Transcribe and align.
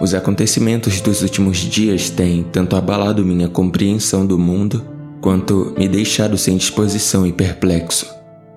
Os 0.00 0.14
acontecimentos 0.14 1.02
dos 1.02 1.20
últimos 1.20 1.58
dias 1.58 2.08
têm 2.08 2.42
tanto 2.42 2.74
abalado 2.74 3.22
minha 3.22 3.48
compreensão 3.48 4.24
do 4.24 4.38
mundo, 4.38 4.82
quanto 5.20 5.74
me 5.76 5.86
deixado 5.86 6.38
sem 6.38 6.56
disposição 6.56 7.26
e 7.26 7.32
perplexo. 7.32 8.06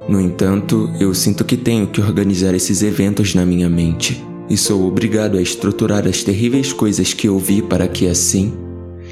No 0.07 0.21
entanto, 0.21 0.89
eu 1.01 1.13
sinto 1.13 1.43
que 1.43 1.57
tenho 1.57 1.87
que 1.87 1.99
organizar 1.99 2.55
esses 2.55 2.81
eventos 2.81 3.35
na 3.35 3.45
minha 3.45 3.69
mente, 3.69 4.23
e 4.49 4.55
sou 4.55 4.87
obrigado 4.87 5.37
a 5.37 5.41
estruturar 5.41 6.07
as 6.07 6.23
terríveis 6.23 6.71
coisas 6.71 7.13
que 7.13 7.27
ouvi 7.27 7.61
para 7.61 7.89
que 7.89 8.07
assim 8.07 8.53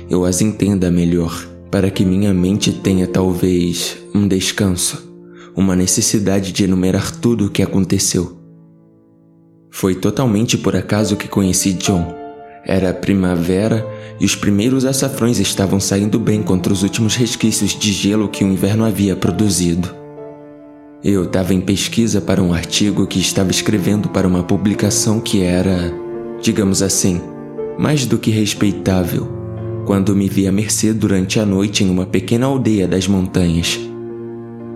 eu 0.10 0.24
as 0.24 0.40
entenda 0.40 0.90
melhor, 0.90 1.46
para 1.70 1.92
que 1.92 2.06
minha 2.06 2.34
mente 2.34 2.72
tenha 2.72 3.08
talvez 3.08 3.98
um 4.16 4.26
descanso, 4.26 5.12
uma 5.54 5.76
necessidade 5.76 6.54
de 6.54 6.64
enumerar 6.64 7.14
tudo 7.14 7.48
o 7.48 7.50
que 7.50 7.62
aconteceu. 7.62 8.38
Foi 9.70 9.96
totalmente 9.96 10.58
por 10.58 10.78
acaso 10.78 11.18
que 11.18 11.28
conheci 11.28 11.74
John 11.74 12.21
era 12.66 12.94
primavera 12.94 13.86
e 14.20 14.26
os 14.26 14.36
primeiros 14.36 14.86
açafrões 14.86 15.40
estavam 15.40 15.80
saindo 15.80 16.20
bem 16.20 16.44
contra 16.44 16.72
os 16.72 16.84
últimos 16.84 17.16
resquícios 17.16 17.78
de 17.78 17.92
gelo 17.92 18.30
que 18.30 18.44
o 18.44 18.48
inverno 18.48 18.86
havia 18.86 19.16
produzido. 19.16 19.96
Eu 21.04 21.24
estava 21.24 21.54
em 21.54 21.60
pesquisa 21.60 22.22
para 22.22 22.44
um 22.44 22.54
artigo 22.54 23.08
que 23.08 23.20
estava 23.20 23.50
escrevendo 23.50 24.10
para 24.10 24.28
uma 24.28 24.44
publicação 24.44 25.20
que 25.20 25.42
era, 25.42 25.92
digamos 26.40 26.84
assim, 26.84 27.20
mais 27.80 28.06
do 28.06 28.20
que 28.20 28.30
respeitável, 28.30 29.28
quando 29.88 30.16
me 30.16 30.30
vi 30.30 30.48
à 30.48 30.52
mercê 30.52 30.94
durante 30.94 31.40
a 31.40 31.46
noite 31.46 31.84
em 31.84 31.90
uma 31.90 32.06
pequena 32.06 32.46
aldeia 32.46 32.88
das 32.88 33.08
montanhas. 33.08 33.80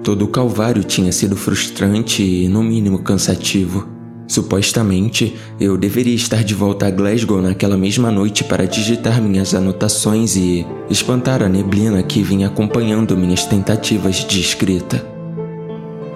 Todo 0.03 0.25
o 0.25 0.27
calvário 0.27 0.83
tinha 0.83 1.11
sido 1.11 1.35
frustrante 1.35 2.23
e, 2.23 2.47
no 2.47 2.63
mínimo, 2.63 2.99
cansativo. 2.99 3.94
Supostamente, 4.27 5.35
eu 5.59 5.77
deveria 5.77 6.15
estar 6.15 6.43
de 6.43 6.55
volta 6.55 6.87
a 6.87 6.91
Glasgow 6.91 7.41
naquela 7.41 7.77
mesma 7.77 8.09
noite 8.09 8.43
para 8.43 8.65
digitar 8.65 9.21
minhas 9.21 9.53
anotações 9.53 10.35
e 10.35 10.65
espantar 10.89 11.43
a 11.43 11.49
neblina 11.49 12.01
que 12.01 12.23
vinha 12.23 12.47
acompanhando 12.47 13.15
minhas 13.15 13.45
tentativas 13.45 14.25
de 14.25 14.39
escrita. 14.39 15.05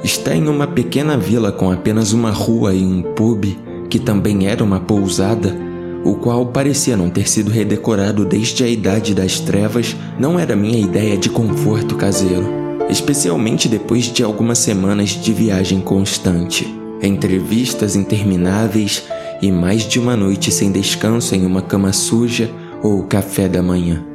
Está 0.03 0.35
em 0.35 0.47
uma 0.47 0.65
pequena 0.65 1.17
vila 1.17 1.51
com 1.51 1.71
apenas 1.71 2.11
uma 2.11 2.31
rua 2.31 2.73
e 2.73 2.83
um 2.83 3.03
pub, 3.03 3.45
que 3.89 3.99
também 3.99 4.47
era 4.47 4.63
uma 4.63 4.79
pousada, 4.79 5.55
o 6.03 6.15
qual 6.15 6.47
parecia 6.47 6.97
não 6.97 7.09
ter 7.09 7.29
sido 7.29 7.51
redecorado 7.51 8.25
desde 8.25 8.63
a 8.63 8.67
Idade 8.67 9.13
das 9.13 9.39
Trevas, 9.39 9.95
não 10.17 10.39
era 10.39 10.55
minha 10.55 10.79
ideia 10.79 11.17
de 11.17 11.29
conforto 11.29 11.95
caseiro, 11.95 12.47
especialmente 12.89 13.67
depois 13.67 14.05
de 14.05 14.23
algumas 14.23 14.57
semanas 14.57 15.09
de 15.09 15.33
viagem 15.33 15.81
constante 15.81 16.79
entrevistas 17.01 17.95
intermináveis 17.95 19.03
e 19.41 19.51
mais 19.51 19.87
de 19.87 19.99
uma 19.99 20.15
noite 20.15 20.51
sem 20.51 20.71
descanso 20.71 21.33
em 21.35 21.45
uma 21.45 21.61
cama 21.61 21.93
suja 21.93 22.49
ou 22.83 23.03
café 23.03 23.47
da 23.47 23.61
manhã. 23.61 24.05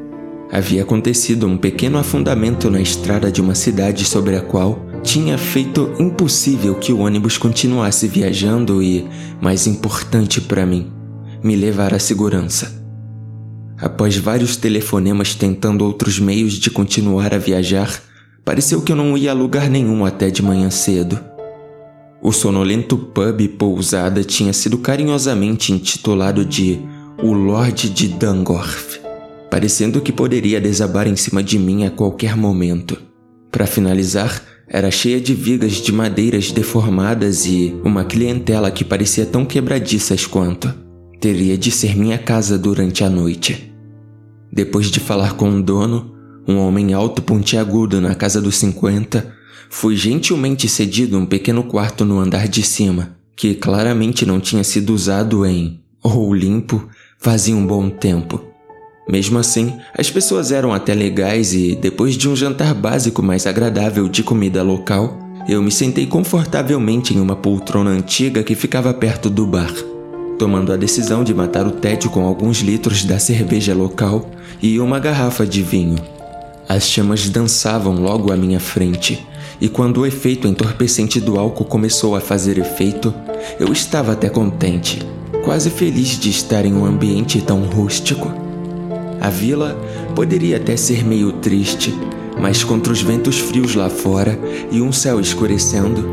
Havia 0.52 0.82
acontecido 0.82 1.46
um 1.46 1.56
pequeno 1.56 1.98
afundamento 1.98 2.70
na 2.70 2.80
estrada 2.80 3.32
de 3.32 3.40
uma 3.40 3.54
cidade 3.54 4.04
sobre 4.04 4.36
a 4.36 4.40
qual 4.40 4.86
tinha 5.02 5.36
feito 5.36 5.92
impossível 5.98 6.74
que 6.74 6.92
o 6.92 7.00
ônibus 7.00 7.36
continuasse 7.36 8.06
viajando 8.06 8.82
e, 8.82 9.06
mais 9.40 9.66
importante 9.66 10.40
para 10.40 10.64
mim, 10.64 10.92
me 11.42 11.56
levar 11.56 11.92
à 11.92 11.98
segurança. 11.98 12.82
Após 13.76 14.16
vários 14.16 14.56
telefonemas 14.56 15.34
tentando 15.34 15.84
outros 15.84 16.18
meios 16.18 16.54
de 16.54 16.70
continuar 16.70 17.34
a 17.34 17.38
viajar, 17.38 18.00
pareceu 18.44 18.80
que 18.80 18.92
eu 18.92 18.96
não 18.96 19.16
ia 19.18 19.32
a 19.32 19.34
lugar 19.34 19.68
nenhum 19.68 20.06
até 20.06 20.30
de 20.30 20.42
manhã 20.42 20.70
cedo. 20.70 21.33
O 22.26 22.32
sonolento 22.32 22.96
pub 22.96 23.48
pousada 23.58 24.24
tinha 24.24 24.54
sido 24.54 24.78
carinhosamente 24.78 25.74
intitulado 25.74 26.42
de 26.42 26.80
O 27.22 27.34
Lorde 27.34 27.90
de 27.90 28.08
Dangorf, 28.08 28.98
parecendo 29.50 30.00
que 30.00 30.10
poderia 30.10 30.58
desabar 30.58 31.06
em 31.06 31.16
cima 31.16 31.42
de 31.42 31.58
mim 31.58 31.84
a 31.84 31.90
qualquer 31.90 32.34
momento. 32.34 32.96
Para 33.52 33.66
finalizar, 33.66 34.42
era 34.66 34.90
cheia 34.90 35.20
de 35.20 35.34
vigas 35.34 35.72
de 35.72 35.92
madeiras 35.92 36.50
deformadas 36.50 37.44
e 37.44 37.78
uma 37.84 38.06
clientela 38.06 38.70
que 38.70 38.86
parecia 38.86 39.26
tão 39.26 39.44
quebradiças 39.44 40.26
quanto. 40.26 40.72
Teria 41.20 41.58
de 41.58 41.70
ser 41.70 41.94
minha 41.94 42.16
casa 42.16 42.56
durante 42.56 43.04
a 43.04 43.10
noite. 43.10 43.70
Depois 44.50 44.86
de 44.86 44.98
falar 44.98 45.34
com 45.34 45.50
o 45.50 45.62
dono, 45.62 46.14
um 46.48 46.56
homem 46.56 46.94
alto 46.94 47.20
pontiagudo 47.20 48.00
na 48.00 48.14
casa 48.14 48.40
dos 48.40 48.56
50, 48.56 49.43
Fui 49.76 49.96
gentilmente 49.96 50.68
cedido 50.68 51.18
um 51.18 51.26
pequeno 51.26 51.64
quarto 51.64 52.04
no 52.04 52.20
andar 52.20 52.46
de 52.46 52.62
cima, 52.62 53.16
que 53.34 53.56
claramente 53.56 54.24
não 54.24 54.38
tinha 54.38 54.62
sido 54.62 54.94
usado 54.94 55.44
em, 55.44 55.80
ou 56.00 56.32
limpo, 56.32 56.88
fazia 57.18 57.56
um 57.56 57.66
bom 57.66 57.90
tempo. 57.90 58.40
Mesmo 59.08 59.36
assim, 59.36 59.74
as 59.98 60.08
pessoas 60.08 60.52
eram 60.52 60.72
até 60.72 60.94
legais 60.94 61.52
e, 61.52 61.74
depois 61.74 62.16
de 62.16 62.28
um 62.28 62.36
jantar 62.36 62.72
básico 62.72 63.20
mais 63.20 63.48
agradável 63.48 64.08
de 64.08 64.22
comida 64.22 64.62
local, 64.62 65.18
eu 65.48 65.60
me 65.60 65.72
sentei 65.72 66.06
confortavelmente 66.06 67.12
em 67.12 67.20
uma 67.20 67.34
poltrona 67.34 67.90
antiga 67.90 68.44
que 68.44 68.54
ficava 68.54 68.94
perto 68.94 69.28
do 69.28 69.44
bar, 69.44 69.74
tomando 70.38 70.72
a 70.72 70.76
decisão 70.76 71.24
de 71.24 71.34
matar 71.34 71.66
o 71.66 71.72
tédio 71.72 72.10
com 72.10 72.24
alguns 72.24 72.58
litros 72.58 73.04
da 73.04 73.18
cerveja 73.18 73.74
local 73.74 74.30
e 74.62 74.78
uma 74.78 75.00
garrafa 75.00 75.44
de 75.44 75.62
vinho. 75.62 75.96
As 76.68 76.88
chamas 76.88 77.28
dançavam 77.28 77.96
logo 77.96 78.32
à 78.32 78.36
minha 78.36 78.60
frente, 78.60 79.26
e 79.60 79.68
quando 79.68 79.98
o 79.98 80.06
efeito 80.06 80.48
entorpecente 80.48 81.20
do 81.20 81.38
álcool 81.38 81.64
começou 81.64 82.16
a 82.16 82.20
fazer 82.20 82.58
efeito, 82.58 83.14
eu 83.58 83.72
estava 83.72 84.12
até 84.12 84.28
contente, 84.28 85.00
quase 85.44 85.70
feliz 85.70 86.18
de 86.18 86.30
estar 86.30 86.64
em 86.64 86.74
um 86.74 86.84
ambiente 86.84 87.40
tão 87.40 87.62
rústico. 87.62 88.32
A 89.20 89.30
vila 89.30 89.78
poderia 90.14 90.56
até 90.56 90.76
ser 90.76 91.04
meio 91.04 91.32
triste, 91.32 91.94
mas 92.40 92.64
contra 92.64 92.92
os 92.92 93.00
ventos 93.00 93.38
frios 93.38 93.74
lá 93.74 93.88
fora 93.88 94.38
e 94.70 94.80
um 94.80 94.92
céu 94.92 95.20
escurecendo, 95.20 96.04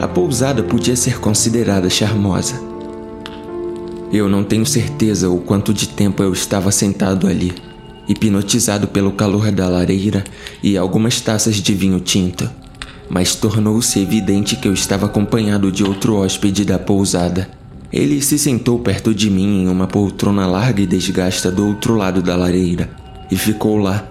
a 0.00 0.08
pousada 0.08 0.62
podia 0.62 0.96
ser 0.96 1.18
considerada 1.20 1.90
charmosa. 1.90 2.60
Eu 4.10 4.28
não 4.28 4.42
tenho 4.42 4.64
certeza 4.64 5.28
o 5.28 5.38
quanto 5.38 5.74
de 5.74 5.88
tempo 5.88 6.22
eu 6.22 6.32
estava 6.32 6.72
sentado 6.72 7.26
ali, 7.26 7.52
hipnotizado 8.08 8.88
pelo 8.88 9.12
calor 9.12 9.50
da 9.50 9.68
lareira 9.68 10.24
e 10.62 10.78
algumas 10.78 11.20
taças 11.20 11.56
de 11.56 11.74
vinho 11.74 12.00
tinto 12.00 12.48
mas 13.08 13.34
tornou-se 13.34 13.98
evidente 14.00 14.56
que 14.56 14.68
eu 14.68 14.72
estava 14.72 15.06
acompanhado 15.06 15.72
de 15.72 15.82
outro 15.82 16.16
hóspede 16.16 16.64
da 16.64 16.78
pousada. 16.78 17.48
Ele 17.92 18.20
se 18.20 18.38
sentou 18.38 18.78
perto 18.78 19.14
de 19.14 19.30
mim 19.30 19.62
em 19.62 19.68
uma 19.68 19.86
poltrona 19.86 20.46
larga 20.46 20.82
e 20.82 20.86
desgasta 20.86 21.50
do 21.50 21.66
outro 21.66 21.96
lado 21.96 22.22
da 22.22 22.36
lareira 22.36 22.90
e 23.30 23.36
ficou 23.36 23.78
lá, 23.78 24.06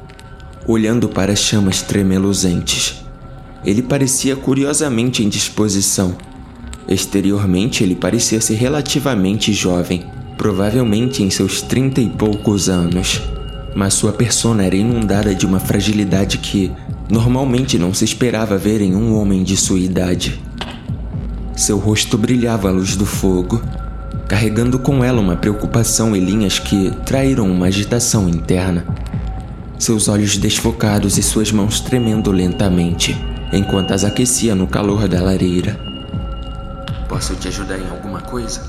olhando 0.67 1.07
para 1.07 1.33
as 1.33 1.39
chamas 1.39 1.81
tremeluzentes. 1.81 3.03
Ele 3.63 3.81
parecia 3.81 4.35
curiosamente 4.35 5.23
em 5.23 5.29
disposição. 5.29 6.15
Exteriormente, 6.87 7.83
ele 7.83 7.95
parecia 7.95 8.39
ser 8.39 8.55
relativamente 8.55 9.51
jovem, 9.51 10.05
provavelmente 10.37 11.21
em 11.21 11.29
seus 11.29 11.61
trinta 11.61 11.99
e 11.99 12.09
poucos 12.09 12.69
anos, 12.69 13.21
mas 13.75 13.93
sua 13.93 14.13
persona 14.13 14.63
era 14.63 14.75
inundada 14.75 15.35
de 15.35 15.45
uma 15.45 15.59
fragilidade 15.59 16.37
que, 16.37 16.71
Normalmente 17.09 17.77
não 17.79 17.93
se 17.93 18.03
esperava 18.03 18.57
ver 18.57 18.81
em 18.81 18.93
um 18.93 19.15
homem 19.17 19.43
de 19.43 19.55
sua 19.55 19.79
idade. 19.79 20.41
Seu 21.55 21.77
rosto 21.77 22.17
brilhava 22.17 22.67
à 22.67 22.71
luz 22.71 22.97
do 22.97 23.05
fogo, 23.05 23.61
carregando 24.27 24.77
com 24.77 25.03
ela 25.03 25.21
uma 25.21 25.37
preocupação 25.37 26.15
e 26.15 26.19
linhas 26.19 26.59
que 26.59 26.91
traíram 27.05 27.49
uma 27.49 27.67
agitação 27.67 28.27
interna. 28.27 28.85
Seus 29.79 30.09
olhos 30.09 30.37
desfocados 30.37 31.17
e 31.17 31.23
suas 31.23 31.51
mãos 31.51 31.79
tremendo 31.79 32.29
lentamente, 32.31 33.17
enquanto 33.53 33.93
as 33.93 34.03
aquecia 34.03 34.53
no 34.53 34.67
calor 34.67 35.07
da 35.07 35.21
lareira. 35.21 35.79
Posso 37.07 37.35
te 37.35 37.47
ajudar 37.47 37.77
em 37.77 37.89
alguma 37.89 38.19
coisa? 38.19 38.61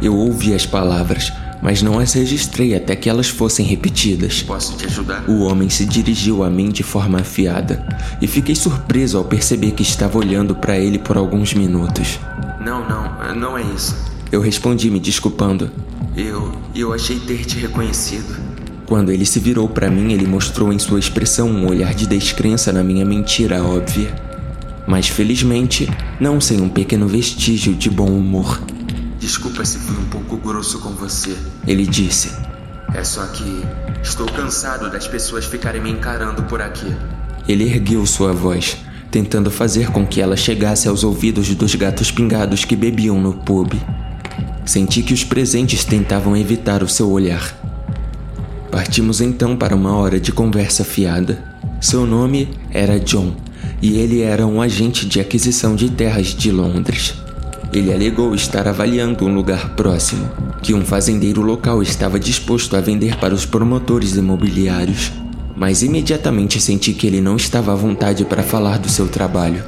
Eu 0.00 0.16
ouvi 0.16 0.54
as 0.54 0.64
palavras, 0.64 1.32
mas 1.62 1.80
não 1.80 2.00
as 2.00 2.12
registrei 2.12 2.74
até 2.74 2.96
que 2.96 3.08
elas 3.08 3.28
fossem 3.28 3.64
repetidas. 3.64 4.42
Posso 4.42 4.76
te 4.76 4.86
ajudar? 4.86 5.24
O 5.28 5.44
homem 5.44 5.70
se 5.70 5.86
dirigiu 5.86 6.42
a 6.42 6.50
mim 6.50 6.70
de 6.70 6.82
forma 6.82 7.20
afiada 7.20 7.86
e 8.20 8.26
fiquei 8.26 8.56
surpreso 8.56 9.16
ao 9.16 9.24
perceber 9.24 9.70
que 9.70 9.82
estava 9.82 10.18
olhando 10.18 10.56
para 10.56 10.76
ele 10.76 10.98
por 10.98 11.16
alguns 11.16 11.54
minutos. 11.54 12.18
Não, 12.60 12.86
não, 12.88 13.34
não 13.36 13.56
é 13.56 13.62
isso. 13.62 13.96
Eu 14.32 14.40
respondi 14.40 14.90
me 14.90 14.98
desculpando. 14.98 15.70
Eu, 16.16 16.52
eu 16.74 16.92
achei 16.92 17.18
ter 17.20 17.44
te 17.44 17.58
reconhecido. 17.58 18.40
Quando 18.86 19.12
ele 19.12 19.24
se 19.24 19.38
virou 19.38 19.68
para 19.68 19.88
mim, 19.88 20.12
ele 20.12 20.26
mostrou 20.26 20.72
em 20.72 20.78
sua 20.78 20.98
expressão 20.98 21.48
um 21.48 21.66
olhar 21.68 21.94
de 21.94 22.06
descrença 22.06 22.72
na 22.72 22.82
minha 22.82 23.04
mentira 23.04 23.62
óbvia. 23.62 24.14
Mas 24.86 25.08
felizmente, 25.08 25.88
não 26.20 26.40
sem 26.40 26.60
um 26.60 26.68
pequeno 26.68 27.06
vestígio 27.06 27.72
de 27.74 27.88
bom 27.88 28.08
humor. 28.08 28.60
Desculpa 29.22 29.64
se 29.64 29.78
fui 29.78 29.96
um 30.02 30.08
pouco 30.08 30.36
grosso 30.36 30.80
com 30.80 30.90
você. 30.90 31.36
Ele 31.64 31.86
disse. 31.86 32.32
É 32.92 33.04
só 33.04 33.24
que 33.26 33.62
estou 34.02 34.26
cansado 34.26 34.90
das 34.90 35.06
pessoas 35.06 35.44
ficarem 35.44 35.80
me 35.80 35.92
encarando 35.92 36.42
por 36.42 36.60
aqui. 36.60 36.92
Ele 37.46 37.62
ergueu 37.62 38.04
sua 38.04 38.32
voz, 38.32 38.76
tentando 39.12 39.48
fazer 39.48 39.92
com 39.92 40.04
que 40.04 40.20
ela 40.20 40.36
chegasse 40.36 40.88
aos 40.88 41.04
ouvidos 41.04 41.54
dos 41.54 41.72
gatos 41.76 42.10
pingados 42.10 42.64
que 42.64 42.74
bebiam 42.74 43.20
no 43.20 43.34
pub. 43.34 43.72
Senti 44.66 45.04
que 45.04 45.14
os 45.14 45.22
presentes 45.22 45.84
tentavam 45.84 46.36
evitar 46.36 46.82
o 46.82 46.88
seu 46.88 47.08
olhar. 47.08 47.56
Partimos 48.72 49.20
então 49.20 49.56
para 49.56 49.76
uma 49.76 49.94
hora 49.94 50.18
de 50.18 50.32
conversa 50.32 50.82
fiada. 50.82 51.40
Seu 51.80 52.04
nome 52.04 52.48
era 52.72 52.98
John 52.98 53.36
e 53.80 53.98
ele 53.98 54.20
era 54.20 54.44
um 54.44 54.60
agente 54.60 55.06
de 55.06 55.20
aquisição 55.20 55.76
de 55.76 55.88
terras 55.90 56.34
de 56.34 56.50
Londres. 56.50 57.22
Ele 57.72 57.90
alegou 57.90 58.34
estar 58.34 58.68
avaliando 58.68 59.24
um 59.24 59.34
lugar 59.34 59.70
próximo, 59.74 60.30
que 60.62 60.74
um 60.74 60.84
fazendeiro 60.84 61.40
local 61.40 61.82
estava 61.82 62.20
disposto 62.20 62.76
a 62.76 62.80
vender 62.82 63.16
para 63.16 63.34
os 63.34 63.46
promotores 63.46 64.14
imobiliários, 64.14 65.10
mas 65.56 65.82
imediatamente 65.82 66.60
senti 66.60 66.92
que 66.92 67.06
ele 67.06 67.22
não 67.22 67.34
estava 67.34 67.72
à 67.72 67.74
vontade 67.74 68.26
para 68.26 68.42
falar 68.42 68.78
do 68.78 68.90
seu 68.90 69.08
trabalho. 69.08 69.64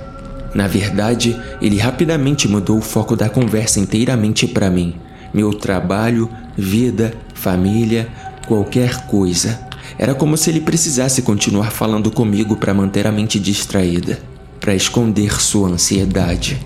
Na 0.54 0.68
verdade, 0.68 1.34
ele 1.62 1.78
rapidamente 1.78 2.46
mudou 2.46 2.76
o 2.76 2.82
foco 2.82 3.16
da 3.16 3.30
conversa 3.30 3.80
inteiramente 3.80 4.46
para 4.46 4.70
mim. 4.70 4.94
Meu 5.32 5.54
trabalho, 5.54 6.28
vida, 6.56 7.14
família, 7.32 8.06
qualquer 8.46 9.06
coisa. 9.06 9.58
Era 9.98 10.14
como 10.14 10.36
se 10.36 10.50
ele 10.50 10.60
precisasse 10.60 11.22
continuar 11.22 11.70
falando 11.70 12.10
comigo 12.10 12.54
para 12.54 12.74
manter 12.74 13.06
a 13.06 13.12
mente 13.12 13.40
distraída, 13.40 14.18
para 14.60 14.74
esconder 14.74 15.40
sua 15.40 15.70
ansiedade. 15.70 16.60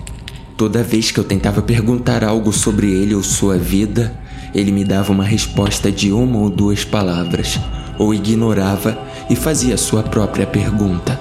Toda 0.59 0.83
vez 0.83 1.09
que 1.09 1.17
eu 1.17 1.23
tentava 1.23 1.61
perguntar 1.61 2.21
algo 2.21 2.51
sobre 2.51 2.91
ele 2.91 3.15
ou 3.15 3.23
sua 3.23 3.57
vida, 3.57 4.13
ele 4.53 4.73
me 4.73 4.83
dava 4.83 5.09
uma 5.09 5.23
resposta 5.23 5.89
de 5.89 6.11
uma 6.11 6.37
ou 6.37 6.49
duas 6.49 6.83
palavras, 6.83 7.57
ou 7.97 8.13
ignorava 8.13 9.01
e 9.29 9.37
fazia 9.37 9.77
sua 9.77 10.03
própria 10.03 10.45
pergunta. 10.45 11.17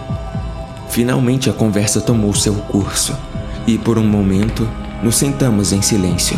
Finalmente 0.91 1.49
a 1.49 1.53
conversa 1.53 2.01
tomou 2.01 2.35
seu 2.35 2.53
curso 2.53 3.17
e, 3.65 3.79
por 3.79 3.97
um 3.97 4.03
momento, 4.03 4.69
nos 5.05 5.15
sentamos 5.15 5.73
em 5.73 5.83
silêncio. 5.83 6.37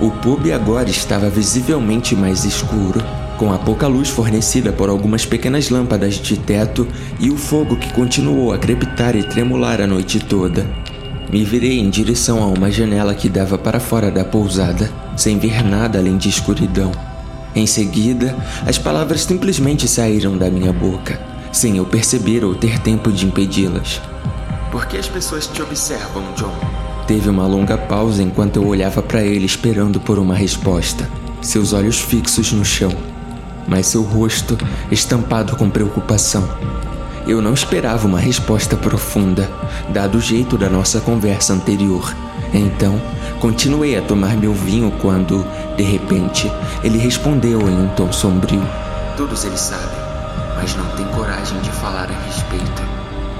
O 0.00 0.12
pub 0.12 0.48
agora 0.52 0.88
estava 0.88 1.28
visivelmente 1.28 2.14
mais 2.14 2.44
escuro, 2.44 3.02
com 3.36 3.52
a 3.52 3.58
pouca 3.58 3.88
luz 3.88 4.08
fornecida 4.08 4.72
por 4.72 4.88
algumas 4.88 5.26
pequenas 5.26 5.68
lâmpadas 5.68 6.14
de 6.14 6.36
teto 6.36 6.86
e 7.18 7.28
o 7.28 7.36
fogo 7.36 7.74
que 7.74 7.92
continuou 7.92 8.52
a 8.52 8.58
crepitar 8.58 9.16
e 9.16 9.24
tremular 9.24 9.80
a 9.80 9.86
noite 9.88 10.20
toda. 10.20 10.85
Me 11.30 11.44
virei 11.44 11.80
em 11.80 11.90
direção 11.90 12.42
a 12.42 12.46
uma 12.46 12.70
janela 12.70 13.14
que 13.14 13.28
dava 13.28 13.58
para 13.58 13.80
fora 13.80 14.10
da 14.10 14.24
pousada, 14.24 14.90
sem 15.16 15.38
ver 15.38 15.64
nada 15.64 15.98
além 15.98 16.16
de 16.16 16.28
escuridão. 16.28 16.92
Em 17.54 17.66
seguida, 17.66 18.36
as 18.66 18.78
palavras 18.78 19.22
simplesmente 19.22 19.88
saíram 19.88 20.36
da 20.36 20.50
minha 20.50 20.72
boca 20.72 21.36
sem 21.56 21.78
eu 21.78 21.86
perceber 21.86 22.44
ou 22.44 22.54
ter 22.54 22.78
tempo 22.80 23.10
de 23.10 23.26
impedi-las. 23.26 24.00
Por 24.70 24.86
que 24.86 24.98
as 24.98 25.08
pessoas 25.08 25.46
te 25.46 25.62
observam, 25.62 26.22
John? 26.36 26.52
Teve 27.06 27.30
uma 27.30 27.46
longa 27.46 27.78
pausa 27.78 28.22
enquanto 28.22 28.56
eu 28.56 28.66
olhava 28.66 29.00
para 29.00 29.22
ele 29.22 29.46
esperando 29.46 29.98
por 29.98 30.18
uma 30.18 30.34
resposta, 30.34 31.08
seus 31.40 31.72
olhos 31.72 31.98
fixos 31.98 32.52
no 32.52 32.64
chão, 32.64 32.92
mas 33.66 33.86
seu 33.86 34.02
rosto 34.02 34.58
estampado 34.90 35.56
com 35.56 35.70
preocupação. 35.70 36.46
Eu 37.26 37.42
não 37.42 37.54
esperava 37.54 38.06
uma 38.06 38.20
resposta 38.20 38.76
profunda, 38.76 39.50
dado 39.88 40.18
o 40.18 40.20
jeito 40.20 40.56
da 40.56 40.68
nossa 40.70 41.00
conversa 41.00 41.52
anterior. 41.52 42.14
Então, 42.54 43.00
continuei 43.40 43.96
a 43.96 44.02
tomar 44.02 44.36
meu 44.36 44.52
vinho 44.52 44.92
quando, 45.00 45.44
de 45.76 45.82
repente, 45.82 46.50
ele 46.84 46.98
respondeu 46.98 47.60
em 47.68 47.82
um 47.82 47.88
tom 47.88 48.12
sombrio: 48.12 48.62
Todos 49.16 49.44
eles 49.44 49.60
sabem 49.60 50.06
mas 50.56 50.74
não 50.74 50.86
tem 50.96 51.06
coragem 51.08 51.60
de 51.60 51.70
falar 51.70 52.10
a 52.10 52.24
respeito. 52.24 52.82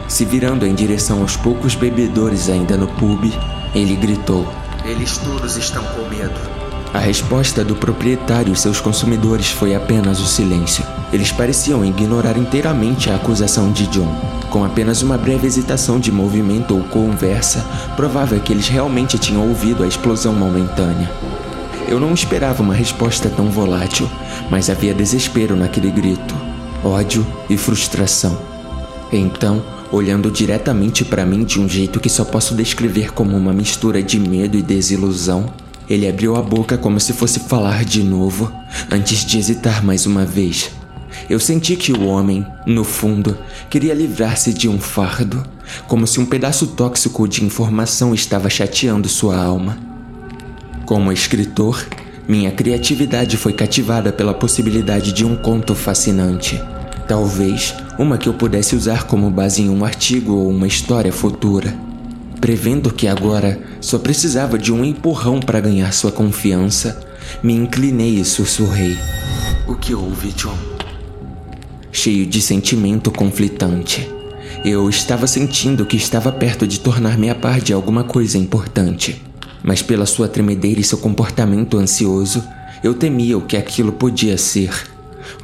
Se 0.07 0.25
virando 0.25 0.65
em 0.67 0.75
direção 0.75 1.23
aos 1.23 1.37
poucos 1.37 1.75
bebedores 1.75 2.49
ainda 2.49 2.77
no 2.77 2.87
pub, 2.87 3.33
ele 3.75 3.97
gritou: 3.97 4.47
Eles 4.85 5.19
todos 5.19 5.57
estão 5.57 5.83
com 5.83 6.09
medo. 6.09 6.56
A 6.97 6.99
resposta 6.99 7.63
do 7.63 7.77
proprietário 7.77 8.55
e 8.55 8.57
seus 8.57 8.81
consumidores 8.81 9.51
foi 9.51 9.75
apenas 9.75 10.19
o 10.19 10.25
silêncio. 10.25 10.83
Eles 11.13 11.31
pareciam 11.31 11.85
ignorar 11.85 12.39
inteiramente 12.39 13.11
a 13.11 13.17
acusação 13.17 13.71
de 13.71 13.87
John. 13.89 14.11
Com 14.49 14.65
apenas 14.65 15.03
uma 15.03 15.19
breve 15.19 15.47
hesitação 15.47 16.01
de 16.01 16.11
movimento 16.11 16.75
ou 16.75 16.83
conversa, 16.85 17.63
provável 17.97 18.41
que 18.41 18.51
eles 18.51 18.69
realmente 18.69 19.19
tinham 19.19 19.47
ouvido 19.47 19.85
a 19.85 19.87
explosão 19.87 20.33
momentânea. 20.33 21.11
Eu 21.87 22.01
não 22.01 22.15
esperava 22.15 22.63
uma 22.63 22.73
resposta 22.73 23.29
tão 23.29 23.51
volátil, 23.51 24.09
mas 24.51 24.71
havia 24.71 24.95
desespero 24.95 25.55
naquele 25.55 25.91
grito 25.91 26.35
ódio 26.83 27.27
e 27.51 27.59
frustração. 27.59 28.39
Então, 29.13 29.63
olhando 29.93 30.31
diretamente 30.31 31.05
para 31.05 31.27
mim 31.27 31.45
de 31.45 31.61
um 31.61 31.69
jeito 31.69 32.01
que 32.01 32.09
só 32.09 32.25
posso 32.25 32.55
descrever 32.55 33.13
como 33.13 33.37
uma 33.37 33.53
mistura 33.53 34.03
de 34.03 34.19
medo 34.19 34.57
e 34.57 34.63
desilusão, 34.63 35.53
ele 35.89 36.09
abriu 36.09 36.37
a 36.37 36.43
boca 36.43 36.77
como 36.77 36.99
se 36.99 37.13
fosse 37.13 37.41
falar 37.41 37.85
de 37.85 38.03
novo, 38.03 38.53
antes 38.91 39.25
de 39.25 39.39
hesitar 39.39 39.85
mais 39.85 40.07
uma 40.07 40.25
vez. 40.25 40.71
Eu 41.31 41.41
senti 41.41 41.77
que 41.77 41.93
o 41.93 42.07
homem, 42.07 42.47
no 42.67 42.85
fundo, 42.85 43.39
queria 43.71 43.95
livrar-se 43.95 44.53
de 44.53 44.69
um 44.69 44.79
fardo, 44.79 45.45
como 45.89 46.07
se 46.07 46.21
um 46.21 46.27
pedaço 46.27 46.69
tóxico 46.69 47.27
de 47.27 47.45
informação 47.45 48.15
estava 48.15 48.51
chateando 48.51 49.09
sua 49.09 49.37
alma. 49.37 49.79
Como 50.85 51.11
escritor, 51.11 51.87
minha 52.29 52.51
criatividade 52.51 53.37
foi 53.37 53.53
cativada 53.53 54.13
pela 54.13 54.35
possibilidade 54.35 55.13
de 55.13 55.25
um 55.25 55.37
conto 55.37 55.75
fascinante. 55.75 56.63
Talvez 57.09 57.75
uma 57.99 58.19
que 58.19 58.29
eu 58.29 58.35
pudesse 58.35 58.75
usar 58.75 59.05
como 59.05 59.31
base 59.31 59.63
em 59.63 59.71
um 59.71 59.85
artigo 59.85 60.33
ou 60.35 60.51
uma 60.51 60.67
história 60.67 61.13
futura. 61.13 61.86
Prevendo 62.41 62.93
que 62.93 63.09
agora 63.09 63.61
só 63.81 63.99
precisava 63.99 64.59
de 64.59 64.73
um 64.73 64.85
empurrão 64.85 65.41
para 65.41 65.61
ganhar 65.61 65.93
sua 65.93 66.13
confiança, 66.13 67.01
me 67.43 67.55
inclinei 67.55 68.19
e 68.19 68.25
sussurrei: 68.25 68.97
O 69.67 69.75
que 69.75 69.95
houve, 69.95 70.33
John? 70.33 70.57
Cheio 71.91 72.27
de 72.27 72.41
sentimento 72.43 73.11
conflitante. 73.11 74.09
Eu 74.65 74.89
estava 74.89 75.27
sentindo 75.27 75.87
que 75.87 75.97
estava 75.97 76.31
perto 76.31 76.67
de 76.67 76.81
tornar-me 76.81 77.31
a 77.31 77.35
par 77.35 77.61
de 77.61 77.73
alguma 77.73 78.05
coisa 78.05 78.37
importante, 78.37 79.23
mas 79.63 79.83
pela 79.83 80.07
sua 80.07 80.29
tremedeira 80.29 80.81
e 80.81 80.85
seu 80.85 80.99
comportamento 80.99 81.79
ansioso, 81.79 82.45
eu 82.83 82.95
temia 82.95 83.39
o 83.39 83.43
que 83.43 83.57
aquilo 83.57 83.93
podia 83.93 84.37
ser. 84.37 84.71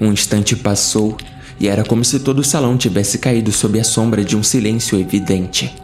Um 0.01 0.13
instante 0.13 0.55
passou 0.55 1.17
e 1.59 1.69
era 1.69 1.85
como 1.85 2.05
se 2.05 2.21
todo 2.21 2.41
o 2.41 2.45
salão 2.45 2.77
tivesse 2.77 3.19
caído 3.19 3.51
sob 3.51 3.79
a 3.81 3.85
sombra 3.85 4.25
de 4.25 4.37
um 4.37 4.43
silêncio 4.43 4.99
evidente. 4.99 5.82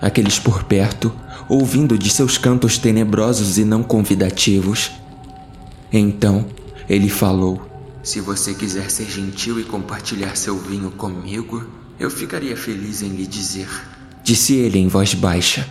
Aqueles 0.00 0.38
por 0.38 0.64
perto, 0.64 1.12
ouvindo 1.48 1.98
de 1.98 2.08
seus 2.08 2.38
cantos 2.38 2.78
tenebrosos 2.78 3.58
e 3.58 3.64
não 3.64 3.82
convidativos. 3.82 4.92
Então, 5.92 6.46
ele 6.88 7.08
falou: 7.08 7.60
Se 8.02 8.20
você 8.20 8.54
quiser 8.54 8.90
ser 8.90 9.10
gentil 9.10 9.60
e 9.60 9.64
compartilhar 9.64 10.36
seu 10.36 10.56
vinho 10.56 10.90
comigo, 10.90 11.66
eu 11.98 12.10
ficaria 12.10 12.56
feliz 12.56 13.02
em 13.02 13.08
lhe 13.08 13.26
dizer. 13.26 13.68
Disse 14.24 14.54
ele 14.54 14.78
em 14.78 14.88
voz 14.88 15.12
baixa. 15.12 15.66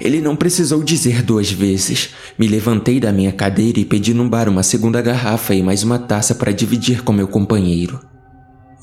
Ele 0.00 0.20
não 0.20 0.34
precisou 0.34 0.82
dizer 0.82 1.22
duas 1.22 1.50
vezes. 1.50 2.10
Me 2.38 2.48
levantei 2.48 2.98
da 2.98 3.12
minha 3.12 3.30
cadeira 3.30 3.78
e 3.78 3.84
pedi 3.84 4.12
num 4.12 4.28
bar 4.28 4.48
uma 4.48 4.62
segunda 4.62 5.00
garrafa 5.00 5.54
e 5.54 5.62
mais 5.62 5.82
uma 5.82 5.98
taça 5.98 6.34
para 6.34 6.52
dividir 6.52 7.02
com 7.02 7.12
meu 7.12 7.28
companheiro. 7.28 8.00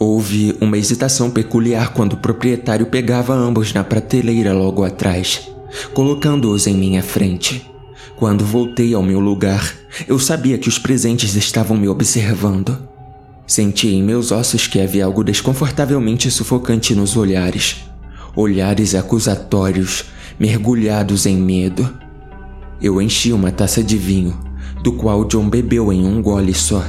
Houve 0.01 0.56
uma 0.62 0.77
hesitação 0.77 1.29
peculiar 1.29 1.91
quando 1.91 2.13
o 2.13 2.18
proprietário 2.18 2.86
pegava 2.86 3.34
ambos 3.34 3.74
na 3.74 3.84
prateleira 3.84 4.53
logo 4.53 4.86
atrás, 4.86 5.50
colocando-os 5.94 6.68
em 6.68 6.74
minha 6.74 7.03
frente. 7.03 7.70
Quando 8.15 8.46
voltei 8.46 8.94
ao 8.94 9.03
meu 9.03 9.20
lugar, 9.20 9.75
eu 10.08 10.18
sabia 10.18 10.58
que 10.58 10.70
os 10.70 10.79
presentes 10.79 11.36
estavam 11.36 11.75
me 11.75 11.89
observando. 11.89 12.79
Senti 13.46 13.89
em 13.89 14.01
meus 14.01 14.32
ossos 14.32 14.68
que 14.68 14.79
havia 14.79 15.03
algo 15.03 15.22
desconfortavelmente 15.22 16.32
sufocante 16.32 16.96
nos 16.96 17.18
olhares. 17.18 17.84
Olhares 18.34 18.96
acusatórios, 18.96 20.06
mergulhados 20.39 21.25
em 21.25 21.36
medo. 21.36 21.94
Eu 22.82 23.01
enchi 23.01 23.34
uma 23.34 23.51
taça 23.51 23.84
de 23.84 23.98
vinho, 23.98 24.39
do 24.82 24.94
qual 24.94 25.25
John 25.25 25.50
bebeu 25.50 25.91
em 25.91 26.08
um 26.08 26.22
gole 26.22 26.53
só. 26.53 26.86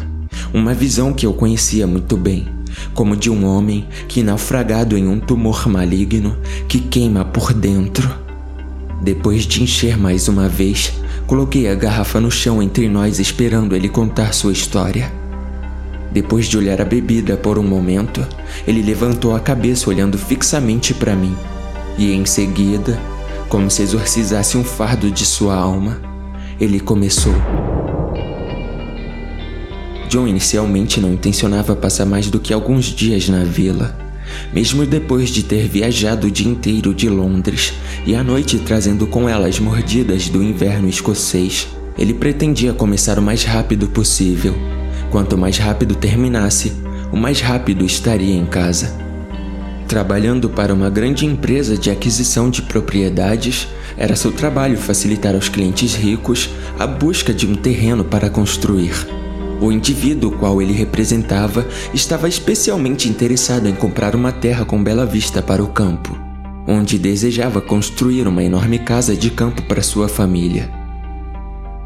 Uma 0.55 0.73
visão 0.73 1.13
que 1.13 1.27
eu 1.27 1.33
conhecia 1.33 1.89
muito 1.89 2.17
bem 2.17 2.60
como 2.95 3.17
de 3.17 3.31
um 3.31 3.45
homem 3.45 3.87
que 4.09 4.23
naufragado 4.23 4.97
em 4.97 5.07
um 5.09 5.19
tumor 5.19 5.69
maligno 5.69 6.37
que 6.69 6.81
queima 6.81 7.25
por 7.25 7.53
dentro. 7.53 8.11
Depois 9.03 9.45
de 9.45 9.63
encher 9.63 9.97
mais 9.97 10.29
uma 10.29 10.49
vez, 10.49 10.93
coloquei 11.27 11.69
a 11.69 11.75
garrafa 11.75 12.21
no 12.21 12.31
chão 12.31 12.63
entre 12.63 12.89
nós 12.89 13.19
esperando 13.19 13.75
ele 13.75 13.89
contar 13.89 14.35
sua 14.35 14.53
história. 14.53 15.11
Depois 16.13 16.47
de 16.47 16.59
olhar 16.59 16.81
a 16.81 16.85
bebida 16.85 17.37
por 17.37 17.59
um 17.59 17.63
momento, 17.63 18.27
ele 18.67 18.83
levantou 18.83 19.35
a 19.35 19.41
cabeça 19.41 19.89
olhando 19.89 20.19
fixamente 20.19 20.93
para 20.93 21.15
mim, 21.15 21.35
e 21.97 22.13
em 22.13 22.27
seguida, 22.27 22.99
como 23.49 23.71
se 23.71 23.83
exorcizasse 23.83 24.57
um 24.57 24.65
fardo 24.65 25.11
de 25.11 25.25
sua 25.25 25.55
alma, 25.55 26.01
ele 26.61 26.81
começou. 26.81 27.35
John 30.11 30.27
inicialmente 30.27 31.01
não 31.01 31.13
intencionava 31.13 31.77
passar 31.77 32.05
mais 32.05 32.29
do 32.29 32.41
que 32.41 32.53
alguns 32.53 32.87
dias 32.87 33.29
na 33.29 33.45
vila. 33.45 33.97
Mesmo 34.53 34.85
depois 34.85 35.31
de 35.31 35.45
ter 35.45 35.69
viajado 35.69 36.27
o 36.27 36.31
dia 36.31 36.49
inteiro 36.49 36.93
de 36.93 37.09
Londres 37.09 37.73
e 38.05 38.17
à 38.17 38.25
noite 38.25 38.59
trazendo 38.59 39.07
com 39.07 39.29
ela 39.29 39.47
as 39.47 39.61
mordidas 39.61 40.29
do 40.29 40.43
inverno 40.43 40.89
escocês, 40.89 41.69
ele 41.97 42.13
pretendia 42.13 42.73
começar 42.73 43.21
o 43.21 43.23
mais 43.23 43.45
rápido 43.45 43.87
possível. 43.87 44.53
Quanto 45.13 45.39
mais 45.39 45.59
rápido 45.59 45.95
terminasse, 45.95 46.73
o 47.13 47.17
mais 47.17 47.41
rápido 47.41 47.85
estaria 47.85 48.35
em 48.35 48.47
casa. 48.47 48.93
Trabalhando 49.87 50.49
para 50.51 50.75
uma 50.75 50.91
grande 50.91 51.25
empresa 51.25 51.79
de 51.79 51.89
aquisição 51.89 52.51
de 52.51 52.63
propriedades, 52.63 53.69
era 53.97 54.17
seu 54.17 54.33
trabalho 54.33 54.77
facilitar 54.77 55.37
aos 55.37 55.49
clientes 55.49 55.95
ricos 55.95 56.51
a 56.81 56.87
busca 56.87 57.33
de 57.33 57.47
um 57.47 57.55
terreno 57.55 58.05
para 58.05 58.29
construir. 58.29 59.20
O 59.61 59.71
indivíduo 59.71 60.33
qual 60.33 60.63
ele 60.63 60.73
representava 60.73 61.67
estava 61.93 62.27
especialmente 62.27 63.09
interessado 63.09 63.69
em 63.69 63.75
comprar 63.75 64.17
uma 64.17 64.33
terra 64.33 64.65
com 64.65 64.83
bela 64.83 65.05
vista 65.05 65.43
para 65.43 65.63
o 65.63 65.69
campo, 65.69 66.19
onde 66.67 66.99
desejava 66.99 67.61
construir 67.61 68.27
uma 68.27 68.43
enorme 68.43 68.79
casa 68.79 69.15
de 69.15 69.31
campo 69.31 69.63
para 69.63 69.83
sua 69.83 70.09
família. 70.09 70.71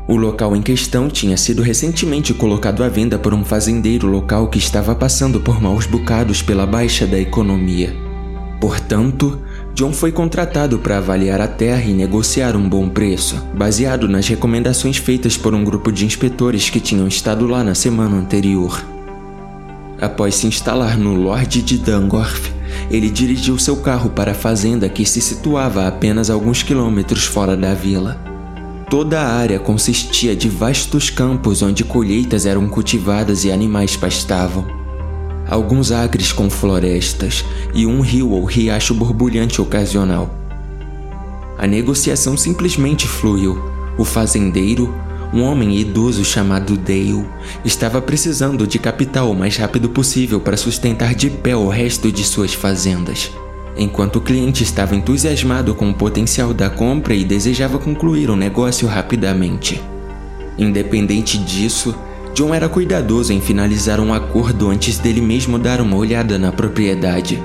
O 0.06 0.16
local 0.16 0.54
em 0.54 0.62
questão 0.62 1.08
tinha 1.08 1.36
sido 1.36 1.62
recentemente 1.62 2.32
colocado 2.32 2.84
à 2.84 2.88
venda 2.88 3.18
por 3.18 3.34
um 3.34 3.44
fazendeiro 3.44 4.06
local 4.06 4.48
que 4.48 4.58
estava 4.58 4.94
passando 4.94 5.40
por 5.40 5.60
maus 5.60 5.86
bocados 5.86 6.42
pela 6.42 6.66
baixa 6.66 7.06
da 7.06 7.18
economia. 7.18 7.96
Portanto, 8.60 9.40
John 9.74 9.92
foi 9.92 10.12
contratado 10.12 10.78
para 10.78 10.98
avaliar 10.98 11.40
a 11.40 11.48
terra 11.48 11.82
e 11.82 11.92
negociar 11.92 12.54
um 12.54 12.68
bom 12.68 12.88
preço, 12.88 13.44
baseado 13.52 14.08
nas 14.08 14.28
recomendações 14.28 14.98
feitas 14.98 15.36
por 15.36 15.52
um 15.52 15.64
grupo 15.64 15.90
de 15.90 16.06
inspetores 16.06 16.70
que 16.70 16.78
tinham 16.78 17.08
estado 17.08 17.44
lá 17.48 17.64
na 17.64 17.74
semana 17.74 18.16
anterior. 18.16 18.84
Após 20.00 20.36
se 20.36 20.46
instalar 20.46 20.96
no 20.96 21.14
Lorde 21.14 21.60
de 21.60 21.76
Dangorf, 21.76 22.52
ele 22.88 23.10
dirigiu 23.10 23.58
seu 23.58 23.76
carro 23.76 24.10
para 24.10 24.30
a 24.30 24.34
fazenda 24.34 24.88
que 24.88 25.04
se 25.04 25.20
situava 25.20 25.82
a 25.82 25.88
apenas 25.88 26.30
alguns 26.30 26.62
quilômetros 26.62 27.24
fora 27.24 27.56
da 27.56 27.74
vila. 27.74 28.16
Toda 28.88 29.20
a 29.20 29.34
área 29.34 29.58
consistia 29.58 30.36
de 30.36 30.48
vastos 30.48 31.10
campos 31.10 31.62
onde 31.62 31.82
colheitas 31.82 32.46
eram 32.46 32.68
cultivadas 32.68 33.44
e 33.44 33.50
animais 33.50 33.96
pastavam. 33.96 34.83
Alguns 35.48 35.92
acres 35.92 36.32
com 36.32 36.48
florestas 36.48 37.44
e 37.74 37.86
um 37.86 38.00
rio 38.00 38.30
ou 38.30 38.44
riacho 38.44 38.94
borbulhante 38.94 39.60
ocasional. 39.60 40.34
A 41.58 41.66
negociação 41.66 42.36
simplesmente 42.36 43.06
fluiu. 43.06 43.62
O 43.96 44.04
fazendeiro, 44.04 44.92
um 45.32 45.42
homem 45.42 45.76
idoso 45.78 46.24
chamado 46.24 46.76
Dale, 46.76 47.24
estava 47.64 48.00
precisando 48.00 48.66
de 48.66 48.78
capital 48.78 49.30
o 49.30 49.34
mais 49.34 49.56
rápido 49.56 49.88
possível 49.88 50.40
para 50.40 50.56
sustentar 50.56 51.14
de 51.14 51.30
pé 51.30 51.54
o 51.54 51.68
resto 51.68 52.10
de 52.10 52.24
suas 52.24 52.54
fazendas 52.54 53.30
enquanto 53.76 54.16
o 54.16 54.20
cliente 54.20 54.62
estava 54.62 54.94
entusiasmado 54.94 55.74
com 55.74 55.90
o 55.90 55.94
potencial 55.94 56.54
da 56.54 56.70
compra 56.70 57.14
e 57.14 57.24
desejava 57.24 57.78
concluir 57.78 58.30
o 58.30 58.36
negócio 58.36 58.86
rapidamente. 58.86 59.82
Independente 60.56 61.36
disso, 61.38 61.94
John 62.34 62.52
era 62.52 62.68
cuidadoso 62.68 63.32
em 63.32 63.40
finalizar 63.40 64.00
um 64.00 64.12
acordo 64.12 64.68
antes 64.68 64.98
dele 64.98 65.20
mesmo 65.20 65.56
dar 65.56 65.80
uma 65.80 65.96
olhada 65.96 66.36
na 66.36 66.50
propriedade. 66.50 67.40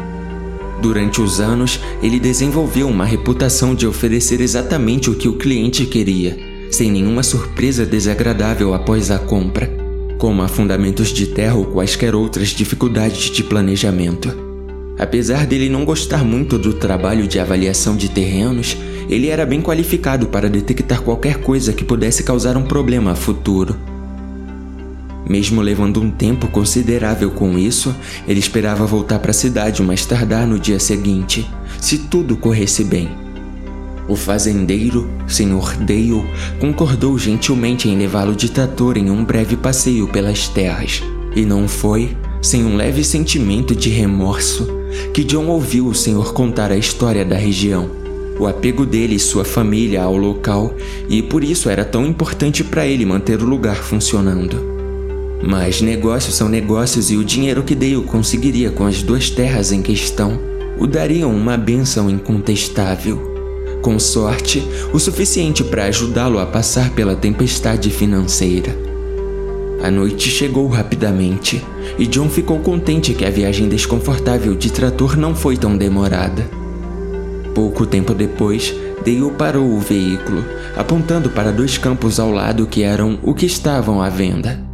Durante 0.82 1.22
os 1.22 1.40
anos, 1.40 1.80
ele 2.02 2.20
desenvolveu 2.20 2.88
uma 2.88 3.06
reputação 3.06 3.76
de 3.76 3.86
oferecer 3.86 4.42
exatamente 4.42 5.08
o 5.08 5.16
que 5.16 5.28
o 5.28 5.34
cliente 5.34 5.86
queria, 5.86 6.40
sem 6.72 6.90
nenhuma 6.90 7.22
surpresa 7.22 7.86
desagradável 7.86 8.74
após 8.74 9.12
a 9.12 9.20
compra, 9.20 9.70
como 10.18 10.42
afundamentos 10.42 11.10
de 11.10 11.28
terra 11.28 11.54
ou 11.54 11.66
quaisquer 11.66 12.16
outras 12.16 12.50
dificuldades 12.50 13.30
de 13.30 13.44
planejamento. 13.44 14.36
Apesar 14.98 15.46
dele 15.46 15.70
não 15.70 15.86
gostar 15.86 16.24
muito 16.24 16.58
do 16.58 16.74
trabalho 16.74 17.28
de 17.28 17.40
avaliação 17.40 17.96
de 17.96 18.10
terrenos, 18.10 18.76
ele 19.08 19.28
era 19.28 19.46
bem 19.46 19.62
qualificado 19.62 20.28
para 20.28 20.50
detectar 20.50 21.02
qualquer 21.02 21.38
coisa 21.38 21.74
que 21.74 21.84
pudesse 21.84 22.24
causar 22.24 22.58
um 22.58 22.64
problema 22.64 23.14
futuro. 23.14 23.76
Mesmo 25.30 25.62
levando 25.62 26.02
um 26.02 26.10
tempo 26.10 26.48
considerável 26.48 27.30
com 27.30 27.58
isso, 27.60 27.96
ele 28.28 28.40
esperava 28.40 28.84
voltar 28.88 29.20
para 29.20 29.30
a 29.30 29.34
cidade 29.34 29.84
mais 29.84 30.04
tardar 30.04 30.48
no 30.48 30.58
dia 30.58 30.80
seguinte, 30.80 31.48
se 31.80 32.00
tudo 32.00 32.36
corresse 32.36 32.84
bem. 32.84 33.10
O 34.08 34.16
fazendeiro, 34.16 35.08
Sr. 35.28 35.78
Dale, 35.82 36.26
concordou 36.60 37.16
gentilmente 37.20 37.88
em 37.88 37.96
levá-lo 37.96 38.36
de 38.36 38.50
trator 38.50 38.98
em 38.98 39.12
um 39.12 39.24
breve 39.24 39.56
passeio 39.56 40.08
pelas 40.08 40.48
terras, 40.48 41.04
e 41.36 41.46
não 41.46 41.68
foi 41.68 42.18
sem 42.42 42.66
um 42.66 42.76
leve 42.76 43.04
sentimento 43.04 43.76
de 43.76 43.90
remorso 43.90 44.68
que 45.14 45.24
John 45.24 45.46
ouviu 45.46 45.86
o 45.86 45.94
Senhor 45.94 46.34
contar 46.34 46.72
a 46.72 46.78
história 46.78 47.24
da 47.24 47.38
região, 47.38 47.88
o 48.40 48.48
apego 48.48 48.84
dele 48.84 49.16
e 49.16 49.20
sua 49.20 49.46
família 49.46 50.02
ao 50.02 50.18
local, 50.18 50.74
e 51.08 51.22
por 51.22 51.44
isso 51.44 51.70
era 51.70 51.86
tão 51.86 52.04
importante 52.04 52.64
para 52.64 52.88
ele 52.88 53.06
manter 53.06 53.44
o 53.44 53.46
lugar 53.46 53.76
funcionando. 53.76 54.79
Mas 55.42 55.82
negócios 55.82 56.36
são 56.36 56.50
negócios 56.50 57.10
e 57.12 57.16
o 57.16 57.24
dinheiro 57.24 57.64
que 57.64 57.76
Dale 57.76 58.04
conseguiria 58.04 58.70
com 58.72 58.86
as 58.86 59.02
duas 59.02 59.30
terras 59.30 59.72
em 59.72 59.82
questão 59.82 60.40
o 60.80 60.88
dariam 60.88 61.32
uma 61.32 61.58
benção 61.58 62.10
incontestável. 62.10 63.30
Com 63.82 64.00
sorte, 64.00 64.66
o 64.94 65.00
suficiente 65.00 65.64
para 65.64 65.86
ajudá-lo 65.86 66.40
a 66.40 66.46
passar 66.46 66.92
pela 66.92 67.16
tempestade 67.16 67.90
financeira. 67.90 68.76
A 69.82 69.90
noite 69.90 70.30
chegou 70.30 70.68
rapidamente 70.68 71.64
e 71.98 72.06
John 72.06 72.30
ficou 72.30 72.60
contente 72.60 73.14
que 73.14 73.26
a 73.26 73.30
viagem 73.30 73.70
desconfortável 73.70 74.56
de 74.56 74.72
trator 74.72 75.18
não 75.18 75.34
foi 75.34 75.56
tão 75.56 75.78
demorada. 75.78 76.50
Pouco 77.54 77.86
tempo 77.86 78.14
depois, 78.14 78.74
Dale 79.06 79.32
parou 79.38 79.70
o 79.70 79.80
veículo, 79.80 80.44
apontando 80.76 81.30
para 81.30 81.52
dois 81.52 81.78
campos 81.78 82.20
ao 82.20 82.32
lado 82.32 82.68
que 82.68 82.84
eram 82.84 83.20
o 83.24 83.34
que 83.34 83.46
estavam 83.46 84.02
à 84.02 84.10
venda. 84.10 84.69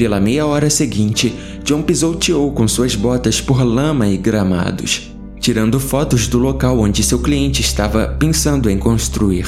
Pela 0.00 0.18
meia 0.18 0.46
hora 0.46 0.70
seguinte, 0.70 1.30
John 1.62 1.82
pisoteou 1.82 2.50
com 2.52 2.66
suas 2.66 2.94
botas 2.94 3.38
por 3.38 3.62
lama 3.62 4.08
e 4.08 4.16
gramados, 4.16 5.12
tirando 5.38 5.78
fotos 5.78 6.26
do 6.26 6.38
local 6.38 6.80
onde 6.80 7.02
seu 7.02 7.18
cliente 7.18 7.60
estava 7.60 8.16
pensando 8.18 8.70
em 8.70 8.78
construir, 8.78 9.44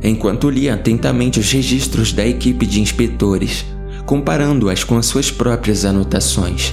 enquanto 0.00 0.50
lia 0.50 0.74
atentamente 0.74 1.40
os 1.40 1.50
registros 1.50 2.12
da 2.12 2.24
equipe 2.24 2.64
de 2.64 2.80
inspetores 2.80 3.64
comparando-as 4.06 4.84
com 4.84 4.96
as 4.96 5.06
suas 5.06 5.32
próprias 5.32 5.84
anotações. 5.84 6.72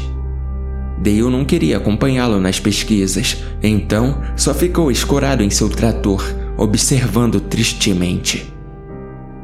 Dale 1.00 1.24
não 1.24 1.44
queria 1.44 1.78
acompanhá-lo 1.78 2.40
nas 2.40 2.60
pesquisas, 2.60 3.38
então 3.64 4.22
só 4.36 4.54
ficou 4.54 4.92
escorado 4.92 5.42
em 5.42 5.50
seu 5.50 5.68
trator, 5.68 6.24
observando 6.60 7.40
tristemente. 7.40 8.54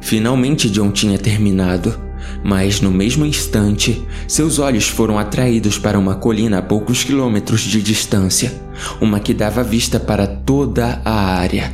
Finalmente 0.00 0.70
John 0.70 0.92
tinha 0.92 1.18
terminado, 1.18 2.11
mas 2.44 2.80
no 2.80 2.90
mesmo 2.90 3.24
instante, 3.24 4.02
seus 4.26 4.58
olhos 4.58 4.88
foram 4.88 5.18
atraídos 5.18 5.78
para 5.78 5.98
uma 5.98 6.14
colina 6.14 6.58
a 6.58 6.62
poucos 6.62 7.04
quilômetros 7.04 7.60
de 7.60 7.82
distância, 7.82 8.52
uma 9.00 9.20
que 9.20 9.34
dava 9.34 9.62
vista 9.62 10.00
para 10.00 10.26
toda 10.26 11.00
a 11.04 11.36
área. 11.36 11.72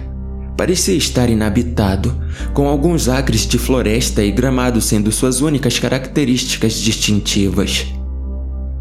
Parecia 0.57 0.95
estar 0.95 1.31
inabitado, 1.31 2.12
com 2.52 2.67
alguns 2.67 3.09
acres 3.09 3.47
de 3.47 3.59
floresta 3.59 4.25
e 4.25 4.33
gramado 4.33 4.81
sendo 4.81 5.12
suas 5.12 5.40
únicas 5.40 5.78
características 5.78 6.75
distintivas. 6.75 7.87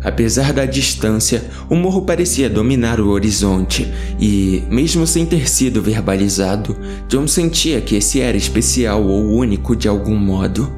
Apesar 0.04 0.54
da 0.54 0.66
distância, 0.66 1.44
o 1.70 1.76
morro 1.76 2.02
parecia 2.04 2.50
dominar 2.50 3.00
o 3.00 3.10
horizonte 3.10 3.92
e, 4.20 4.64
mesmo 4.70 5.06
sem 5.06 5.26
ter 5.26 5.50
sido 5.50 5.82
verbalizado, 5.82 6.78
John 7.10 7.28
sentia 7.28 7.82
que 7.82 7.96
esse 7.96 8.22
era 8.22 8.38
especial 8.38 9.04
ou 9.04 9.34
único 9.34 9.76
de 9.76 9.88
algum 9.88 10.16
modo. 10.16 10.72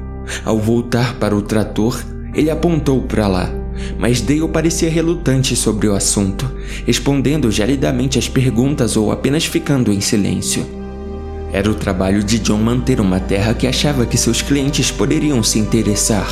Ao 0.44 0.58
voltar 0.58 1.14
para 1.14 1.34
o 1.34 1.42
trator, 1.42 2.02
ele 2.34 2.50
apontou 2.50 3.02
para 3.02 3.26
lá, 3.26 3.50
mas 3.98 4.20
Dale 4.20 4.48
parecia 4.48 4.90
relutante 4.90 5.56
sobre 5.56 5.88
o 5.88 5.94
assunto, 5.94 6.50
respondendo 6.86 7.50
gelidamente 7.50 8.18
às 8.18 8.28
perguntas 8.28 8.96
ou 8.96 9.10
apenas 9.10 9.44
ficando 9.44 9.92
em 9.92 10.00
silêncio. 10.00 10.64
Era 11.52 11.68
o 11.68 11.74
trabalho 11.74 12.22
de 12.22 12.38
John 12.38 12.58
manter 12.58 13.00
uma 13.00 13.18
terra 13.18 13.54
que 13.54 13.66
achava 13.66 14.06
que 14.06 14.16
seus 14.16 14.40
clientes 14.40 14.90
poderiam 14.90 15.42
se 15.42 15.58
interessar. 15.58 16.28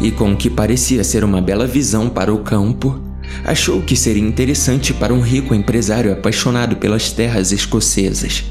E 0.00 0.10
com 0.10 0.32
o 0.32 0.36
que 0.36 0.48
parecia 0.48 1.02
ser 1.02 1.24
uma 1.24 1.40
bela 1.40 1.66
visão 1.66 2.08
para 2.08 2.32
o 2.32 2.38
campo, 2.38 3.00
achou 3.44 3.82
que 3.82 3.96
seria 3.96 4.22
interessante 4.22 4.94
para 4.94 5.12
um 5.12 5.20
rico 5.20 5.54
empresário 5.54 6.12
apaixonado 6.12 6.76
pelas 6.76 7.10
terras 7.10 7.50
escocesas. 7.52 8.44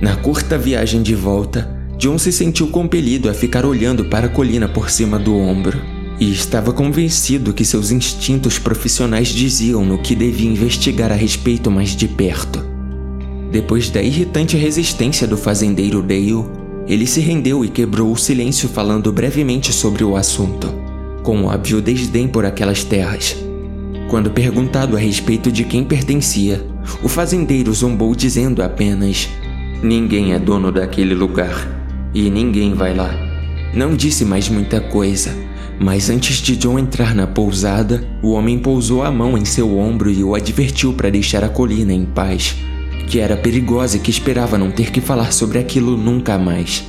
Na 0.00 0.16
curta 0.16 0.58
viagem 0.58 1.02
de 1.02 1.14
volta, 1.14 1.75
John 1.98 2.18
se 2.18 2.30
sentiu 2.30 2.68
compelido 2.68 3.28
a 3.30 3.34
ficar 3.34 3.64
olhando 3.64 4.04
para 4.04 4.26
a 4.26 4.30
colina 4.30 4.68
por 4.68 4.90
cima 4.90 5.18
do 5.18 5.34
ombro 5.34 5.80
e 6.20 6.30
estava 6.30 6.72
convencido 6.72 7.54
que 7.54 7.64
seus 7.64 7.90
instintos 7.90 8.58
profissionais 8.58 9.28
diziam 9.28 9.84
no 9.84 9.98
que 9.98 10.14
devia 10.14 10.50
investigar 10.50 11.10
a 11.10 11.14
respeito 11.14 11.70
mais 11.70 11.96
de 11.96 12.06
perto. 12.06 12.64
Depois 13.50 13.88
da 13.88 14.02
irritante 14.02 14.56
resistência 14.56 15.26
do 15.26 15.36
fazendeiro 15.36 16.02
Dale, 16.02 16.44
ele 16.86 17.06
se 17.06 17.20
rendeu 17.20 17.64
e 17.64 17.68
quebrou 17.68 18.12
o 18.12 18.16
silêncio 18.16 18.68
falando 18.68 19.10
brevemente 19.10 19.72
sobre 19.72 20.04
o 20.04 20.16
assunto, 20.16 20.68
com 21.22 21.44
óbvio 21.44 21.80
desdém 21.80 22.28
por 22.28 22.44
aquelas 22.44 22.84
terras. 22.84 23.36
Quando 24.08 24.30
perguntado 24.30 24.96
a 24.96 25.00
respeito 25.00 25.50
de 25.50 25.64
quem 25.64 25.82
pertencia, 25.82 26.64
o 27.02 27.08
fazendeiro 27.08 27.72
zombou 27.72 28.14
dizendo 28.14 28.62
apenas: 28.62 29.28
Ninguém 29.82 30.32
é 30.32 30.38
dono 30.38 30.70
daquele 30.70 31.14
lugar. 31.14 31.75
E 32.16 32.30
ninguém 32.30 32.72
vai 32.72 32.94
lá. 32.94 33.14
Não 33.74 33.94
disse 33.94 34.24
mais 34.24 34.48
muita 34.48 34.80
coisa, 34.80 35.36
mas 35.78 36.08
antes 36.08 36.38
de 36.38 36.56
John 36.56 36.78
entrar 36.78 37.14
na 37.14 37.26
pousada, 37.26 38.02
o 38.22 38.30
homem 38.30 38.58
pousou 38.58 39.02
a 39.02 39.12
mão 39.12 39.36
em 39.36 39.44
seu 39.44 39.76
ombro 39.76 40.10
e 40.10 40.24
o 40.24 40.34
advertiu 40.34 40.94
para 40.94 41.10
deixar 41.10 41.44
a 41.44 41.48
colina 41.50 41.92
em 41.92 42.06
paz, 42.06 42.56
que 43.06 43.20
era 43.20 43.36
perigosa 43.36 43.98
e 43.98 44.00
que 44.00 44.10
esperava 44.10 44.56
não 44.56 44.70
ter 44.70 44.90
que 44.90 44.98
falar 44.98 45.30
sobre 45.30 45.58
aquilo 45.58 45.94
nunca 45.94 46.38
mais. 46.38 46.86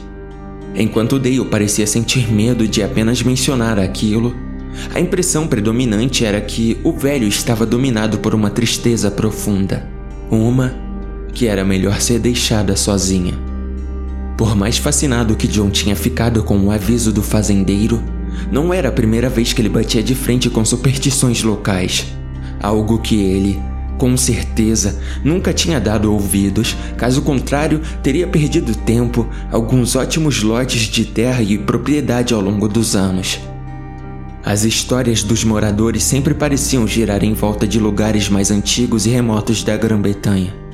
Enquanto 0.73 1.19
Dale 1.19 1.43
parecia 1.43 1.85
sentir 1.85 2.31
medo 2.31 2.65
de 2.65 2.81
apenas 2.81 3.21
mencionar 3.21 3.77
aquilo, 3.77 4.33
a 4.95 4.99
impressão 5.01 5.45
predominante 5.45 6.23
era 6.23 6.39
que 6.39 6.77
o 6.85 6.93
velho 6.93 7.27
estava 7.27 7.65
dominado 7.65 8.19
por 8.19 8.33
uma 8.33 8.49
tristeza 8.49 9.11
profunda, 9.11 9.85
uma 10.31 10.73
que 11.33 11.47
era 11.47 11.65
melhor 11.65 11.99
ser 11.99 12.17
deixada 12.17 12.77
sozinha. 12.77 13.46
Por 14.37 14.55
mais 14.55 14.77
fascinado 14.77 15.35
que 15.35 15.47
John 15.47 15.71
tinha 15.71 15.95
ficado 15.95 16.43
com 16.43 16.59
o 16.59 16.69
aviso 16.69 17.11
do 17.11 17.23
fazendeiro, 17.23 18.03
não 18.51 18.71
era 18.71 18.89
a 18.89 18.91
primeira 18.91 19.29
vez 19.29 19.51
que 19.51 19.59
ele 19.59 19.67
batia 19.67 20.03
de 20.03 20.13
frente 20.13 20.47
com 20.47 20.63
superstições 20.63 21.41
locais, 21.41 22.05
algo 22.61 22.99
que 22.99 23.15
ele, 23.15 23.59
com 23.97 24.15
certeza, 24.15 25.01
nunca 25.23 25.51
tinha 25.51 25.79
dado 25.79 26.13
ouvidos, 26.13 26.77
caso 26.95 27.23
contrário, 27.23 27.81
teria 28.03 28.27
perdido 28.27 28.75
tempo, 28.75 29.27
alguns 29.51 29.95
ótimos 29.95 30.43
lotes 30.43 30.81
de 30.81 31.05
terra 31.05 31.41
e 31.41 31.57
propriedade 31.57 32.31
ao 32.31 32.39
longo 32.39 32.67
dos 32.67 32.95
anos. 32.95 33.39
As 34.45 34.63
histórias 34.63 35.23
dos 35.23 35.43
moradores 35.43 36.03
sempre 36.03 36.35
pareciam 36.35 36.87
girar 36.87 37.23
em 37.23 37.33
volta 37.33 37.67
de 37.67 37.79
lugares 37.79 38.29
mais 38.29 38.51
antigos 38.51 39.07
e 39.07 39.09
remotos 39.09 39.63
da 39.63 39.75
Grã-Bretanha. 39.75 40.66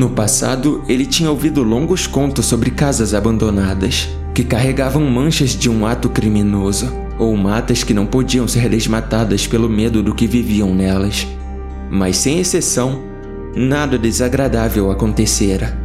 No 0.00 0.08
passado, 0.08 0.82
ele 0.88 1.04
tinha 1.04 1.30
ouvido 1.30 1.62
longos 1.62 2.06
contos 2.06 2.46
sobre 2.46 2.70
casas 2.70 3.12
abandonadas, 3.12 4.08
que 4.32 4.42
carregavam 4.42 5.02
manchas 5.02 5.50
de 5.50 5.68
um 5.68 5.84
ato 5.84 6.08
criminoso, 6.08 6.90
ou 7.18 7.36
matas 7.36 7.84
que 7.84 7.92
não 7.92 8.06
podiam 8.06 8.48
ser 8.48 8.66
desmatadas 8.70 9.46
pelo 9.46 9.68
medo 9.68 10.02
do 10.02 10.14
que 10.14 10.26
viviam 10.26 10.74
nelas. 10.74 11.28
Mas 11.90 12.16
sem 12.16 12.38
exceção, 12.38 13.02
nada 13.54 13.98
desagradável 13.98 14.90
acontecera. 14.90 15.78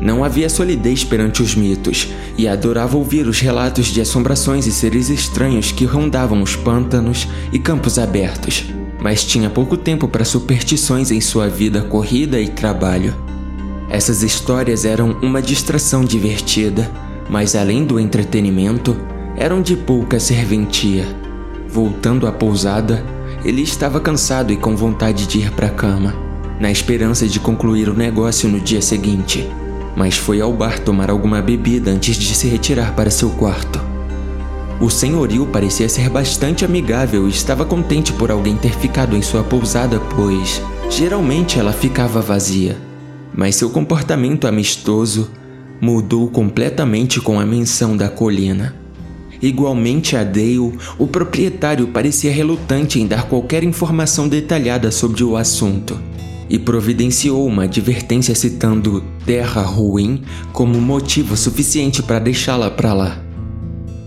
Não 0.00 0.24
havia 0.24 0.48
solidez 0.48 1.04
perante 1.04 1.42
os 1.42 1.54
mitos, 1.54 2.08
e 2.38 2.48
adorava 2.48 2.96
ouvir 2.96 3.26
os 3.26 3.38
relatos 3.38 3.88
de 3.88 4.00
assombrações 4.00 4.66
e 4.66 4.72
seres 4.72 5.10
estranhos 5.10 5.70
que 5.70 5.84
rondavam 5.84 6.40
os 6.42 6.56
pântanos 6.56 7.28
e 7.52 7.58
campos 7.58 7.98
abertos, 7.98 8.64
mas 8.98 9.22
tinha 9.22 9.50
pouco 9.50 9.76
tempo 9.76 10.08
para 10.08 10.24
superstições 10.24 11.10
em 11.10 11.20
sua 11.20 11.50
vida 11.50 11.82
corrida 11.82 12.40
e 12.40 12.48
trabalho. 12.48 13.30
Essas 13.92 14.24
histórias 14.24 14.84
eram 14.84 15.16
uma 15.22 15.40
distração 15.40 16.04
divertida, 16.04 16.90
mas 17.30 17.54
além 17.54 17.84
do 17.84 18.00
entretenimento, 18.00 18.96
eram 19.36 19.62
de 19.62 19.76
pouca 19.76 20.18
serventia. 20.18 21.06
Voltando 21.68 22.26
à 22.26 22.32
pousada, 22.32 23.04
ele 23.44 23.62
estava 23.62 24.00
cansado 24.00 24.52
e 24.52 24.56
com 24.56 24.74
vontade 24.74 25.28
de 25.28 25.38
ir 25.38 25.52
para 25.52 25.68
a 25.68 25.70
cama, 25.70 26.12
na 26.58 26.72
esperança 26.72 27.28
de 27.28 27.38
concluir 27.38 27.88
o 27.88 27.94
negócio 27.94 28.48
no 28.48 28.58
dia 28.58 28.82
seguinte 28.82 29.48
mas 29.94 30.16
foi 30.16 30.40
ao 30.40 30.52
bar 30.52 30.78
tomar 30.78 31.10
alguma 31.10 31.40
bebida 31.42 31.90
antes 31.90 32.16
de 32.16 32.34
se 32.34 32.48
retirar 32.48 32.94
para 32.94 33.10
seu 33.10 33.30
quarto. 33.30 33.80
O 34.80 34.90
senhorio 34.90 35.46
parecia 35.46 35.88
ser 35.88 36.08
bastante 36.08 36.64
amigável 36.64 37.26
e 37.28 37.30
estava 37.30 37.64
contente 37.64 38.12
por 38.12 38.30
alguém 38.30 38.56
ter 38.56 38.72
ficado 38.72 39.16
em 39.16 39.22
sua 39.22 39.44
pousada, 39.44 40.00
pois 40.16 40.60
geralmente 40.90 41.58
ela 41.58 41.72
ficava 41.72 42.20
vazia. 42.20 42.76
Mas 43.34 43.56
seu 43.56 43.70
comportamento 43.70 44.46
amistoso 44.46 45.30
mudou 45.80 46.28
completamente 46.28 47.20
com 47.20 47.40
a 47.40 47.46
menção 47.46 47.96
da 47.96 48.08
colina. 48.08 48.74
Igualmente 49.40 50.16
a 50.16 50.22
Dale, 50.22 50.78
o 50.98 51.06
proprietário 51.06 51.88
parecia 51.88 52.30
relutante 52.30 53.00
em 53.00 53.06
dar 53.06 53.28
qualquer 53.28 53.64
informação 53.64 54.28
detalhada 54.28 54.92
sobre 54.92 55.24
o 55.24 55.36
assunto 55.36 55.98
e 56.48 56.58
providenciou 56.58 57.46
uma 57.46 57.64
advertência 57.64 58.34
citando 58.34 59.02
terra 59.26 59.62
ruim 59.62 60.22
como 60.52 60.80
motivo 60.80 61.36
suficiente 61.36 62.02
para 62.02 62.18
deixá-la 62.18 62.70
para 62.70 62.92
lá. 62.92 63.31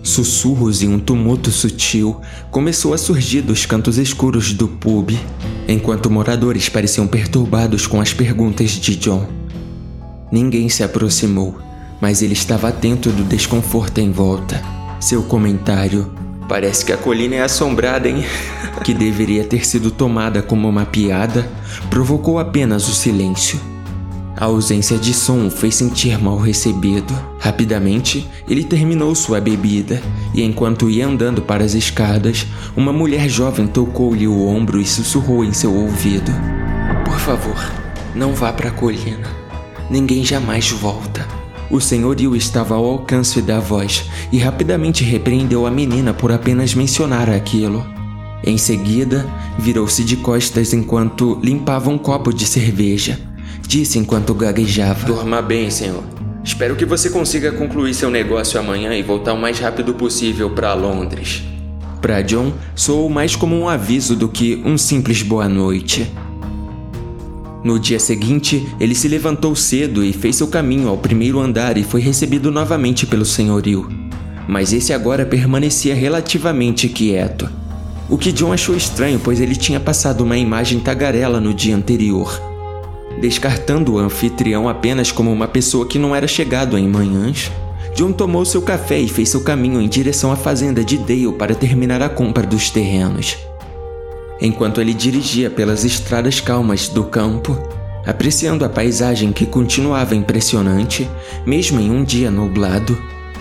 Sussurros 0.06 0.84
e 0.84 0.86
um 0.86 1.00
tumulto 1.00 1.50
sutil 1.50 2.20
começou 2.52 2.94
a 2.94 2.98
surgir 2.98 3.42
dos 3.42 3.66
cantos 3.66 3.98
escuros 3.98 4.52
do 4.52 4.68
pub, 4.68 5.10
enquanto 5.66 6.08
moradores 6.08 6.68
pareciam 6.68 7.08
perturbados 7.08 7.88
com 7.88 8.00
as 8.00 8.12
perguntas 8.12 8.70
de 8.70 8.94
John. 8.94 9.26
Ninguém 10.30 10.68
se 10.68 10.84
aproximou, 10.84 11.58
mas 12.00 12.22
ele 12.22 12.34
estava 12.34 12.68
atento 12.68 13.10
do 13.10 13.24
desconforto 13.24 13.98
em 13.98 14.12
volta. 14.12 14.62
Seu 15.00 15.24
comentário 15.24 16.08
Parece 16.48 16.84
que 16.84 16.92
a 16.92 16.96
colina 16.96 17.34
é 17.34 17.42
assombrada, 17.42 18.08
hein? 18.08 18.24
que 18.84 18.94
deveria 18.94 19.42
ter 19.42 19.66
sido 19.66 19.90
tomada 19.90 20.40
como 20.40 20.68
uma 20.68 20.86
piada, 20.86 21.50
provocou 21.90 22.38
apenas 22.38 22.88
o 22.88 22.94
silêncio. 22.94 23.58
A 24.38 24.44
ausência 24.44 24.98
de 24.98 25.14
som 25.14 25.46
o 25.46 25.50
fez 25.50 25.76
sentir 25.76 26.18
mal 26.22 26.36
recebido. 26.36 27.14
Rapidamente, 27.38 28.28
ele 28.46 28.62
terminou 28.62 29.14
sua 29.14 29.40
bebida 29.40 30.02
e, 30.34 30.42
enquanto 30.42 30.90
ia 30.90 31.06
andando 31.06 31.40
para 31.40 31.64
as 31.64 31.72
escadas, 31.72 32.46
uma 32.76 32.92
mulher 32.92 33.30
jovem 33.30 33.66
tocou-lhe 33.66 34.28
o 34.28 34.46
ombro 34.46 34.78
e 34.78 34.84
sussurrou 34.84 35.42
em 35.42 35.54
seu 35.54 35.74
ouvido: 35.74 36.30
Por 37.06 37.18
favor, 37.18 37.72
não 38.14 38.34
vá 38.34 38.52
para 38.52 38.68
a 38.68 38.72
colina. 38.72 39.26
Ninguém 39.88 40.22
jamais 40.22 40.70
volta. 40.70 41.26
O 41.70 41.80
senhorio 41.80 42.36
estava 42.36 42.74
ao 42.74 42.84
alcance 42.84 43.40
da 43.40 43.58
voz 43.58 44.04
e 44.30 44.38
rapidamente 44.38 45.02
repreendeu 45.02 45.66
a 45.66 45.70
menina 45.70 46.12
por 46.12 46.30
apenas 46.30 46.74
mencionar 46.74 47.30
aquilo. 47.30 47.84
Em 48.44 48.58
seguida, 48.58 49.26
virou-se 49.58 50.04
de 50.04 50.16
costas 50.16 50.74
enquanto 50.74 51.40
limpava 51.42 51.88
um 51.88 51.96
copo 51.96 52.32
de 52.32 52.44
cerveja. 52.46 53.25
Disse 53.66 53.98
enquanto 53.98 54.34
gaguejava: 54.34 55.06
Dorma 55.06 55.42
bem, 55.42 55.70
senhor. 55.70 56.04
Espero 56.44 56.76
que 56.76 56.84
você 56.84 57.10
consiga 57.10 57.50
concluir 57.50 57.92
seu 57.92 58.08
negócio 58.08 58.58
amanhã 58.58 58.94
e 58.94 59.02
voltar 59.02 59.32
o 59.32 59.38
mais 59.38 59.58
rápido 59.58 59.92
possível 59.94 60.48
para 60.50 60.72
Londres. 60.74 61.42
Para 62.00 62.22
John, 62.22 62.52
soou 62.74 63.10
mais 63.10 63.34
como 63.34 63.56
um 63.56 63.68
aviso 63.68 64.14
do 64.14 64.28
que 64.28 64.62
um 64.64 64.78
simples 64.78 65.22
boa 65.22 65.48
noite. 65.48 66.08
No 67.64 67.80
dia 67.80 67.98
seguinte, 67.98 68.64
ele 68.78 68.94
se 68.94 69.08
levantou 69.08 69.56
cedo 69.56 70.04
e 70.04 70.12
fez 70.12 70.36
seu 70.36 70.46
caminho 70.46 70.88
ao 70.88 70.96
primeiro 70.96 71.40
andar 71.40 71.76
e 71.76 71.82
foi 71.82 72.00
recebido 72.00 72.52
novamente 72.52 73.04
pelo 73.04 73.24
senhorio. 73.24 73.88
Mas 74.46 74.72
esse 74.72 74.92
agora 74.92 75.26
permanecia 75.26 75.96
relativamente 75.96 76.88
quieto. 76.88 77.48
O 78.08 78.16
que 78.16 78.30
John 78.30 78.52
achou 78.52 78.76
estranho, 78.76 79.18
pois 79.18 79.40
ele 79.40 79.56
tinha 79.56 79.80
passado 79.80 80.20
uma 80.20 80.38
imagem 80.38 80.78
tagarela 80.78 81.40
no 81.40 81.52
dia 81.52 81.74
anterior. 81.74 82.55
Descartando 83.18 83.94
o 83.94 83.98
anfitrião 83.98 84.68
apenas 84.68 85.10
como 85.10 85.32
uma 85.32 85.48
pessoa 85.48 85.86
que 85.86 85.98
não 85.98 86.14
era 86.14 86.28
chegado 86.28 86.76
em 86.76 86.86
manhãs, 86.86 87.50
John 87.94 88.12
tomou 88.12 88.44
seu 88.44 88.60
café 88.60 88.98
e 88.98 89.08
fez 89.08 89.30
seu 89.30 89.40
caminho 89.40 89.80
em 89.80 89.88
direção 89.88 90.30
à 90.30 90.36
fazenda 90.36 90.84
de 90.84 90.98
Dale 90.98 91.32
para 91.32 91.54
terminar 91.54 92.02
a 92.02 92.10
compra 92.10 92.46
dos 92.46 92.68
terrenos. 92.68 93.38
Enquanto 94.38 94.82
ele 94.82 94.92
dirigia 94.92 95.48
pelas 95.48 95.82
estradas 95.82 96.38
calmas 96.38 96.90
do 96.90 97.04
campo, 97.04 97.56
apreciando 98.06 98.66
a 98.66 98.68
paisagem 98.68 99.32
que 99.32 99.46
continuava 99.46 100.14
impressionante, 100.14 101.08
mesmo 101.46 101.80
em 101.80 101.90
um 101.90 102.04
dia 102.04 102.30
nublado, 102.30 102.96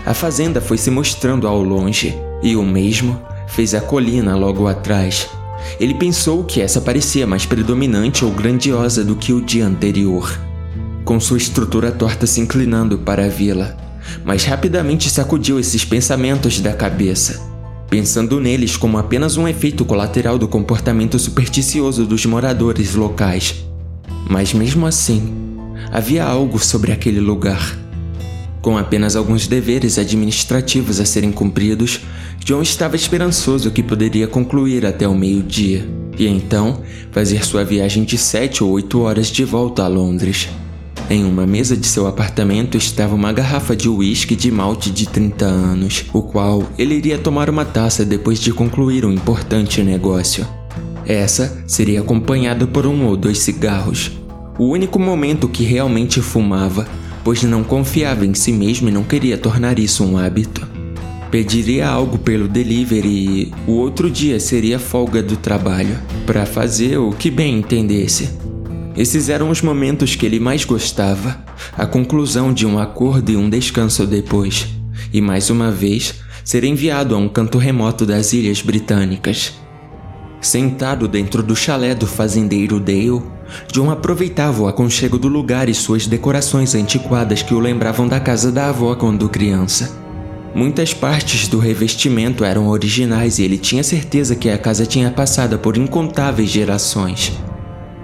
a 0.05 0.13
fazenda 0.13 0.61
foi 0.61 0.77
se 0.77 0.89
mostrando 0.89 1.49
ao 1.49 1.61
longe 1.61 2.17
e 2.41 2.55
o 2.55 2.63
mesmo 2.63 3.19
fez 3.47 3.75
a 3.75 3.81
colina 3.81 4.37
logo 4.37 4.67
atrás. 4.67 5.29
Ele 5.79 5.93
pensou 5.93 6.43
que 6.43 6.61
essa 6.61 6.81
parecia 6.81 7.25
mais 7.25 7.45
predominante 7.45 8.23
ou 8.23 8.31
grandiosa 8.31 9.03
do 9.03 9.15
que 9.15 9.33
o 9.33 9.41
dia 9.41 9.65
anterior, 9.65 10.39
com 11.03 11.19
sua 11.19 11.37
estrutura 11.37 11.91
torta 11.91 12.25
se 12.25 12.39
inclinando 12.39 12.97
para 12.99 13.25
a 13.25 13.29
vila, 13.29 13.77
mas 14.23 14.43
rapidamente 14.43 15.09
sacudiu 15.09 15.59
esses 15.59 15.83
pensamentos 15.83 16.59
da 16.59 16.73
cabeça 16.73 17.55
pensando 17.89 18.39
neles 18.39 18.75
como 18.75 18.97
apenas 18.97 19.37
um 19.37 19.47
efeito 19.47 19.85
colateral 19.85 20.37
do 20.37 20.47
comportamento 20.47 21.17
supersticioso 21.19 22.05
dos 22.05 22.25
moradores 22.25 22.95
locais. 22.95 23.63
Mas 24.29 24.53
mesmo 24.53 24.85
assim, 24.85 25.33
havia 25.91 26.25
algo 26.25 26.59
sobre 26.59 26.91
aquele 26.91 27.19
lugar. 27.19 27.77
Com 28.61 28.77
apenas 28.77 29.15
alguns 29.15 29.47
deveres 29.47 29.99
administrativos 29.99 30.99
a 30.99 31.05
serem 31.05 31.31
cumpridos, 31.31 32.01
John 32.45 32.61
estava 32.61 32.95
esperançoso 32.95 33.71
que 33.71 33.81
poderia 33.81 34.27
concluir 34.27 34.85
até 34.85 35.07
o 35.07 35.15
meio-dia 35.15 35.83
e 36.15 36.27
então 36.27 36.83
fazer 37.11 37.43
sua 37.43 37.63
viagem 37.63 38.03
de 38.03 38.19
sete 38.19 38.63
ou 38.63 38.69
oito 38.69 39.01
horas 39.01 39.31
de 39.31 39.43
volta 39.43 39.83
a 39.83 39.87
Londres. 39.87 40.47
Em 41.09 41.25
uma 41.25 41.47
mesa 41.47 41.75
de 41.75 41.87
seu 41.87 42.05
apartamento 42.05 42.77
estava 42.77 43.15
uma 43.15 43.33
garrafa 43.33 43.75
de 43.75 43.89
uísque 43.89 44.35
de 44.35 44.51
malte 44.51 44.91
de 44.91 45.09
30 45.09 45.43
anos, 45.43 46.05
o 46.13 46.21
qual 46.21 46.63
ele 46.77 46.93
iria 46.93 47.17
tomar 47.17 47.49
uma 47.49 47.65
taça 47.65 48.05
depois 48.05 48.39
de 48.39 48.53
concluir 48.53 49.07
um 49.07 49.11
importante 49.11 49.81
negócio. 49.81 50.45
Essa 51.03 51.63
seria 51.65 52.01
acompanhada 52.01 52.67
por 52.67 52.85
um 52.85 53.07
ou 53.07 53.17
dois 53.17 53.39
cigarros. 53.39 54.11
O 54.59 54.65
único 54.65 54.99
momento 54.99 55.49
que 55.49 55.63
realmente 55.63 56.21
fumava, 56.21 56.87
pois 57.23 57.41
não 57.41 57.63
confiava 57.63 58.23
em 58.23 58.35
si 58.35 58.51
mesmo 58.51 58.87
e 58.87 58.91
não 58.91 59.03
queria 59.03 59.35
tornar 59.35 59.79
isso 59.79 60.03
um 60.05 60.15
hábito. 60.15 60.84
Pediria 61.35 61.89
algo 61.89 62.17
pelo 62.17 62.47
delivery 62.47 63.51
o 63.67 63.73
outro 63.73 64.09
dia 64.09 64.39
seria 64.39 64.79
folga 64.79 65.21
do 65.21 65.35
trabalho, 65.35 65.99
para 66.25 66.45
fazer 66.45 66.97
o 66.97 67.11
que 67.11 67.29
bem 67.29 67.57
entendesse. 67.57 68.29
Esses 68.95 69.27
eram 69.27 69.49
os 69.49 69.61
momentos 69.61 70.15
que 70.15 70.25
ele 70.25 70.39
mais 70.39 70.63
gostava, 70.63 71.43
a 71.77 71.85
conclusão 71.85 72.53
de 72.53 72.65
um 72.65 72.79
acordo 72.79 73.33
e 73.33 73.35
um 73.35 73.49
descanso 73.49 74.07
depois, 74.07 74.65
e 75.11 75.19
mais 75.19 75.49
uma 75.49 75.69
vez 75.69 76.21
ser 76.41 76.63
enviado 76.63 77.13
a 77.13 77.17
um 77.17 77.27
canto 77.27 77.57
remoto 77.57 78.05
das 78.05 78.31
Ilhas 78.31 78.61
Britânicas. 78.61 79.55
Sentado 80.39 81.05
dentro 81.05 81.43
do 81.43 81.53
chalé 81.53 81.93
do 81.93 82.07
fazendeiro 82.07 82.79
Dale, 82.79 83.21
John 83.69 83.91
aproveitava 83.91 84.63
o 84.63 84.67
aconchego 84.69 85.17
do 85.17 85.27
lugar 85.27 85.67
e 85.67 85.73
suas 85.73 86.07
decorações 86.07 86.73
antiquadas 86.73 87.41
que 87.41 87.53
o 87.53 87.59
lembravam 87.59 88.07
da 88.07 88.21
casa 88.21 88.53
da 88.53 88.69
avó 88.69 88.95
quando 88.95 89.27
criança. 89.27 90.04
Muitas 90.55 90.93
partes 90.93 91.49
do 91.49 91.59
revestimento 91.59 92.45
eram 92.45 92.69
originais 92.69 93.39
e 93.39 93.43
ele 93.43 93.57
tinha 93.57 93.83
certeza 93.83 94.37
que 94.37 94.49
a 94.49 94.57
casa 94.57 94.85
tinha 94.85 95.11
passado 95.11 95.59
por 95.59 95.75
incontáveis 95.75 96.49
gerações. 96.49 97.33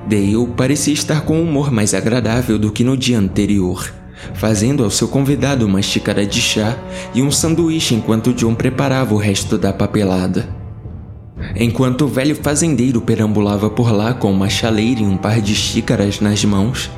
Dale 0.06 0.48
parecia 0.58 0.94
estar 0.94 1.22
com 1.22 1.38
um 1.38 1.44
humor 1.44 1.72
mais 1.72 1.94
agradável 1.94 2.60
do 2.60 2.70
que 2.70 2.84
no 2.84 2.98
dia 2.98 3.18
anterior, 3.18 3.90
fazendo 4.34 4.84
ao 4.84 4.90
seu 4.90 5.08
convidado 5.08 5.66
uma 5.66 5.82
xícara 5.82 6.26
de 6.26 6.42
chá 6.42 6.78
e 7.16 7.22
um 7.22 7.32
sanduíche 7.32 7.96
enquanto 7.96 8.34
John 8.34 8.54
preparava 8.54 9.14
o 9.14 9.18
resto 9.18 9.58
da 9.58 9.72
papelada. 9.72 10.54
Enquanto 11.56 12.02
o 12.02 12.08
velho 12.10 12.36
fazendeiro 12.36 13.00
perambulava 13.00 13.70
por 13.70 13.94
lá 13.94 14.14
com 14.14 14.30
uma 14.30 14.50
chaleira 14.50 15.00
e 15.00 15.06
um 15.06 15.16
par 15.16 15.40
de 15.40 15.56
xícaras 15.56 16.20
nas 16.20 16.44
mãos, 16.44 16.92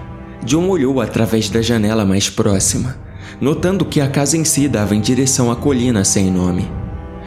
John 0.43 0.67
olhou 0.67 0.99
através 0.99 1.47
da 1.47 1.61
janela 1.61 2.03
mais 2.03 2.27
próxima, 2.27 2.97
notando 3.43 3.83
que 3.83 3.99
a 3.99 4.07
casa 4.07 4.37
em 4.37 4.45
si 4.45 4.69
dava 4.69 4.95
em 4.95 5.01
direção 5.01 5.51
à 5.51 5.55
colina 5.57 6.05
sem 6.05 6.31
nome, 6.31 6.65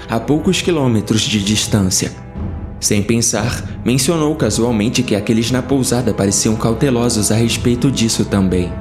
a 0.08 0.18
poucos 0.18 0.62
quilômetros 0.62 1.20
de 1.20 1.44
distância. 1.44 2.10
Sem 2.80 3.02
pensar, 3.02 3.62
mencionou 3.84 4.34
casualmente 4.34 5.02
que 5.02 5.14
aqueles 5.14 5.50
na 5.50 5.60
pousada 5.60 6.14
pareciam 6.14 6.56
cautelosos 6.56 7.30
a 7.30 7.34
respeito 7.34 7.90
disso 7.90 8.24
também. 8.24 8.72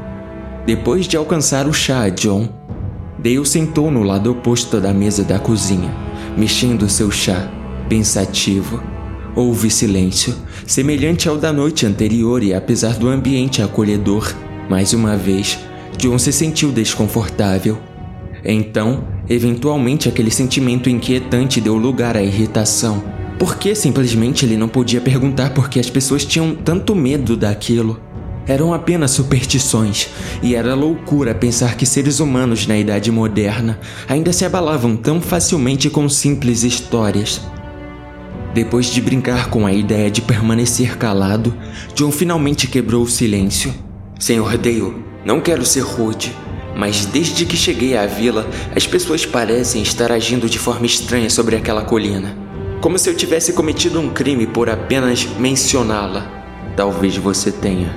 Depois 0.65 1.09
de 1.09 1.17
alcançar 1.17 1.67
o 1.67 1.73
chá, 1.73 2.07
John, 2.07 2.47
Dale 3.19 3.45
sentou 3.45 3.91
no 3.91 4.03
lado 4.03 4.31
oposto 4.31 4.79
da 4.79 4.93
mesa 4.93 5.21
da 5.21 5.37
cozinha, 5.37 5.93
mexendo 6.37 6.87
seu 6.87 7.11
chá 7.11 7.51
pensativo. 7.89 8.81
Houve 9.35 9.69
silêncio, 9.69 10.33
semelhante 10.65 11.27
ao 11.27 11.35
da 11.35 11.51
noite 11.51 11.85
anterior, 11.85 12.41
e 12.41 12.53
apesar 12.53 12.93
do 12.93 13.09
ambiente 13.09 13.61
acolhedor, 13.61 14.33
mais 14.69 14.93
uma 14.93 15.17
vez, 15.17 15.59
John 15.97 16.17
se 16.17 16.31
sentiu 16.31 16.71
desconfortável. 16.71 17.77
Então, 18.43 19.07
eventualmente, 19.27 20.07
aquele 20.07 20.29
sentimento 20.29 20.89
inquietante 20.89 21.59
deu 21.59 21.75
lugar 21.75 22.15
à 22.15 22.21
irritação. 22.21 23.03
Por 23.39 23.57
que 23.57 23.75
simplesmente 23.75 24.45
ele 24.45 24.55
não 24.55 24.67
podia 24.67 25.01
perguntar 25.01 25.53
por 25.53 25.69
que 25.69 25.79
as 25.79 25.89
pessoas 25.89 26.23
tinham 26.23 26.55
tanto 26.55 26.95
medo 26.95 27.35
daquilo? 27.35 27.99
Eram 28.47 28.73
apenas 28.73 29.11
superstições, 29.11 30.07
e 30.43 30.53
era 30.53 30.75
loucura 30.75 31.33
pensar 31.33 31.75
que 31.75 31.85
seres 31.85 32.19
humanos 32.19 32.67
na 32.67 32.77
Idade 32.77 33.11
Moderna 33.11 33.79
ainda 34.07 34.31
se 34.31 34.45
abalavam 34.45 34.95
tão 34.95 35.19
facilmente 35.19 35.89
com 35.89 36.07
simples 36.07 36.63
histórias. 36.63 37.41
Depois 38.53 38.85
de 38.85 39.01
brincar 39.01 39.49
com 39.49 39.65
a 39.65 39.73
ideia 39.73 40.09
de 40.09 40.21
permanecer 40.21 40.97
calado, 40.97 41.53
John 41.95 42.11
finalmente 42.11 42.67
quebrou 42.67 43.03
o 43.03 43.09
silêncio. 43.09 43.73
Senhor 44.17 44.57
Dale, 44.57 44.93
não 45.25 45.41
quero 45.41 45.65
ser 45.65 45.81
rude, 45.81 46.33
mas 46.75 47.05
desde 47.05 47.45
que 47.45 47.57
cheguei 47.57 47.97
à 47.97 48.05
vila, 48.05 48.47
as 48.75 48.85
pessoas 48.85 49.25
parecem 49.25 49.81
estar 49.81 50.11
agindo 50.11 50.47
de 50.47 50.59
forma 50.59 50.85
estranha 50.85 51.29
sobre 51.29 51.55
aquela 51.55 51.83
colina. 51.83 52.37
Como 52.79 52.97
se 52.97 53.09
eu 53.09 53.15
tivesse 53.15 53.51
cometido 53.51 53.99
um 53.99 54.09
crime 54.09 54.45
por 54.45 54.69
apenas 54.69 55.25
mencioná-la. 55.39 56.31
Talvez 56.77 57.17
você 57.17 57.51
tenha. 57.51 57.91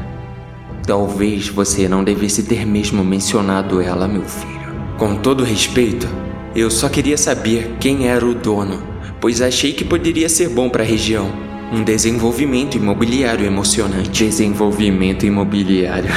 Talvez 0.86 1.48
você 1.48 1.86
não 1.86 2.02
devesse 2.02 2.44
ter 2.44 2.64
mesmo 2.64 3.04
mencionado 3.04 3.82
ela, 3.82 4.08
meu 4.08 4.22
filho. 4.22 4.74
Com 4.96 5.16
todo 5.16 5.44
respeito, 5.44 6.08
eu 6.56 6.70
só 6.70 6.88
queria 6.88 7.18
saber 7.18 7.76
quem 7.78 8.08
era 8.08 8.24
o 8.24 8.34
dono 8.34 8.98
pois 9.20 9.40
achei 9.40 9.72
que 9.72 9.84
poderia 9.84 10.28
ser 10.28 10.48
bom 10.48 10.68
para 10.68 10.82
a 10.82 10.86
região. 10.86 11.47
Um 11.70 11.84
desenvolvimento 11.84 12.76
imobiliário 12.76 13.44
emocionante. 13.44 14.24
Desenvolvimento 14.24 15.26
imobiliário. 15.26 16.08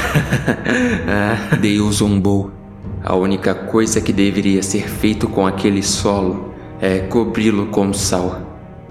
ah, 1.06 1.56
Deus 1.60 1.96
zombou. 1.96 2.50
A 3.04 3.14
única 3.14 3.54
coisa 3.54 4.00
que 4.00 4.12
deveria 4.12 4.62
ser 4.62 4.88
feito 4.88 5.28
com 5.28 5.46
aquele 5.46 5.82
solo 5.82 6.54
é 6.80 7.00
cobri-lo 7.00 7.66
com 7.66 7.92
sal. 7.92 8.40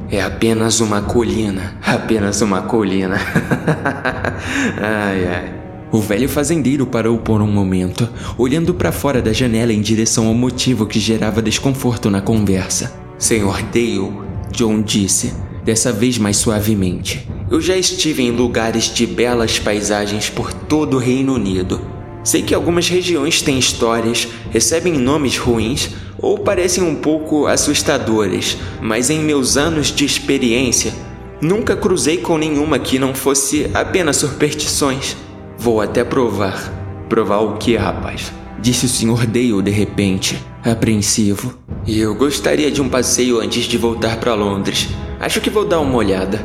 É 0.09 0.21
apenas 0.21 0.81
uma 0.81 1.01
colina, 1.01 1.77
apenas 1.83 2.41
uma 2.41 2.61
colina. 2.61 3.17
ai 4.81 5.27
ai. 5.27 5.61
O 5.91 5.99
velho 5.99 6.29
fazendeiro 6.29 6.85
parou 6.85 7.17
por 7.17 7.41
um 7.41 7.51
momento, 7.51 8.07
olhando 8.37 8.73
para 8.73 8.91
fora 8.91 9.21
da 9.21 9.33
janela 9.33 9.73
em 9.73 9.81
direção 9.81 10.27
ao 10.27 10.33
motivo 10.33 10.85
que 10.85 10.99
gerava 10.99 11.41
desconforto 11.41 12.09
na 12.09 12.21
conversa. 12.21 12.93
Senhor 13.17 13.61
Dale, 13.63 14.11
John 14.51 14.81
disse, 14.81 15.33
dessa 15.63 15.91
vez 15.91 16.17
mais 16.17 16.37
suavemente. 16.37 17.27
Eu 17.49 17.59
já 17.59 17.75
estive 17.75 18.23
em 18.23 18.31
lugares 18.31 18.85
de 18.85 19.05
belas 19.05 19.59
paisagens 19.59 20.29
por 20.29 20.53
todo 20.53 20.95
o 20.95 20.99
Reino 20.99 21.33
Unido. 21.33 21.81
Sei 22.23 22.41
que 22.41 22.53
algumas 22.53 22.87
regiões 22.87 23.41
têm 23.41 23.57
histórias, 23.57 24.27
recebem 24.51 24.93
nomes 24.93 25.37
ruins 25.37 25.89
ou 26.19 26.37
parecem 26.37 26.83
um 26.83 26.95
pouco 26.95 27.47
assustadoras, 27.47 28.57
mas 28.81 29.09
em 29.09 29.19
meus 29.19 29.57
anos 29.57 29.91
de 29.91 30.05
experiência, 30.05 30.93
nunca 31.41 31.75
cruzei 31.75 32.17
com 32.17 32.37
nenhuma 32.37 32.77
que 32.77 32.99
não 32.99 33.15
fosse 33.15 33.69
apenas 33.73 34.17
superstições. 34.17 35.17
Vou 35.57 35.81
até 35.81 36.03
provar. 36.03 36.71
Provar 37.09 37.39
o 37.39 37.57
que, 37.57 37.75
rapaz? 37.75 38.31
Disse 38.61 38.85
o 38.85 38.89
Sr. 38.89 39.25
Dale 39.25 39.61
de 39.63 39.71
repente, 39.71 40.41
apreensivo. 40.63 41.57
Eu 41.87 42.13
gostaria 42.13 42.69
de 42.69 42.81
um 42.81 42.87
passeio 42.87 43.39
antes 43.39 43.65
de 43.65 43.77
voltar 43.77 44.17
para 44.17 44.35
Londres. 44.35 44.87
Acho 45.21 45.39
que 45.39 45.51
vou 45.51 45.63
dar 45.63 45.79
uma 45.79 45.95
olhada. 45.95 46.43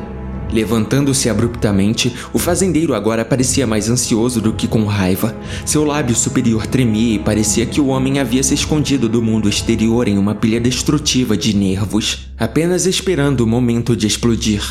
Levantando-se 0.53 1.31
abruptamente, 1.31 2.15
o 2.33 2.39
fazendeiro 2.39 2.95
agora 2.95 3.25
parecia 3.25 3.67
mais 3.67 3.89
ansioso 3.89 4.39
do 4.39 4.53
que 4.53 4.69
com 4.69 4.85
raiva. 4.85 5.35
Seu 5.65 5.83
lábio 5.83 6.15
superior 6.15 6.67
tremia 6.67 7.15
e 7.15 7.19
parecia 7.19 7.65
que 7.65 7.81
o 7.81 7.87
homem 7.87 8.21
havia 8.21 8.43
se 8.43 8.53
escondido 8.53 9.09
do 9.09 9.23
mundo 9.23 9.49
exterior 9.49 10.07
em 10.07 10.19
uma 10.19 10.35
pilha 10.35 10.61
destrutiva 10.61 11.39
de 11.39 11.57
nervos, 11.57 12.31
apenas 12.39 12.85
esperando 12.85 13.41
o 13.41 13.47
momento 13.47 13.97
de 13.97 14.07
explodir. 14.07 14.63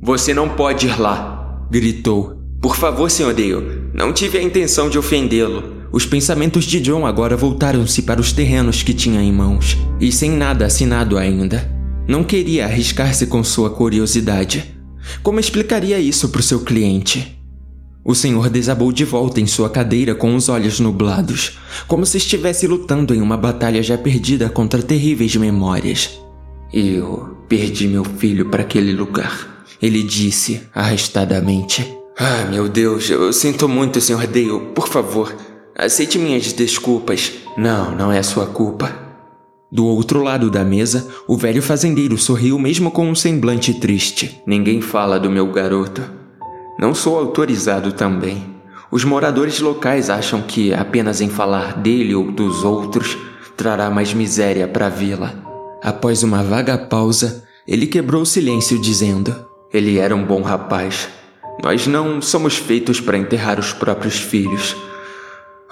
Você 0.00 0.32
não 0.32 0.48
pode 0.48 0.86
ir 0.86 0.98
lá, 0.98 1.62
gritou. 1.70 2.40
Por 2.62 2.76
favor. 2.76 3.08
Dale, 3.10 3.90
não 3.92 4.12
tive 4.12 4.38
a 4.38 4.42
intenção 4.42 4.88
de 4.88 4.98
ofendê-lo. 4.98 5.80
Os 5.92 6.06
pensamentos 6.06 6.64
de 6.64 6.80
John 6.80 7.06
agora 7.06 7.36
voltaram-se 7.36 8.02
para 8.02 8.20
os 8.20 8.32
terrenos 8.32 8.82
que 8.82 8.94
tinha 8.94 9.20
em 9.20 9.32
mãos, 9.32 9.76
e 10.00 10.10
sem 10.10 10.30
nada 10.30 10.64
assinado 10.64 11.18
ainda. 11.18 11.79
Não 12.10 12.24
queria 12.24 12.64
arriscar-se 12.64 13.28
com 13.28 13.44
sua 13.44 13.70
curiosidade. 13.70 14.74
Como 15.22 15.38
explicaria 15.38 15.96
isso 16.00 16.28
para 16.30 16.40
o 16.40 16.42
seu 16.42 16.58
cliente? 16.58 17.40
O 18.04 18.16
senhor 18.16 18.50
desabou 18.50 18.90
de 18.90 19.04
volta 19.04 19.40
em 19.40 19.46
sua 19.46 19.70
cadeira 19.70 20.12
com 20.12 20.34
os 20.34 20.48
olhos 20.48 20.80
nublados, 20.80 21.56
como 21.86 22.04
se 22.04 22.16
estivesse 22.16 22.66
lutando 22.66 23.14
em 23.14 23.22
uma 23.22 23.36
batalha 23.36 23.80
já 23.80 23.96
perdida 23.96 24.48
contra 24.50 24.82
terríveis 24.82 25.36
memórias. 25.36 26.18
Eu 26.72 27.36
perdi 27.48 27.86
meu 27.86 28.02
filho 28.02 28.50
para 28.50 28.62
aquele 28.62 28.92
lugar, 28.92 29.64
ele 29.80 30.02
disse 30.02 30.62
arrastadamente. 30.74 31.96
Ah, 32.18 32.44
meu 32.50 32.68
Deus, 32.68 33.08
eu 33.08 33.32
sinto 33.32 33.68
muito, 33.68 34.00
Sr. 34.00 34.26
Dale. 34.26 34.72
Por 34.74 34.88
favor, 34.88 35.32
Aceite 35.76 36.18
minhas 36.18 36.52
desculpas. 36.52 37.32
Não, 37.56 37.94
não 37.96 38.12
é 38.12 38.22
sua 38.22 38.46
culpa. 38.46 39.09
Do 39.72 39.86
outro 39.86 40.22
lado 40.22 40.50
da 40.50 40.64
mesa, 40.64 41.08
o 41.28 41.36
velho 41.36 41.62
fazendeiro 41.62 42.18
sorriu 42.18 42.58
mesmo 42.58 42.90
com 42.90 43.08
um 43.08 43.14
semblante 43.14 43.74
triste. 43.74 44.42
Ninguém 44.44 44.80
fala 44.80 45.20
do 45.20 45.30
meu 45.30 45.46
garoto. 45.52 46.02
Não 46.78 46.92
sou 46.92 47.16
autorizado 47.16 47.92
também. 47.92 48.44
Os 48.90 49.04
moradores 49.04 49.60
locais 49.60 50.10
acham 50.10 50.42
que 50.42 50.74
apenas 50.74 51.20
em 51.20 51.28
falar 51.28 51.76
dele 51.76 52.14
ou 52.14 52.32
dos 52.32 52.64
outros 52.64 53.16
trará 53.56 53.88
mais 53.90 54.12
miséria 54.12 54.66
para 54.66 54.86
a 54.86 54.90
vila. 54.90 55.32
Após 55.82 56.24
uma 56.24 56.42
vaga 56.42 56.76
pausa, 56.76 57.44
ele 57.68 57.86
quebrou 57.86 58.22
o 58.22 58.26
silêncio 58.26 58.80
dizendo: 58.80 59.46
Ele 59.72 59.98
era 59.98 60.16
um 60.16 60.24
bom 60.24 60.42
rapaz. 60.42 61.08
Nós 61.62 61.86
não 61.86 62.20
somos 62.20 62.56
feitos 62.56 63.00
para 63.00 63.18
enterrar 63.18 63.60
os 63.60 63.72
próprios 63.72 64.18
filhos. 64.18 64.74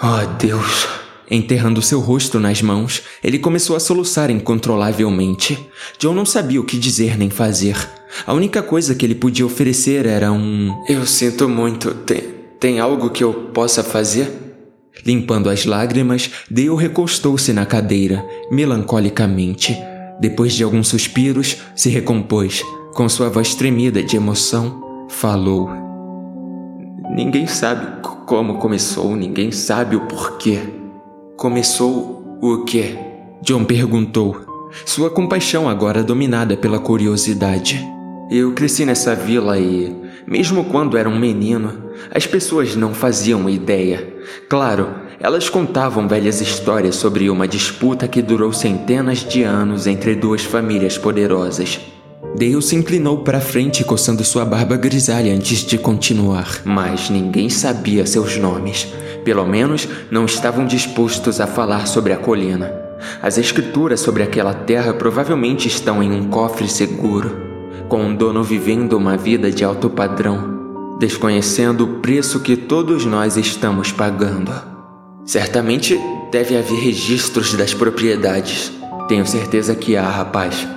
Oh, 0.00 0.24
Deus! 0.38 1.07
Enterrando 1.30 1.82
seu 1.82 2.00
rosto 2.00 2.40
nas 2.40 2.62
mãos, 2.62 3.02
ele 3.22 3.38
começou 3.38 3.76
a 3.76 3.80
soluçar 3.80 4.30
incontrolavelmente. 4.30 5.58
John 5.98 6.14
não 6.14 6.24
sabia 6.24 6.60
o 6.60 6.64
que 6.64 6.78
dizer 6.78 7.18
nem 7.18 7.28
fazer. 7.28 7.76
A 8.26 8.32
única 8.32 8.62
coisa 8.62 8.94
que 8.94 9.04
ele 9.04 9.14
podia 9.14 9.44
oferecer 9.44 10.06
era 10.06 10.32
um. 10.32 10.74
Eu 10.88 11.04
sinto 11.06 11.48
muito. 11.48 11.94
Tem, 11.94 12.22
tem 12.58 12.80
algo 12.80 13.10
que 13.10 13.22
eu 13.22 13.32
possa 13.52 13.84
fazer? 13.84 14.32
Limpando 15.04 15.50
as 15.50 15.64
lágrimas, 15.64 16.30
Dale 16.50 16.74
recostou-se 16.74 17.52
na 17.52 17.66
cadeira, 17.66 18.24
melancolicamente. 18.50 19.76
Depois 20.20 20.54
de 20.54 20.64
alguns 20.64 20.88
suspiros, 20.88 21.58
se 21.76 21.88
recompôs. 21.90 22.62
Com 22.94 23.08
sua 23.08 23.28
voz 23.28 23.54
tremida 23.54 24.02
de 24.02 24.16
emoção, 24.16 25.06
falou: 25.08 25.70
Ninguém 27.14 27.46
sabe 27.46 28.02
como 28.26 28.58
começou, 28.58 29.14
ninguém 29.14 29.52
sabe 29.52 29.94
o 29.94 30.06
porquê. 30.06 30.77
Começou 31.38 32.40
o 32.42 32.64
quê? 32.64 32.98
John 33.42 33.62
perguntou, 33.62 34.68
sua 34.84 35.08
compaixão 35.08 35.68
agora 35.68 36.02
dominada 36.02 36.56
pela 36.56 36.80
curiosidade. 36.80 37.80
Eu 38.28 38.54
cresci 38.54 38.84
nessa 38.84 39.14
vila 39.14 39.56
e, 39.56 39.94
mesmo 40.26 40.64
quando 40.64 40.98
era 40.98 41.08
um 41.08 41.16
menino, 41.16 41.90
as 42.12 42.26
pessoas 42.26 42.74
não 42.74 42.92
faziam 42.92 43.48
ideia. 43.48 44.12
Claro, 44.48 44.88
elas 45.20 45.48
contavam 45.48 46.08
velhas 46.08 46.40
histórias 46.40 46.96
sobre 46.96 47.30
uma 47.30 47.46
disputa 47.46 48.08
que 48.08 48.20
durou 48.20 48.52
centenas 48.52 49.18
de 49.18 49.44
anos 49.44 49.86
entre 49.86 50.16
duas 50.16 50.42
famílias 50.42 50.98
poderosas. 50.98 51.78
Dale 52.36 52.62
se 52.62 52.76
inclinou 52.76 53.18
para 53.18 53.40
frente 53.40 53.84
coçando 53.84 54.24
sua 54.24 54.44
barba 54.44 54.76
grisalha 54.76 55.34
antes 55.34 55.60
de 55.60 55.78
continuar, 55.78 56.62
mas 56.64 57.10
ninguém 57.10 57.48
sabia 57.48 58.06
seus 58.06 58.36
nomes. 58.36 58.86
Pelo 59.24 59.44
menos 59.44 59.88
não 60.10 60.24
estavam 60.24 60.66
dispostos 60.66 61.40
a 61.40 61.46
falar 61.46 61.86
sobre 61.86 62.12
a 62.12 62.16
colina. 62.16 62.72
As 63.22 63.38
escrituras 63.38 64.00
sobre 64.00 64.22
aquela 64.22 64.54
terra 64.54 64.92
provavelmente 64.92 65.68
estão 65.68 66.02
em 66.02 66.10
um 66.12 66.28
cofre 66.28 66.68
seguro 66.68 67.48
com 67.88 68.02
um 68.02 68.14
dono 68.14 68.44
vivendo 68.44 68.92
uma 68.92 69.16
vida 69.16 69.50
de 69.50 69.64
alto 69.64 69.88
padrão, 69.88 70.96
desconhecendo 70.98 71.84
o 71.84 72.00
preço 72.00 72.40
que 72.40 72.56
todos 72.56 73.04
nós 73.04 73.36
estamos 73.36 73.90
pagando. 73.90 74.52
Certamente 75.24 75.98
deve 76.30 76.56
haver 76.56 76.78
registros 76.78 77.54
das 77.54 77.72
propriedades. 77.72 78.72
Tenho 79.08 79.26
certeza 79.26 79.74
que 79.74 79.96
há, 79.96 80.08
rapaz. 80.08 80.68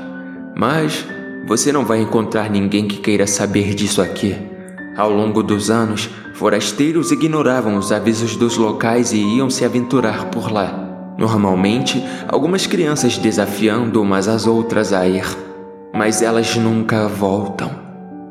Mas 0.55 1.05
você 1.47 1.71
não 1.71 1.85
vai 1.85 2.01
encontrar 2.01 2.49
ninguém 2.49 2.87
que 2.87 2.97
queira 2.97 3.27
saber 3.27 3.73
disso 3.73 4.01
aqui. 4.01 4.35
Ao 4.97 5.09
longo 5.09 5.41
dos 5.41 5.69
anos, 5.69 6.09
forasteiros 6.35 7.11
ignoravam 7.11 7.77
os 7.77 7.91
avisos 7.91 8.35
dos 8.35 8.57
locais 8.57 9.11
e 9.13 9.17
iam 9.17 9.49
se 9.49 9.63
aventurar 9.65 10.25
por 10.25 10.51
lá. 10.51 11.13
Normalmente, 11.17 12.03
algumas 12.27 12.67
crianças 12.67 13.17
desafiando 13.17 14.01
umas 14.01 14.27
às 14.27 14.47
outras 14.47 14.91
a 14.93 15.07
ir 15.07 15.25
mas 15.93 16.21
elas 16.21 16.55
nunca 16.55 17.07
voltam. 17.07 17.69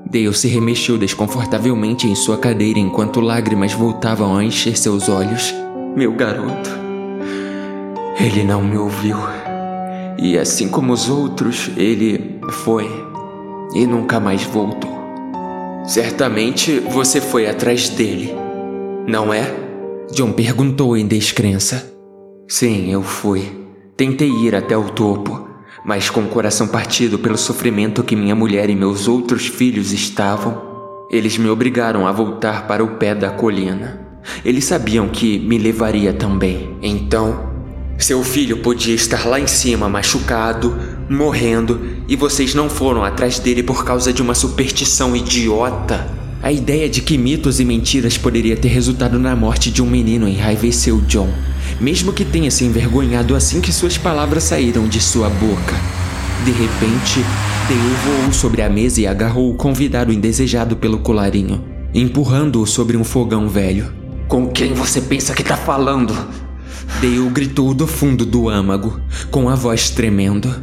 Dale 0.05 0.33
se 0.35 0.49
remexeu 0.49 0.99
desconfortavelmente 0.99 2.09
em 2.09 2.15
sua 2.15 2.39
cadeira 2.39 2.79
enquanto 2.79 3.21
lágrimas 3.21 3.73
voltavam 3.73 4.37
a 4.37 4.43
encher 4.43 4.77
seus 4.77 5.09
olhos. 5.09 5.55
Meu 5.95 6.13
garoto. 6.13 6.71
Ele 8.19 8.43
não 8.43 8.63
me 8.63 8.77
ouviu. 8.77 9.17
E 10.19 10.39
assim 10.39 10.69
como 10.69 10.93
os 10.93 11.09
outros, 11.09 11.71
ele 11.77 12.41
foi 12.51 12.89
e 13.75 13.87
nunca 13.87 14.21
mais 14.21 14.43
voltou. 14.45 14.91
Certamente 15.85 16.79
você 16.79 17.21
foi 17.21 17.49
atrás 17.49 17.89
dele, 17.89 18.35
não 19.07 19.33
é? 19.33 19.55
John 20.13 20.33
perguntou 20.33 20.97
em 20.97 21.07
descrença. 21.07 21.93
Sim, 22.49 22.93
eu 22.93 23.03
fui. 23.03 23.43
Tentei 23.97 24.29
ir 24.29 24.55
até 24.55 24.77
o 24.77 24.91
topo, 24.91 25.49
mas 25.85 26.11
com 26.11 26.21
o 26.21 26.29
coração 26.29 26.67
partido 26.69 27.19
pelo 27.19 27.39
sofrimento 27.39 28.03
que 28.03 28.17
minha 28.17 28.35
mulher 28.35 28.69
e 28.71 28.75
meus 28.75 29.09
outros 29.09 29.47
filhos 29.47 29.93
estavam, 29.93 30.61
eles 31.11 31.39
me 31.39 31.49
obrigaram 31.49 32.07
a 32.07 32.13
voltar 32.13 32.67
para 32.67 32.85
o 32.85 32.97
pé 32.97 33.15
da 33.15 33.31
colina. 33.31 34.07
Eles 34.45 34.65
sabiam 34.65 35.09
que 35.09 35.39
me 35.39 35.59
levaria 35.59 36.13
também. 36.13 36.77
Então, 36.83 37.50
seu 38.05 38.23
filho 38.25 38.59
podia 38.59 38.95
estar 38.95 39.27
lá 39.27 39.39
em 39.39 39.47
cima, 39.47 39.89
machucado, 39.89 40.77
morrendo, 41.09 41.81
e 42.09 42.17
vocês 42.17 42.55
não 42.55 42.69
foram 42.69 43.05
atrás 43.05 43.39
dele 43.39 43.63
por 43.63 43.85
causa 43.85 44.13
de 44.13 44.23
uma 44.23 44.35
superstição 44.35 45.15
idiota. 45.15 46.07
A 46.43 46.51
ideia 46.51 46.89
de 46.89 47.03
que 47.03 47.19
mitos 47.19 47.61
e 47.61 47.65
mentiras 47.65 48.17
poderia 48.17 48.57
ter 48.57 48.69
resultado 48.69 49.19
na 49.19 49.37
morte 49.37 49.71
de 49.71 49.83
um 49.83 49.87
menino 49.87 50.27
enraiveceu 50.27 51.01
John 51.03 51.29
mesmo 51.81 52.13
que 52.13 52.25
tenha 52.25 52.51
se 52.51 52.65
envergonhado 52.65 53.35
assim 53.35 53.61
que 53.61 53.73
suas 53.73 53.97
palavras 53.97 54.45
saíram 54.45 54.87
de 54.87 55.01
sua 55.01 55.29
boca. 55.29 55.75
De 56.45 56.51
repente, 56.51 57.25
Dale 57.69 57.95
voou 58.05 58.33
sobre 58.33 58.63
a 58.63 58.69
mesa 58.69 59.01
e 59.01 59.07
agarrou 59.07 59.51
o 59.51 59.55
convidado 59.55 60.13
indesejado 60.13 60.77
pelo 60.77 60.99
colarinho, 60.99 61.65
empurrando-o 61.95 62.67
sobre 62.67 62.97
um 62.97 63.05
fogão 63.05 63.49
velho. 63.49 63.93
Com 64.29 64.47
quem 64.49 64.75
você 64.75 65.01
pensa 65.01 65.35
que 65.35 65.43
tá 65.43 65.57
falando? 65.57 66.15
Dale 67.01 67.31
gritou 67.31 67.73
do 67.73 67.87
fundo 67.87 68.27
do 68.27 68.49
âmago, 68.49 69.01
com 69.31 69.49
a 69.49 69.55
voz 69.55 69.91
tremendo. 69.91 70.55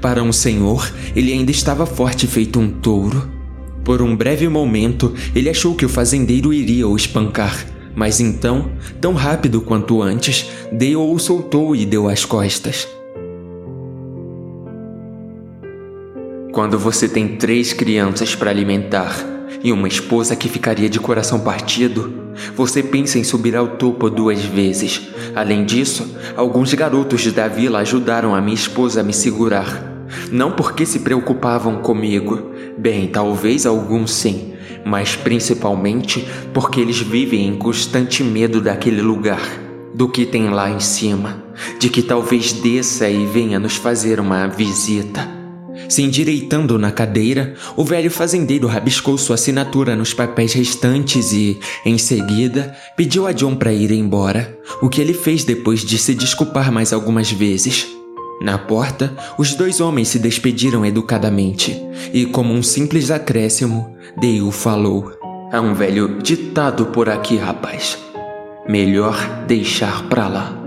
Para 0.00 0.22
um 0.22 0.32
senhor, 0.32 0.90
ele 1.14 1.32
ainda 1.32 1.50
estava 1.50 1.84
forte 1.84 2.26
feito 2.26 2.60
um 2.60 2.70
touro. 2.70 3.28
Por 3.84 4.00
um 4.00 4.14
breve 4.16 4.48
momento, 4.48 5.14
ele 5.34 5.50
achou 5.50 5.74
que 5.74 5.84
o 5.84 5.88
fazendeiro 5.88 6.52
iria 6.52 6.86
o 6.86 6.96
espancar, 6.96 7.66
mas 7.94 8.20
então, 8.20 8.70
tão 9.00 9.12
rápido 9.12 9.60
quanto 9.60 10.00
antes, 10.00 10.50
Dale 10.72 10.96
o 10.96 11.18
soltou 11.18 11.76
e 11.76 11.84
deu 11.84 12.08
as 12.08 12.24
costas. 12.24 12.88
Quando 16.52 16.78
você 16.78 17.08
tem 17.08 17.36
três 17.36 17.72
crianças 17.72 18.34
para 18.34 18.50
alimentar 18.50 19.41
e 19.62 19.72
uma 19.72 19.88
esposa 19.88 20.34
que 20.34 20.48
ficaria 20.48 20.88
de 20.88 20.98
coração 20.98 21.40
partido, 21.40 22.12
você 22.56 22.82
pensa 22.82 23.18
em 23.18 23.24
subir 23.24 23.56
ao 23.56 23.68
topo 23.68 24.10
duas 24.10 24.40
vezes. 24.42 25.08
Além 25.34 25.64
disso, 25.64 26.16
alguns 26.36 26.72
garotos 26.74 27.30
da 27.32 27.48
vila 27.48 27.78
ajudaram 27.80 28.34
a 28.34 28.40
minha 28.40 28.54
esposa 28.54 29.00
a 29.00 29.04
me 29.04 29.12
segurar. 29.12 29.90
Não 30.30 30.52
porque 30.52 30.84
se 30.84 31.00
preocupavam 31.00 31.76
comigo, 31.76 32.50
bem, 32.76 33.06
talvez 33.06 33.64
alguns 33.64 34.10
sim, 34.12 34.54
mas 34.84 35.16
principalmente 35.16 36.26
porque 36.52 36.80
eles 36.80 36.98
vivem 37.00 37.46
em 37.46 37.56
constante 37.56 38.22
medo 38.22 38.60
daquele 38.60 39.00
lugar, 39.00 39.40
do 39.94 40.08
que 40.08 40.26
tem 40.26 40.50
lá 40.50 40.70
em 40.70 40.80
cima, 40.80 41.44
de 41.78 41.88
que 41.88 42.02
talvez 42.02 42.52
desça 42.52 43.08
e 43.08 43.24
venha 43.26 43.58
nos 43.58 43.76
fazer 43.76 44.20
uma 44.20 44.46
visita. 44.48 45.41
Se 45.92 46.00
endireitando 46.00 46.78
na 46.78 46.90
cadeira, 46.90 47.52
o 47.76 47.84
velho 47.84 48.10
fazendeiro 48.10 48.66
rabiscou 48.66 49.18
sua 49.18 49.34
assinatura 49.34 49.94
nos 49.94 50.14
papéis 50.14 50.54
restantes 50.54 51.34
e, 51.34 51.60
em 51.84 51.98
seguida, 51.98 52.74
pediu 52.96 53.26
a 53.26 53.32
John 53.32 53.54
para 53.56 53.74
ir 53.74 53.90
embora, 53.92 54.58
o 54.80 54.88
que 54.88 55.02
ele 55.02 55.12
fez 55.12 55.44
depois 55.44 55.84
de 55.84 55.98
se 55.98 56.14
desculpar 56.14 56.72
mais 56.72 56.94
algumas 56.94 57.30
vezes. 57.30 57.86
Na 58.40 58.56
porta, 58.56 59.14
os 59.36 59.54
dois 59.54 59.82
homens 59.82 60.08
se 60.08 60.18
despediram 60.18 60.82
educadamente, 60.86 61.78
e 62.10 62.24
como 62.24 62.54
um 62.54 62.62
simples 62.62 63.10
acréscimo, 63.10 63.94
Dale 64.16 64.50
falou: 64.50 65.12
Há 65.52 65.60
um 65.60 65.74
velho 65.74 66.22
ditado 66.22 66.86
por 66.86 67.10
aqui, 67.10 67.36
rapaz. 67.36 67.98
Melhor 68.66 69.44
deixar 69.46 70.08
pra 70.08 70.26
lá. 70.26 70.58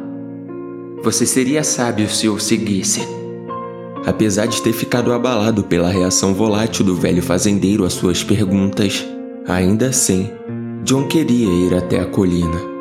Você 1.04 1.26
seria 1.26 1.64
sábio 1.64 2.08
se 2.08 2.30
o 2.30 2.40
seguisse. 2.40 3.25
Apesar 4.06 4.46
de 4.46 4.62
ter 4.62 4.72
ficado 4.72 5.12
abalado 5.12 5.64
pela 5.64 5.90
reação 5.90 6.34
volátil 6.34 6.86
do 6.86 6.96
velho 6.96 7.24
fazendeiro 7.24 7.84
às 7.84 7.94
suas 7.94 8.24
perguntas, 8.24 9.04
ainda 9.48 9.88
assim, 9.88 10.30
John 10.84 11.08
queria 11.08 11.48
ir 11.48 11.74
até 11.74 12.00
a 12.00 12.06
colina. 12.06 12.76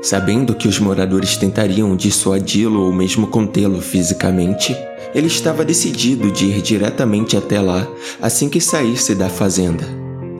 Sabendo 0.00 0.54
que 0.54 0.68
os 0.68 0.78
moradores 0.78 1.36
tentariam 1.36 1.96
dissuadi-lo 1.96 2.84
ou 2.84 2.92
mesmo 2.92 3.26
contê-lo 3.26 3.80
fisicamente, 3.80 4.76
ele 5.12 5.26
estava 5.26 5.64
decidido 5.64 6.30
de 6.30 6.46
ir 6.46 6.62
diretamente 6.62 7.36
até 7.36 7.60
lá 7.60 7.86
assim 8.22 8.48
que 8.48 8.60
saísse 8.60 9.16
da 9.16 9.28
fazenda. 9.28 9.84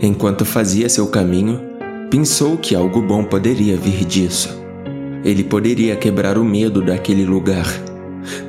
Enquanto 0.01 0.45
fazia 0.45 0.89
seu 0.89 1.09
caminho, 1.09 1.61
pensou 2.09 2.57
que 2.57 2.77
algo 2.77 3.03
bom 3.03 3.25
poderia 3.25 3.77
vir 3.77 4.05
disso. 4.05 4.49
Ele 5.25 5.43
poderia 5.43 5.97
quebrar 5.97 6.39
o 6.39 6.45
medo 6.45 6.81
daquele 6.81 7.25
lugar, 7.25 7.67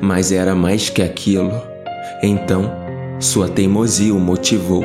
mas 0.00 0.30
era 0.30 0.54
mais 0.54 0.88
que 0.88 1.02
aquilo. 1.02 1.69
Então, 2.22 2.70
sua 3.18 3.48
teimosia 3.48 4.14
o 4.14 4.20
motivou. 4.20 4.84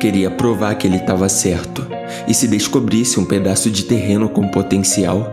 Queria 0.00 0.30
provar 0.30 0.74
que 0.74 0.86
ele 0.86 0.96
estava 0.96 1.28
certo, 1.28 1.86
e 2.28 2.34
se 2.34 2.46
descobrisse 2.46 3.18
um 3.18 3.24
pedaço 3.24 3.70
de 3.70 3.84
terreno 3.84 4.28
com 4.28 4.46
potencial, 4.48 5.32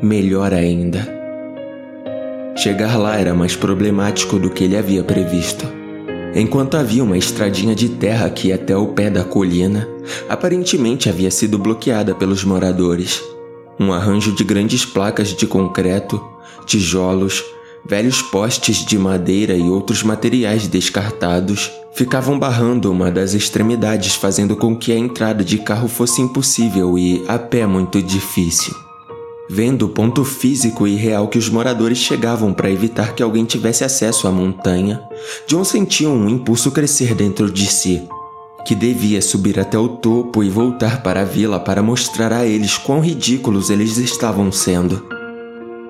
melhor 0.00 0.52
ainda. 0.52 1.12
Chegar 2.56 2.96
lá 2.96 3.16
era 3.16 3.34
mais 3.34 3.56
problemático 3.56 4.38
do 4.38 4.50
que 4.50 4.62
ele 4.62 4.76
havia 4.76 5.02
previsto. 5.02 5.66
Enquanto 6.34 6.76
havia 6.76 7.02
uma 7.02 7.18
estradinha 7.18 7.74
de 7.74 7.88
terra 7.88 8.30
que 8.30 8.48
ia 8.48 8.54
até 8.54 8.76
o 8.76 8.88
pé 8.88 9.10
da 9.10 9.24
colina, 9.24 9.88
aparentemente 10.28 11.08
havia 11.08 11.30
sido 11.30 11.58
bloqueada 11.58 12.14
pelos 12.14 12.44
moradores. 12.44 13.22
Um 13.78 13.92
arranjo 13.92 14.32
de 14.32 14.44
grandes 14.44 14.84
placas 14.84 15.28
de 15.28 15.46
concreto, 15.46 16.22
tijolos, 16.66 17.44
velhos 17.86 18.22
postes 18.22 18.84
de 18.84 18.98
madeira 18.98 19.54
e 19.54 19.68
outros 19.68 20.02
materiais 20.02 20.66
descartados 20.66 21.70
ficavam 21.94 22.38
barrando 22.38 22.90
uma 22.90 23.10
das 23.10 23.34
extremidades, 23.34 24.14
fazendo 24.14 24.56
com 24.56 24.76
que 24.76 24.90
a 24.90 24.98
entrada 24.98 25.44
de 25.44 25.58
carro 25.58 25.86
fosse 25.86 26.20
impossível 26.20 26.98
e 26.98 27.22
a 27.28 27.38
pé 27.38 27.66
muito 27.66 28.02
difícil. 28.02 28.74
Vendo 29.48 29.86
o 29.86 29.88
ponto 29.90 30.24
físico 30.24 30.88
e 30.88 30.96
real 30.96 31.28
que 31.28 31.38
os 31.38 31.50
moradores 31.50 31.98
chegavam 31.98 32.52
para 32.52 32.70
evitar 32.70 33.14
que 33.14 33.22
alguém 33.22 33.44
tivesse 33.44 33.84
acesso 33.84 34.26
à 34.26 34.32
montanha, 34.32 35.02
John 35.46 35.62
sentiu 35.62 36.10
um 36.10 36.28
impulso 36.28 36.70
crescer 36.70 37.14
dentro 37.14 37.50
de 37.50 37.66
si, 37.66 38.08
que 38.66 38.74
devia 38.74 39.20
subir 39.20 39.60
até 39.60 39.78
o 39.78 39.88
topo 39.88 40.42
e 40.42 40.48
voltar 40.48 41.02
para 41.02 41.20
a 41.20 41.24
vila 41.24 41.60
para 41.60 41.82
mostrar 41.82 42.32
a 42.32 42.46
eles 42.46 42.78
quão 42.78 43.00
ridículos 43.00 43.68
eles 43.68 43.98
estavam 43.98 44.50
sendo. 44.50 45.23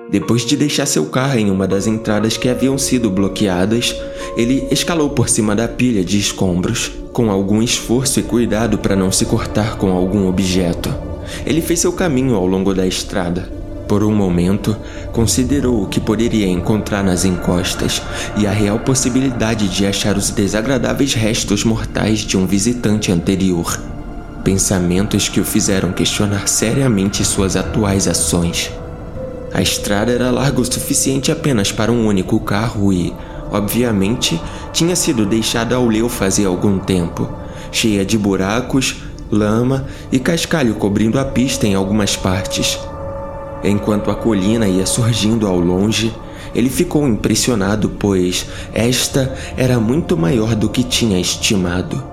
Depois 0.09 0.45
de 0.45 0.55
deixar 0.55 0.85
seu 0.85 1.07
carro 1.07 1.39
em 1.39 1.49
uma 1.49 1.67
das 1.67 1.87
entradas 1.87 2.37
que 2.37 2.47
haviam 2.47 2.77
sido 2.77 3.09
bloqueadas, 3.09 3.95
ele 4.37 4.67
escalou 4.69 5.09
por 5.09 5.27
cima 5.27 5.55
da 5.55 5.67
pilha 5.67 6.03
de 6.03 6.19
escombros, 6.19 6.91
com 7.11 7.31
algum 7.31 7.61
esforço 7.61 8.19
e 8.19 8.23
cuidado 8.23 8.77
para 8.77 8.95
não 8.95 9.11
se 9.11 9.25
cortar 9.25 9.77
com 9.77 9.91
algum 9.91 10.27
objeto. 10.27 10.93
Ele 11.45 11.61
fez 11.61 11.79
seu 11.79 11.91
caminho 11.91 12.35
ao 12.35 12.45
longo 12.45 12.73
da 12.73 12.85
estrada. 12.85 13.49
Por 13.87 14.03
um 14.03 14.13
momento, 14.13 14.75
considerou 15.11 15.83
o 15.83 15.87
que 15.87 15.99
poderia 15.99 16.47
encontrar 16.47 17.03
nas 17.03 17.23
encostas 17.23 18.01
e 18.37 18.47
a 18.47 18.51
real 18.51 18.79
possibilidade 18.79 19.67
de 19.67 19.85
achar 19.85 20.17
os 20.17 20.29
desagradáveis 20.29 21.13
restos 21.13 21.63
mortais 21.63 22.19
de 22.19 22.37
um 22.37 22.45
visitante 22.45 23.11
anterior. 23.11 23.79
Pensamentos 24.43 25.29
que 25.29 25.39
o 25.39 25.45
fizeram 25.45 25.91
questionar 25.91 26.47
seriamente 26.47 27.23
suas 27.23 27.55
atuais 27.55 28.07
ações. 28.07 28.71
A 29.55 29.61
estrada 29.61 30.11
era 30.11 30.31
larga 30.31 30.59
o 30.59 30.65
suficiente 30.65 31.31
apenas 31.31 31.71
para 31.71 31.89
um 31.89 32.07
único 32.07 32.41
carro 32.41 32.91
e, 32.91 33.15
obviamente, 33.49 34.37
tinha 34.73 34.97
sido 34.97 35.25
deixada 35.25 35.77
ao 35.77 35.87
Leo 35.87 36.09
fazia 36.09 36.49
algum 36.49 36.77
tempo, 36.77 37.29
cheia 37.71 38.03
de 38.03 38.17
buracos, 38.17 38.97
lama 39.31 39.85
e 40.11 40.19
cascalho 40.19 40.75
cobrindo 40.75 41.17
a 41.17 41.23
pista 41.23 41.65
em 41.65 41.73
algumas 41.73 42.17
partes. 42.17 42.77
Enquanto 43.63 44.11
a 44.11 44.15
colina 44.15 44.67
ia 44.67 44.85
surgindo 44.85 45.47
ao 45.47 45.57
longe, 45.57 46.13
ele 46.53 46.69
ficou 46.69 47.07
impressionado, 47.07 47.91
pois 47.97 48.45
esta 48.73 49.33
era 49.55 49.79
muito 49.79 50.17
maior 50.17 50.53
do 50.53 50.67
que 50.67 50.83
tinha 50.83 51.17
estimado. 51.17 52.03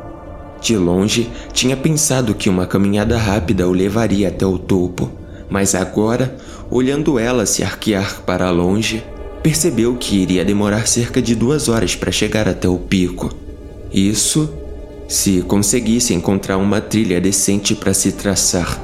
De 0.61 0.77
longe, 0.77 1.29
tinha 1.53 1.77
pensado 1.77 2.37
que 2.37 2.49
uma 2.49 2.69
caminhada 2.69 3.19
rápida 3.19 3.67
o 3.67 3.73
levaria 3.73 4.29
até 4.29 4.47
o 4.47 4.59
topo, 4.59 5.11
mas 5.51 5.75
agora, 5.75 6.35
olhando 6.73 7.19
ela 7.19 7.45
se 7.45 7.63
arquear 7.63 8.23
para 8.23 8.51
longe, 8.51 9.05
percebeu 9.43 9.95
que 9.95 10.17
iria 10.17 10.43
demorar 10.43 10.89
cerca 10.89 11.21
de 11.21 11.35
duas 11.35 11.69
horas 11.69 11.95
para 11.95 12.11
chegar 12.11 12.49
até 12.49 12.67
o 12.67 12.79
pico. 12.79 13.31
Isso 13.93 14.51
se 15.07 15.43
conseguisse 15.43 16.15
encontrar 16.15 16.57
uma 16.57 16.81
trilha 16.81 17.21
decente 17.21 17.75
para 17.75 17.93
se 17.93 18.13
traçar. 18.13 18.81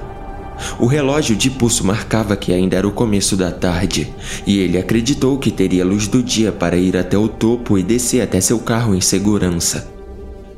O 0.78 0.84
relógio 0.84 1.34
de 1.34 1.48
pulso 1.48 1.86
marcava 1.86 2.36
que 2.36 2.52
ainda 2.52 2.76
era 2.76 2.86
o 2.86 2.92
começo 2.92 3.36
da 3.36 3.50
tarde, 3.50 4.12
e 4.46 4.58
ele 4.58 4.76
acreditou 4.76 5.38
que 5.38 5.50
teria 5.50 5.84
luz 5.84 6.06
do 6.06 6.22
dia 6.22 6.52
para 6.52 6.76
ir 6.76 6.94
até 6.94 7.16
o 7.16 7.26
topo 7.26 7.78
e 7.78 7.82
descer 7.82 8.20
até 8.20 8.38
seu 8.38 8.58
carro 8.58 8.94
em 8.94 9.00
segurança. 9.00 9.88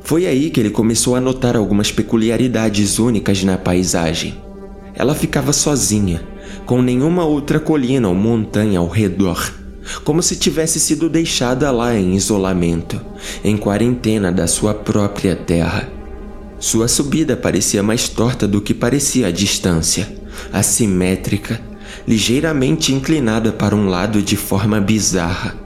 Foi 0.03 0.25
aí 0.27 0.49
que 0.49 0.59
ele 0.59 0.71
começou 0.71 1.15
a 1.15 1.21
notar 1.21 1.55
algumas 1.55 1.93
peculiaridades 1.93 2.99
únicas 2.99 3.41
na 3.41 3.57
paisagem. 3.57 4.35
Ela 4.93 5.15
ficava 5.15 5.53
sozinha, 5.53 6.21
com 6.71 6.81
nenhuma 6.81 7.25
outra 7.25 7.59
colina 7.59 8.07
ou 8.07 8.15
montanha 8.15 8.79
ao 8.79 8.87
redor 8.87 9.53
como 10.05 10.23
se 10.23 10.37
tivesse 10.37 10.79
sido 10.79 11.09
deixada 11.09 11.69
lá 11.69 11.93
em 11.93 12.15
isolamento, 12.15 13.01
em 13.43 13.57
quarentena 13.57 14.31
da 14.31 14.47
sua 14.47 14.73
própria 14.73 15.35
terra. 15.35 15.89
Sua 16.61 16.87
subida 16.87 17.35
parecia 17.35 17.83
mais 17.83 18.07
torta 18.07 18.47
do 18.47 18.61
que 18.61 18.73
parecia 18.73 19.27
a 19.27 19.31
distância, 19.31 20.15
assimétrica, 20.53 21.59
ligeiramente 22.07 22.93
inclinada 22.93 23.51
para 23.51 23.75
um 23.75 23.89
lado 23.89 24.21
de 24.21 24.37
forma 24.37 24.79
bizarra. 24.79 25.57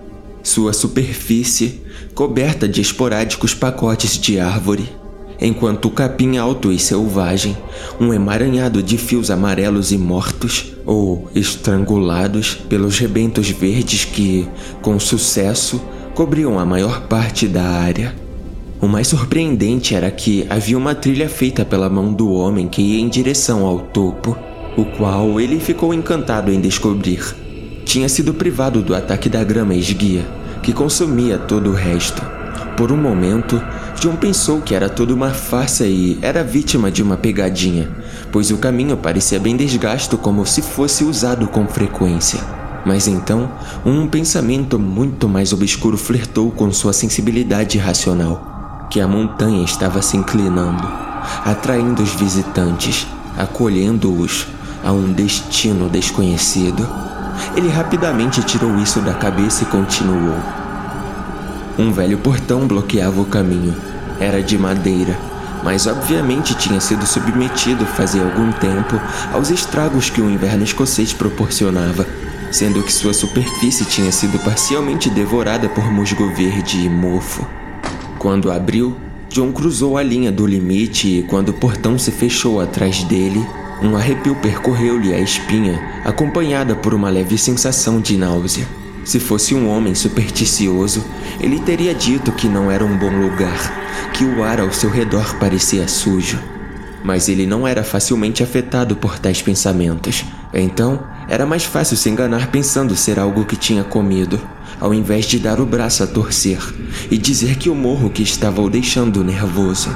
Sua 0.41 0.73
superfície 0.73 1.83
coberta 2.15 2.67
de 2.67 2.81
esporádicos 2.81 3.53
pacotes 3.53 4.17
de 4.17 4.39
árvore, 4.39 4.89
enquanto 5.39 5.85
o 5.85 5.91
capim 5.91 6.37
alto 6.37 6.71
e 6.71 6.79
selvagem, 6.79 7.57
um 7.99 8.13
emaranhado 8.13 8.81
de 8.81 8.97
fios 8.97 9.29
amarelos 9.29 9.91
e 9.91 9.97
mortos, 9.97 10.73
ou 10.85 11.29
estrangulados 11.33 12.53
pelos 12.53 12.99
rebentos 12.99 13.49
verdes 13.49 14.05
que, 14.05 14.47
com 14.81 14.99
sucesso, 14.99 15.81
cobriam 16.13 16.59
a 16.59 16.65
maior 16.65 17.07
parte 17.07 17.47
da 17.47 17.63
área. 17.63 18.15
O 18.81 18.87
mais 18.87 19.07
surpreendente 19.07 19.95
era 19.95 20.11
que 20.11 20.45
havia 20.49 20.77
uma 20.77 20.93
trilha 20.93 21.27
feita 21.27 21.65
pela 21.65 21.89
mão 21.89 22.13
do 22.13 22.31
homem 22.31 22.67
que 22.67 22.81
ia 22.81 23.01
em 23.01 23.09
direção 23.09 23.65
ao 23.65 23.79
topo, 23.79 24.37
o 24.77 24.85
qual 24.85 25.39
ele 25.39 25.59
ficou 25.59 25.93
encantado 25.93 26.51
em 26.51 26.59
descobrir. 26.61 27.23
Tinha 27.83 28.09
sido 28.09 28.33
privado 28.33 28.81
do 28.81 28.93
ataque 28.93 29.29
da 29.29 29.43
grama 29.43 29.73
esguia, 29.73 30.25
que 30.61 30.73
consumia 30.73 31.37
todo 31.37 31.69
o 31.69 31.73
resto. 31.73 32.21
Por 32.77 32.91
um 32.91 32.97
momento, 32.97 33.61
John 33.99 34.15
pensou 34.17 34.61
que 34.61 34.75
era 34.75 34.89
tudo 34.89 35.13
uma 35.13 35.29
farsa 35.29 35.85
e 35.85 36.19
era 36.21 36.43
vítima 36.43 36.91
de 36.91 37.01
uma 37.01 37.15
pegadinha, 37.15 37.89
pois 38.31 38.51
o 38.51 38.57
caminho 38.57 38.97
parecia 38.97 39.39
bem 39.39 39.55
desgasto 39.55 40.17
como 40.17 40.45
se 40.45 40.61
fosse 40.61 41.03
usado 41.03 41.47
com 41.47 41.65
frequência. 41.67 42.39
Mas 42.85 43.07
então, 43.07 43.49
um 43.85 44.07
pensamento 44.07 44.77
muito 44.77 45.27
mais 45.27 45.53
obscuro 45.53 45.97
flertou 45.97 46.51
com 46.51 46.71
sua 46.71 46.93
sensibilidade 46.93 47.77
racional, 47.77 48.87
que 48.91 48.99
a 48.99 49.07
montanha 49.07 49.63
estava 49.63 50.01
se 50.01 50.17
inclinando, 50.17 50.87
atraindo 51.43 52.03
os 52.03 52.13
visitantes, 52.13 53.07
acolhendo-os 53.37 54.47
a 54.83 54.91
um 54.91 55.13
destino 55.13 55.89
desconhecido. 55.89 56.87
Ele 57.55 57.69
rapidamente 57.69 58.43
tirou 58.43 58.77
isso 58.77 58.99
da 58.99 59.13
cabeça 59.13 59.63
e 59.63 59.67
continuou. 59.67 60.64
Um 61.77 61.91
velho 61.91 62.17
portão 62.17 62.65
bloqueava 62.67 63.19
o 63.19 63.25
caminho. 63.25 63.75
Era 64.19 64.41
de 64.41 64.57
madeira, 64.57 65.17
mas 65.61 65.87
obviamente 65.87 66.55
tinha 66.55 66.79
sido 66.79 67.05
submetido 67.05 67.85
fazia 67.85 68.23
algum 68.23 68.51
tempo 68.53 68.99
aos 69.33 69.49
estragos 69.49 70.09
que 70.09 70.21
o 70.21 70.29
inverno 70.29 70.63
escocês 70.63 71.11
proporcionava, 71.11 72.07
sendo 72.49 72.81
que 72.81 72.93
sua 72.93 73.13
superfície 73.13 73.83
tinha 73.83 74.11
sido 74.11 74.39
parcialmente 74.39 75.09
devorada 75.09 75.67
por 75.67 75.91
musgo 75.91 76.33
verde 76.33 76.85
e 76.85 76.89
mofo. 76.89 77.45
Quando 78.17 78.51
abriu, 78.51 78.95
John 79.29 79.51
cruzou 79.51 79.97
a 79.97 80.03
linha 80.03 80.31
do 80.31 80.47
limite 80.47 81.19
e, 81.19 81.23
quando 81.23 81.49
o 81.49 81.53
portão 81.53 81.99
se 81.99 82.09
fechou 82.09 82.61
atrás 82.61 83.03
dele, 83.03 83.45
um 83.81 83.97
arrepio 83.97 84.33
percorreu-lhe 84.35 85.13
a 85.13 85.19
espinha, 85.19 85.81
acompanhada 86.05 86.73
por 86.73 86.93
uma 86.93 87.09
leve 87.09 87.37
sensação 87.37 87.99
de 87.99 88.15
náusea. 88.15 88.84
Se 89.05 89.19
fosse 89.19 89.53
um 89.53 89.69
homem 89.69 89.93
supersticioso, 89.93 91.05
ele 91.39 91.59
teria 91.59 91.93
dito 91.93 92.31
que 92.31 92.47
não 92.47 92.71
era 92.71 92.83
um 92.83 92.97
bom 92.97 93.11
lugar, 93.11 94.11
que 94.11 94.25
o 94.25 94.43
ar 94.43 94.59
ao 94.59 94.73
seu 94.73 94.89
redor 94.89 95.37
parecia 95.37 95.87
sujo. 95.87 96.39
Mas 97.03 97.29
ele 97.29 97.45
não 97.45 97.67
era 97.67 97.83
facilmente 97.83 98.41
afetado 98.41 98.95
por 98.95 99.19
tais 99.19 99.43
pensamentos. 99.43 100.25
Então, 100.51 101.03
era 101.29 101.45
mais 101.45 101.63
fácil 101.63 101.95
se 101.95 102.09
enganar 102.09 102.49
pensando 102.49 102.95
ser 102.95 103.19
algo 103.19 103.45
que 103.45 103.55
tinha 103.55 103.83
comido, 103.83 104.41
ao 104.81 104.91
invés 104.91 105.25
de 105.25 105.37
dar 105.37 105.59
o 105.59 105.67
braço 105.67 106.01
a 106.01 106.07
torcer 106.07 106.57
e 107.11 107.15
dizer 107.15 107.57
que 107.57 107.69
o 107.69 107.75
morro 107.75 108.09
que 108.09 108.23
estava 108.23 108.59
o 108.59 108.69
deixando 108.71 109.23
nervoso. 109.23 109.95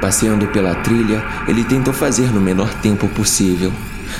Passeando 0.00 0.46
pela 0.48 0.76
trilha, 0.76 1.20
ele 1.48 1.64
tentou 1.64 1.92
fazer 1.92 2.32
no 2.32 2.40
menor 2.40 2.72
tempo 2.74 3.08
possível, 3.08 3.72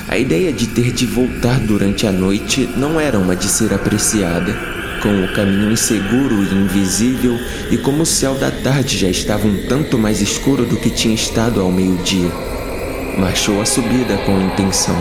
a 0.07 0.17
ideia 0.17 0.53
de 0.53 0.67
ter 0.67 0.91
de 0.91 1.05
voltar 1.05 1.59
durante 1.59 2.05
a 2.05 2.11
noite 2.11 2.69
não 2.77 2.99
era 2.99 3.17
uma 3.17 3.35
de 3.35 3.47
ser 3.47 3.73
apreciada. 3.73 4.53
Com 5.01 5.23
o 5.23 5.33
caminho 5.33 5.71
inseguro 5.71 6.43
e 6.43 6.53
invisível, 6.53 7.37
e 7.69 7.77
como 7.77 8.03
o 8.03 8.05
céu 8.05 8.35
da 8.35 8.49
tarde 8.49 8.97
já 8.97 9.07
estava 9.07 9.47
um 9.47 9.67
tanto 9.67 9.97
mais 9.97 10.21
escuro 10.21 10.65
do 10.65 10.77
que 10.77 10.89
tinha 10.89 11.13
estado 11.13 11.61
ao 11.61 11.71
meio-dia. 11.71 12.31
Marchou 13.17 13.61
a 13.61 13.65
subida 13.65 14.17
com 14.25 14.41
intenção, 14.41 14.95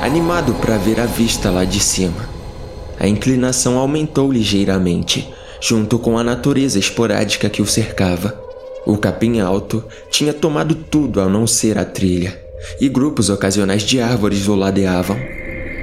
animado 0.00 0.54
para 0.54 0.78
ver 0.78 1.00
a 1.00 1.06
vista 1.06 1.50
lá 1.50 1.64
de 1.64 1.80
cima. 1.80 2.28
A 2.98 3.06
inclinação 3.06 3.78
aumentou 3.78 4.32
ligeiramente, 4.32 5.28
junto 5.60 5.98
com 5.98 6.18
a 6.18 6.24
natureza 6.24 6.78
esporádica 6.78 7.48
que 7.48 7.62
o 7.62 7.66
cercava. 7.66 8.38
O 8.86 8.96
capim 8.96 9.40
alto 9.40 9.84
tinha 10.10 10.32
tomado 10.32 10.74
tudo 10.74 11.20
ao 11.20 11.28
não 11.28 11.46
ser 11.46 11.78
a 11.78 11.84
trilha 11.84 12.41
e 12.80 12.88
grupos 12.88 13.30
ocasionais 13.30 13.82
de 13.82 14.00
árvores 14.00 14.48
o 14.48 14.54
ladeavam. 14.54 15.18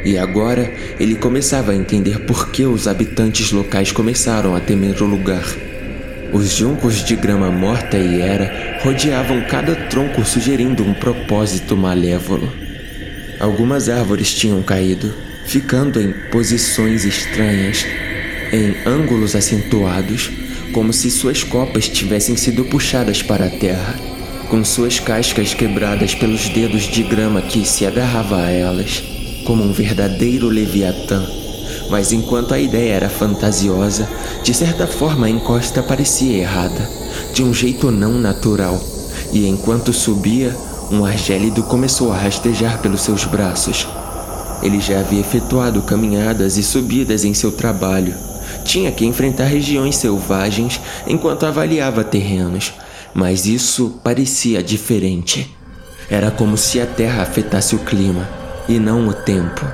E 0.03 0.17
agora 0.17 0.71
ele 0.99 1.15
começava 1.15 1.71
a 1.71 1.75
entender 1.75 2.19
por 2.19 2.51
que 2.51 2.63
os 2.63 2.87
habitantes 2.87 3.51
locais 3.51 3.91
começaram 3.91 4.55
a 4.55 4.59
temer 4.59 5.01
o 5.01 5.05
lugar. 5.05 5.43
Os 6.31 6.55
juncos 6.55 7.03
de 7.03 7.15
grama 7.15 7.51
morta 7.51 7.97
e 7.97 8.21
era 8.21 8.79
rodeavam 8.81 9.41
cada 9.41 9.75
tronco, 9.75 10.23
sugerindo 10.23 10.83
um 10.83 10.93
propósito 10.93 11.75
malévolo. 11.75 12.51
Algumas 13.39 13.89
árvores 13.89 14.33
tinham 14.33 14.61
caído, 14.61 15.13
ficando 15.45 15.99
em 15.99 16.13
posições 16.31 17.03
estranhas, 17.03 17.85
em 18.53 18.75
ângulos 18.85 19.35
acentuados, 19.35 20.29
como 20.71 20.93
se 20.93 21.09
suas 21.09 21.43
copas 21.43 21.89
tivessem 21.89 22.37
sido 22.37 22.63
puxadas 22.65 23.23
para 23.23 23.45
a 23.45 23.49
terra 23.49 24.18
com 24.49 24.65
suas 24.65 24.99
cascas 24.99 25.53
quebradas 25.53 26.15
pelos 26.15 26.49
dedos 26.49 26.83
de 26.83 27.03
grama 27.03 27.39
que 27.39 27.63
se 27.63 27.85
agarrava 27.85 28.37
a 28.37 28.49
elas. 28.49 29.03
como 29.45 29.63
um 29.63 29.71
verdadeiro 29.71 30.47
Leviatã. 30.47 31.25
Mas 31.89 32.11
enquanto 32.11 32.53
a 32.53 32.59
ideia 32.59 32.93
era 32.93 33.09
fantasiosa, 33.09 34.07
de 34.43 34.53
certa 34.53 34.85
forma 34.85 35.25
a 35.25 35.29
encosta 35.29 35.81
parecia 35.81 36.37
errada, 36.37 36.87
de 37.33 37.41
um 37.43 37.51
jeito 37.51 37.89
não 37.89 38.13
natural. 38.13 38.79
E 39.31 39.47
enquanto 39.47 39.91
subia, 39.91 40.55
um 40.91 41.03
ar 41.03 41.17
gélido 41.17 41.63
começou 41.63 42.11
a 42.11 42.17
rastejar 42.17 42.79
pelos 42.79 43.01
seus 43.01 43.25
braços. 43.25 43.87
Ele 44.61 44.79
já 44.79 44.99
havia 44.99 45.21
efetuado 45.21 45.81
caminhadas 45.81 46.57
e 46.57 46.63
subidas 46.63 47.23
em 47.23 47.33
seu 47.33 47.51
trabalho. 47.51 48.13
Tinha 48.63 48.91
que 48.91 49.05
enfrentar 49.05 49.45
regiões 49.45 49.95
selvagens 49.95 50.79
enquanto 51.07 51.45
avaliava 51.45 52.03
terrenos, 52.03 52.73
mas 53.13 53.45
isso 53.45 53.99
parecia 54.03 54.63
diferente. 54.63 55.55
Era 56.09 56.31
como 56.31 56.57
se 56.57 56.79
a 56.79 56.85
Terra 56.85 57.23
afetasse 57.23 57.75
o 57.75 57.79
clima 57.79 58.27
e 58.67 58.79
não 58.79 59.07
o 59.07 59.13
tempo, 59.13 59.65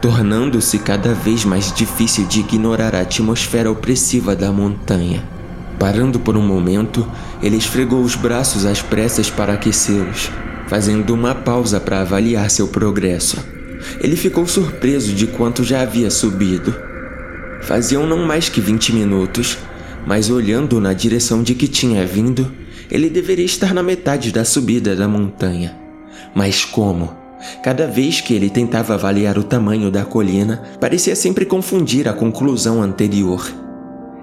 tornando-se 0.00 0.78
cada 0.78 1.14
vez 1.14 1.44
mais 1.44 1.72
difícil 1.72 2.26
de 2.26 2.40
ignorar 2.40 2.94
a 2.94 3.00
atmosfera 3.00 3.70
opressiva 3.70 4.34
da 4.34 4.50
montanha. 4.50 5.22
Parando 5.78 6.18
por 6.18 6.36
um 6.36 6.42
momento, 6.42 7.06
ele 7.42 7.56
esfregou 7.56 8.00
os 8.00 8.14
braços 8.14 8.64
às 8.64 8.80
pressas 8.80 9.30
para 9.30 9.52
aquecê-los, 9.52 10.30
fazendo 10.68 11.12
uma 11.12 11.34
pausa 11.34 11.78
para 11.78 12.00
avaliar 12.00 12.50
seu 12.50 12.68
progresso. 12.68 13.36
Ele 14.00 14.16
ficou 14.16 14.46
surpreso 14.46 15.12
de 15.12 15.26
quanto 15.26 15.62
já 15.62 15.82
havia 15.82 16.10
subido. 16.10 16.74
Faziam 17.62 18.06
não 18.06 18.26
mais 18.26 18.48
que 18.48 18.60
20 18.60 18.92
minutos, 18.92 19.58
mas 20.06 20.30
olhando 20.30 20.80
na 20.80 20.92
direção 20.92 21.42
de 21.42 21.54
que 21.54 21.68
tinha 21.68 22.06
vindo, 22.06 22.50
ele 22.90 23.08
deveria 23.10 23.44
estar 23.44 23.74
na 23.74 23.82
metade 23.82 24.32
da 24.32 24.44
subida 24.44 24.94
da 24.94 25.08
montanha. 25.08 25.76
Mas 26.34 26.64
como? 26.64 27.10
Cada 27.62 27.86
vez 27.86 28.20
que 28.20 28.34
ele 28.34 28.48
tentava 28.48 28.94
avaliar 28.94 29.38
o 29.38 29.44
tamanho 29.44 29.90
da 29.90 30.04
colina, 30.04 30.62
parecia 30.80 31.14
sempre 31.14 31.44
confundir 31.44 32.08
a 32.08 32.12
conclusão 32.12 32.82
anterior. 32.82 33.46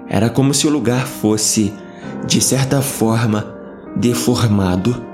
Era 0.08 0.28
como 0.28 0.52
se 0.52 0.66
o 0.66 0.70
lugar 0.70 1.06
fosse, 1.06 1.72
de 2.26 2.40
certa 2.40 2.82
forma, 2.82 3.54
deformado. 3.96 5.04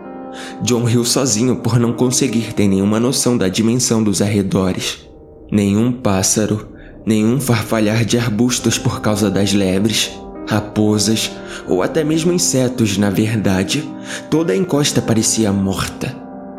John 0.62 0.84
riu 0.84 1.04
sozinho 1.04 1.56
por 1.56 1.78
não 1.78 1.92
conseguir 1.92 2.52
ter 2.54 2.68
nenhuma 2.68 2.98
noção 2.98 3.36
da 3.36 3.48
dimensão 3.48 4.02
dos 4.02 4.22
arredores. 4.22 5.06
Nenhum 5.50 5.92
pássaro, 5.92 6.68
nenhum 7.04 7.40
farfalhar 7.40 8.04
de 8.04 8.18
arbustos 8.18 8.78
por 8.78 9.00
causa 9.00 9.30
das 9.30 9.52
lebres, 9.52 10.10
raposas 10.50 11.30
ou 11.68 11.80
até 11.80 12.02
mesmo 12.02 12.32
insetos, 12.32 12.98
na 12.98 13.08
verdade, 13.08 13.88
toda 14.28 14.52
a 14.52 14.56
encosta 14.56 15.00
parecia 15.00 15.52
morta. 15.52 16.12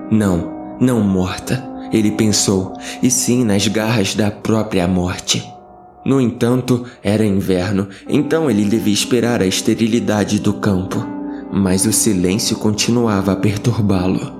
Não, 0.09 0.77
não 0.79 1.01
morta, 1.01 1.61
ele 1.91 2.11
pensou, 2.11 2.73
e 3.03 3.11
sim 3.11 3.43
nas 3.43 3.67
garras 3.67 4.15
da 4.15 4.31
própria 4.31 4.87
morte. 4.87 5.45
No 6.05 6.21
entanto, 6.21 6.85
era 7.03 7.25
inverno, 7.25 7.89
então 8.07 8.49
ele 8.49 8.63
devia 8.63 8.93
esperar 8.93 9.41
a 9.41 9.45
esterilidade 9.45 10.39
do 10.39 10.53
campo, 10.53 11.05
mas 11.51 11.85
o 11.85 11.91
silêncio 11.91 12.55
continuava 12.55 13.33
a 13.33 13.35
perturbá-lo. 13.35 14.31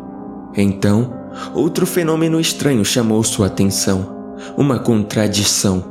Então, 0.56 1.14
outro 1.54 1.86
fenômeno 1.86 2.40
estranho 2.40 2.86
chamou 2.86 3.22
sua 3.22 3.48
atenção. 3.48 4.22
Uma 4.58 4.80
contradição, 4.80 5.84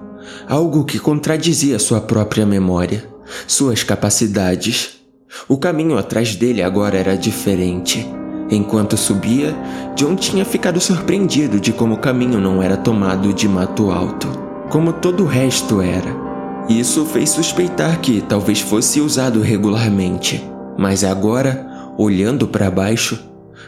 algo 0.49 0.85
que 0.85 0.99
contradizia 0.99 1.79
sua 1.79 2.01
própria 2.01 2.45
memória 2.47 3.10
suas 3.47 3.83
capacidades. 3.83 5.01
O 5.49 5.57
caminho 5.57 5.97
atrás 5.97 6.35
dele 6.35 6.63
agora 6.63 6.97
era 6.97 7.17
diferente. 7.17 8.07
Enquanto 8.51 8.97
subia, 8.97 9.55
John 9.95 10.17
tinha 10.17 10.45
ficado 10.45 10.81
surpreendido 10.81 11.61
de 11.61 11.73
como 11.73 11.95
o 11.95 11.99
caminho 11.99 12.41
não 12.41 12.61
era 12.61 12.77
tomado 12.77 13.33
de 13.33 13.49
mato 13.49 13.93
alto, 13.93 14.27
como 14.69 14.93
todo 14.93 15.23
o 15.23 15.27
resto 15.27 15.81
era. 15.81 16.31
Isso 16.69 17.07
fez 17.07 17.31
suspeitar 17.31 18.01
que 18.01 18.21
talvez 18.21 18.61
fosse 18.61 19.01
usado 19.01 19.41
regularmente, 19.41 20.43
mas 20.77 21.05
agora, 21.05 21.93
olhando 21.97 22.49
para 22.49 22.71
baixo, 22.71 23.19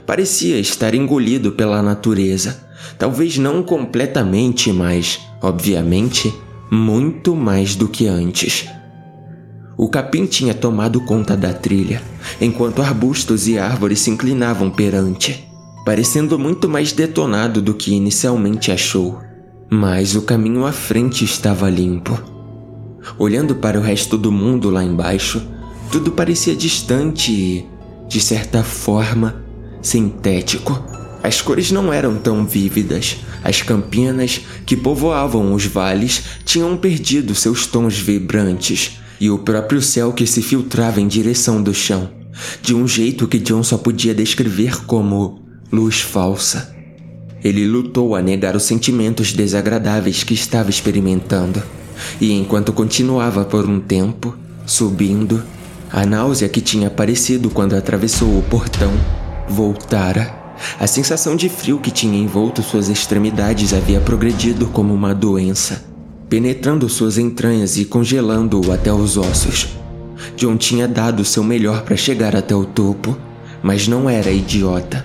parecia 0.05 0.59
estar 0.59 0.95
engolido 0.95 1.53
pela 1.53 1.83
natureza. 1.83 2.61
Talvez 2.99 3.39
não 3.39 3.63
completamente, 3.63 4.73
mas, 4.73 5.21
obviamente, 5.41 6.33
muito 6.71 7.37
mais 7.37 7.77
do 7.77 7.89
que 7.89 8.07
antes. 8.09 8.67
O 9.83 9.89
capim 9.89 10.27
tinha 10.27 10.55
tomado 10.55 11.01
conta 11.01 11.37
da 11.37 11.53
trilha, 11.53 12.01
enquanto 12.41 12.81
arbustos 12.81 13.49
e 13.49 13.59
árvores 13.59 13.99
se 13.99 14.11
inclinavam 14.11 14.71
perante, 14.71 15.45
parecendo 15.85 16.39
muito 16.39 16.69
mais 16.69 16.93
detonado 16.93 17.61
do 17.61 17.75
que 17.75 17.93
inicialmente 17.93 18.71
achou. 18.71 19.19
Mas 19.69 20.15
o 20.15 20.23
caminho 20.23 20.65
à 20.65 20.71
frente 20.71 21.25
estava 21.25 21.69
limpo. 21.69 22.17
Olhando 23.19 23.57
para 23.57 23.77
o 23.77 23.83
resto 23.83 24.17
do 24.17 24.31
mundo 24.31 24.71
lá 24.71 24.85
embaixo, 24.85 25.43
tudo 25.91 26.13
parecia 26.13 26.55
distante 26.55 27.33
e, 27.33 27.67
de 28.09 28.21
certa 28.21 28.63
forma, 28.63 29.45
sintético. 29.83 30.81
As 31.25 31.41
cores 31.41 31.73
não 31.73 31.93
eram 31.93 32.19
tão 32.19 32.47
vívidas. 32.47 33.17
As 33.43 33.63
campinas 33.63 34.43
que 34.65 34.77
povoavam 34.77 35.53
os 35.53 35.67
vales 35.67 36.23
tinham 36.45 36.77
perdido 36.77 37.35
seus 37.35 37.67
tons 37.67 37.99
vibrantes 37.99 39.02
e 39.23 39.31
o 39.31 39.39
próprio 39.39 39.81
céu 39.81 40.13
que 40.13 40.27
se 40.27 40.43
filtrava 40.43 41.01
em 41.01 41.07
direção 41.07 41.63
do 41.63 41.73
chão, 41.73 42.11
de 42.61 42.75
um 42.75 42.89
jeito 42.89 43.29
que 43.29 43.39
John 43.39 43.63
só 43.63 43.79
podia 43.79 44.13
descrever 44.13 44.85
como 44.85 45.41
luz 45.71 46.01
falsa. 46.01 46.75
Ele 47.45 47.65
lutou 47.65 48.17
a 48.17 48.21
negar 48.21 48.57
os 48.57 48.65
sentimentos 48.65 49.33
desagradáveis 49.33 50.25
que 50.25 50.35
estava 50.35 50.71
experimentando, 50.71 51.63
e 52.21 52.33
enquanto 52.33 52.73
continuava 52.73 53.45
por 53.45 53.65
um 53.65 53.79
tempo, 53.79 54.37
subindo, 54.67 55.41
a 55.93 56.05
náusea 56.05 56.49
que 56.49 56.61
tinha 56.61 56.89
aparecido 56.89 57.49
quando 57.49 57.77
atravessou 57.77 58.37
o 58.37 58.43
portão 58.43 58.91
voltara. 59.49 60.35
A 60.81 60.89
sensação 60.89 61.37
de 61.37 61.49
frio 61.49 61.79
que 61.79 61.93
tinha 61.93 62.19
envolto 62.19 62.61
suas 62.61 62.89
extremidades 62.89 63.73
havia 63.73 64.01
progredido 64.01 64.67
como 64.67 64.93
uma 64.93 65.15
doença 65.15 65.92
penetrando 66.33 66.89
suas 66.89 67.19
entranhas 67.19 67.77
e 67.77 67.85
congelando-o 67.85 68.73
até 68.73 68.91
os 68.91 69.19
ossos. 69.19 69.69
John 70.35 70.57
tinha 70.57 70.89
dado 70.89 71.27
seu 71.27 71.45
melhor 71.45 71.83
para 71.83 71.95
chegar 71.95 72.35
até 72.35 72.55
o 72.55 72.65
topo, 72.65 73.15
mas 73.63 73.87
não 73.87 74.09
era 74.09 74.31
idiota. 74.31 75.05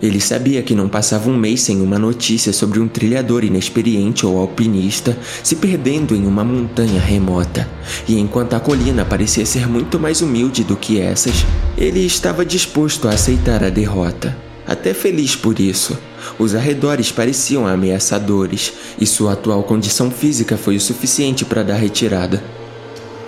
Ele 0.00 0.20
sabia 0.20 0.62
que 0.62 0.72
não 0.72 0.88
passava 0.88 1.28
um 1.28 1.36
mês 1.36 1.62
sem 1.62 1.80
uma 1.80 1.98
notícia 1.98 2.52
sobre 2.52 2.78
um 2.78 2.86
trilhador 2.86 3.42
inexperiente 3.42 4.24
ou 4.24 4.38
alpinista 4.38 5.18
se 5.42 5.56
perdendo 5.56 6.14
em 6.14 6.24
uma 6.24 6.44
montanha 6.44 7.00
remota. 7.00 7.68
E 8.06 8.16
enquanto 8.20 8.54
a 8.54 8.60
colina 8.60 9.04
parecia 9.04 9.44
ser 9.44 9.68
muito 9.68 9.98
mais 9.98 10.22
humilde 10.22 10.62
do 10.62 10.76
que 10.76 11.00
essas, 11.00 11.44
ele 11.76 12.06
estava 12.06 12.46
disposto 12.46 13.08
a 13.08 13.14
aceitar 13.14 13.64
a 13.64 13.70
derrota. 13.70 14.49
Até 14.70 14.94
feliz 14.94 15.34
por 15.34 15.58
isso. 15.58 15.98
Os 16.38 16.54
arredores 16.54 17.10
pareciam 17.10 17.66
ameaçadores 17.66 18.72
e 19.00 19.04
sua 19.04 19.32
atual 19.32 19.64
condição 19.64 20.12
física 20.12 20.56
foi 20.56 20.76
o 20.76 20.80
suficiente 20.80 21.44
para 21.44 21.64
dar 21.64 21.74
retirada. 21.74 22.40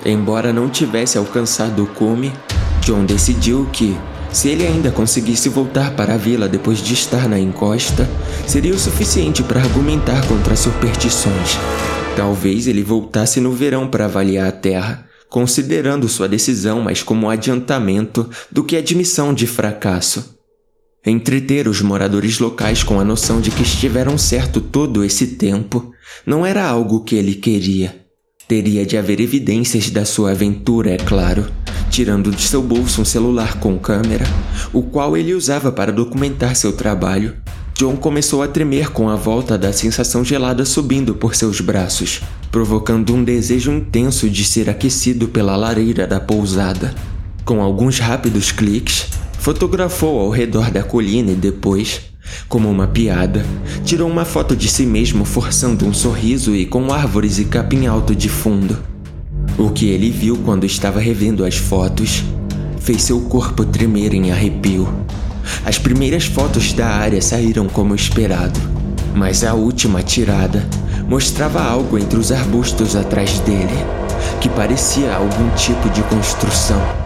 Embora 0.06 0.52
não 0.52 0.70
tivesse 0.70 1.18
alcançado 1.18 1.82
o 1.82 1.86
cume, 1.88 2.32
John 2.80 3.04
decidiu 3.04 3.68
que, 3.72 3.96
se 4.30 4.50
ele 4.50 4.64
ainda 4.64 4.92
conseguisse 4.92 5.48
voltar 5.48 5.96
para 5.96 6.14
a 6.14 6.16
vila 6.16 6.48
depois 6.48 6.78
de 6.78 6.94
estar 6.94 7.28
na 7.28 7.40
encosta, 7.40 8.08
seria 8.46 8.72
o 8.72 8.78
suficiente 8.78 9.42
para 9.42 9.60
argumentar 9.60 10.24
contra 10.28 10.52
as 10.52 10.60
superstições. 10.60 11.58
Talvez 12.16 12.68
ele 12.68 12.84
voltasse 12.84 13.40
no 13.40 13.50
verão 13.50 13.88
para 13.88 14.04
avaliar 14.04 14.46
a 14.46 14.52
terra, 14.52 15.08
considerando 15.28 16.08
sua 16.08 16.28
decisão 16.28 16.80
mais 16.82 17.02
como 17.02 17.28
adiantamento 17.28 18.30
do 18.48 18.62
que 18.62 18.76
admissão 18.76 19.34
de 19.34 19.48
fracasso. 19.48 20.40
Entreter 21.04 21.66
os 21.66 21.82
moradores 21.82 22.38
locais 22.38 22.84
com 22.84 23.00
a 23.00 23.04
noção 23.04 23.40
de 23.40 23.50
que 23.50 23.62
estiveram 23.62 24.16
certo 24.16 24.60
todo 24.60 25.02
esse 25.02 25.26
tempo 25.26 25.90
não 26.24 26.46
era 26.46 26.64
algo 26.64 27.02
que 27.02 27.16
ele 27.16 27.34
queria. 27.34 28.06
Teria 28.46 28.86
de 28.86 28.96
haver 28.96 29.20
evidências 29.20 29.90
da 29.90 30.04
sua 30.04 30.30
aventura, 30.30 30.90
é 30.90 30.96
claro, 30.96 31.50
tirando 31.90 32.30
de 32.30 32.42
seu 32.42 32.62
bolso 32.62 33.02
um 33.02 33.04
celular 33.04 33.58
com 33.58 33.76
câmera, 33.80 34.24
o 34.72 34.80
qual 34.80 35.16
ele 35.16 35.34
usava 35.34 35.72
para 35.72 35.90
documentar 35.90 36.54
seu 36.54 36.72
trabalho. 36.72 37.34
John 37.76 37.96
começou 37.96 38.40
a 38.40 38.46
tremer 38.46 38.90
com 38.90 39.08
a 39.08 39.16
volta 39.16 39.58
da 39.58 39.72
sensação 39.72 40.24
gelada 40.24 40.64
subindo 40.64 41.16
por 41.16 41.34
seus 41.34 41.60
braços, 41.60 42.20
provocando 42.52 43.12
um 43.12 43.24
desejo 43.24 43.72
intenso 43.72 44.30
de 44.30 44.44
ser 44.44 44.70
aquecido 44.70 45.26
pela 45.26 45.56
lareira 45.56 46.06
da 46.06 46.20
pousada. 46.20 46.94
Com 47.44 47.60
alguns 47.60 47.98
rápidos 47.98 48.52
cliques, 48.52 49.08
Fotografou 49.42 50.20
ao 50.20 50.30
redor 50.30 50.70
da 50.70 50.84
colina 50.84 51.32
e 51.32 51.34
depois, 51.34 52.00
como 52.48 52.70
uma 52.70 52.86
piada, 52.86 53.44
tirou 53.84 54.08
uma 54.08 54.24
foto 54.24 54.54
de 54.54 54.68
si 54.68 54.86
mesmo 54.86 55.24
forçando 55.24 55.84
um 55.84 55.92
sorriso 55.92 56.54
e 56.54 56.64
com 56.64 56.92
árvores 56.92 57.40
e 57.40 57.46
capim 57.46 57.86
alto 57.86 58.14
de 58.14 58.28
fundo. 58.28 58.78
O 59.58 59.70
que 59.70 59.86
ele 59.86 60.12
viu 60.12 60.36
quando 60.44 60.64
estava 60.64 61.00
revendo 61.00 61.44
as 61.44 61.56
fotos 61.56 62.22
fez 62.78 63.02
seu 63.02 63.20
corpo 63.22 63.64
tremer 63.64 64.14
em 64.14 64.30
arrepio. 64.30 64.88
As 65.66 65.76
primeiras 65.76 66.26
fotos 66.26 66.72
da 66.72 66.86
área 66.86 67.20
saíram 67.20 67.66
como 67.66 67.96
esperado. 67.96 68.60
Mas 69.12 69.42
a 69.42 69.54
última 69.54 70.04
tirada 70.04 70.64
mostrava 71.08 71.60
algo 71.60 71.98
entre 71.98 72.16
os 72.16 72.30
arbustos 72.30 72.94
atrás 72.94 73.40
dele, 73.40 73.84
que 74.40 74.48
parecia 74.48 75.12
algum 75.12 75.50
tipo 75.56 75.90
de 75.90 76.00
construção. 76.04 77.01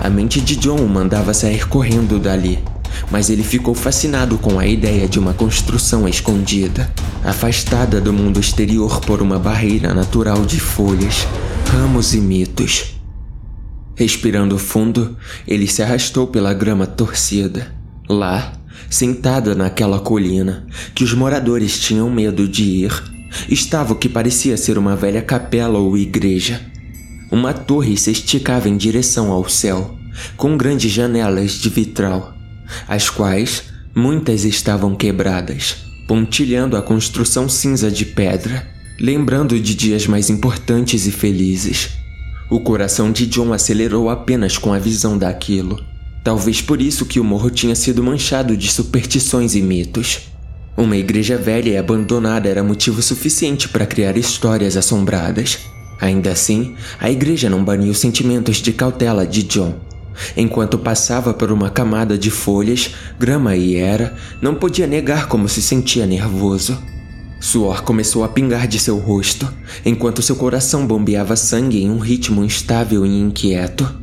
A 0.00 0.10
mente 0.10 0.40
de 0.40 0.56
John 0.56 0.76
o 0.76 0.88
mandava 0.88 1.32
sair 1.32 1.66
correndo 1.68 2.18
dali, 2.18 2.58
mas 3.10 3.30
ele 3.30 3.42
ficou 3.42 3.74
fascinado 3.74 4.38
com 4.38 4.58
a 4.58 4.66
ideia 4.66 5.08
de 5.08 5.18
uma 5.18 5.32
construção 5.32 6.08
escondida, 6.08 6.90
afastada 7.24 8.00
do 8.00 8.12
mundo 8.12 8.38
exterior 8.38 9.00
por 9.00 9.22
uma 9.22 9.38
barreira 9.38 9.94
natural 9.94 10.44
de 10.44 10.60
folhas, 10.60 11.26
ramos 11.70 12.14
e 12.14 12.20
mitos. 12.20 12.94
Respirando 13.96 14.58
fundo, 14.58 15.16
ele 15.46 15.66
se 15.66 15.82
arrastou 15.82 16.26
pela 16.26 16.52
grama 16.52 16.86
torcida. 16.86 17.72
Lá, 18.08 18.52
sentada 18.90 19.54
naquela 19.54 20.00
colina, 20.00 20.66
que 20.94 21.04
os 21.04 21.14
moradores 21.14 21.78
tinham 21.78 22.10
medo 22.10 22.46
de 22.48 22.64
ir, 22.64 23.04
estava 23.48 23.92
o 23.92 23.96
que 23.96 24.08
parecia 24.08 24.56
ser 24.56 24.76
uma 24.78 24.96
velha 24.96 25.22
capela 25.22 25.78
ou 25.78 25.96
igreja. 25.96 26.60
Uma 27.34 27.52
torre 27.52 27.96
se 27.96 28.12
esticava 28.12 28.68
em 28.68 28.76
direção 28.76 29.32
ao 29.32 29.48
céu, 29.48 29.98
com 30.36 30.56
grandes 30.56 30.92
janelas 30.92 31.54
de 31.54 31.68
vitral, 31.68 32.32
as 32.86 33.10
quais 33.10 33.64
muitas 33.92 34.44
estavam 34.44 34.94
quebradas, 34.94 35.78
pontilhando 36.06 36.76
a 36.76 36.82
construção 36.82 37.48
cinza 37.48 37.90
de 37.90 38.04
pedra, 38.04 38.64
lembrando 39.00 39.58
de 39.58 39.74
dias 39.74 40.06
mais 40.06 40.30
importantes 40.30 41.08
e 41.08 41.10
felizes. 41.10 41.90
O 42.48 42.60
coração 42.60 43.10
de 43.10 43.26
John 43.26 43.52
acelerou 43.52 44.08
apenas 44.08 44.56
com 44.56 44.72
a 44.72 44.78
visão 44.78 45.18
daquilo. 45.18 45.82
Talvez 46.22 46.62
por 46.62 46.80
isso 46.80 47.04
que 47.04 47.18
o 47.18 47.24
morro 47.24 47.50
tinha 47.50 47.74
sido 47.74 48.00
manchado 48.00 48.56
de 48.56 48.70
superstições 48.70 49.56
e 49.56 49.60
mitos. 49.60 50.20
Uma 50.76 50.96
igreja 50.96 51.36
velha 51.36 51.70
e 51.70 51.76
abandonada 51.76 52.48
era 52.48 52.62
motivo 52.62 53.02
suficiente 53.02 53.68
para 53.68 53.86
criar 53.86 54.16
histórias 54.16 54.76
assombradas. 54.76 55.73
Ainda 56.00 56.30
assim, 56.30 56.74
a 57.00 57.10
igreja 57.10 57.48
não 57.48 57.64
baniu 57.64 57.94
sentimentos 57.94 58.56
de 58.56 58.72
cautela 58.72 59.26
de 59.26 59.42
John. 59.42 59.74
Enquanto 60.36 60.78
passava 60.78 61.34
por 61.34 61.50
uma 61.50 61.70
camada 61.70 62.16
de 62.16 62.30
folhas, 62.30 62.94
grama 63.18 63.56
e 63.56 63.76
era, 63.76 64.14
não 64.40 64.54
podia 64.54 64.86
negar 64.86 65.28
como 65.28 65.48
se 65.48 65.60
sentia 65.60 66.06
nervoso. 66.06 66.78
Suor 67.40 67.82
começou 67.82 68.24
a 68.24 68.28
pingar 68.28 68.66
de 68.66 68.78
seu 68.78 68.96
rosto, 68.96 69.46
enquanto 69.84 70.22
seu 70.22 70.36
coração 70.36 70.86
bombeava 70.86 71.36
sangue 71.36 71.82
em 71.82 71.90
um 71.90 71.98
ritmo 71.98 72.44
instável 72.44 73.04
e 73.04 73.20
inquieto. 73.20 74.02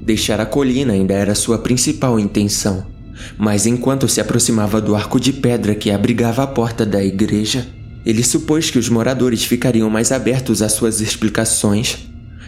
Deixar 0.00 0.40
a 0.40 0.46
colina 0.46 0.94
ainda 0.94 1.14
era 1.14 1.34
sua 1.34 1.58
principal 1.58 2.18
intenção, 2.18 2.86
mas 3.36 3.66
enquanto 3.66 4.08
se 4.08 4.20
aproximava 4.20 4.80
do 4.80 4.96
arco 4.96 5.20
de 5.20 5.32
pedra 5.32 5.74
que 5.74 5.90
abrigava 5.90 6.42
a 6.42 6.46
porta 6.46 6.84
da 6.84 7.04
igreja, 7.04 7.68
ele 8.04 8.22
supôs 8.22 8.70
que 8.70 8.78
os 8.78 8.88
moradores 8.88 9.44
ficariam 9.44 9.90
mais 9.90 10.12
abertos 10.12 10.62
às 10.62 10.72
suas 10.72 11.00
explicações 11.00 11.98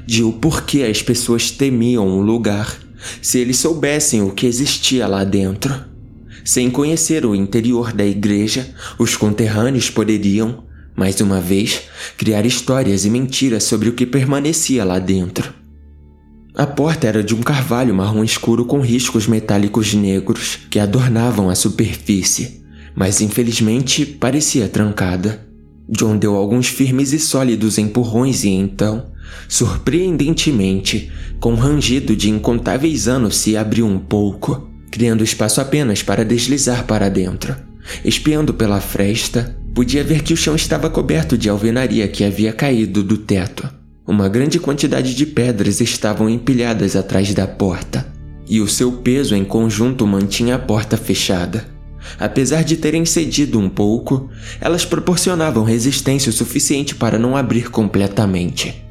de 0.07 0.23
o 0.23 0.33
porquê 0.33 0.83
as 0.83 1.03
pessoas 1.03 1.51
temiam 1.51 2.09
o 2.09 2.23
lugar 2.23 2.79
se 3.23 3.39
eles 3.39 3.59
soubessem 3.59 4.23
o 4.23 4.31
que 4.31 4.47
existia 4.47 5.07
lá 5.07 5.25
dentro. 5.25 5.75
Sem 6.45 6.71
conhecer 6.71 7.25
o 7.25 7.35
interior 7.35 7.93
da 7.93 8.05
igreja, 8.05 8.75
os 8.99 9.17
conterrâneos 9.17 9.91
poderiam, 9.91 10.65
mais 10.97 11.21
uma 11.21 11.41
vez, 11.41 11.83
criar 12.17 12.45
histórias 12.47 13.05
e 13.05 13.11
mentiras 13.11 13.65
sobre 13.65 13.89
o 13.89 13.93
que 13.93 14.07
permanecia 14.07 14.85
lá 14.85 14.99
dentro. 14.99 15.55
A 16.55 16.67
porta 16.67 17.07
era 17.07 17.23
de 17.23 17.35
um 17.35 17.43
carvalho 17.43 17.95
marrom 17.95 18.25
escuro 18.25 18.65
com 18.65 18.81
riscos 18.81 19.27
metálicos 19.27 19.95
negros 19.95 20.59
que 20.69 20.79
adornavam 20.79 21.49
a 21.49 21.55
superfície, 21.55 22.60
mas 22.95 23.21
infelizmente 23.21 24.05
parecia 24.05 24.69
trancada. 24.69 25.47
John 25.89 26.17
deu 26.17 26.37
alguns 26.37 26.69
firmes 26.69 27.13
e 27.13 27.19
sólidos 27.19 27.79
empurrões 27.79 28.45
e 28.45 28.51
então, 28.51 29.11
surpreendentemente, 29.49 31.11
com 31.41 31.53
um 31.53 31.57
rangido 31.57 32.15
de 32.15 32.31
incontáveis 32.31 33.09
anos 33.09 33.37
se 33.37 33.57
abriu 33.57 33.87
um 33.87 33.99
pouco 33.99 34.71
criando 34.91 35.23
espaço 35.23 35.61
apenas 35.61 36.03
para 36.03 36.25
deslizar 36.25 36.85
para 36.85 37.09
dentro. 37.09 37.55
Espiando 38.05 38.53
pela 38.53 38.81
fresta, 38.81 39.57
podia 39.75 40.03
ver 40.03 40.23
que 40.23 40.35
o 40.35 40.37
chão 40.37 40.55
estava 40.55 40.91
coberto 40.91 41.39
de 41.39 41.49
alvenaria 41.49 42.09
que 42.09 42.25
havia 42.25 42.53
caído 42.53 43.03
do 43.03 43.17
teto. 43.17 43.69
Uma 44.07 44.29
grande 44.29 44.59
quantidade 44.59 45.15
de 45.15 45.25
pedras 45.25 45.81
estavam 45.81 46.29
empilhadas 46.29 46.97
atrás 46.97 47.33
da 47.33 47.47
porta, 47.47 48.07
e 48.49 48.61
o 48.61 48.67
seu 48.67 48.93
peso 48.93 49.37
em 49.37 49.45
conjunto 49.45 50.07
mantinha 50.07 50.57
a 50.57 50.59
porta 50.59 50.97
fechada. 50.97 51.65
Apesar 52.19 52.65
de 52.65 52.77
terem 52.77 53.05
cedido 53.05 53.59
um 53.59 53.69
pouco, 53.69 54.31
elas 54.61 54.85
proporcionavam 54.85 55.65
resistência 55.65 56.31
o 56.31 56.33
suficiente 56.33 56.95
para 56.95 57.19
não 57.19 57.37
abrir 57.37 57.71
completamente. 57.71 58.85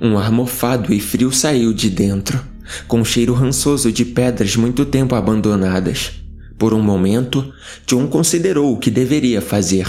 Um 0.00 0.18
ar 0.18 0.30
mofado 0.32 0.92
e 0.94 1.00
frio 1.00 1.30
saiu 1.30 1.72
de 1.74 1.90
dentro, 1.90 2.42
com 2.88 3.00
um 3.00 3.04
cheiro 3.04 3.34
rançoso 3.34 3.92
de 3.92 4.04
pedras 4.04 4.56
muito 4.56 4.84
tempo 4.84 5.14
abandonadas. 5.14 6.12
Por 6.58 6.72
um 6.72 6.82
momento, 6.82 7.52
John 7.86 8.06
considerou 8.06 8.72
o 8.72 8.78
que 8.78 8.90
deveria 8.90 9.40
fazer. 9.40 9.86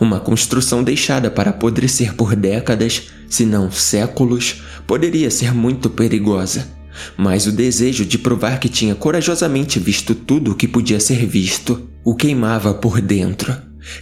Uma 0.00 0.20
construção 0.20 0.82
deixada 0.82 1.30
para 1.30 1.50
apodrecer 1.50 2.14
por 2.14 2.34
décadas, 2.34 3.04
se 3.28 3.44
não 3.44 3.70
séculos, 3.70 4.62
poderia 4.86 5.30
ser 5.30 5.54
muito 5.54 5.88
perigosa. 5.88 6.68
Mas 7.16 7.46
o 7.46 7.52
desejo 7.52 8.04
de 8.04 8.18
provar 8.18 8.58
que 8.58 8.68
tinha 8.68 8.94
corajosamente 8.94 9.78
visto 9.78 10.14
tudo 10.14 10.52
o 10.52 10.54
que 10.54 10.66
podia 10.66 10.98
ser 10.98 11.24
visto 11.26 11.87
o 12.04 12.14
queimava 12.14 12.74
por 12.74 13.00
dentro. 13.00 13.54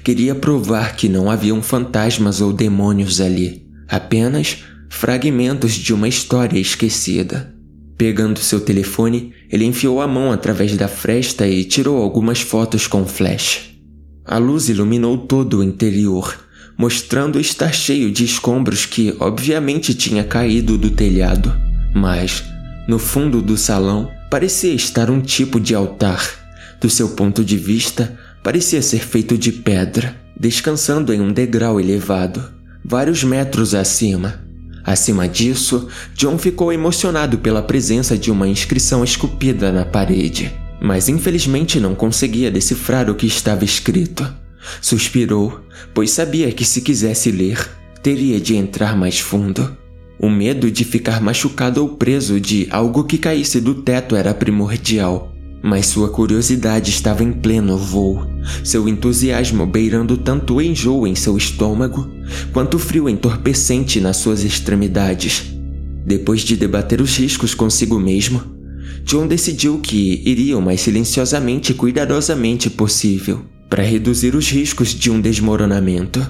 Queria 0.03 0.35
provar 0.35 0.97
que 0.97 1.09
não 1.09 1.31
haviam 1.31 1.63
fantasmas 1.63 2.41
ou 2.41 2.53
demônios 2.53 3.21
ali, 3.21 3.67
apenas 3.89 4.65
fragmentos 4.89 5.75
de 5.75 5.93
uma 5.93 6.09
história 6.09 6.59
esquecida. 6.59 7.55
Pegando 7.97 8.39
seu 8.41 8.61
telefone, 8.61 9.33
ele 9.51 9.65
enfiou 9.65 10.01
a 10.01 10.07
mão 10.07 10.31
através 10.31 10.77
da 10.77 10.89
fresta 10.89 11.47
e 11.47 11.65
tirou 11.65 12.03
algumas 12.03 12.41
fotos 12.41 12.87
com 12.87 13.07
flash. 13.07 13.71
A 14.25 14.39
luz 14.39 14.69
iluminou 14.69 15.17
todo 15.19 15.59
o 15.59 15.63
interior, 15.63 16.37
mostrando 16.77 17.41
estar 17.41 17.73
cheio 17.73 18.11
de 18.11 18.25
escombros 18.25 18.85
que 18.85 19.17
obviamente 19.19 19.95
tinha 19.95 20.25
caído 20.25 20.77
do 20.77 20.91
telhado. 20.91 21.55
Mas, 21.95 22.45
no 22.87 22.99
fundo 22.99 23.41
do 23.41 23.57
salão, 23.57 24.11
parecia 24.31 24.75
estar 24.75 25.11
um 25.11 25.21
tipo 25.21 25.59
de 25.59 25.75
altar. 25.75 26.46
Do 26.81 26.91
seu 26.91 27.11
ponto 27.11 27.45
de 27.45 27.57
vista, 27.57 28.19
parecia 28.43 28.83
ser 28.83 29.01
feito 29.01 29.37
de 29.37 29.51
pedra, 29.53 30.17
descansando 30.39 31.13
em 31.13 31.21
um 31.21 31.33
degrau 31.33 31.81
elevado, 31.81 32.45
vários 32.85 33.25
metros 33.25 33.75
acima. 33.75 34.47
Acima 34.85 35.29
disso, 35.29 35.89
John 36.15 36.39
ficou 36.39 36.73
emocionado 36.73 37.39
pela 37.39 37.63
presença 37.63 38.17
de 38.17 38.31
uma 38.31 38.47
inscrição 38.47 39.03
esculpida 39.03 39.73
na 39.73 39.85
parede, 39.85 40.55
mas 40.81 41.09
infelizmente 41.09 41.81
não 41.81 41.95
conseguia 41.95 42.51
decifrar 42.51 43.11
o 43.11 43.15
que 43.17 43.27
estava 43.27 43.65
escrito. 43.65 44.33
Suspirou, 44.81 45.61
pois 45.93 46.11
sabia 46.11 46.53
que 46.53 46.65
se 46.65 46.83
quisesse 46.83 47.33
ler, 47.33 47.69
teria 48.03 48.41
de 48.41 48.55
entrar 48.55 48.97
mais 48.97 49.19
fundo. 49.19 49.77
O 50.19 50.31
medo 50.31 50.71
de 50.71 50.85
ficar 50.85 51.21
machucado 51.21 51.83
ou 51.83 51.97
preso 51.97 52.41
de 52.41 52.69
algo 52.71 53.05
que 53.05 53.19
caísse 53.19 53.61
do 53.61 53.75
teto 53.75 54.15
era 54.15 54.33
primordial, 54.33 55.33
mas 55.63 55.87
sua 55.87 56.09
curiosidade 56.09 56.91
estava 56.91 57.25
em 57.25 57.33
pleno 57.33 57.77
voo, 57.77 58.27
seu 58.63 58.89
entusiasmo 58.89 59.67
beirando 59.67 60.17
tanto 60.17 60.55
o 60.55 60.63
enjoo 60.63 61.07
em 61.07 61.15
seu 61.15 61.37
estômago 61.37 62.09
quanto 62.53 62.75
o 62.75 62.79
frio 62.79 63.09
entorpecente 63.09 64.01
nas 64.01 64.17
suas 64.17 64.45
extremidades. 64.45 65.53
Depois 66.05 66.43
de 66.43 66.57
debater 66.57 67.01
os 67.01 67.17
riscos 67.17 67.55
consigo 67.55 67.99
mesmo, 67.99 68.43
John 69.05 69.27
decidiu 69.27 69.79
que 69.79 70.23
iria 70.25 70.59
o 70.59 70.63
mais 70.63 70.81
silenciosamente 70.81 71.73
e 71.73 71.75
cuidadosamente 71.75 72.71
possível 72.71 73.45
para 73.69 73.83
reduzir 73.83 74.35
os 74.35 74.51
riscos 74.51 74.95
de 74.95 75.11
um 75.11 75.21
desmoronamento. 75.21 76.27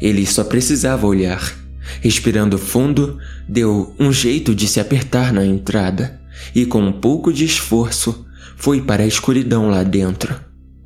Ele 0.00 0.26
só 0.26 0.44
precisava 0.44 1.06
olhar. 1.06 1.54
Respirando 2.00 2.58
fundo, 2.58 3.18
deu 3.48 3.94
um 3.98 4.12
jeito 4.12 4.54
de 4.54 4.66
se 4.66 4.80
apertar 4.80 5.32
na 5.32 5.44
entrada 5.44 6.20
e, 6.54 6.64
com 6.64 6.82
um 6.82 6.92
pouco 6.92 7.32
de 7.32 7.44
esforço, 7.44 8.23
foi 8.56 8.80
para 8.80 9.02
a 9.02 9.06
escuridão 9.06 9.68
lá 9.68 9.82
dentro. 9.82 10.34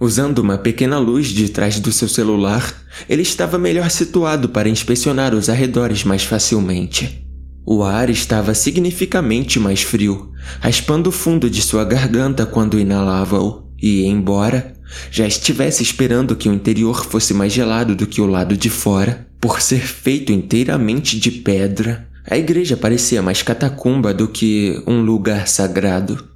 Usando 0.01 0.39
uma 0.39 0.57
pequena 0.57 0.99
luz 0.99 1.29
de 1.29 1.49
trás 1.49 1.81
do 1.81 1.91
seu 1.91 2.09
celular, 2.09 2.73
ele 3.09 3.23
estava 3.23 3.59
melhor 3.59 3.91
situado 3.91 4.49
para 4.49 4.69
inspecionar 4.69 5.35
os 5.35 5.49
arredores 5.49 6.05
mais 6.05 6.23
facilmente. 6.23 7.27
O 7.67 7.83
ar 7.83 8.09
estava 8.09 8.55
significativamente 8.55 9.59
mais 9.59 9.83
frio, 9.83 10.33
raspando 10.61 11.09
o 11.09 11.13
fundo 11.13 11.51
de 11.51 11.61
sua 11.61 11.85
garganta 11.85 12.47
quando 12.47 12.79
inalava-o, 12.79 13.69
e, 13.81 14.05
embora 14.07 14.75
já 15.11 15.27
estivesse 15.27 15.83
esperando 15.83 16.37
que 16.37 16.49
o 16.49 16.53
interior 16.53 17.05
fosse 17.05 17.35
mais 17.35 17.53
gelado 17.53 17.95
do 17.95 18.07
que 18.07 18.21
o 18.21 18.27
lado 18.27 18.57
de 18.57 18.71
fora, 18.71 19.27
por 19.41 19.61
ser 19.61 19.81
feito 19.81 20.33
inteiramente 20.33 21.19
de 21.19 21.31
pedra, 21.31 22.09
a 22.29 22.37
igreja 22.37 22.77
parecia 22.77 23.23
mais 23.23 23.43
catacumba 23.43 24.13
do 24.13 24.29
que 24.29 24.83
um 24.87 25.01
lugar 25.01 25.49
sagrado. 25.49 26.28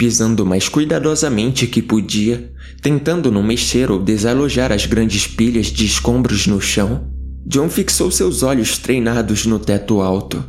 Pisando 0.00 0.46
mais 0.46 0.66
cuidadosamente 0.66 1.66
que 1.66 1.82
podia, 1.82 2.50
tentando 2.80 3.30
não 3.30 3.42
mexer 3.42 3.90
ou 3.90 3.98
desalojar 3.98 4.72
as 4.72 4.86
grandes 4.86 5.26
pilhas 5.26 5.66
de 5.66 5.84
escombros 5.84 6.46
no 6.46 6.58
chão. 6.58 7.12
John 7.44 7.68
fixou 7.68 8.10
seus 8.10 8.42
olhos 8.42 8.78
treinados 8.78 9.44
no 9.44 9.58
teto 9.58 10.00
alto, 10.00 10.42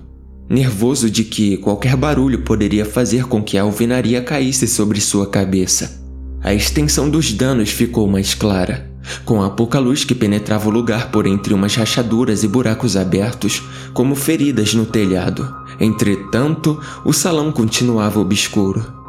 nervoso 0.49 1.09
de 1.09 1.25
que 1.25 1.57
qualquer 1.57 1.97
barulho 1.97 2.43
poderia 2.43 2.85
fazer 2.85 3.25
com 3.25 3.43
que 3.43 3.57
a 3.57 3.63
alvenaria 3.63 4.21
caísse 4.21 4.65
sobre 4.69 5.01
sua 5.01 5.27
cabeça. 5.27 6.01
A 6.41 6.53
extensão 6.53 7.09
dos 7.09 7.33
danos 7.33 7.71
ficou 7.71 8.07
mais 8.07 8.33
clara, 8.33 8.89
com 9.25 9.43
a 9.43 9.49
pouca 9.49 9.79
luz 9.79 10.05
que 10.05 10.15
penetrava 10.15 10.69
o 10.69 10.71
lugar 10.71 11.11
por 11.11 11.27
entre 11.27 11.53
umas 11.53 11.75
rachaduras 11.75 12.41
e 12.45 12.47
buracos 12.47 12.95
abertos, 12.95 13.61
como 13.93 14.15
feridas 14.15 14.73
no 14.73 14.85
telhado. 14.85 15.53
Entretanto, 15.77 16.79
o 17.03 17.11
salão 17.11 17.51
continuava 17.51 18.17
obscuro. 18.17 19.00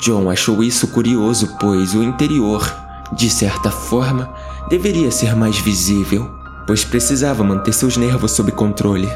John 0.00 0.30
achou 0.30 0.62
isso 0.62 0.88
curioso, 0.88 1.56
pois 1.58 1.94
o 1.94 2.02
interior, 2.02 2.74
de 3.12 3.30
certa 3.30 3.70
forma, 3.70 4.28
deveria 4.68 5.10
ser 5.10 5.34
mais 5.34 5.58
visível, 5.58 6.30
pois 6.66 6.84
precisava 6.84 7.42
manter 7.42 7.72
seus 7.72 7.96
nervos 7.96 8.32
sob 8.32 8.52
controle. 8.52 9.08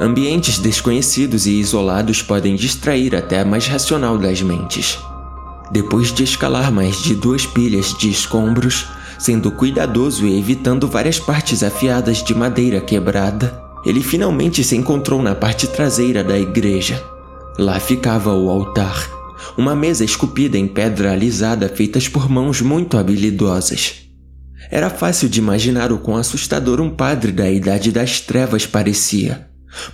Ambientes 0.00 0.58
desconhecidos 0.58 1.46
e 1.46 1.60
isolados 1.60 2.22
podem 2.22 2.56
distrair 2.56 3.14
até 3.14 3.40
a 3.40 3.44
mais 3.44 3.66
racional 3.66 4.18
das 4.18 4.42
mentes. 4.42 4.98
Depois 5.70 6.12
de 6.12 6.24
escalar 6.24 6.72
mais 6.72 7.00
de 7.02 7.14
duas 7.14 7.46
pilhas 7.46 7.94
de 7.96 8.10
escombros, 8.10 8.86
sendo 9.18 9.52
cuidadoso 9.52 10.26
e 10.26 10.38
evitando 10.38 10.88
várias 10.88 11.18
partes 11.18 11.62
afiadas 11.62 12.22
de 12.24 12.34
madeira 12.34 12.80
quebrada, 12.80 13.62
ele 13.84 14.02
finalmente 14.02 14.64
se 14.64 14.76
encontrou 14.76 15.22
na 15.22 15.34
parte 15.34 15.66
traseira 15.66 16.24
da 16.24 16.38
igreja. 16.38 17.02
Lá 17.58 17.78
ficava 17.78 18.32
o 18.32 18.50
altar, 18.50 19.08
uma 19.56 19.74
mesa 19.74 20.04
esculpida 20.04 20.56
em 20.56 20.66
pedra 20.66 21.12
alisada 21.12 21.68
feitas 21.68 22.08
por 22.08 22.28
mãos 22.28 22.60
muito 22.60 22.96
habilidosas. 22.96 24.02
Era 24.70 24.90
fácil 24.90 25.28
de 25.28 25.40
imaginar 25.40 25.92
o 25.92 25.98
quão 25.98 26.16
assustador 26.16 26.80
um 26.80 26.90
padre 26.90 27.32
da 27.32 27.50
Idade 27.50 27.90
das 27.90 28.20
Trevas 28.20 28.66
parecia, 28.66 29.48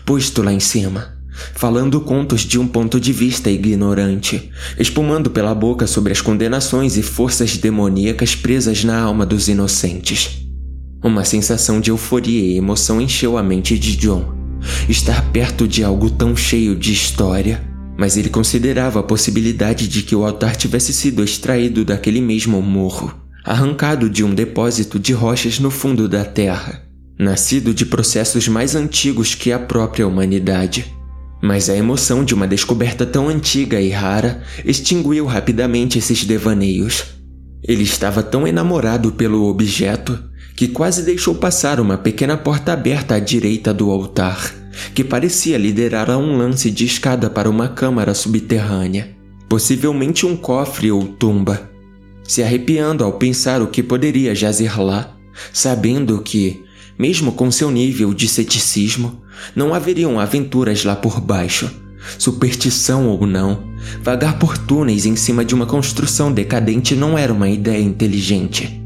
posto 0.05 0.43
lá 0.43 0.53
em 0.53 0.61
cima 0.61 1.17
falando 1.55 2.01
contos 2.01 2.43
de 2.43 2.59
um 2.59 2.67
ponto 2.67 2.99
de 2.99 3.13
vista 3.13 3.51
ignorante, 3.51 4.51
espumando 4.79 5.31
pela 5.31 5.55
boca 5.55 5.87
sobre 5.87 6.13
as 6.13 6.21
condenações 6.21 6.97
e 6.97 7.03
forças 7.03 7.57
demoníacas 7.57 8.35
presas 8.35 8.85
na 8.85 8.99
alma 8.99 9.27
dos 9.27 9.49
inocentes. 9.49 10.43
Uma 11.03 11.25
sensação 11.25 11.81
de 11.81 11.91
euforia 11.91 12.41
e 12.41 12.57
emoção 12.57 13.01
encheu 13.01 13.37
a 13.37 13.43
mente 13.43 13.79
de 13.79 13.97
John. 13.97 14.35
Estar 14.89 15.31
perto 15.31 15.69
de 15.69 15.85
algo 15.85 16.11
tão 16.11 16.35
cheio 16.35 16.75
de 16.75 16.93
história, 16.93 17.63
mas 17.97 18.17
ele 18.17 18.29
considerava 18.29 19.01
a 19.01 19.03
possibilidade 19.03 19.89
de 19.89 20.03
que 20.03 20.15
o 20.15 20.25
altar 20.25 20.55
tivesse 20.55 20.93
sido 20.93 21.25
extraído 21.25 21.85
daquele 21.85 22.21
mesmo 22.21 22.61
morro, 22.61 23.15
arrancado 23.45 24.11
de 24.11 24.23
um 24.23 24.35
depósito 24.35 24.99
de 24.99 25.13
rochas 25.13 25.59
no 25.59 25.71
fundo 25.71 26.09
da 26.09 26.25
terra, 26.25 26.83
nascido 27.19 27.73
de 27.73 27.87
processos 27.87 28.49
mais 28.49 28.75
antigos 28.75 29.35
que 29.35 29.51
a 29.53 29.59
própria 29.59 30.07
humanidade. 30.07 30.93
Mas 31.43 31.71
a 31.71 31.77
emoção 31.77 32.25
de 32.25 32.35
uma 32.35 32.47
descoberta 32.47 33.07
tão 33.07 33.29
antiga 33.29 33.81
e 33.81 33.91
rara 33.91 34.43
extinguiu 34.65 35.27
rapidamente 35.27 35.99
esses 35.99 36.25
devaneios. 36.25 37.05
Ele 37.63 37.83
estava 37.83 38.23
tão 38.23 38.47
enamorado 38.47 39.13
pelo 39.13 39.45
objeto 39.45 40.19
que 40.55 40.69
quase 40.69 41.03
deixou 41.03 41.35
passar 41.35 41.79
uma 41.79 41.99
pequena 41.99 42.37
porta 42.37 42.73
aberta 42.73 43.17
à 43.17 43.21
direita 43.21 43.75
do 43.75 43.91
altar, 43.91 44.55
que 44.95 45.05
parecia 45.05 45.59
liderar 45.59 46.11
a 46.11 46.19
um 46.19 46.37
lance 46.37 46.71
de 46.71 46.85
escada 46.85 47.31
para 47.31 47.49
uma 47.49 47.69
câmara 47.69 48.15
subterrânea, 48.15 49.17
possivelmente 49.49 50.27
um 50.27 50.37
cofre 50.37 50.91
ou 50.91 51.05
tumba. 51.05 51.71
Se 52.25 52.43
arrepiando 52.43 53.05
ao 53.05 53.13
pensar 53.13 53.63
o 53.63 53.69
que 53.69 53.83
poderia 53.83 54.35
jazer 54.35 54.81
lá, 54.81 55.17
sabendo 55.53 56.21
que, 56.21 56.65
mesmo 56.99 57.33
com 57.33 57.51
seu 57.51 57.71
nível 57.71 58.13
de 58.13 58.27
ceticismo, 58.27 59.23
não 59.55 59.75
haveriam 59.75 60.19
aventuras 60.19 60.85
lá 60.85 60.97
por 60.97 61.21
baixo. 61.21 61.71
Superstição 62.19 63.09
ou 63.09 63.27
não, 63.27 63.65
vagar 64.03 64.39
por 64.39 64.57
túneis 64.57 65.07
em 65.07 65.17
cima 65.17 65.45
de 65.45 65.55
uma 65.55 65.67
construção 65.67 66.33
decadente 66.33 66.95
não 66.95 67.19
era 67.19 67.33
uma 67.33 67.49
ideia 67.49 67.83
inteligente. 67.83 68.81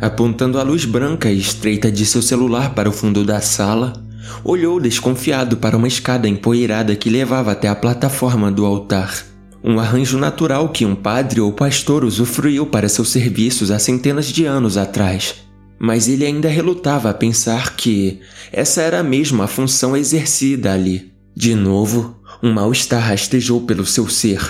Apontando 0.00 0.58
a 0.58 0.62
luz 0.62 0.84
branca 0.84 1.30
e 1.30 1.38
estreita 1.38 1.90
de 1.90 2.04
seu 2.06 2.22
celular 2.22 2.74
para 2.74 2.88
o 2.88 2.92
fundo 2.92 3.24
da 3.24 3.40
sala, 3.40 4.03
olhou 4.44 4.80
desconfiado 4.80 5.56
para 5.56 5.76
uma 5.76 5.88
escada 5.88 6.28
empoeirada 6.28 6.96
que 6.96 7.10
levava 7.10 7.52
até 7.52 7.68
a 7.68 7.74
plataforma 7.74 8.50
do 8.50 8.64
altar. 8.64 9.24
Um 9.62 9.80
arranjo 9.80 10.18
natural 10.18 10.68
que 10.68 10.84
um 10.84 10.94
padre 10.94 11.40
ou 11.40 11.52
pastor 11.52 12.04
usufruiu 12.04 12.66
para 12.66 12.88
seus 12.88 13.08
serviços 13.08 13.70
há 13.70 13.78
centenas 13.78 14.26
de 14.26 14.44
anos 14.44 14.76
atrás 14.76 15.44
mas 15.78 16.08
ele 16.08 16.24
ainda 16.24 16.48
relutava 16.48 17.10
a 17.10 17.14
pensar 17.14 17.76
que 17.76 18.20
essa 18.52 18.80
era 18.80 19.02
mesmo 19.02 19.42
a 19.42 19.46
função 19.46 19.96
exercida 19.96 20.72
ali. 20.72 21.12
De 21.36 21.54
novo, 21.54 22.16
um 22.42 22.52
mal-estar 22.52 23.02
rastejou 23.02 23.62
pelo 23.62 23.84
seu 23.84 24.08
ser, 24.08 24.40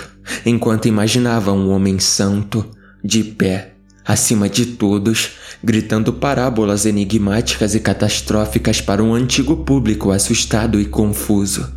enquanto 0.45 0.87
imaginava 0.87 1.51
um 1.51 1.71
homem 1.71 1.99
santo, 1.99 2.65
de 3.03 3.23
pé, 3.23 3.74
acima 4.05 4.47
de 4.47 4.65
todos, 4.67 5.31
gritando 5.63 6.13
parábolas 6.13 6.85
enigmáticas 6.85 7.73
e 7.73 7.79
catastróficas 7.79 8.79
para 8.79 9.03
um 9.03 9.13
antigo 9.13 9.57
público 9.57 10.11
assustado 10.11 10.79
e 10.79 10.85
confuso. 10.85 11.73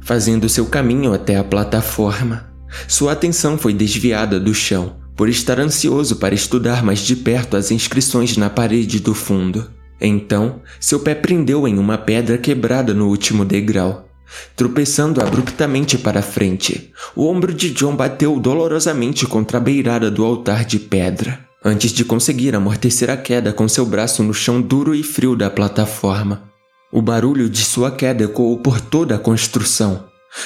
Fazendo 0.00 0.48
seu 0.48 0.66
caminho 0.66 1.12
até 1.12 1.36
a 1.36 1.44
plataforma, 1.44 2.48
sua 2.86 3.12
atenção 3.12 3.58
foi 3.58 3.74
desviada 3.74 4.38
do 4.38 4.54
chão 4.54 4.96
por 5.16 5.28
estar 5.28 5.58
ansioso 5.58 6.16
para 6.16 6.34
estudar 6.34 6.82
mais 6.84 7.00
de 7.00 7.16
perto 7.16 7.56
as 7.56 7.72
inscrições 7.72 8.36
na 8.36 8.48
parede 8.48 9.00
do 9.00 9.14
fundo. 9.14 9.68
Então, 10.00 10.62
seu 10.78 11.00
pé 11.00 11.14
prendeu 11.14 11.66
em 11.66 11.76
uma 11.76 11.98
pedra 11.98 12.38
quebrada 12.38 12.94
no 12.94 13.08
último 13.08 13.44
degrau. 13.44 14.08
Tropeçando 14.54 15.20
abruptamente 15.20 15.98
para 15.98 16.22
frente, 16.22 16.92
o 17.16 17.26
ombro 17.26 17.52
de 17.52 17.70
John 17.70 17.96
bateu 17.96 18.38
dolorosamente 18.38 19.26
contra 19.26 19.58
a 19.58 19.60
beirada 19.60 20.10
do 20.10 20.24
altar 20.24 20.64
de 20.64 20.78
pedra, 20.78 21.47
antes 21.64 21.92
de 21.92 22.04
conseguir 22.04 22.54
amortecer 22.54 23.10
a 23.10 23.16
queda 23.16 23.52
com 23.52 23.68
seu 23.68 23.84
braço 23.84 24.22
no 24.22 24.32
chão 24.32 24.60
duro 24.60 24.94
e 24.94 25.02
frio 25.02 25.34
da 25.34 25.50
plataforma. 25.50 26.42
O 26.90 27.02
barulho 27.02 27.48
de 27.50 27.64
sua 27.64 27.90
queda 27.90 28.24
ecoou 28.24 28.58
por 28.58 28.80
toda 28.80 29.16
a 29.16 29.18
construção, 29.18 30.04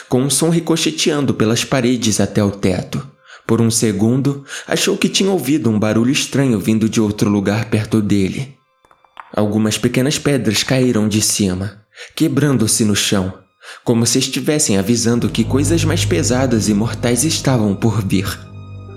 com 0.09 0.23
um 0.23 0.31
som 0.31 0.49
ricocheteando 0.49 1.35
pelas 1.35 1.65
paredes 1.65 2.21
até 2.21 2.43
o 2.43 2.51
teto. 2.51 3.07
Por 3.47 3.61
um 3.61 3.71
segundo, 3.71 4.45
achou 4.67 4.97
que 4.97 5.09
tinha 5.09 5.31
ouvido 5.31 5.69
um 5.69 5.79
barulho 5.79 6.11
estranho 6.11 6.59
vindo 6.59 6.89
de 6.89 7.01
outro 7.01 7.29
lugar 7.29 7.67
perto 7.67 8.01
dele. 8.01 8.57
Algumas 9.35 9.79
pequenas 9.79 10.19
pedras 10.19 10.63
caíram 10.63 11.09
de 11.09 11.21
cima, 11.21 11.83
quebrando-se 12.15 12.85
no 12.85 12.95
chão, 12.95 13.33
como 13.85 14.07
se 14.07 14.19
estivessem 14.19 14.79
avisando 14.79 15.29
que 15.29 15.45
coisas 15.45 15.85
mais 15.85 16.05
pesadas 16.05 16.69
e 16.69 16.75
mortais 16.75 17.25
estavam 17.25 17.75
por 17.75 18.05
vir. 18.05 18.52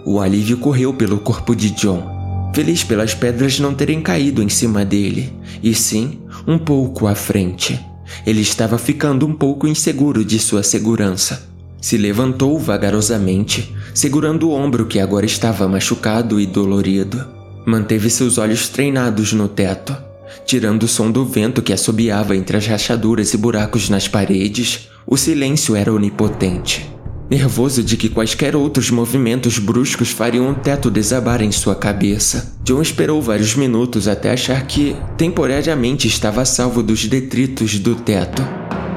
O 0.06 0.20
alívio 0.20 0.58
correu 0.58 0.94
pelo 0.94 1.18
corpo 1.18 1.56
de 1.56 1.72
John, 1.72 2.52
feliz 2.54 2.84
pelas 2.84 3.16
pedras 3.16 3.60
não 3.60 3.74
terem 3.74 4.02
caído 4.02 4.44
em 4.44 4.50
cima 4.50 4.86
dele, 4.86 5.34
e 5.64 5.74
sim 5.74 6.20
um 6.48 6.60
pouco 6.60 7.08
à 7.08 7.16
frente. 7.16 7.80
Ele 8.26 8.42
estava 8.42 8.78
ficando 8.78 9.26
um 9.26 9.34
pouco 9.34 9.68
inseguro 9.68 10.24
de 10.24 10.38
sua 10.38 10.62
segurança. 10.62 11.50
Se 11.82 11.98
levantou 11.98 12.60
vagarosamente, 12.60 13.76
segurando 13.96 14.50
o 14.50 14.52
ombro 14.52 14.86
que 14.86 15.00
agora 15.00 15.26
estava 15.26 15.68
machucado 15.68 16.40
e 16.40 16.46
dolorido. 16.46 17.26
Manteve 17.66 18.10
seus 18.12 18.38
olhos 18.38 18.70
treinados 18.70 19.34
no 19.34 19.48
teto, 19.48 19.98
tirando 20.46 20.84
o 20.84 20.88
som 20.88 21.10
do 21.10 21.26
vento 21.26 21.64
que 21.64 21.74
assobiava 21.74 22.36
entre 22.36 22.58
as 22.58 22.68
rachaduras 22.68 23.34
e 23.34 23.38
buracos 23.38 23.90
nas 23.90 24.08
paredes. 24.08 24.88
O 25.06 25.18
silêncio 25.18 25.76
era 25.76 25.92
onipotente. 25.92 26.95
Nervoso 27.30 27.84
de 27.84 27.98
que 27.98 28.08
quaisquer 28.08 28.56
outros 28.56 28.92
movimentos 28.92 29.58
bruscos 29.58 30.12
fariam 30.12 30.52
o 30.52 30.54
teto 30.54 30.92
desabar 30.92 31.42
em 31.42 31.52
sua 31.52 31.74
cabeça, 31.74 32.56
John 32.64 32.82
esperou 32.82 33.20
vários 33.20 33.56
minutos 33.56 34.08
até 34.08 34.32
achar 34.32 34.66
que, 34.68 34.96
temporariamente, 35.18 36.08
estava 36.08 36.46
salvo 36.46 36.84
dos 36.84 37.08
detritos 37.08 37.80
do 37.80 37.96
teto. 37.96 38.44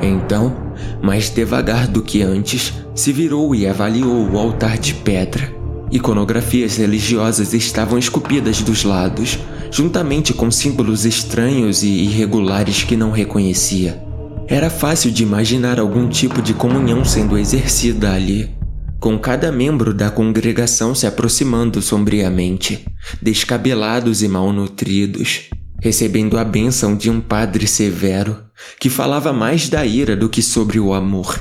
Então, 0.02 0.54
mais 1.02 1.30
devagar 1.30 1.88
do 1.88 2.02
que 2.02 2.20
antes, 2.20 2.74
se 2.94 3.12
virou 3.12 3.54
e 3.54 3.66
avaliou 3.66 4.30
o 4.30 4.38
altar 4.38 4.76
de 4.76 4.92
pedra. 4.92 5.56
Iconografias 5.90 6.76
religiosas 6.76 7.54
estavam 7.54 7.98
esculpidas 7.98 8.60
dos 8.60 8.84
lados, 8.84 9.38
juntamente 9.70 10.34
com 10.34 10.50
símbolos 10.50 11.06
estranhos 11.06 11.82
e 11.82 11.88
irregulares 11.88 12.84
que 12.84 12.94
não 12.94 13.10
reconhecia. 13.10 14.07
Era 14.50 14.70
fácil 14.70 15.10
de 15.10 15.22
imaginar 15.22 15.78
algum 15.78 16.08
tipo 16.08 16.40
de 16.40 16.54
comunhão 16.54 17.04
sendo 17.04 17.36
exercida 17.36 18.14
ali, 18.14 18.48
com 18.98 19.18
cada 19.18 19.52
membro 19.52 19.92
da 19.92 20.10
congregação 20.10 20.94
se 20.94 21.06
aproximando 21.06 21.82
sombriamente, 21.82 22.86
descabelados 23.20 24.22
e 24.22 24.28
malnutridos, 24.28 25.50
recebendo 25.82 26.38
a 26.38 26.44
bênção 26.44 26.96
de 26.96 27.10
um 27.10 27.20
padre 27.20 27.66
severo 27.66 28.38
que 28.80 28.88
falava 28.88 29.34
mais 29.34 29.68
da 29.68 29.84
ira 29.84 30.16
do 30.16 30.30
que 30.30 30.40
sobre 30.40 30.80
o 30.80 30.94
amor. 30.94 31.38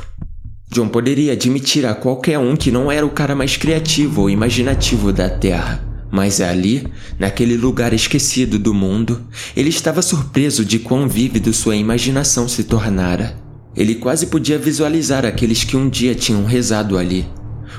John 0.69 0.89
poderia 0.89 1.31
admitir 1.31 1.85
a 1.85 1.95
qualquer 1.95 2.37
um 2.37 2.57
que 2.57 2.71
não 2.71 2.91
era 2.91 3.05
o 3.05 3.11
cara 3.11 3.33
mais 3.33 3.55
criativo 3.55 4.23
ou 4.23 4.29
imaginativo 4.29 5.13
da 5.13 5.29
Terra. 5.29 5.86
Mas 6.11 6.39
ali, 6.39 6.87
naquele 7.19 7.57
lugar 7.57 7.93
esquecido 7.93 8.57
do 8.57 8.73
mundo, 8.73 9.21
ele 9.55 9.69
estava 9.69 10.01
surpreso 10.01 10.63
de 10.63 10.79
quão 10.79 11.07
vívido 11.07 11.53
sua 11.53 11.75
imaginação 11.75 12.47
se 12.47 12.63
tornara. 12.63 13.37
Ele 13.75 13.95
quase 13.95 14.27
podia 14.27 14.57
visualizar 14.57 15.25
aqueles 15.25 15.63
que 15.63 15.77
um 15.77 15.89
dia 15.89 16.15
tinham 16.15 16.45
rezado 16.45 16.97
ali. 16.97 17.27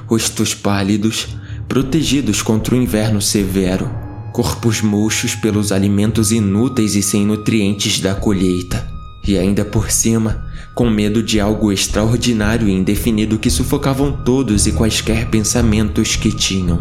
Rostos 0.07 0.55
pálidos, 0.55 1.29
protegidos 1.67 2.41
contra 2.41 2.75
o 2.75 2.79
inverno 2.79 3.21
severo, 3.21 3.91
corpos 4.33 4.81
murchos 4.81 5.35
pelos 5.35 5.73
alimentos 5.73 6.31
inúteis 6.31 6.95
e 6.95 7.03
sem 7.03 7.27
nutrientes 7.27 8.01
da 8.01 8.15
colheita. 8.15 8.87
E 9.27 9.37
ainda 9.37 9.65
por 9.65 9.91
cima, 9.91 10.47
com 10.75 10.89
medo 10.89 11.23
de 11.23 11.41
algo 11.41 11.73
extraordinário 11.73 12.69
e 12.69 12.73
indefinido 12.73 13.39
que 13.39 13.51
sufocavam 13.51 14.13
todos 14.13 14.67
e 14.67 14.73
quaisquer 14.73 15.29
pensamentos 15.29 16.15
que 16.15 16.31
tinham. 16.31 16.81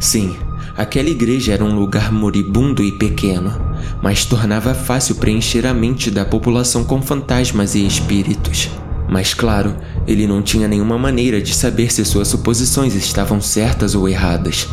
Sim, 0.00 0.36
aquela 0.76 1.08
igreja 1.08 1.52
era 1.52 1.64
um 1.64 1.74
lugar 1.74 2.12
moribundo 2.12 2.82
e 2.82 2.92
pequeno, 2.92 3.52
mas 4.02 4.24
tornava 4.24 4.74
fácil 4.74 5.16
preencher 5.16 5.66
a 5.66 5.74
mente 5.74 6.10
da 6.10 6.24
população 6.24 6.84
com 6.84 7.00
fantasmas 7.00 7.74
e 7.74 7.86
espíritos. 7.86 8.68
Mas 9.08 9.32
claro, 9.32 9.76
ele 10.06 10.26
não 10.26 10.42
tinha 10.42 10.66
nenhuma 10.66 10.98
maneira 10.98 11.40
de 11.40 11.54
saber 11.54 11.92
se 11.92 12.04
suas 12.04 12.28
suposições 12.28 12.94
estavam 12.94 13.40
certas 13.40 13.94
ou 13.94 14.08
erradas. 14.08 14.68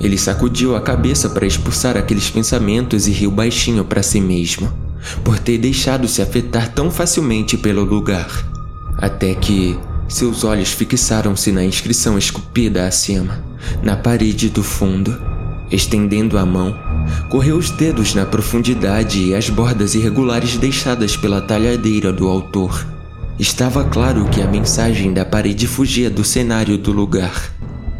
Ele 0.00 0.18
sacudiu 0.18 0.76
a 0.76 0.80
cabeça 0.80 1.30
para 1.30 1.46
expulsar 1.46 1.96
aqueles 1.96 2.28
pensamentos 2.28 3.06
e 3.06 3.10
riu 3.10 3.30
baixinho 3.30 3.84
para 3.84 4.02
si 4.02 4.20
mesmo, 4.20 4.70
por 5.22 5.38
ter 5.38 5.58
deixado 5.58 6.06
se 6.06 6.20
afetar 6.20 6.72
tão 6.72 6.90
facilmente 6.90 7.56
pelo 7.56 7.84
lugar. 7.84 8.28
Até 8.98 9.34
que 9.34 9.78
seus 10.08 10.44
olhos 10.44 10.70
fixaram-se 10.70 11.50
na 11.50 11.64
inscrição 11.64 12.18
esculpida 12.18 12.86
acima, 12.86 13.42
na 13.82 13.96
parede 13.96 14.48
do 14.48 14.62
fundo. 14.62 15.18
Estendendo 15.70 16.38
a 16.38 16.44
mão, 16.44 16.78
correu 17.28 17.56
os 17.56 17.70
dedos 17.70 18.14
na 18.14 18.24
profundidade 18.24 19.18
e 19.18 19.34
as 19.34 19.48
bordas 19.48 19.94
irregulares 19.94 20.56
deixadas 20.56 21.16
pela 21.16 21.40
talhadeira 21.40 22.12
do 22.12 22.28
autor. 22.28 22.86
Estava 23.38 23.82
claro 23.84 24.26
que 24.26 24.40
a 24.40 24.46
mensagem 24.46 25.12
da 25.12 25.24
parede 25.24 25.66
fugia 25.66 26.08
do 26.08 26.22
cenário 26.22 26.78
do 26.78 26.92
lugar. 26.92 27.50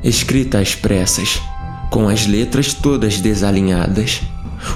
Escrita 0.05 0.61
às 0.61 0.74
pressas, 0.74 1.40
com 1.90 2.09
as 2.09 2.26
letras 2.26 2.74
todas 2.74 3.20
desalinhadas, 3.20 4.20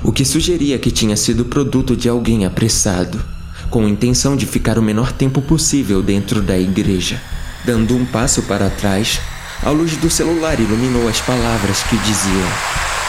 o 0.02 0.10
que 0.10 0.24
sugeria 0.24 0.78
que 0.78 0.90
tinha 0.90 1.16
sido 1.16 1.44
produto 1.44 1.94
de 1.94 2.08
alguém 2.08 2.44
apressado, 2.44 3.22
com 3.70 3.84
a 3.84 3.88
intenção 3.88 4.36
de 4.36 4.46
ficar 4.46 4.78
o 4.78 4.82
menor 4.82 5.12
tempo 5.12 5.42
possível 5.42 6.02
dentro 6.02 6.42
da 6.42 6.58
igreja. 6.58 7.20
Dando 7.64 7.96
um 7.96 8.04
passo 8.04 8.42
para 8.42 8.70
trás, 8.70 9.20
a 9.62 9.70
luz 9.70 9.96
do 9.96 10.08
celular 10.08 10.60
iluminou 10.60 11.08
as 11.08 11.20
palavras 11.20 11.82
que 11.82 11.96
diziam: 11.98 12.48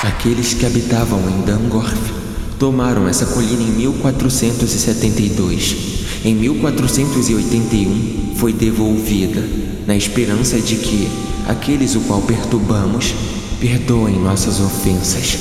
Aqueles 0.04 0.54
que 0.54 0.66
habitavam 0.66 1.30
em 1.30 1.42
Dangorf 1.42 1.98
tomaram 2.58 3.08
essa 3.08 3.26
colina 3.26 3.64
em 3.64 3.72
1472 3.72 6.00
em 6.24 6.36
1481 6.36 8.36
foi 8.36 8.52
devolvida, 8.52 9.42
na 9.88 9.96
esperança 9.96 10.60
de 10.60 10.76
que 10.76 11.08
aqueles 11.48 11.96
o 11.96 12.02
qual 12.02 12.22
perturbamos 12.22 13.14
perdoem 13.60 14.20
nossas 14.20 14.60
ofensas. 14.60 15.38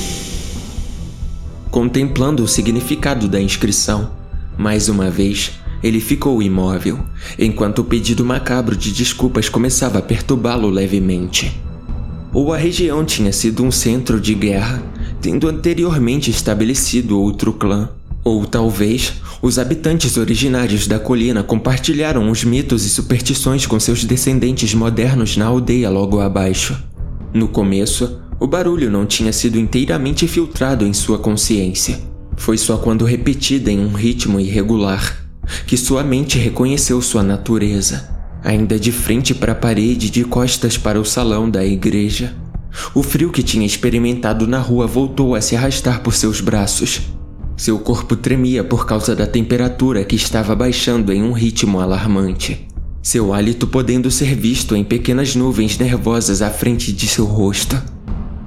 Contemplando 1.69 2.43
o 2.43 2.47
significado 2.47 3.27
da 3.27 3.41
inscrição, 3.41 4.11
mais 4.59 4.89
uma 4.89 5.09
vez, 5.09 5.53
ele 5.81 6.01
ficou 6.01 6.43
imóvel, 6.43 6.99
enquanto 7.39 7.79
o 7.79 7.83
pedido 7.85 8.25
macabro 8.25 8.75
de 8.75 8.91
desculpas 8.91 9.47
começava 9.47 9.99
a 9.99 10.01
perturbá-lo 10.01 10.69
levemente. 10.69 11.57
Ou 12.33 12.51
a 12.51 12.57
região 12.57 13.05
tinha 13.05 13.31
sido 13.31 13.63
um 13.63 13.71
centro 13.71 14.19
de 14.19 14.33
guerra, 14.33 14.83
tendo 15.21 15.47
anteriormente 15.47 16.29
estabelecido 16.29 17.17
outro 17.17 17.53
clã, 17.53 17.89
ou 18.21 18.45
talvez 18.45 19.13
os 19.41 19.57
habitantes 19.57 20.17
originários 20.17 20.87
da 20.87 20.99
colina 20.99 21.41
compartilharam 21.41 22.29
os 22.29 22.43
mitos 22.43 22.85
e 22.85 22.89
superstições 22.89 23.65
com 23.65 23.79
seus 23.79 24.03
descendentes 24.03 24.73
modernos 24.73 25.37
na 25.37 25.45
aldeia 25.45 25.89
logo 25.89 26.19
abaixo. 26.19 26.77
No 27.33 27.47
começo, 27.47 28.19
o 28.37 28.45
barulho 28.45 28.91
não 28.91 29.05
tinha 29.05 29.31
sido 29.31 29.57
inteiramente 29.57 30.27
filtrado 30.27 30.85
em 30.85 30.91
sua 30.91 31.17
consciência. 31.17 32.08
Foi 32.39 32.57
só 32.57 32.77
quando 32.77 33.05
repetida 33.05 33.71
em 33.71 33.79
um 33.79 33.93
ritmo 33.93 34.39
irregular 34.39 35.25
que 35.67 35.77
sua 35.77 36.03
mente 36.03 36.39
reconheceu 36.39 36.99
sua 37.01 37.21
natureza, 37.21 38.09
ainda 38.43 38.79
de 38.79 38.91
frente 38.91 39.35
para 39.35 39.51
a 39.51 39.55
parede 39.55 40.09
de 40.09 40.23
costas 40.23 40.77
para 40.77 40.99
o 40.99 41.05
salão 41.05 41.47
da 41.47 41.63
igreja. 41.63 42.35
O 42.95 43.03
frio 43.03 43.31
que 43.31 43.43
tinha 43.43 43.65
experimentado 43.65 44.47
na 44.47 44.59
rua 44.59 44.87
voltou 44.87 45.35
a 45.35 45.41
se 45.41 45.55
arrastar 45.55 46.01
por 46.01 46.15
seus 46.15 46.41
braços 46.41 47.01
seu 47.59 47.77
corpo 47.77 48.15
tremia 48.15 48.63
por 48.63 48.85
causa 48.85 49.13
da 49.13 49.27
temperatura 49.27 50.05
que 50.05 50.15
estava 50.15 50.55
baixando 50.55 51.11
em 51.11 51.21
um 51.21 51.33
ritmo 51.33 51.81
alarmante. 51.81 52.65
Seu 53.03 53.33
hálito 53.33 53.67
podendo 53.67 54.09
ser 54.09 54.33
visto 54.33 54.77
em 54.77 54.83
pequenas 54.85 55.35
nuvens 55.35 55.77
nervosas 55.77 56.41
à 56.41 56.49
frente 56.49 56.93
de 56.93 57.05
seu 57.05 57.25
rosto. 57.25 57.75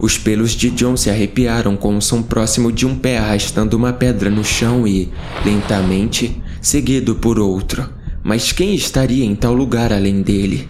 Os 0.03 0.19
pelos 0.19 0.51
de 0.51 0.69
John 0.71 0.97
se 0.97 1.09
arrepiaram 1.09 1.77
com 1.77 1.97
o 1.97 2.03
som 2.03 2.23
próximo 2.23 2.73
de 2.73 2.85
um 2.85 2.99
pé 2.99 3.19
arrastando 3.19 3.77
uma 3.77 3.93
pedra 3.93 4.29
no 4.29 4.45
chão 4.45 4.85
e, 4.85 5.09
lentamente, 5.45 6.43
seguido 6.61 7.15
por 7.15 7.39
outro. 7.39 7.89
Mas 8.21 8.51
quem 8.51 8.75
estaria 8.75 9.25
em 9.25 9.37
tal 9.37 9.55
lugar 9.55 9.93
além 9.93 10.21
dele? 10.21 10.69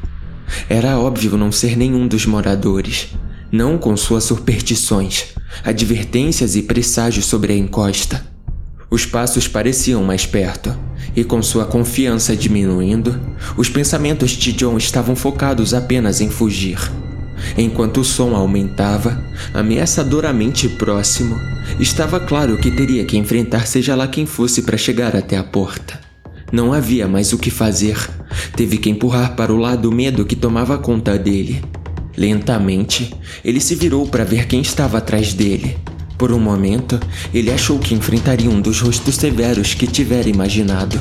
Era 0.69 0.99
óbvio 0.99 1.39
não 1.39 1.51
ser 1.51 1.79
nenhum 1.79 2.07
dos 2.07 2.27
moradores, 2.27 3.09
não 3.51 3.79
com 3.79 3.97
suas 3.97 4.25
superstições, 4.25 5.29
advertências 5.65 6.55
e 6.55 6.61
presságios 6.61 7.25
sobre 7.25 7.55
a 7.55 7.57
encosta. 7.57 8.27
Os 8.91 9.07
passos 9.07 9.49
pareciam 9.49 10.05
mais 10.05 10.27
perto, 10.27 10.77
e 11.17 11.25
com 11.25 11.41
sua 11.43 11.65
confiança 11.65 12.37
diminuindo, 12.37 13.19
os 13.57 13.71
pensamentos 13.71 14.33
de 14.33 14.53
John 14.53 14.77
estavam 14.77 15.17
focados 15.17 15.73
apenas 15.73 16.21
em 16.21 16.29
fugir. 16.29 16.79
Enquanto 17.57 18.01
o 18.01 18.05
som 18.05 18.35
aumentava, 18.35 19.23
ameaçadoramente 19.53 20.69
próximo, 20.69 21.39
estava 21.79 22.21
claro 22.21 22.57
que 22.59 22.71
teria 22.71 23.05
que 23.05 23.17
enfrentar 23.17 23.67
seja 23.67 23.95
lá 23.95 24.07
quem 24.09 24.27
fosse 24.27 24.63
para 24.63 24.77
chegar 24.77 25.17
até 25.17 25.37
a 25.37 25.45
porta. 25.45 26.01
Não 26.53 26.73
havia 26.73 27.09
mais 27.09 27.33
o 27.33 27.39
que 27.39 27.51
fazer. 27.51 27.97
Teve 28.55 28.77
que 28.77 28.91
empurrar 28.91 29.35
para 29.35 29.53
o 29.53 29.57
lado 29.57 29.89
o 29.89 29.95
medo 29.95 30.25
que 30.25 30.37
tomava 30.37 30.77
conta 30.77 31.19
dele. 31.19 31.63
Lentamente, 32.17 33.15
ele 33.43 33.61
se 33.61 33.75
virou 33.75 34.07
para 34.07 34.25
ver 34.25 34.47
quem 34.47 34.61
estava 34.61 34.99
atrás 34.99 35.33
dele. 35.33 35.79
Por 36.19 36.31
um 36.31 36.39
momento, 36.39 37.01
ele 37.33 37.51
achou 37.51 37.79
que 37.79 37.95
enfrentaria 37.95 38.51
um 38.51 38.61
dos 38.61 38.81
rostos 38.81 39.17
severos 39.17 39.75
que 39.75 39.87
tivera 39.87 40.29
imaginado. 40.29 41.01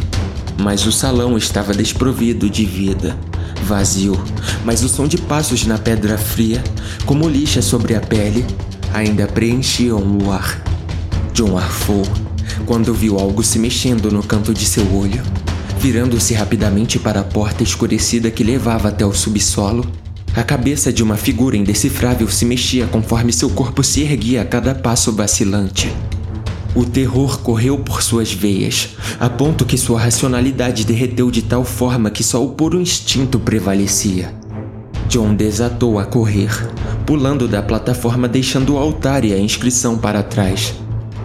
Mas 0.62 0.86
o 0.86 0.92
salão 0.92 1.36
estava 1.40 1.74
desprovido 1.74 2.48
de 2.48 2.64
vida, 2.64 3.18
vazio, 3.64 4.16
mas 4.64 4.84
o 4.84 4.90
som 4.90 5.08
de 5.08 5.18
passos 5.18 5.66
na 5.66 5.80
pedra 5.80 6.20
fria, 6.20 6.64
como 7.04 7.28
lixa 7.28 7.64
sobre 7.64 7.96
a 7.96 8.00
pele, 8.00 8.46
ainda 8.94 9.26
preenchiam 9.26 10.00
o 10.20 10.32
ar. 10.32 10.62
John 11.34 11.58
arfou 11.58 12.04
quando 12.68 12.94
viu 12.94 13.18
algo 13.18 13.42
se 13.42 13.58
mexendo 13.58 14.12
no 14.12 14.22
canto 14.22 14.54
de 14.54 14.66
seu 14.66 14.86
olho. 14.96 15.24
Virando-se 15.80 16.36
rapidamente 16.36 17.00
para 17.00 17.22
a 17.22 17.24
porta 17.24 17.64
escurecida 17.64 18.30
que 18.30 18.44
levava 18.44 18.90
até 18.90 19.04
o 19.04 19.14
subsolo, 19.14 19.84
a 20.36 20.44
cabeça 20.44 20.94
de 20.94 21.02
uma 21.02 21.18
figura 21.18 21.58
indecifrável 21.58 22.30
se 22.30 22.46
mexia 22.46 22.86
conforme 22.86 23.34
seu 23.34 23.50
corpo 23.50 23.84
se 23.84 24.02
erguia 24.02 24.44
a 24.44 24.46
cada 24.46 24.76
passo 24.76 25.12
vacilante. 25.12 25.92
O 26.76 26.86
terror 26.86 27.40
correu 27.40 27.78
por 27.78 28.02
suas 28.02 28.32
veias, 28.32 28.90
a 29.20 29.30
ponto 29.30 29.66
que 29.66 29.78
sua 29.78 30.00
racionalidade 30.00 30.86
derreteu 30.86 31.30
de 31.30 31.42
tal 31.42 31.66
forma 31.66 32.10
que 32.10 32.24
só 32.24 32.44
o 32.44 32.52
puro 32.52 32.80
instinto 32.80 33.40
prevalecia. 33.40 34.34
John 35.10 35.36
desatou 35.36 36.00
a 36.00 36.06
correr, 36.06 36.52
pulando 37.06 37.48
da 37.48 37.62
plataforma 37.62 38.28
deixando 38.28 38.76
o 38.76 38.78
altar 38.78 39.26
e 39.26 39.34
a 39.34 39.38
inscrição 39.38 39.98
para 39.98 40.24
trás. 40.24 40.74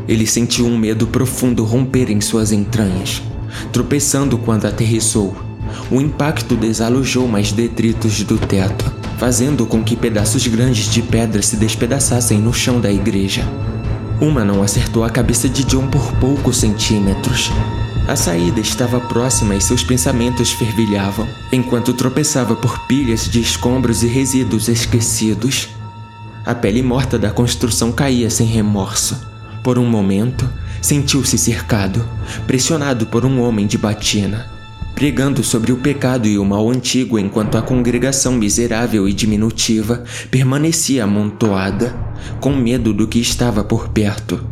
Ele 0.09 0.27
sentiu 0.27 0.67
um 0.67 0.77
medo 0.77 1.07
profundo 1.07 1.65
romper 1.65 2.11
em 2.11 2.21
suas 2.21 2.51
entranhas, 2.51 3.23
tropeçando 3.73 4.37
quando 4.39 4.67
aterrissou 4.67 5.47
o 5.91 6.01
impacto 6.01 6.57
desalojou 6.57 7.29
mais 7.29 7.53
detritos 7.53 8.23
do 8.23 8.39
teto, 8.39 8.93
fazendo 9.19 9.67
com 9.67 9.83
que 9.83 9.97
pedaços 9.97 10.47
grandes 10.47 10.91
de 10.91 11.03
pedra 11.03 11.43
se 11.43 11.57
despedaçassem 11.57 12.39
no 12.39 12.53
chão 12.53 12.81
da 12.81 12.91
igreja. 12.91 13.47
Uma 14.21 14.47
não 14.47 14.63
acertou 14.63 15.05
a 15.05 15.11
cabeça 15.11 15.47
de 15.47 15.63
John 15.65 15.89
por 15.89 16.11
poucos 16.13 16.57
centímetros. 16.57 17.51
A 18.09 18.17
saída 18.17 18.61
estava 18.61 18.99
próxima 18.99 19.55
e 19.55 19.61
seus 19.61 19.85
pensamentos 19.85 20.53
fervilhavam, 20.53 21.29
enquanto 21.53 21.93
tropeçava 21.93 22.57
por 22.57 22.87
pilhas 22.87 23.29
de 23.29 23.41
escombros 23.41 24.03
e 24.03 24.07
resíduos 24.07 24.69
esquecidos. 24.69 25.69
A 26.47 26.55
pele 26.55 26.83
morta 26.83 27.19
da 27.19 27.31
construção 27.31 27.93
caía 27.93 28.31
sem 28.31 28.47
remorso. 28.47 29.21
Por 29.63 29.79
um 29.79 29.85
momento, 29.85 30.49
sentiu-se 30.81 31.37
cercado, 31.37 32.09
pressionado 32.47 33.05
por 33.07 33.27
um 33.27 33.43
homem 33.43 33.67
de 33.67 33.77
batina. 33.77 34.56
Pregando 34.97 35.45
sobre 35.45 35.73
o 35.73 35.77
pecado 35.77 36.27
e 36.27 36.39
o 36.39 36.45
mal 36.45 36.71
antigo 36.71 37.19
enquanto 37.19 37.59
a 37.59 37.63
congregação 37.63 38.33
miserável 38.33 39.07
e 39.07 39.13
diminutiva 39.13 40.03
permanecia 40.31 41.05
amontoada, 41.05 41.95
com 42.41 42.57
medo 42.57 42.95
do 42.95 43.07
que 43.07 43.21
estava 43.21 43.63
por 43.63 43.91
perto. 43.91 44.43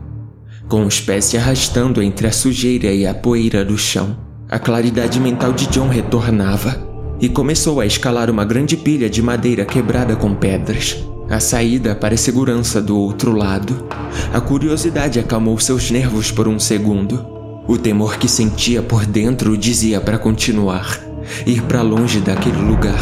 Com 0.68 0.84
os 0.84 1.00
pés 1.00 1.24
se 1.24 1.38
arrastando 1.38 2.02
entre 2.02 2.26
a 2.26 2.32
sujeira 2.32 2.92
e 2.92 3.06
a 3.06 3.14
poeira 3.14 3.64
do 3.64 3.78
chão, 3.78 4.18
a 4.46 4.58
claridade 4.58 5.18
mental 5.18 5.54
de 5.54 5.66
John 5.68 5.88
retornava 5.88 6.92
e 7.18 7.26
começou 7.26 7.80
a 7.80 7.86
escalar 7.86 8.28
uma 8.28 8.44
grande 8.44 8.76
pilha 8.76 9.08
de 9.08 9.22
madeira 9.22 9.64
quebrada 9.64 10.14
com 10.14 10.34
pedras. 10.34 11.02
A 11.30 11.40
saída 11.40 11.94
para 11.94 12.14
a 12.14 12.18
segurança 12.18 12.82
do 12.82 12.98
outro 12.98 13.32
lado. 13.32 13.88
A 14.30 14.42
curiosidade 14.42 15.18
acalmou 15.18 15.58
seus 15.58 15.90
nervos 15.90 16.30
por 16.30 16.46
um 16.46 16.58
segundo. 16.58 17.33
O 17.66 17.78
temor 17.78 18.18
que 18.18 18.28
sentia 18.28 18.82
por 18.82 19.06
dentro 19.06 19.56
dizia 19.56 19.98
para 19.98 20.18
continuar, 20.18 21.00
ir 21.46 21.62
para 21.62 21.80
longe 21.80 22.20
daquele 22.20 22.58
lugar, 22.58 23.00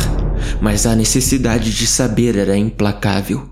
mas 0.61 0.87
a 0.87 0.95
necessidade 0.95 1.73
de 1.73 1.85
saber 1.85 2.37
era 2.37 2.57
implacável. 2.57 3.51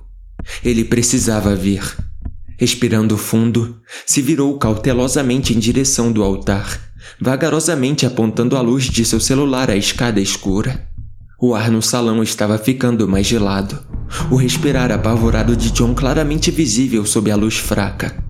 Ele 0.64 0.84
precisava 0.84 1.56
vir. 1.56 1.82
Respirando 2.56 3.16
fundo, 3.16 3.80
se 4.06 4.22
virou 4.22 4.56
cautelosamente 4.56 5.52
em 5.52 5.58
direção 5.58 6.12
do 6.12 6.22
altar, 6.22 6.78
vagarosamente 7.20 8.06
apontando 8.06 8.56
a 8.56 8.60
luz 8.60 8.84
de 8.84 9.04
seu 9.04 9.18
celular 9.18 9.68
à 9.68 9.76
escada 9.76 10.20
escura. 10.20 10.86
O 11.40 11.54
ar 11.56 11.72
no 11.72 11.82
salão 11.82 12.22
estava 12.22 12.56
ficando 12.56 13.08
mais 13.08 13.26
gelado, 13.26 13.82
o 14.30 14.36
respirar 14.36 14.92
apavorado 14.92 15.56
de 15.56 15.72
John 15.72 15.92
claramente 15.92 16.52
visível 16.52 17.04
sob 17.04 17.30
a 17.32 17.36
luz 17.36 17.56
fraca. 17.56 18.29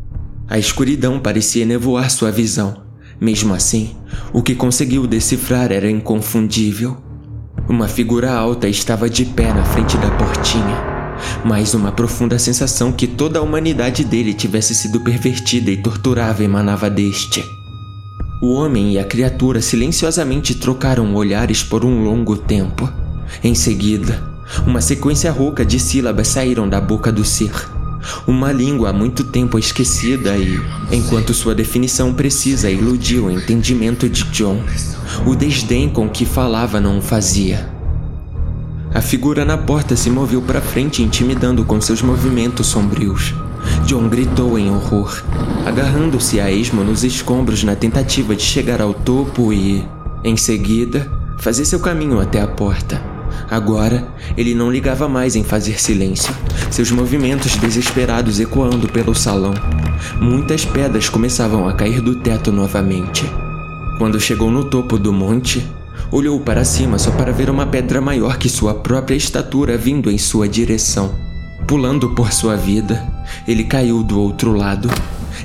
A 0.51 0.59
escuridão 0.59 1.21
parecia 1.21 1.65
nevoar 1.65 2.11
sua 2.11 2.33
visão. 2.33 2.83
Mesmo 3.21 3.55
assim, 3.55 3.95
o 4.33 4.43
que 4.43 4.53
conseguiu 4.53 5.07
decifrar 5.07 5.71
era 5.71 5.89
inconfundível. 5.89 6.97
Uma 7.69 7.87
figura 7.87 8.33
alta 8.33 8.67
estava 8.67 9.09
de 9.09 9.25
pé 9.25 9.55
na 9.55 9.65
frente 9.65 9.97
da 9.99 10.11
portinha, 10.11 11.17
mas 11.45 11.73
uma 11.73 11.93
profunda 11.93 12.37
sensação 12.37 12.91
que 12.91 13.07
toda 13.07 13.39
a 13.39 13.43
humanidade 13.43 14.03
dele 14.03 14.35
tivesse 14.35 14.75
sido 14.75 14.99
pervertida 14.99 15.71
e 15.71 15.77
torturada 15.77 16.43
emanava 16.43 16.91
deste. 16.91 17.45
O 18.43 18.53
homem 18.55 18.95
e 18.95 18.99
a 18.99 19.05
criatura 19.05 19.63
silenciosamente 19.63 20.57
trocaram 20.57 21.15
olhares 21.15 21.63
por 21.63 21.85
um 21.85 22.03
longo 22.03 22.37
tempo. 22.37 22.93
Em 23.45 23.55
seguida, 23.55 24.21
uma 24.67 24.81
sequência 24.81 25.31
rouca 25.31 25.65
de 25.65 25.79
sílabas 25.79 26.27
saíram 26.27 26.69
da 26.69 26.81
boca 26.81 27.13
do 27.13 27.25
ser. 27.25 27.53
Uma 28.27 28.53
língua 28.53 28.91
há 28.91 28.93
muito 28.93 29.25
tempo 29.25 29.59
esquecida 29.59 30.37
e, 30.37 30.61
enquanto 30.91 31.35
sua 31.35 31.55
definição 31.55 32.15
precisa 32.15 32.71
iludiu 32.71 33.27
o 33.27 33.31
entendimento 33.31 34.09
de 34.09 34.25
John, 34.25 34.63
o 35.27 35.35
desdém 35.35 35.89
com 35.89 36.09
que 36.09 36.25
falava 36.25 36.81
não 36.81 36.99
o 36.99 37.03
fazia. 37.03 37.69
A 38.93 39.01
figura 39.01 39.45
na 39.45 39.57
porta 39.57 39.95
se 39.95 40.11
moveu 40.11 40.43
para 40.43 40.61
frente, 40.61 41.03
intimidando 41.03 41.65
com 41.65 41.81
seus 41.81 42.03
movimentos 42.03 42.67
sombrios. 42.67 43.33
John 43.87 44.09
gritou 44.09 44.59
em 44.59 44.71
horror, 44.71 45.23
agarrando-se 45.65 46.41
a 46.41 46.51
esmo 46.51 46.83
nos 46.83 47.05
escombros 47.05 47.63
na 47.63 47.77
tentativa 47.77 48.35
de 48.35 48.43
chegar 48.43 48.81
ao 48.81 48.93
topo 48.93 49.53
e, 49.53 49.87
em 50.25 50.37
seguida, 50.37 51.11
fazer 51.39 51.65
seu 51.65 51.79
caminho 51.79 52.19
até 52.21 52.41
a 52.41 52.49
porta. 52.49 53.20
Agora, 53.51 54.07
ele 54.37 54.55
não 54.55 54.71
ligava 54.71 55.09
mais 55.09 55.37
em 55.37 55.45
fazer 55.45 55.81
silêncio, 55.81 56.35
seus 56.71 56.91
movimentos 56.91 57.57
desesperados 57.57 58.41
ecoando 58.41 58.89
pelo 58.89 59.15
salão. 59.15 59.55
Muitas 60.21 60.65
pedras 60.65 61.09
começavam 61.09 61.69
a 61.69 61.73
cair 61.73 62.01
do 62.01 62.17
teto 62.17 62.53
novamente. 62.53 63.25
Quando 63.99 64.21
chegou 64.21 64.51
no 64.51 64.65
topo 64.65 64.99
do 64.99 65.13
monte, 65.13 65.67
olhou 66.11 66.41
para 66.41 66.65
cima 66.65 66.99
só 66.99 67.11
para 67.11 67.33
ver 67.33 67.51
uma 67.51 67.67
pedra 67.67 68.01
maior 68.01 68.39
que 68.39 68.49
sua 68.49 68.75
própria 68.75 69.15
estatura 69.15 69.77
vindo 69.77 70.11
em 70.11 70.19
sua 70.19 70.49
direção. 70.49 71.15
Pulando 71.67 72.11
por 72.11 72.33
sua 72.33 72.57
vida, 72.57 73.07
ele 73.47 73.65
caiu 73.65 74.03
do 74.03 74.19
outro 74.19 74.53
lado. 74.53 74.89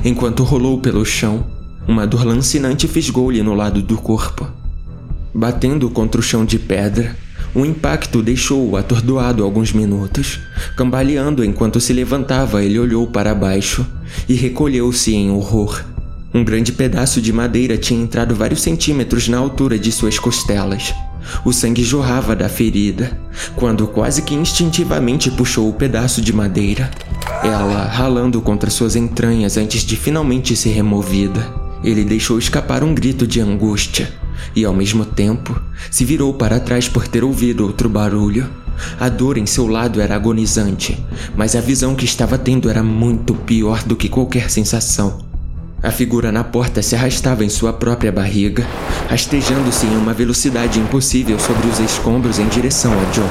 Enquanto 0.03 0.43
rolou 0.43 0.79
pelo 0.79 1.05
chão, 1.05 1.45
uma 1.87 2.07
dor 2.07 2.25
lancinante 2.25 2.87
fisgou-lhe 2.87 3.43
no 3.43 3.53
lado 3.53 3.81
do 3.81 3.97
corpo. 3.97 4.47
Batendo 5.33 5.89
contra 5.89 6.19
o 6.19 6.23
chão 6.23 6.45
de 6.45 6.57
pedra, 6.57 7.15
o 7.55 7.65
impacto 7.65 8.21
deixou-o 8.21 8.75
atordoado 8.75 9.41
alguns 9.41 9.71
minutos. 9.71 10.41
Cambaleando 10.75 11.43
enquanto 11.43 11.79
se 11.79 11.93
levantava, 11.93 12.61
ele 12.61 12.77
olhou 12.77 13.07
para 13.07 13.33
baixo 13.33 13.87
e 14.27 14.33
recolheu-se 14.33 15.15
em 15.15 15.31
horror. 15.31 15.81
Um 16.33 16.43
grande 16.43 16.73
pedaço 16.73 17.21
de 17.21 17.31
madeira 17.31 17.77
tinha 17.77 18.03
entrado 18.03 18.35
vários 18.35 18.61
centímetros 18.61 19.29
na 19.29 19.37
altura 19.37 19.79
de 19.79 19.89
suas 19.89 20.19
costelas. 20.19 20.93
O 21.45 21.53
sangue 21.53 21.81
jorrava 21.81 22.35
da 22.35 22.49
ferida, 22.49 23.17
quando 23.55 23.87
quase 23.87 24.21
que 24.21 24.35
instintivamente 24.35 25.31
puxou 25.31 25.69
o 25.69 25.73
pedaço 25.73 26.21
de 26.21 26.33
madeira. 26.33 26.91
Ela 27.41 27.85
ralando 27.85 28.41
contra 28.41 28.69
suas 28.69 28.97
entranhas 28.97 29.55
antes 29.55 29.83
de 29.83 29.95
finalmente 29.95 30.55
ser 30.57 30.71
removida. 30.71 31.64
Ele 31.85 32.03
deixou 32.03 32.39
escapar 32.39 32.83
um 32.83 32.95
grito 32.95 33.27
de 33.27 33.39
angústia 33.39 34.11
e, 34.55 34.65
ao 34.65 34.73
mesmo 34.73 35.05
tempo, 35.05 35.61
se 35.91 36.03
virou 36.03 36.33
para 36.33 36.59
trás 36.59 36.89
por 36.89 37.07
ter 37.07 37.23
ouvido 37.23 37.63
outro 37.63 37.87
barulho. 37.87 38.49
A 38.99 39.07
dor 39.07 39.37
em 39.37 39.45
seu 39.45 39.67
lado 39.67 40.01
era 40.01 40.15
agonizante, 40.15 40.99
mas 41.37 41.55
a 41.55 41.61
visão 41.61 41.93
que 41.93 42.03
estava 42.03 42.39
tendo 42.39 42.71
era 42.71 42.81
muito 42.81 43.35
pior 43.35 43.83
do 43.83 43.95
que 43.95 44.09
qualquer 44.09 44.49
sensação. 44.49 45.23
A 45.83 45.91
figura 45.91 46.31
na 46.31 46.43
porta 46.43 46.81
se 46.81 46.95
arrastava 46.95 47.45
em 47.45 47.49
sua 47.49 47.71
própria 47.71 48.11
barriga, 48.11 48.65
rastejando-se 49.07 49.85
em 49.85 49.95
uma 49.95 50.11
velocidade 50.11 50.79
impossível 50.79 51.37
sobre 51.37 51.67
os 51.67 51.79
escombros 51.79 52.39
em 52.39 52.47
direção 52.47 52.91
a 52.91 53.03
John. 53.11 53.29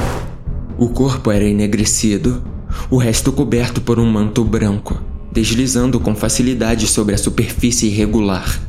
O 0.78 0.90
corpo 0.90 1.32
era 1.32 1.44
enegrecido, 1.44 2.40
o 2.88 2.98
resto 2.98 3.32
coberto 3.32 3.80
por 3.80 3.98
um 3.98 4.06
manto 4.06 4.44
branco, 4.44 5.02
deslizando 5.34 5.98
com 5.98 6.14
facilidade 6.14 6.86
sobre 6.86 7.14
a 7.14 7.18
superfície 7.18 7.88
irregular. 7.88 8.60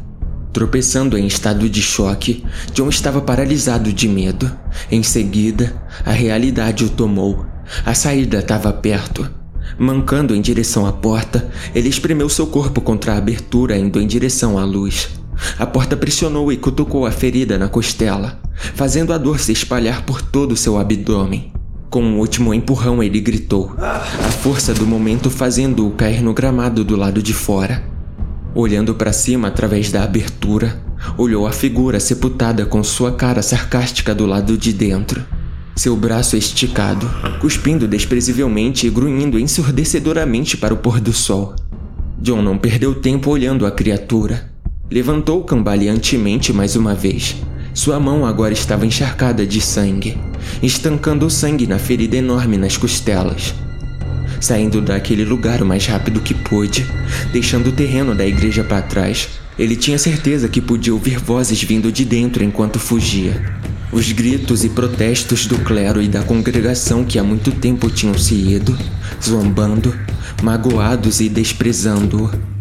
Tropeçando 0.51 1.15
em 1.17 1.27
estado 1.27 1.69
de 1.69 1.81
choque, 1.81 2.43
John 2.73 2.89
estava 2.89 3.21
paralisado 3.21 3.93
de 3.93 4.07
medo. 4.07 4.51
Em 4.91 5.03
seguida, 5.03 5.79
a 6.03 6.11
realidade 6.11 6.83
o 6.83 6.89
tomou. 6.89 7.45
A 7.85 7.93
saída 7.93 8.39
estava 8.39 8.73
perto. 8.73 9.29
Mancando 9.77 10.33
em 10.33 10.41
direção 10.41 10.87
à 10.87 10.93
porta, 10.93 11.47
ele 11.73 11.89
espremeu 11.89 12.29
seu 12.29 12.47
corpo 12.47 12.81
contra 12.81 13.13
a 13.13 13.17
abertura, 13.17 13.77
indo 13.77 14.01
em 14.01 14.07
direção 14.07 14.57
à 14.57 14.65
luz. 14.65 15.09
A 15.59 15.65
porta 15.65 15.95
pressionou 15.95 16.51
e 16.51 16.57
cutucou 16.57 17.05
a 17.05 17.11
ferida 17.11 17.57
na 17.57 17.67
costela, 17.67 18.39
fazendo 18.73 19.13
a 19.13 19.17
dor 19.17 19.39
se 19.39 19.51
espalhar 19.51 20.03
por 20.03 20.21
todo 20.21 20.55
seu 20.55 20.79
abdômen. 20.79 21.54
Com 21.95 22.03
um 22.03 22.19
último 22.19 22.53
empurrão, 22.53 23.01
ele 23.01 23.21
gritou, 23.21 23.73
a 23.77 24.29
força 24.29 24.73
do 24.73 24.85
momento 24.85 25.29
fazendo-o 25.29 25.91
cair 25.91 26.21
no 26.21 26.33
gramado 26.33 26.83
do 26.83 26.93
lado 26.97 27.23
de 27.23 27.33
fora. 27.33 27.85
Olhando 28.53 28.93
para 28.93 29.13
cima 29.13 29.47
através 29.47 29.93
da 29.93 30.03
abertura, 30.03 30.83
olhou 31.17 31.47
a 31.47 31.53
figura 31.53 31.97
sepultada 32.01 32.65
com 32.65 32.83
sua 32.83 33.13
cara 33.13 33.41
sarcástica 33.41 34.13
do 34.13 34.25
lado 34.25 34.57
de 34.57 34.73
dentro. 34.73 35.23
Seu 35.73 35.95
braço 35.95 36.35
esticado, 36.35 37.09
cuspindo 37.39 37.87
desprezivelmente 37.87 38.85
e 38.85 38.89
grunhindo 38.89 39.39
ensurdecedoramente 39.39 40.57
para 40.57 40.73
o 40.73 40.77
pôr 40.77 40.99
do 40.99 41.13
sol. 41.13 41.55
John 42.19 42.41
não 42.41 42.57
perdeu 42.57 42.93
tempo 42.93 43.29
olhando 43.29 43.65
a 43.65 43.71
criatura. 43.71 44.51
Levantou 44.91 45.45
cambaleantemente 45.45 46.51
mais 46.51 46.75
uma 46.75 46.93
vez. 46.93 47.37
Sua 47.75 47.99
mão 47.99 48.25
agora 48.25 48.53
estava 48.53 48.87
encharcada 48.87 49.45
de 49.45 49.61
sangue, 49.61 50.17
estancando 50.63 51.27
o 51.27 51.29
sangue 51.29 51.67
na 51.67 51.77
ferida 51.77 52.17
enorme 52.17 52.57
nas 52.57 52.75
costelas 52.75 53.53
saindo 54.45 54.81
daquele 54.81 55.25
lugar 55.25 55.61
o 55.61 55.65
mais 55.65 55.85
rápido 55.87 56.21
que 56.21 56.33
pôde, 56.33 56.85
deixando 57.31 57.67
o 57.67 57.71
terreno 57.71 58.13
da 58.13 58.25
igreja 58.25 58.63
para 58.63 58.81
trás. 58.81 59.27
Ele 59.57 59.75
tinha 59.75 59.97
certeza 59.97 60.47
que 60.47 60.61
podia 60.61 60.93
ouvir 60.93 61.17
vozes 61.17 61.61
vindo 61.63 61.91
de 61.91 62.05
dentro 62.05 62.43
enquanto 62.43 62.77
fugia. 62.77 63.41
Os 63.91 64.11
gritos 64.11 64.63
e 64.63 64.69
protestos 64.69 65.47
do 65.47 65.57
clero 65.59 66.01
e 66.01 66.07
da 66.07 66.21
congregação 66.21 67.03
que 67.05 67.17
há 67.17 67.23
muito 67.23 67.51
tempo 67.51 67.89
tinham 67.89 68.17
se 68.17 68.35
ido, 68.35 68.77
zombando, 69.23 69.95
magoados 70.43 71.21
e 71.21 71.29
desprezando-o. 71.29 72.54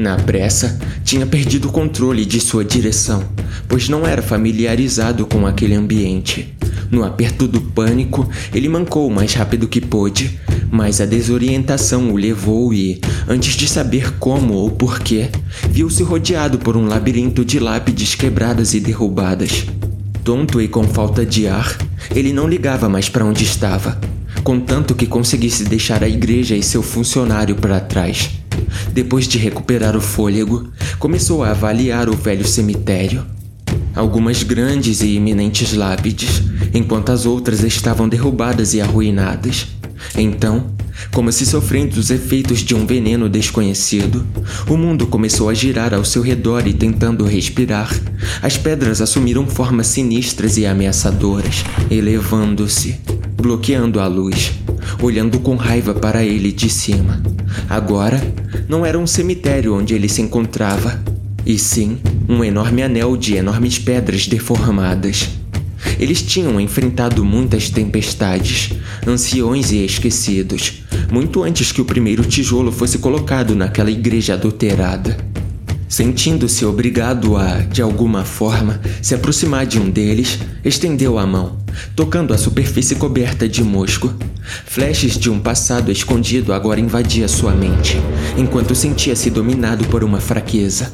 Na 0.00 0.16
pressa, 0.16 0.78
tinha 1.04 1.26
perdido 1.26 1.68
o 1.68 1.70
controle 1.70 2.24
de 2.24 2.40
sua 2.40 2.64
direção, 2.64 3.22
pois 3.68 3.86
não 3.86 4.06
era 4.06 4.22
familiarizado 4.22 5.26
com 5.26 5.46
aquele 5.46 5.74
ambiente. 5.74 6.54
No 6.90 7.04
aperto 7.04 7.46
do 7.46 7.60
pânico, 7.60 8.26
ele 8.54 8.66
mancou 8.66 9.06
o 9.06 9.10
mais 9.10 9.34
rápido 9.34 9.68
que 9.68 9.78
pôde, 9.78 10.40
mas 10.70 11.02
a 11.02 11.04
desorientação 11.04 12.10
o 12.10 12.16
levou 12.16 12.72
e, 12.72 12.98
antes 13.28 13.54
de 13.54 13.68
saber 13.68 14.12
como 14.12 14.54
ou 14.54 14.70
porquê, 14.70 15.28
viu-se 15.68 16.02
rodeado 16.02 16.58
por 16.58 16.78
um 16.78 16.86
labirinto 16.86 17.44
de 17.44 17.60
lápides 17.60 18.14
quebradas 18.14 18.72
e 18.72 18.80
derrubadas. 18.80 19.66
Tonto 20.24 20.62
e 20.62 20.66
com 20.66 20.84
falta 20.84 21.26
de 21.26 21.46
ar, 21.46 21.76
ele 22.16 22.32
não 22.32 22.48
ligava 22.48 22.88
mais 22.88 23.10
para 23.10 23.26
onde 23.26 23.44
estava, 23.44 24.00
contanto 24.42 24.94
que 24.94 25.06
conseguisse 25.06 25.64
deixar 25.64 26.02
a 26.02 26.08
igreja 26.08 26.56
e 26.56 26.62
seu 26.62 26.82
funcionário 26.82 27.54
para 27.54 27.78
trás. 27.80 28.39
Depois 28.92 29.26
de 29.26 29.38
recuperar 29.38 29.96
o 29.96 30.00
fôlego, 30.00 30.70
começou 30.98 31.44
a 31.44 31.50
avaliar 31.50 32.08
o 32.08 32.16
velho 32.16 32.46
cemitério. 32.46 33.24
algumas 33.94 34.42
grandes 34.42 35.00
e 35.00 35.16
iminentes 35.16 35.72
lápides, 35.74 36.42
enquanto 36.72 37.10
as 37.10 37.26
outras 37.26 37.62
estavam 37.64 38.08
derrubadas 38.08 38.72
e 38.74 38.80
arruinadas. 38.80 39.66
Então, 40.16 40.66
como 41.12 41.32
se 41.32 41.44
sofrendo 41.46 41.98
os 41.98 42.10
efeitos 42.10 42.60
de 42.60 42.74
um 42.74 42.86
veneno 42.86 43.28
desconhecido, 43.28 44.26
o 44.68 44.76
mundo 44.76 45.06
começou 45.06 45.48
a 45.48 45.54
girar 45.54 45.92
ao 45.94 46.04
seu 46.04 46.22
redor 46.22 46.66
e 46.66 46.72
tentando 46.72 47.24
respirar. 47.24 47.90
As 48.42 48.56
pedras 48.56 49.00
assumiram 49.00 49.46
formas 49.46 49.86
sinistras 49.88 50.56
e 50.56 50.66
ameaçadoras, 50.66 51.64
elevando-se, 51.90 53.00
bloqueando 53.36 54.00
a 54.00 54.06
luz, 54.06 54.52
olhando 55.02 55.40
com 55.40 55.56
raiva 55.56 55.94
para 55.94 56.24
ele 56.24 56.52
de 56.52 56.68
cima. 56.68 57.22
Agora, 57.68 58.20
não 58.68 58.84
era 58.84 58.98
um 58.98 59.06
cemitério 59.06 59.74
onde 59.74 59.94
ele 59.94 60.08
se 60.08 60.22
encontrava, 60.22 61.02
e 61.44 61.58
sim 61.58 61.98
um 62.28 62.44
enorme 62.44 62.82
anel 62.82 63.16
de 63.16 63.34
enormes 63.34 63.78
pedras 63.78 64.26
deformadas. 64.26 65.39
Eles 65.98 66.22
tinham 66.22 66.60
enfrentado 66.60 67.24
muitas 67.24 67.70
tempestades, 67.70 68.70
anciões 69.06 69.72
e 69.72 69.84
esquecidos, 69.84 70.82
muito 71.10 71.42
antes 71.42 71.72
que 71.72 71.80
o 71.80 71.84
primeiro 71.84 72.24
tijolo 72.24 72.70
fosse 72.70 72.98
colocado 72.98 73.54
naquela 73.54 73.90
igreja 73.90 74.34
adulterada. 74.34 75.16
Sentindo-se 75.88 76.64
obrigado 76.64 77.36
a, 77.36 77.58
de 77.62 77.82
alguma 77.82 78.24
forma, 78.24 78.80
se 79.02 79.12
aproximar 79.12 79.66
de 79.66 79.80
um 79.80 79.90
deles, 79.90 80.38
estendeu 80.64 81.18
a 81.18 81.26
mão, 81.26 81.58
tocando 81.96 82.32
a 82.32 82.38
superfície 82.38 82.94
coberta 82.94 83.48
de 83.48 83.64
musgo. 83.64 84.14
Flashes 84.66 85.18
de 85.18 85.28
um 85.28 85.40
passado 85.40 85.90
escondido 85.90 86.52
agora 86.52 86.78
invadia 86.78 87.26
sua 87.26 87.52
mente, 87.52 87.96
enquanto 88.38 88.72
sentia-se 88.72 89.30
dominado 89.30 89.84
por 89.86 90.04
uma 90.04 90.20
fraqueza. 90.20 90.92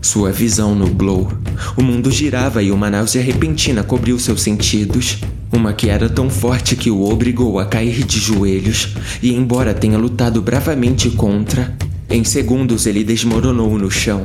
Sua 0.00 0.30
visão 0.30 0.74
nublou. 0.74 1.32
O 1.76 1.82
mundo 1.82 2.10
girava 2.10 2.62
e 2.62 2.70
uma 2.70 2.90
náusea 2.90 3.22
repentina 3.22 3.82
cobriu 3.82 4.18
seus 4.18 4.42
sentidos. 4.42 5.18
Uma 5.52 5.72
que 5.72 5.88
era 5.88 6.08
tão 6.08 6.28
forte 6.28 6.76
que 6.76 6.90
o 6.90 7.08
obrigou 7.08 7.58
a 7.58 7.66
cair 7.66 8.04
de 8.04 8.18
joelhos, 8.18 8.94
e 9.22 9.32
embora 9.32 9.72
tenha 9.72 9.96
lutado 9.96 10.42
bravamente 10.42 11.10
contra, 11.10 11.76
em 12.10 12.24
segundos 12.24 12.86
ele 12.86 13.02
desmoronou 13.02 13.78
no 13.78 13.90
chão, 13.90 14.24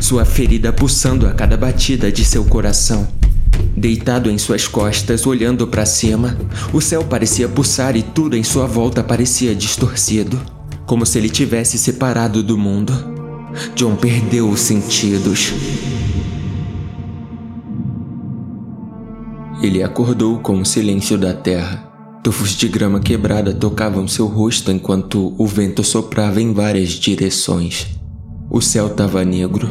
sua 0.00 0.24
ferida 0.24 0.72
pulsando 0.72 1.26
a 1.26 1.32
cada 1.32 1.56
batida 1.56 2.10
de 2.10 2.24
seu 2.24 2.44
coração. 2.44 3.06
Deitado 3.76 4.30
em 4.30 4.38
suas 4.38 4.66
costas, 4.66 5.26
olhando 5.26 5.66
para 5.66 5.86
cima, 5.86 6.36
o 6.72 6.80
céu 6.80 7.04
parecia 7.04 7.48
pulsar 7.48 7.96
e 7.96 8.02
tudo 8.02 8.36
em 8.36 8.42
sua 8.42 8.66
volta 8.66 9.02
parecia 9.02 9.54
distorcido, 9.54 10.40
como 10.86 11.04
se 11.06 11.18
ele 11.18 11.28
tivesse 11.28 11.78
separado 11.78 12.42
do 12.42 12.56
mundo. 12.58 13.19
John 13.74 13.96
perdeu 13.96 14.48
os 14.48 14.60
sentidos. 14.60 15.52
Ele 19.62 19.82
acordou 19.82 20.38
com 20.38 20.60
o 20.60 20.64
silêncio 20.64 21.18
da 21.18 21.34
terra. 21.34 21.86
Tufos 22.22 22.50
de 22.50 22.68
grama 22.68 23.00
quebrada 23.00 23.52
tocavam 23.52 24.06
seu 24.06 24.26
rosto 24.26 24.70
enquanto 24.70 25.34
o 25.36 25.46
vento 25.46 25.82
soprava 25.82 26.40
em 26.40 26.52
várias 26.52 26.90
direções. 26.90 27.86
O 28.50 28.60
céu 28.60 28.88
estava 28.88 29.24
negro, 29.24 29.68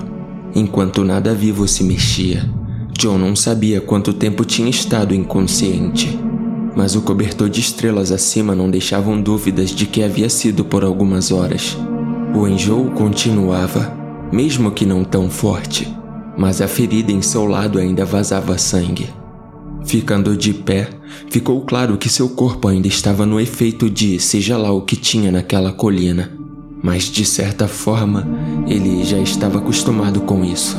enquanto 0.56 1.04
nada 1.04 1.34
vivo 1.34 1.68
se 1.68 1.84
mexia. 1.84 2.50
John 2.98 3.18
não 3.18 3.36
sabia 3.36 3.80
quanto 3.80 4.14
tempo 4.14 4.44
tinha 4.44 4.70
estado 4.70 5.16
inconsciente, 5.16 6.20
mas 6.76 6.96
o 6.96 7.02
cobertor 7.02 7.50
de 7.50 7.62
estrelas 7.62 8.12
acima 8.12 8.54
não 8.54 8.70
deixavam 8.70 9.22
dúvidas 9.22 9.70
de 9.70 9.86
que 9.86 10.04
havia 10.04 10.30
sido 10.30 10.66
por 10.66 10.84
algumas 10.84 11.32
horas. 11.32 11.78
O 12.34 12.48
enjoo 12.48 12.92
continuava, 12.92 13.92
mesmo 14.32 14.72
que 14.72 14.86
não 14.86 15.04
tão 15.04 15.32
forte, 15.32 15.92
mas 16.38 16.62
a 16.62 16.68
ferida 16.68 17.12
em 17.12 17.24
seu 17.24 17.46
lado 17.46 17.80
ainda 17.80 18.06
vazava 18.06 18.58
sangue. 18.58 19.10
Ficando 19.84 20.38
de 20.38 20.54
pé, 20.54 20.90
ficou 21.30 21.62
claro 21.62 21.98
que 21.98 22.08
seu 22.08 22.30
corpo 22.30 22.68
ainda 22.68 22.88
estava 22.88 23.26
no 23.26 23.40
efeito 23.40 23.90
de 23.90 24.20
seja 24.20 24.58
lá 24.58 24.72
o 24.72 24.82
que 24.82 24.96
tinha 24.96 25.32
naquela 25.32 25.74
colina, 25.74 26.32
mas 26.84 27.06
de 27.06 27.26
certa 27.26 27.68
forma 27.68 28.28
ele 28.68 29.04
já 29.04 29.18
estava 29.18 29.58
acostumado 29.58 30.22
com 30.22 30.46
isso. 30.46 30.78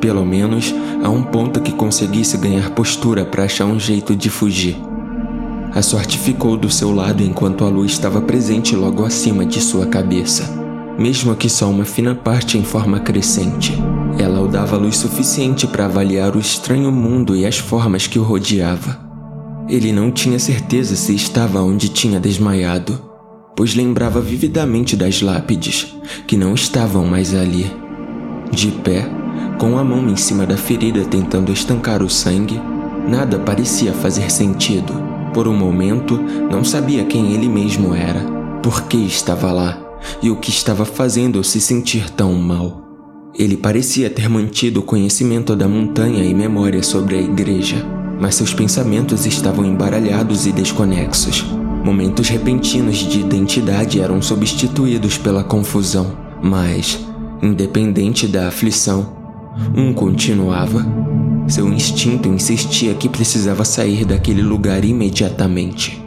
Pelo 0.00 0.24
menos 0.24 0.72
a 1.02 1.10
um 1.10 1.22
ponto 1.22 1.60
que 1.60 1.72
conseguisse 1.72 2.36
ganhar 2.36 2.70
postura 2.70 3.24
para 3.24 3.44
achar 3.44 3.66
um 3.66 3.78
jeito 3.78 4.14
de 4.14 4.30
fugir. 4.30 4.76
A 5.74 5.82
sorte 5.82 6.16
ficou 6.16 6.56
do 6.56 6.70
seu 6.70 6.94
lado 6.94 7.24
enquanto 7.24 7.64
a 7.64 7.68
luz 7.68 7.90
estava 7.90 8.20
presente 8.20 8.76
logo 8.76 9.04
acima 9.04 9.44
de 9.44 9.60
sua 9.60 9.86
cabeça 9.86 10.61
mesmo 10.98 11.34
que 11.34 11.48
só 11.48 11.68
uma 11.68 11.84
fina 11.84 12.14
parte 12.14 12.58
em 12.58 12.64
forma 12.64 13.00
crescente. 13.00 13.72
Ela 14.18 14.40
o 14.40 14.48
dava 14.48 14.76
luz 14.76 14.96
suficiente 14.96 15.66
para 15.66 15.86
avaliar 15.86 16.36
o 16.36 16.40
estranho 16.40 16.92
mundo 16.92 17.34
e 17.34 17.46
as 17.46 17.58
formas 17.58 18.06
que 18.06 18.18
o 18.18 18.22
rodeava. 18.22 19.00
Ele 19.68 19.92
não 19.92 20.10
tinha 20.10 20.38
certeza 20.38 20.94
se 20.96 21.14
estava 21.14 21.62
onde 21.62 21.88
tinha 21.88 22.20
desmaiado, 22.20 23.00
pois 23.56 23.74
lembrava 23.74 24.20
vividamente 24.20 24.96
das 24.96 25.22
lápides, 25.22 25.94
que 26.26 26.36
não 26.36 26.54
estavam 26.54 27.06
mais 27.06 27.34
ali. 27.34 27.70
De 28.50 28.70
pé, 28.70 29.08
com 29.58 29.78
a 29.78 29.84
mão 29.84 30.08
em 30.08 30.16
cima 30.16 30.44
da 30.44 30.56
ferida 30.56 31.04
tentando 31.04 31.52
estancar 31.52 32.02
o 32.02 32.10
sangue, 32.10 32.60
nada 33.08 33.38
parecia 33.38 33.92
fazer 33.92 34.30
sentido. 34.30 34.92
Por 35.32 35.48
um 35.48 35.56
momento, 35.56 36.20
não 36.50 36.62
sabia 36.62 37.04
quem 37.04 37.32
ele 37.32 37.48
mesmo 37.48 37.94
era, 37.94 38.20
por 38.62 38.82
que 38.82 38.98
estava 38.98 39.50
lá 39.50 39.91
e 40.22 40.30
o 40.30 40.36
que 40.36 40.50
estava 40.50 40.84
fazendo 40.84 41.42
se 41.42 41.60
sentir 41.60 42.10
tão 42.10 42.34
mal. 42.34 42.82
Ele 43.34 43.56
parecia 43.56 44.10
ter 44.10 44.28
mantido 44.28 44.82
conhecimento 44.82 45.56
da 45.56 45.66
montanha 45.66 46.22
e 46.22 46.34
memória 46.34 46.82
sobre 46.82 47.16
a 47.16 47.20
igreja, 47.20 47.84
mas 48.20 48.34
seus 48.34 48.52
pensamentos 48.52 49.24
estavam 49.24 49.64
embaralhados 49.64 50.46
e 50.46 50.52
desconexos. 50.52 51.44
Momentos 51.82 52.28
repentinos 52.28 52.98
de 52.98 53.20
identidade 53.20 54.00
eram 54.00 54.20
substituídos 54.20 55.16
pela 55.18 55.42
confusão, 55.42 56.16
mas, 56.42 57.00
independente 57.42 58.28
da 58.28 58.48
aflição, 58.48 59.16
um 59.74 59.92
continuava. 59.92 60.86
Seu 61.48 61.72
instinto 61.72 62.28
insistia 62.28 62.94
que 62.94 63.08
precisava 63.08 63.64
sair 63.64 64.04
daquele 64.04 64.42
lugar 64.42 64.84
imediatamente. 64.84 66.00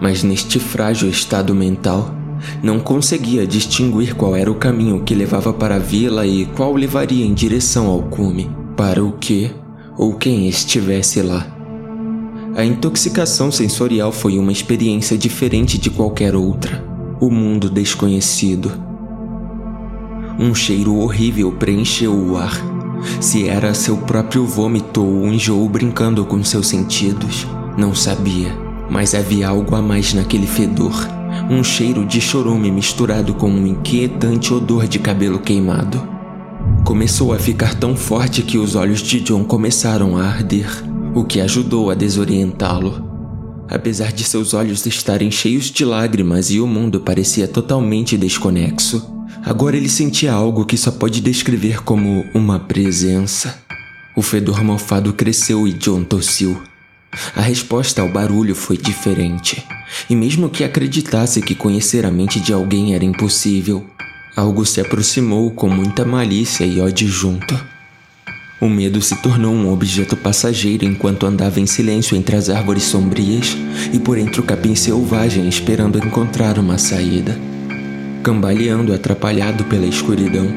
Mas 0.00 0.22
neste 0.22 0.58
frágil 0.58 1.08
estado 1.08 1.54
mental, 1.54 2.15
não 2.62 2.78
conseguia 2.78 3.46
distinguir 3.46 4.14
qual 4.14 4.34
era 4.34 4.50
o 4.50 4.54
caminho 4.54 5.02
que 5.02 5.14
levava 5.14 5.52
para 5.52 5.76
a 5.76 5.78
vila 5.78 6.26
e 6.26 6.46
qual 6.46 6.74
levaria 6.74 7.24
em 7.24 7.34
direção 7.34 7.86
ao 7.86 8.02
cume, 8.02 8.50
para 8.76 9.04
o 9.04 9.12
que 9.12 9.50
ou 9.96 10.14
quem 10.14 10.48
estivesse 10.48 11.22
lá. 11.22 11.46
A 12.54 12.64
intoxicação 12.64 13.50
sensorial 13.50 14.10
foi 14.10 14.38
uma 14.38 14.52
experiência 14.52 15.16
diferente 15.16 15.78
de 15.78 15.90
qualquer 15.90 16.34
outra. 16.34 16.84
O 17.20 17.30
mundo 17.30 17.68
desconhecido. 17.68 18.72
Um 20.38 20.54
cheiro 20.54 20.96
horrível 20.96 21.52
preencheu 21.52 22.12
o 22.12 22.36
ar. 22.36 22.58
Se 23.20 23.48
era 23.48 23.74
seu 23.74 23.96
próprio 23.98 24.46
vômito 24.46 25.04
ou 25.04 25.26
enjoo 25.26 25.68
brincando 25.68 26.24
com 26.24 26.42
seus 26.42 26.68
sentidos, 26.68 27.46
não 27.76 27.94
sabia, 27.94 28.54
mas 28.90 29.14
havia 29.14 29.48
algo 29.48 29.74
a 29.74 29.82
mais 29.82 30.14
naquele 30.14 30.46
fedor 30.46 31.15
um 31.48 31.62
cheiro 31.62 32.04
de 32.04 32.20
chorume 32.20 32.72
misturado 32.72 33.32
com 33.34 33.48
um 33.48 33.66
inquietante 33.66 34.52
odor 34.52 34.88
de 34.88 34.98
cabelo 34.98 35.38
queimado. 35.38 36.02
Começou 36.84 37.32
a 37.32 37.38
ficar 37.38 37.74
tão 37.74 37.96
forte 37.96 38.42
que 38.42 38.58
os 38.58 38.74
olhos 38.74 39.00
de 39.00 39.20
John 39.20 39.44
começaram 39.44 40.16
a 40.16 40.24
arder, 40.24 40.68
o 41.14 41.24
que 41.24 41.40
ajudou 41.40 41.90
a 41.90 41.94
desorientá-lo. 41.94 43.06
Apesar 43.68 44.12
de 44.12 44.24
seus 44.24 44.54
olhos 44.54 44.86
estarem 44.86 45.30
cheios 45.30 45.66
de 45.66 45.84
lágrimas 45.84 46.50
e 46.50 46.60
o 46.60 46.66
mundo 46.66 47.00
parecia 47.00 47.46
totalmente 47.46 48.16
desconexo, 48.16 49.08
agora 49.44 49.76
ele 49.76 49.88
sentia 49.88 50.32
algo 50.32 50.64
que 50.64 50.76
só 50.76 50.90
pode 50.90 51.20
descrever 51.20 51.82
como 51.82 52.24
uma 52.34 52.58
presença. 52.58 53.58
O 54.16 54.22
fedor 54.22 54.64
mofado 54.64 55.12
cresceu 55.12 55.66
e 55.66 55.72
John 55.72 56.02
tossiu. 56.02 56.60
A 57.34 57.40
resposta 57.40 58.02
ao 58.02 58.08
barulho 58.08 58.54
foi 58.54 58.76
diferente, 58.76 59.64
e 60.08 60.16
mesmo 60.16 60.48
que 60.48 60.64
acreditasse 60.64 61.40
que 61.40 61.54
conhecer 61.54 62.04
a 62.04 62.10
mente 62.10 62.40
de 62.40 62.52
alguém 62.52 62.94
era 62.94 63.04
impossível, 63.04 63.86
algo 64.36 64.66
se 64.66 64.80
aproximou 64.80 65.50
com 65.50 65.68
muita 65.68 66.04
malícia 66.04 66.64
e 66.64 66.80
ódio 66.80 67.08
junto. 67.08 67.58
O 68.60 68.68
medo 68.68 69.02
se 69.02 69.14
tornou 69.16 69.54
um 69.54 69.70
objeto 69.70 70.16
passageiro 70.16 70.84
enquanto 70.84 71.26
andava 71.26 71.60
em 71.60 71.66
silêncio 71.66 72.16
entre 72.16 72.36
as 72.36 72.48
árvores 72.48 72.84
sombrias 72.84 73.56
e 73.92 73.98
por 73.98 74.16
entre 74.16 74.40
o 74.40 74.44
capim 74.44 74.74
selvagem 74.74 75.46
esperando 75.48 75.98
encontrar 75.98 76.58
uma 76.58 76.78
saída. 76.78 77.38
Cambaleando 78.22 78.94
atrapalhado 78.94 79.64
pela 79.64 79.86
escuridão, 79.86 80.48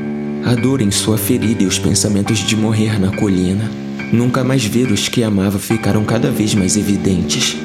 a 0.46 0.56
dor 0.56 0.82
em 0.82 0.92
sua 0.92 1.18
ferida 1.18 1.64
e 1.64 1.68
os 1.68 1.78
pensamentos 1.78 2.40
de 2.40 2.56
morrer 2.56 3.00
na 3.00 3.16
colina 3.16 3.70
Nunca 4.12 4.44
mais 4.44 4.66
ver 4.66 4.92
os 4.92 5.08
que 5.08 5.24
amava 5.24 5.60
ficaram 5.60 6.04
cada 6.04 6.32
vez 6.32 6.56
mais 6.56 6.76
evidentes. 6.76 7.56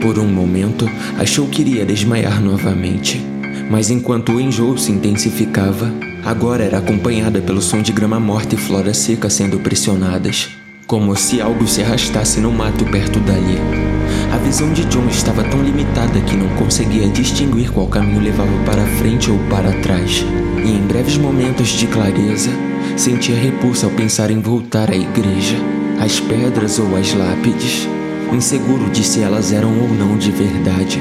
Por 0.00 0.18
um 0.18 0.28
momento, 0.28 0.88
achou 1.18 1.46
que 1.48 1.62
iria 1.62 1.84
desmaiar 1.84 2.40
novamente, 2.40 3.20
mas 3.70 3.90
enquanto 3.90 4.32
o 4.32 4.40
enjoo 4.40 4.78
se 4.78 4.92
intensificava, 4.92 5.92
agora 6.24 6.64
era 6.64 6.78
acompanhada 6.78 7.40
pelo 7.40 7.60
som 7.60 7.82
de 7.82 7.92
grama 7.92 8.20
morta 8.20 8.54
e 8.54 8.58
flora 8.58 8.94
seca 8.94 9.28
sendo 9.28 9.58
pressionadas, 9.58 10.50
como 10.86 11.16
se 11.16 11.40
algo 11.40 11.66
se 11.66 11.82
arrastasse 11.82 12.40
no 12.40 12.52
mato 12.52 12.84
perto 12.84 13.18
dali. 13.20 13.58
A 14.32 14.38
visão 14.38 14.72
de 14.72 14.84
John 14.84 15.06
estava 15.08 15.42
tão 15.44 15.62
limitada 15.62 16.20
que 16.20 16.36
não 16.36 16.48
conseguia 16.56 17.08
distinguir 17.08 17.70
qual 17.70 17.86
caminho 17.86 18.20
levava 18.20 18.56
para 18.64 18.84
frente 18.98 19.30
ou 19.30 19.38
para 19.50 19.72
trás. 19.80 20.24
E 20.64 20.70
em 20.70 20.86
breves 20.86 21.16
momentos 21.16 21.68
de 21.70 21.86
clareza, 21.86 22.50
sentia 22.96 23.36
repulsa 23.36 23.86
ao 23.86 23.92
pensar 23.92 24.30
em 24.30 24.40
voltar 24.40 24.90
à 24.90 24.96
igreja, 24.96 25.56
às 26.00 26.20
pedras 26.20 26.78
ou 26.78 26.96
às 26.96 27.12
lápides, 27.12 27.88
inseguro 28.32 28.90
de 28.90 29.04
se 29.04 29.20
elas 29.20 29.52
eram 29.52 29.78
ou 29.80 29.88
não 29.88 30.16
de 30.16 30.30
verdade. 30.30 31.00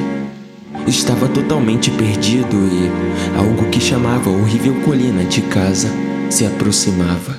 Estava 0.88 1.28
totalmente 1.28 1.92
perdido 1.92 2.56
e 2.56 3.38
algo 3.38 3.70
que 3.70 3.80
chamava 3.80 4.30
a 4.30 4.34
horrível 4.34 4.74
colina 4.82 5.24
de 5.24 5.42
casa 5.42 5.89
se 6.30 6.46
aproximava. 6.46 7.38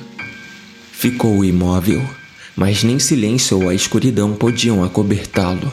Ficou 0.91 1.43
imóvel, 1.43 2.01
mas 2.55 2.83
nem 2.83 2.99
silêncio 2.99 3.61
ou 3.61 3.69
a 3.69 3.75
escuridão 3.75 4.33
podiam 4.33 4.83
acobertá-lo. 4.83 5.71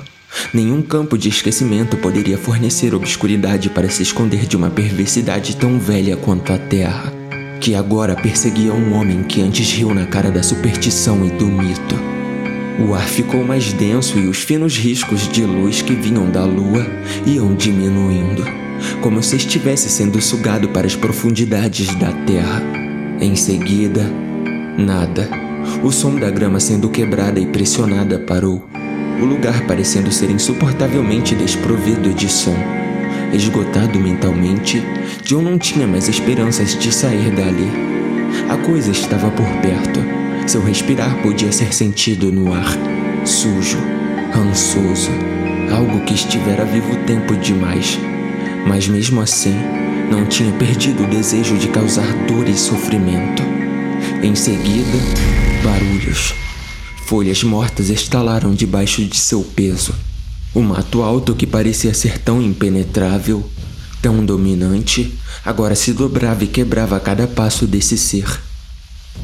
Nenhum 0.53 0.83
campo 0.83 1.19
de 1.19 1.29
esquecimento 1.29 1.97
poderia 1.97 2.39
fornecer 2.39 2.95
obscuridade 2.95 3.69
para 3.69 3.89
se 3.89 4.03
esconder 4.03 4.47
de 4.47 4.57
uma 4.57 4.71
perversidade 4.71 5.57
tão 5.57 5.79
velha 5.79 6.17
quanto 6.17 6.53
a 6.53 6.59
terra, 6.59 7.13
que 7.61 7.75
agora 7.75 8.17
perseguia 8.17 8.73
um 8.73 8.95
homem 8.95 9.23
que 9.23 9.43
antes 9.43 9.71
riu 9.71 9.95
na 9.95 10.07
cara 10.07 10.31
da 10.31 10.43
superstição 10.43 11.25
e 11.25 11.31
do 11.31 11.47
mito. 11.47 11.95
O 12.89 12.95
ar 12.95 13.07
ficou 13.07 13.45
mais 13.45 13.75
denso 13.75 14.19
e 14.19 14.27
os 14.27 14.39
finos 14.39 14.79
riscos 14.79 15.29
de 15.29 15.45
luz 15.45 15.83
que 15.83 15.95
vinham 15.95 16.31
da 16.31 16.43
lua 16.43 16.87
iam 17.27 17.55
diminuindo, 17.55 18.43
como 19.03 19.23
se 19.23 19.37
estivesse 19.37 19.91
sendo 19.91 20.21
sugado 20.23 20.71
para 20.71 20.87
as 20.87 20.97
profundidades 20.97 21.95
da 21.97 22.11
terra. 22.25 22.63
Em 23.21 23.37
seguida, 23.37 24.11
nada. 24.79 25.29
O 25.83 25.93
som 25.93 26.17
da 26.17 26.31
grama 26.31 26.59
sendo 26.59 26.89
quebrada 26.89 27.39
e 27.39 27.47
pressionada 27.47 28.19
parou 28.19 28.67
o 29.21 29.25
lugar 29.27 29.67
parecendo 29.67 30.11
ser 30.11 30.31
insuportavelmente 30.31 31.35
desprovido 31.35 32.15
de 32.15 32.31
som. 32.31 32.57
Esgotado 33.33 33.99
mentalmente, 33.99 34.83
John 35.25 35.43
não 35.43 35.59
tinha 35.59 35.87
mais 35.87 36.09
esperanças 36.09 36.79
de 36.79 36.93
sair 36.93 37.31
dali. 37.31 37.71
A 38.49 38.57
coisa 38.57 38.91
estava 38.91 39.31
por 39.31 39.47
perto. 39.61 40.01
Seu 40.47 40.63
respirar 40.63 41.23
podia 41.23 41.53
ser 41.53 41.73
sentido 41.73 42.33
no 42.33 42.53
ar. 42.53 42.77
Sujo, 43.25 43.79
rançoso, 44.33 45.11
algo 45.73 46.05
que 46.05 46.15
estivera 46.15 46.65
vivo 46.65 46.97
tempo 47.07 47.37
demais. 47.37 47.99
Mas 48.67 48.89
mesmo 48.89 49.21
assim, 49.21 49.55
não 50.11 50.27
tinha 50.27 50.53
perdido 50.53 51.05
o 51.05 51.07
desejo 51.07 51.57
de 51.57 51.69
causar 51.69 52.13
dor 52.27 52.49
e 52.49 52.57
sofrimento. 52.57 53.43
Em 54.23 54.35
seguida, 54.35 54.99
barulhos 55.63 56.35
Folhas 57.11 57.43
mortas 57.43 57.89
estalaram 57.89 58.55
debaixo 58.55 59.05
de 59.05 59.17
seu 59.17 59.43
peso. 59.43 59.93
O 60.53 60.61
mato 60.63 61.03
alto 61.03 61.35
que 61.35 61.47
parecia 61.47 61.95
ser 61.95 62.19
tão 62.19 62.43
impenetrável, 62.43 63.49
tão 64.03 64.25
dominante, 64.25 65.17
agora 65.45 65.77
se 65.77 65.93
dobrava 65.93 66.43
e 66.43 66.49
quebrava 66.49 66.97
a 66.97 67.01
cada 67.01 67.29
passo 67.29 67.67
desse 67.67 67.97
ser. 67.97 68.41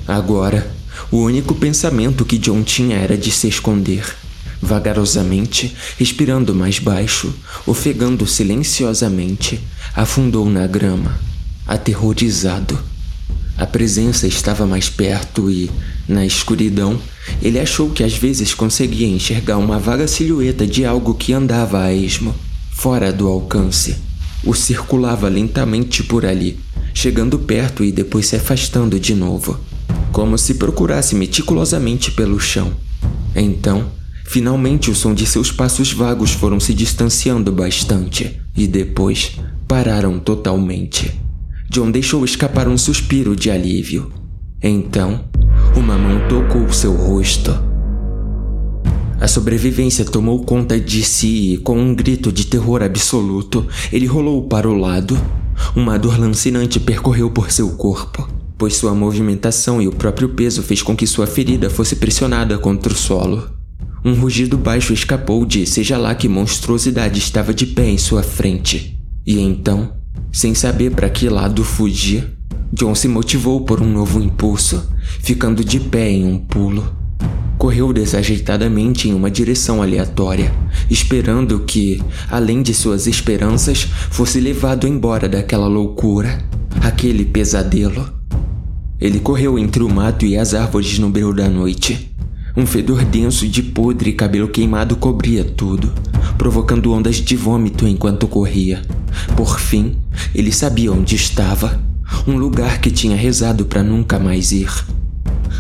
Agora, 0.07 0.71
o 1.11 1.19
único 1.19 1.55
pensamento 1.55 2.25
que 2.25 2.39
John 2.39 2.63
tinha 2.63 2.97
era 2.97 3.17
de 3.17 3.31
se 3.33 3.49
esconder. 3.49 4.05
Vagarosamente, 4.63 5.77
respirando 5.99 6.55
mais 6.55 6.79
baixo, 6.79 7.35
ofegando 7.67 8.27
silenciosamente, 8.27 9.61
afundou 9.95 10.49
na 10.49 10.67
grama, 10.67 11.19
aterrorizado. 11.67 12.79
A 13.59 13.67
presença 13.67 14.27
estava 14.27 14.67
mais 14.67 14.89
perto 14.89 15.51
e, 15.51 15.71
na 16.09 16.25
escuridão, 16.25 16.99
ele 17.43 17.59
achou 17.59 17.91
que 17.91 18.05
às 18.05 18.15
vezes 18.15 18.55
conseguia 18.55 19.07
enxergar 19.07 19.59
uma 19.59 19.79
vaga 19.79 20.07
silhueta 20.07 20.67
de 20.67 20.85
algo 20.85 21.15
que 21.15 21.33
andava 21.33 21.83
a 21.83 21.93
esmo, 21.93 22.35
fora 22.71 23.13
do 23.13 23.27
alcance. 23.27 23.97
O 24.45 24.55
circulava 24.55 25.29
lentamente 25.29 26.03
por 26.03 26.25
ali, 26.25 26.59
chegando 26.95 27.39
perto 27.39 27.83
e 27.83 27.91
depois 27.91 28.27
se 28.27 28.37
afastando 28.37 29.01
de 29.01 29.15
novo, 29.15 29.59
como 30.13 30.39
se 30.39 30.55
procurasse 30.55 31.15
meticulosamente 31.15 32.13
pelo 32.13 32.39
chão. 32.39 32.73
Então, 33.35 33.91
finalmente 34.25 34.91
o 34.91 34.95
som 34.95 35.13
de 35.13 35.27
seus 35.27 35.51
passos 35.51 35.93
vagos 35.93 36.33
foram 36.33 36.61
se 36.61 36.73
distanciando 36.73 37.51
bastante 37.51 38.41
e 38.57 38.67
depois 38.67 39.33
pararam 39.67 40.19
totalmente. 40.19 41.13
John 41.69 41.91
deixou 41.91 42.25
escapar 42.25 42.69
um 42.69 42.79
suspiro 42.79 43.35
de 43.35 43.51
alívio. 43.51 44.13
Então, 44.63 45.25
uma 45.87 45.97
mão 45.97 46.29
tocou 46.29 46.69
seu 46.73 46.93
rosto. 46.93 47.57
A 49.21 49.29
sobrevivência 49.29 50.05
tomou 50.05 50.45
conta 50.45 50.81
de 50.81 51.01
si 51.05 51.53
e, 51.53 51.59
com 51.59 51.79
um 51.79 51.95
grito 51.95 52.33
de 52.33 52.45
terror 52.45 52.83
absoluto, 52.83 53.65
ele 53.93 54.05
rolou 54.05 54.49
para 54.49 54.69
o 54.69 54.77
lado. 54.77 55.17
Uma 55.77 55.97
dor 55.97 56.19
lancinante 56.19 56.81
percorreu 56.81 57.31
por 57.31 57.53
seu 57.53 57.71
corpo, 57.77 58.29
pois 58.59 58.75
sua 58.75 58.97
movimentação 58.97 59.81
e 59.81 59.87
o 59.87 59.93
próprio 59.93 60.31
peso 60.31 60.61
fez 60.61 60.83
com 60.83 60.97
que 60.97 61.07
sua 61.07 61.25
ferida 61.25 61.71
fosse 61.71 61.95
pressionada 61.95 62.59
contra 62.59 62.93
o 62.93 62.97
solo. 62.97 63.49
Um 64.05 64.15
rugido 64.15 64.59
baixo 64.59 64.93
escapou 64.93 65.47
de 65.47 65.65
seja 65.67 65.97
lá 65.97 66.17
que 66.17 66.29
monstruosidade 66.29 67.21
estava 67.21 67.55
de 67.55 67.65
pé 67.65 67.89
em 67.89 67.97
sua 67.97 68.25
frente. 68.25 68.99
E 69.25 69.39
então, 69.39 69.93
sem 70.33 70.53
saber 70.53 70.91
para 70.91 71.09
que 71.09 71.29
lado 71.29 71.63
fugir, 71.63 72.36
John 72.77 72.95
se 72.95 73.09
motivou 73.09 73.63
por 73.63 73.81
um 73.81 73.91
novo 73.91 74.21
impulso, 74.21 74.87
ficando 75.23 75.65
de 75.65 75.81
pé 75.81 76.11
em 76.11 76.27
um 76.27 76.37
pulo. 76.37 76.87
Correu 77.57 77.91
desajeitadamente 77.91 79.09
em 79.09 79.15
uma 79.15 79.31
direção 79.31 79.81
aleatória, 79.81 80.53
esperando 80.91 81.61
que, 81.61 82.03
além 82.31 82.61
de 82.61 82.75
suas 82.75 83.07
esperanças, 83.07 83.89
fosse 84.11 84.39
levado 84.41 84.87
embora 84.87 85.27
daquela 85.27 85.67
loucura, 85.67 86.39
aquele 86.83 87.25
pesadelo. 87.25 88.13
Ele 89.01 89.21
correu 89.21 89.59
entre 89.59 89.83
o 89.83 89.89
mato 89.89 90.27
e 90.27 90.37
as 90.37 90.53
árvores 90.53 90.99
no 90.99 91.09
breu 91.09 91.33
da 91.33 91.49
noite. 91.49 92.15
Um 92.55 92.67
fedor 92.67 93.07
denso 93.07 93.49
de 93.49 93.63
podre 93.63 94.11
e 94.11 94.13
cabelo 94.13 94.49
queimado 94.49 94.97
cobria 94.97 95.45
tudo, 95.45 95.91
provocando 96.37 96.93
ondas 96.93 97.17
de 97.17 97.37
vômito 97.37 97.89
enquanto 97.89 98.29
corria. 98.29 98.83
Por 99.35 99.59
fim, 99.59 99.97
ele 100.35 100.53
sabia 100.53 100.93
onde 100.93 101.17
estava 101.17 101.96
um 102.27 102.37
lugar 102.37 102.81
que 102.81 102.91
tinha 102.91 103.17
rezado 103.17 103.65
para 103.67 103.83
nunca 103.83 104.19
mais 104.19 104.53
ir. 104.53 104.71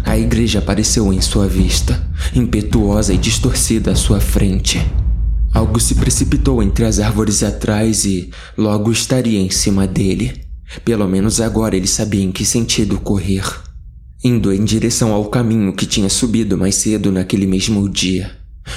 A 0.04 0.16
igreja 0.16 0.58
apareceu 0.60 1.12
em 1.12 1.20
sua 1.20 1.48
vista, 1.48 2.08
impetuosa 2.34 3.12
e 3.12 3.18
distorcida 3.18 3.92
à 3.92 3.96
sua 3.96 4.20
frente. 4.20 4.84
Algo 5.52 5.80
se 5.80 5.94
precipitou 5.94 6.62
entre 6.62 6.84
as 6.84 7.00
árvores 7.00 7.42
atrás 7.42 8.04
e 8.04 8.30
logo 8.56 8.92
estaria 8.92 9.40
em 9.40 9.50
cima 9.50 9.86
dele. 9.86 10.44
Pelo 10.84 11.08
menos 11.08 11.40
agora 11.40 11.76
ele 11.76 11.86
sabia 11.86 12.22
em 12.22 12.30
que 12.30 12.44
sentido 12.44 13.00
correr. 13.00 13.44
Indo 14.22 14.52
em 14.52 14.64
direção 14.64 15.12
ao 15.12 15.26
caminho 15.26 15.72
que 15.72 15.86
tinha 15.86 16.08
subido 16.08 16.58
mais 16.58 16.74
cedo 16.74 17.10
naquele 17.10 17.46
mesmo 17.46 17.88
dia. 17.88 18.30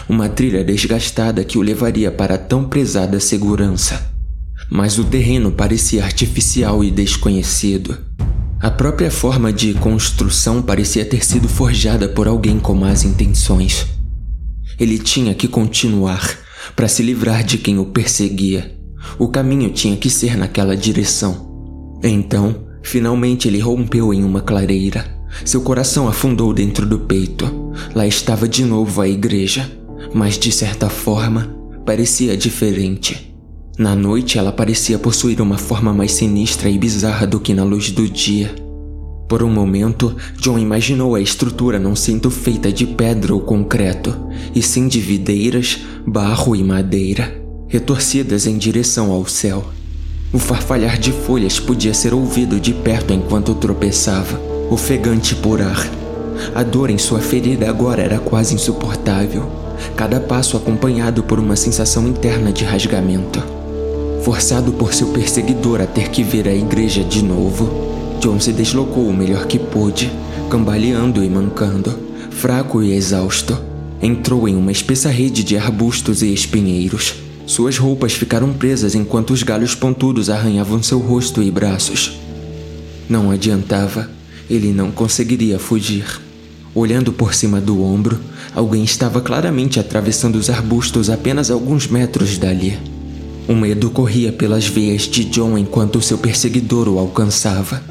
Uma 0.08 0.30
trilha 0.30 0.64
desgastada 0.64 1.44
que 1.44 1.58
o 1.58 1.62
levaria 1.62 2.12
para 2.12 2.38
tão 2.38 2.66
prezada 2.66 3.20
segurança 3.20 4.19
mas 4.70 5.00
o 5.00 5.04
terreno 5.04 5.52
parecia 5.52 6.04
artificial 6.04 6.84
e 6.84 6.91
desconhecido. 6.91 7.98
A 8.62 8.70
própria 8.70 9.10
forma 9.10 9.54
de 9.54 9.74
construção 9.74 10.62
parecia 10.62 11.06
ter 11.06 11.26
sido 11.26 11.48
forjada 11.48 12.10
por 12.10 12.28
alguém 12.28 12.60
com 12.60 12.74
más 12.74 13.04
intenções. 13.04 13.88
Ele 14.78 15.00
tinha 15.00 15.34
que 15.34 15.48
continuar 15.48 16.38
para 16.76 16.88
se 16.88 17.02
livrar 17.02 17.44
de 17.44 17.58
quem 17.58 17.80
o 17.80 17.86
perseguia. 17.86 18.78
O 19.18 19.30
caminho 19.30 19.70
tinha 19.70 19.96
que 19.96 20.10
ser 20.10 20.38
naquela 20.38 20.76
direção. 20.76 22.00
Então, 22.04 22.68
finalmente 22.84 23.48
ele 23.48 23.60
rompeu 23.60 24.14
em 24.14 24.24
uma 24.24 24.41
clareira. 24.41 25.06
Seu 25.46 25.62
coração 25.62 26.08
afundou 26.08 26.54
dentro 26.54 26.86
do 26.86 27.00
peito. 27.00 27.74
Lá 27.96 28.06
estava 28.06 28.48
de 28.48 28.66
novo 28.66 29.02
a 29.02 29.08
igreja, 29.08 29.72
mas 30.14 30.38
de 30.38 30.52
certa 30.52 30.90
forma 30.90 31.56
parecia 31.86 32.36
diferente. 32.36 33.29
Na 33.80 33.96
noite, 33.96 34.38
ela 34.38 34.52
parecia 34.52 35.00
possuir 35.00 35.40
uma 35.40 35.58
forma 35.58 35.94
mais 35.94 36.12
sinistra 36.12 36.70
e 36.70 36.78
bizarra 36.78 37.26
do 37.26 37.40
que 37.40 37.54
na 37.54 37.64
luz 37.64 37.92
do 37.92 38.10
dia. 38.10 38.54
Por 39.26 39.42
um 39.42 39.50
momento, 39.50 40.14
John 40.38 40.60
imaginou 40.60 41.16
a 41.16 41.22
estrutura 41.22 41.80
não 41.80 41.96
sendo 41.96 42.30
feita 42.30 42.74
de 42.74 42.86
pedra 42.86 43.34
ou 43.34 43.40
concreto, 43.40 44.14
e 44.54 44.62
sim 44.62 44.90
de 44.90 45.00
videiras, 45.00 45.80
barro 46.06 46.58
e 46.58 46.62
madeira, 46.62 47.42
retorcidas 47.70 48.46
em 48.46 48.58
direção 48.58 49.14
ao 49.14 49.26
céu. 49.26 49.64
O 50.34 50.38
farfalhar 50.38 51.00
de 51.00 51.14
folhas 51.14 51.58
podia 51.58 51.94
ser 51.94 52.14
ouvido 52.14 52.60
de 52.60 52.74
perto 52.74 53.14
enquanto 53.14 53.56
tropeçava, 53.56 54.42
ofegante 54.70 55.34
por 55.36 55.62
ar. 55.62 55.90
A 56.54 56.64
dor 56.64 56.90
em 56.90 56.98
sua 56.98 57.22
ferida 57.22 57.70
agora 57.70 58.02
era 58.02 58.20
quase 58.20 58.54
insuportável, 58.54 59.50
cada 59.96 60.20
passo 60.20 60.58
acompanhado 60.58 61.24
por 61.24 61.40
uma 61.40 61.56
sensação 61.56 62.06
interna 62.10 62.52
de 62.52 62.66
rasgamento. 62.66 63.59
Forçado 64.30 64.72
por 64.74 64.94
seu 64.94 65.08
perseguidor 65.08 65.82
a 65.82 65.88
ter 65.88 66.10
que 66.10 66.22
ver 66.22 66.48
a 66.48 66.54
igreja 66.54 67.04
de 67.04 67.24
novo, 67.24 67.68
John 68.22 68.40
se 68.40 68.54
deslocou 68.54 69.08
o 69.08 69.14
melhor 69.14 69.48
que 69.48 69.58
pôde, 69.58 70.12
cambaleando 70.52 71.24
e 71.24 71.28
mancando, 71.28 71.98
fraco 72.30 72.84
e 72.84 72.94
exausto, 72.94 73.60
entrou 74.00 74.48
em 74.48 74.56
uma 74.56 74.72
espessa 74.72 75.10
rede 75.10 75.44
de 75.44 75.58
arbustos 75.58 76.22
e 76.22 76.32
espinheiros. 76.32 77.16
Suas 77.48 77.80
roupas 77.80 78.14
ficaram 78.14 78.54
presas 78.54 78.94
enquanto 78.94 79.32
os 79.32 79.42
galhos 79.42 79.74
pontudos 79.74 80.30
arranhavam 80.30 80.84
seu 80.84 81.00
rosto 81.00 81.42
e 81.42 81.50
braços. 81.50 82.20
Não 83.10 83.32
adiantava, 83.32 84.12
ele 84.48 84.72
não 84.72 84.92
conseguiria 84.92 85.58
fugir. 85.58 86.06
Olhando 86.76 87.12
por 87.12 87.34
cima 87.34 87.60
do 87.60 87.84
ombro, 87.84 88.20
alguém 88.54 88.84
estava 88.84 89.22
claramente 89.22 89.80
atravessando 89.80 90.36
os 90.36 90.52
arbustos 90.52 91.10
apenas 91.10 91.50
alguns 91.50 91.88
metros 91.88 92.38
dali. 92.38 92.78
O 93.50 93.56
medo 93.56 93.90
corria 93.90 94.32
pelas 94.32 94.68
veias 94.68 95.08
de 95.08 95.26
John 95.26 95.58
enquanto 95.58 96.00
seu 96.04 96.20
perseguidor 96.20 96.88
o 96.88 97.00
alcançava. 97.00 97.82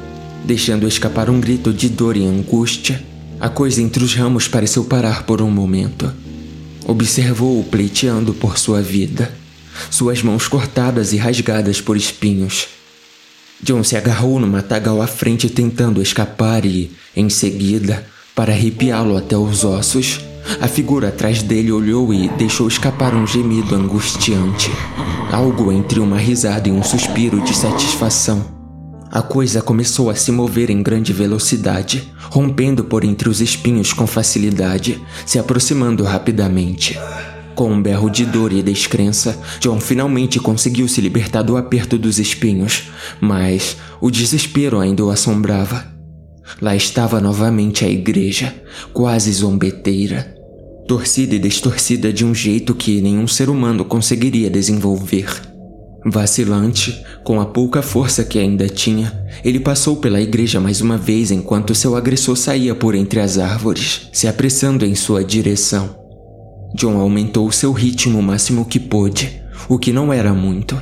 Deixando 0.45 0.87
escapar 0.87 1.29
um 1.29 1.37
grito 1.37 1.73
de 1.73 1.89
dor 1.89 2.15
e 2.15 2.25
angústia, 2.25 3.03
a 3.41 3.49
coisa 3.49 3.81
entre 3.81 4.01
os 4.01 4.15
ramos 4.15 4.47
pareceu 4.47 4.85
parar 4.85 5.23
por 5.23 5.41
um 5.41 5.51
momento. 5.51 6.13
Observou-o 6.85 7.61
pleiteando 7.65 8.33
por 8.33 8.57
sua 8.57 8.81
vida, 8.81 9.33
suas 9.91 10.23
mãos 10.23 10.47
cortadas 10.47 11.11
e 11.11 11.17
rasgadas 11.17 11.81
por 11.81 11.97
espinhos. 11.97 12.69
John 13.61 13.83
se 13.83 13.97
agarrou 13.97 14.39
no 14.39 14.47
matagal 14.47 15.01
à 15.01 15.07
frente 15.07 15.49
tentando 15.49 16.01
escapar 16.01 16.65
e, 16.65 16.89
em 17.13 17.27
seguida, 17.27 18.07
para 18.33 18.53
arrepiá-lo 18.53 19.17
até 19.17 19.37
os 19.37 19.65
ossos, 19.65 20.21
a 20.59 20.67
figura 20.67 21.09
atrás 21.09 21.41
dele 21.41 21.71
olhou 21.71 22.13
e 22.13 22.27
deixou 22.29 22.67
escapar 22.67 23.15
um 23.15 23.25
gemido 23.25 23.75
angustiante, 23.75 24.71
algo 25.31 25.71
entre 25.71 25.99
uma 25.99 26.17
risada 26.17 26.69
e 26.69 26.71
um 26.71 26.83
suspiro 26.83 27.41
de 27.41 27.55
satisfação. 27.55 28.59
A 29.11 29.21
coisa 29.23 29.61
começou 29.61 30.09
a 30.09 30.15
se 30.15 30.31
mover 30.31 30.69
em 30.69 30.83
grande 30.83 31.11
velocidade, 31.11 32.13
rompendo 32.29 32.83
por 32.83 33.03
entre 33.03 33.27
os 33.27 33.41
espinhos 33.41 33.91
com 33.91 34.05
facilidade, 34.05 35.01
se 35.25 35.39
aproximando 35.39 36.03
rapidamente. 36.03 36.97
Com 37.55 37.71
um 37.73 37.81
berro 37.81 38.09
de 38.09 38.23
dor 38.23 38.53
e 38.53 38.61
descrença, 38.61 39.37
John 39.59 39.81
finalmente 39.81 40.39
conseguiu 40.39 40.87
se 40.87 41.01
libertar 41.01 41.41
do 41.41 41.57
aperto 41.57 41.97
dos 41.97 42.19
espinhos, 42.19 42.89
mas 43.19 43.77
o 43.99 44.11
desespero 44.11 44.79
ainda 44.79 45.03
o 45.03 45.09
assombrava. 45.09 45.98
Lá 46.61 46.75
estava 46.75 47.21
novamente 47.21 47.85
a 47.85 47.89
igreja, 47.89 48.53
quase 48.91 49.31
zombeteira, 49.31 50.35
torcida 50.87 51.35
e 51.35 51.39
distorcida 51.39 52.11
de 52.11 52.25
um 52.25 52.33
jeito 52.33 52.73
que 52.73 52.99
nenhum 53.01 53.27
ser 53.27 53.49
humano 53.49 53.85
conseguiria 53.85 54.49
desenvolver. 54.49 55.27
Vacilante, 56.05 57.03
com 57.23 57.39
a 57.39 57.45
pouca 57.45 57.81
força 57.81 58.23
que 58.23 58.39
ainda 58.39 58.67
tinha, 58.67 59.13
ele 59.43 59.59
passou 59.59 59.97
pela 59.97 60.21
igreja 60.21 60.59
mais 60.59 60.81
uma 60.81 60.97
vez 60.97 61.29
enquanto 61.29 61.75
seu 61.75 61.95
agressor 61.95 62.35
saía 62.35 62.73
por 62.73 62.95
entre 62.95 63.19
as 63.19 63.37
árvores, 63.37 64.09
se 64.11 64.27
apressando 64.27 64.85
em 64.85 64.95
sua 64.95 65.23
direção. 65.23 65.95
John 66.73 66.97
aumentou 66.97 67.51
seu 67.51 67.71
ritmo 67.71 68.19
o 68.19 68.23
máximo 68.23 68.65
que 68.65 68.79
pôde, 68.79 69.41
o 69.67 69.77
que 69.77 69.91
não 69.91 70.11
era 70.11 70.33
muito. 70.33 70.79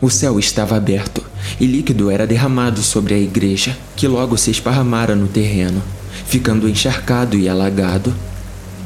O 0.00 0.08
céu 0.08 0.38
estava 0.38 0.76
aberto 0.76 1.29
e 1.58 1.66
líquido 1.66 2.10
era 2.10 2.26
derramado 2.26 2.82
sobre 2.82 3.14
a 3.14 3.18
igreja, 3.18 3.76
que 3.96 4.06
logo 4.06 4.36
se 4.36 4.50
esparramara 4.50 5.16
no 5.16 5.26
terreno, 5.26 5.82
ficando 6.26 6.68
encharcado 6.68 7.36
e 7.36 7.48
alagado. 7.48 8.14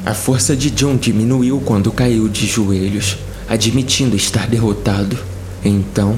A 0.05 0.13
força 0.13 0.55
de 0.55 0.69
John 0.69 0.95
diminuiu 0.95 1.59
quando 1.65 1.91
caiu 1.91 2.29
de 2.29 2.47
joelhos, 2.47 3.17
admitindo 3.47 4.15
estar 4.15 4.47
derrotado. 4.47 5.17
Então, 5.63 6.17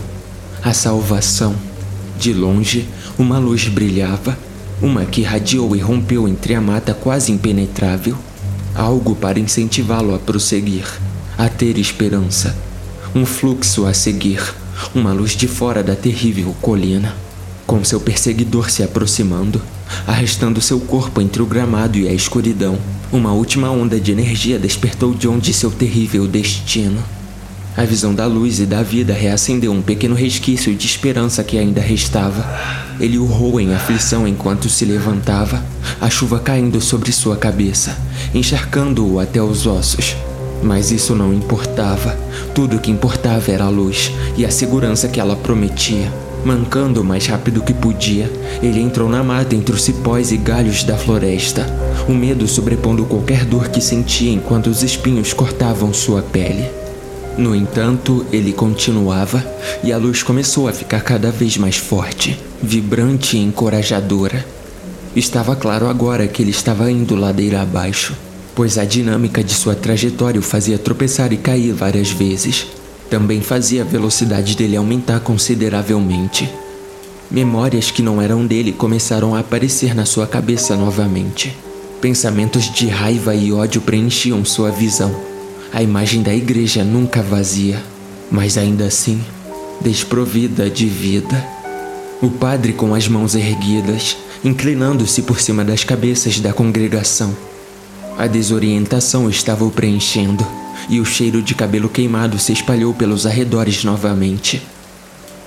a 0.64 0.74
salvação. 0.74 1.56
De 2.20 2.34
longe, 2.34 2.88
uma 3.18 3.38
luz 3.38 3.68
brilhava, 3.68 4.38
uma 4.82 5.06
que 5.06 5.22
radiou 5.22 5.76
e 5.76 5.80
rompeu 5.80 6.28
entre 6.28 6.56
a 6.56 6.62
mata 6.62 6.94
quase 6.94 7.32
impenetrável. 7.32 8.18
Algo 8.76 9.16
para 9.16 9.40
incentivá-lo 9.40 10.14
a 10.14 10.20
prosseguir, 10.20 10.86
a 11.38 11.48
ter 11.48 11.78
esperança. 11.78 12.56
Um 13.16 13.26
fluxo 13.26 13.86
a 13.86 13.94
seguir, 13.94 14.42
uma 14.94 15.12
luz 15.12 15.36
de 15.36 15.48
fora 15.48 15.84
da 15.84 15.96
terrível 15.96 16.56
colina. 16.62 17.16
Com 17.66 17.84
seu 17.84 18.00
perseguidor 18.00 18.70
se 18.70 18.82
aproximando, 18.82 19.62
arrastando 20.06 20.62
seu 20.62 20.80
corpo 20.80 21.22
entre 21.22 21.42
o 21.42 21.46
gramado 21.46 21.98
e 21.98 22.08
a 22.08 22.14
escuridão, 22.14 22.78
uma 23.12 23.32
última 23.34 23.70
onda 23.70 24.00
de 24.00 24.12
energia 24.12 24.58
despertou 24.58 25.14
John 25.14 25.40
de 25.40 25.54
seu 25.54 25.72
terrível 25.72 26.28
destino. 26.28 27.04
A 27.76 27.84
visão 27.84 28.14
da 28.16 28.26
luz 28.26 28.60
e 28.60 28.66
da 28.66 28.82
vida 28.82 29.14
reacendeu 29.14 29.72
um 29.72 29.84
pequeno 29.84 30.16
resquício 30.16 30.74
de 30.74 30.88
esperança 30.88 31.44
que 31.44 31.60
ainda 31.60 31.80
restava. 31.80 32.44
Ele 33.00 33.20
urrou 33.20 33.60
em 33.60 33.74
aflição 33.74 34.28
enquanto 34.28 34.68
se 34.68 34.84
levantava, 34.84 35.64
a 36.02 36.10
chuva 36.10 36.40
caindo 36.40 36.82
sobre 36.82 37.12
sua 37.12 37.38
cabeça, 37.38 37.96
encharcando-o 38.34 39.20
até 39.20 39.42
os 39.42 39.68
ossos. 39.68 40.16
Mas 40.62 40.92
isso 40.92 41.16
não 41.16 41.34
importava. 41.34 42.18
Tudo 42.54 42.78
o 42.78 42.80
que 42.80 42.92
importava 42.92 43.52
era 43.52 43.66
a 43.66 43.70
luz 43.70 44.12
e 44.36 44.46
a 44.46 44.52
segurança 44.52 45.08
que 45.08 45.20
ela 45.20 45.36
prometia. 45.36 46.12
Mancando 46.44 47.02
o 47.02 47.04
mais 47.04 47.26
rápido 47.26 47.62
que 47.62 47.74
podia, 47.74 48.32
ele 48.62 48.80
entrou 48.80 49.10
na 49.10 49.24
mata 49.24 49.56
entre 49.56 49.76
os 49.76 49.84
cipós 49.84 50.32
e 50.32 50.38
galhos 50.38 50.84
da 50.84 50.98
floresta, 50.98 51.66
o 52.08 52.14
medo 52.14 52.48
sobrepondo 52.48 53.06
qualquer 53.06 53.44
dor 53.44 53.70
que 53.70 53.82
sentia 53.82 54.32
enquanto 54.32 54.68
os 54.68 54.84
espinhos 54.84 55.34
cortavam 55.34 55.94
sua 55.94 56.22
pele. 56.22 56.70
No 57.38 57.54
entanto, 57.54 58.26
ele 58.32 58.54
continuava 58.54 59.46
e 59.84 59.92
a 59.92 59.98
luz 59.98 60.24
começou 60.24 60.68
a 60.68 60.74
ficar 60.74 61.02
cada 61.02 61.32
vez 61.32 61.58
mais 61.58 61.78
forte, 61.78 62.40
vibrante 62.64 63.38
e 63.38 63.42
encorajadora. 63.42 64.46
Estava 65.16 65.56
claro 65.56 65.88
agora 65.88 66.28
que 66.28 66.42
ele 66.42 66.52
estava 66.52 66.90
indo 66.92 67.16
ladeira 67.16 67.62
abaixo, 67.62 68.16
pois 68.58 68.80
a 68.80 68.86
dinâmica 68.86 69.44
de 69.44 69.54
sua 69.54 69.76
trajetória 69.76 70.40
o 70.40 70.44
fazia 70.44 70.80
tropeçar 70.80 71.32
e 71.32 71.38
cair 71.38 71.74
várias 71.74 72.10
vezes 72.10 72.66
também 73.08 73.40
fazia 73.40 73.84
a 73.84 73.86
velocidade 73.86 74.58
dele 74.58 74.76
aumentar 74.76 75.20
consideravelmente. 75.20 76.50
Memórias 77.30 77.92
que 77.92 78.02
não 78.02 78.20
eram 78.20 78.48
dele 78.48 78.72
começaram 78.72 79.36
a 79.36 79.42
aparecer 79.42 79.94
na 79.94 80.06
sua 80.06 80.26
cabeça 80.26 80.76
novamente. 80.76 81.56
Pensamentos 82.02 82.74
de 82.74 82.88
raiva 82.88 83.36
e 83.36 83.54
ódio 83.54 83.80
preenchiam 83.80 84.44
sua 84.44 84.72
visão. 84.72 85.16
A 85.72 85.84
imagem 85.84 86.24
da 86.24 86.34
igreja 86.34 86.84
nunca 86.84 87.22
vazia, 87.22 87.80
mas 88.32 88.58
ainda 88.58 88.86
assim 88.86 89.22
desprovida 89.82 90.68
de 90.68 90.88
vida. 90.88 91.48
O 92.24 92.32
padre 92.32 92.74
com 92.74 92.96
as 92.96 93.08
mãos 93.08 93.36
erguidas, 93.36 94.18
inclinando-se 94.44 95.22
por 95.22 95.40
cima 95.40 95.64
das 95.64 95.84
cabeças 95.84 96.40
da 96.40 96.52
congregação. 96.52 97.36
A 98.18 98.26
desorientação 98.26 99.30
estava 99.30 99.64
o 99.64 99.70
preenchendo 99.70 100.46
e 100.90 101.00
o 101.00 101.06
cheiro 101.06 101.40
de 101.40 101.54
cabelo 101.54 101.88
queimado 101.88 102.40
se 102.40 102.52
espalhou 102.52 102.92
pelos 102.92 103.28
arredores 103.28 103.84
novamente. 103.84 104.60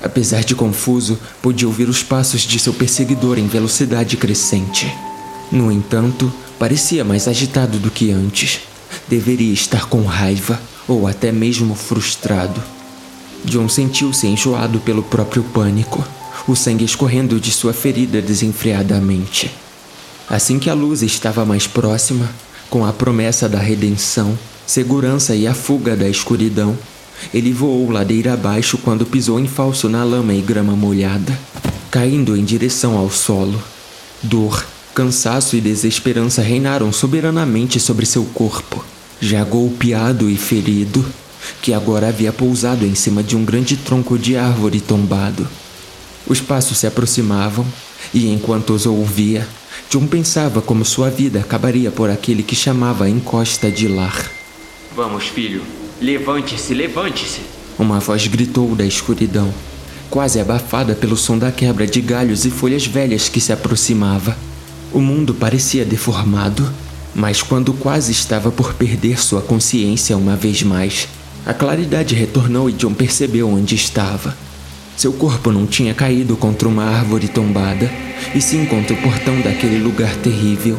Apesar 0.01 0.45
de 0.45 0.55
confuso, 0.55 1.19
podia 1.43 1.67
ouvir 1.67 1.89
os 1.89 2.05
passos 2.05 2.43
de 2.43 2.61
seu 2.61 2.73
perseguidor 2.73 3.39
em 3.39 3.49
velocidade 3.49 4.17
crescente. 4.17 4.93
No 5.51 5.73
entanto, 5.73 6.33
parecia 6.61 7.05
mais 7.05 7.27
agitado 7.27 7.77
do 7.79 7.91
que 7.91 8.13
antes. 8.13 8.61
Deveria 9.09 9.53
estar 9.53 9.89
com 9.89 10.05
raiva 10.05 10.61
ou 10.87 11.09
até 11.09 11.33
mesmo 11.33 11.75
frustrado. 11.75 12.63
John 13.45 13.69
sentiu-se 13.69 14.29
enjoado 14.29 14.79
pelo 14.79 15.03
próprio 15.03 15.43
pânico, 15.43 16.07
o 16.47 16.55
sangue 16.55 16.85
escorrendo 16.85 17.41
de 17.41 17.51
sua 17.51 17.73
ferida 17.73 18.23
desenfreadamente. 18.23 19.51
Assim 20.29 20.61
que 20.61 20.71
a 20.71 20.75
luz 20.75 21.03
estava 21.03 21.45
mais 21.45 21.67
próxima, 21.67 22.31
com 22.71 22.87
a 22.87 22.93
promessa 22.93 23.49
da 23.49 23.59
redenção, 23.59 24.39
segurança 24.65 25.35
e 25.35 25.47
a 25.47 25.53
fuga 25.53 25.97
da 25.97 26.09
escuridão. 26.09 26.79
Ele 27.35 27.53
voou 27.53 27.91
ladeira 27.91 28.33
abaixo 28.33 28.79
quando 28.79 29.05
pisou 29.05 29.39
em 29.41 29.49
falso 29.49 29.89
na 29.89 30.05
lama 30.05 30.33
e 30.33 30.41
grama 30.41 30.75
molhada, 30.75 31.37
caindo 31.91 32.37
em 32.37 32.45
direção 32.45 32.97
ao 32.97 33.11
solo. 33.11 33.61
Dor, 34.23 34.65
cansaço 34.95 35.57
e 35.57 35.61
desesperança 35.61 36.41
reinaram 36.41 36.93
soberanamente 36.93 37.81
sobre 37.81 38.07
seu 38.07 38.25
corpo, 38.25 38.83
já 39.21 39.43
golpeado 39.45 40.31
e 40.31 40.37
ferido, 40.37 41.05
que 41.61 41.75
agora 41.75 42.09
havia 42.09 42.33
pousado 42.33 42.87
em 42.87 42.95
cima 42.95 43.23
de 43.23 43.37
um 43.37 43.45
grande 43.45 43.77
tronco 43.77 44.17
de 44.17 44.37
árvore 44.37 44.81
tombado. 44.81 45.47
Os 46.27 46.41
passos 46.41 46.79
se 46.79 46.87
aproximavam, 46.87 47.67
e 48.15 48.31
enquanto 48.31 48.73
os 48.73 48.87
ouvia, 48.87 49.47
John 49.91 50.07
pensava 50.07 50.63
como 50.63 50.85
sua 50.85 51.11
vida 51.11 51.41
acabaria 51.41 51.91
por 51.91 52.09
aquele 52.11 52.45
que 52.45 52.55
chamava 52.55 53.07
a 53.07 53.11
encosta 53.11 53.73
de 53.73 53.89
lar. 53.89 54.31
Vamos, 54.95 55.25
filho. 55.25 55.63
Levante-se, 56.01 56.73
levante-se. 56.73 57.41
Uma 57.77 57.99
voz 57.99 58.25
gritou 58.29 58.77
da 58.77 58.85
escuridão, 58.85 59.53
quase 60.09 60.39
abafada 60.39 60.95
pelo 60.95 61.17
som 61.17 61.37
da 61.37 61.51
quebra 61.51 61.89
de 61.89 62.01
galhos 62.01 62.45
e 62.45 62.53
folhas 62.53 62.87
velhas 62.87 63.29
que 63.29 63.41
se 63.41 63.53
aproximava. 63.53 64.39
O 64.93 65.01
mundo 65.01 65.35
parecia 65.35 65.85
deformado, 65.85 66.73
mas 67.13 67.43
quando 67.43 67.73
quase 67.73 68.13
estava 68.13 68.53
por 68.53 68.75
perder 68.75 69.21
sua 69.21 69.43
consciência 69.43 70.17
uma 70.17 70.37
vez 70.37 70.63
mais, 70.63 71.09
a 71.45 71.53
claridade 71.53 72.15
retornou 72.15 72.71
e 72.71 72.73
John 72.75 72.95
percebeu 72.95 73.49
onde 73.49 73.75
estava. 73.75 74.37
Seu 75.01 75.15
corpo 75.15 75.51
não 75.51 75.67
tinha 75.67 75.95
caído 75.95 76.37
contra 76.37 76.69
uma 76.69 76.85
árvore 76.85 77.27
tombada, 77.27 77.91
e 78.35 78.41
sim 78.43 78.67
contra 78.67 78.93
o 78.93 79.01
portão 79.01 79.41
daquele 79.41 79.79
lugar 79.79 80.15
terrível. 80.17 80.77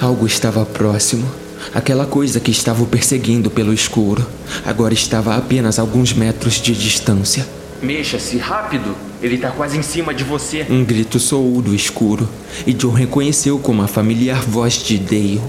Algo 0.00 0.26
estava 0.26 0.66
próximo. 0.66 1.24
Aquela 1.72 2.04
coisa 2.04 2.40
que 2.40 2.50
estava 2.50 2.82
o 2.82 2.88
perseguindo 2.88 3.48
pelo 3.52 3.72
escuro 3.72 4.26
agora 4.66 4.92
estava 4.92 5.34
a 5.34 5.36
apenas 5.36 5.78
alguns 5.78 6.12
metros 6.12 6.54
de 6.54 6.74
distância. 6.74 7.46
Mexa-se 7.80 8.36
rápido! 8.36 8.96
Ele 9.22 9.38
tá 9.38 9.52
quase 9.52 9.78
em 9.78 9.82
cima 9.82 10.12
de 10.12 10.24
você. 10.24 10.66
Um 10.68 10.84
grito 10.84 11.20
soou 11.20 11.62
do 11.62 11.72
escuro 11.72 12.28
e 12.66 12.72
John 12.72 12.90
reconheceu 12.90 13.60
como 13.60 13.80
a 13.82 13.86
familiar 13.86 14.42
voz 14.42 14.72
de 14.72 14.98
Dale. 14.98 15.40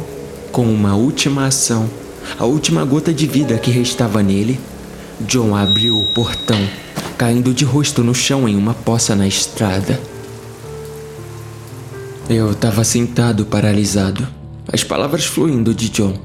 Com 0.51 0.67
uma 0.67 0.95
última 0.95 1.47
ação, 1.47 1.89
a 2.37 2.45
última 2.45 2.85
gota 2.85 3.11
de 3.11 3.25
vida 3.25 3.57
que 3.57 3.71
restava 3.71 4.21
nele, 4.21 4.59
John 5.21 5.55
abriu 5.55 5.95
o 5.95 6.13
portão, 6.13 6.59
caindo 7.23 7.53
de 7.53 7.63
rosto 7.63 8.03
no 8.03 8.13
chão 8.13 8.49
em 8.49 8.57
uma 8.57 8.73
poça 8.73 9.15
na 9.15 9.25
estrada. 9.25 9.97
Eu 12.29 12.51
estava 12.51 12.83
sentado 12.83 13.45
paralisado, 13.45 14.27
as 14.67 14.83
palavras 14.83 15.23
fluindo 15.23 15.73
de 15.73 15.87
John. 15.87 16.17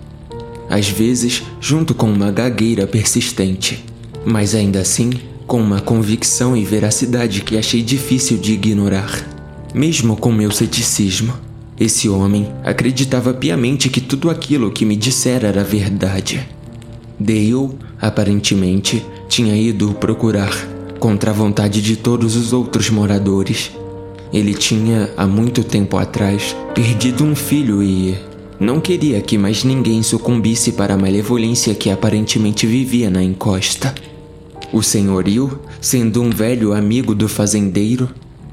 Às 0.68 0.88
vezes, 0.88 1.44
junto 1.60 1.94
com 1.94 2.10
uma 2.10 2.32
gagueira 2.32 2.84
persistente, 2.84 3.84
mas 4.24 4.56
ainda 4.56 4.80
assim, 4.80 5.12
com 5.46 5.60
uma 5.60 5.80
convicção 5.80 6.56
e 6.56 6.64
veracidade 6.64 7.42
que 7.42 7.56
achei 7.56 7.80
difícil 7.80 8.36
de 8.36 8.54
ignorar. 8.54 9.24
Mesmo 9.72 10.16
com 10.16 10.32
meu 10.32 10.50
ceticismo, 10.50 11.32
esse 11.78 12.08
homem 12.08 12.52
acreditava 12.64 13.32
piamente 13.32 13.88
que 13.88 14.00
tudo 14.00 14.30
aquilo 14.30 14.72
que 14.72 14.84
me 14.84 14.96
dissera 14.96 15.46
era 15.46 15.62
verdade. 15.62 16.44
Dale, 17.20 17.70
aparentemente, 18.00 19.00
tinha 19.28 19.56
ido 19.56 19.94
procurar, 19.94 20.50
contra 20.98 21.30
a 21.30 21.34
vontade 21.34 21.80
de 21.80 21.96
todos 21.96 22.36
os 22.36 22.52
outros 22.52 22.90
moradores. 22.90 23.72
Ele 24.32 24.54
tinha, 24.54 25.10
há 25.16 25.26
muito 25.26 25.64
tempo 25.64 25.96
atrás, 25.96 26.54
perdido 26.74 27.24
um 27.24 27.34
filho 27.34 27.82
e 27.82 28.16
não 28.60 28.80
queria 28.80 29.20
que 29.20 29.38
mais 29.38 29.64
ninguém 29.64 30.02
sucumbisse 30.02 30.72
para 30.72 30.94
a 30.94 30.98
malevolência 30.98 31.74
que 31.74 31.90
aparentemente 31.90 32.66
vivia 32.66 33.08
na 33.08 33.22
encosta. 33.22 33.94
O 34.72 34.82
senhorio, 34.82 35.58
sendo 35.80 36.20
um 36.20 36.30
velho 36.30 36.74
amigo 36.74 37.14
do 37.14 37.28
fazendeiro, 37.28 38.10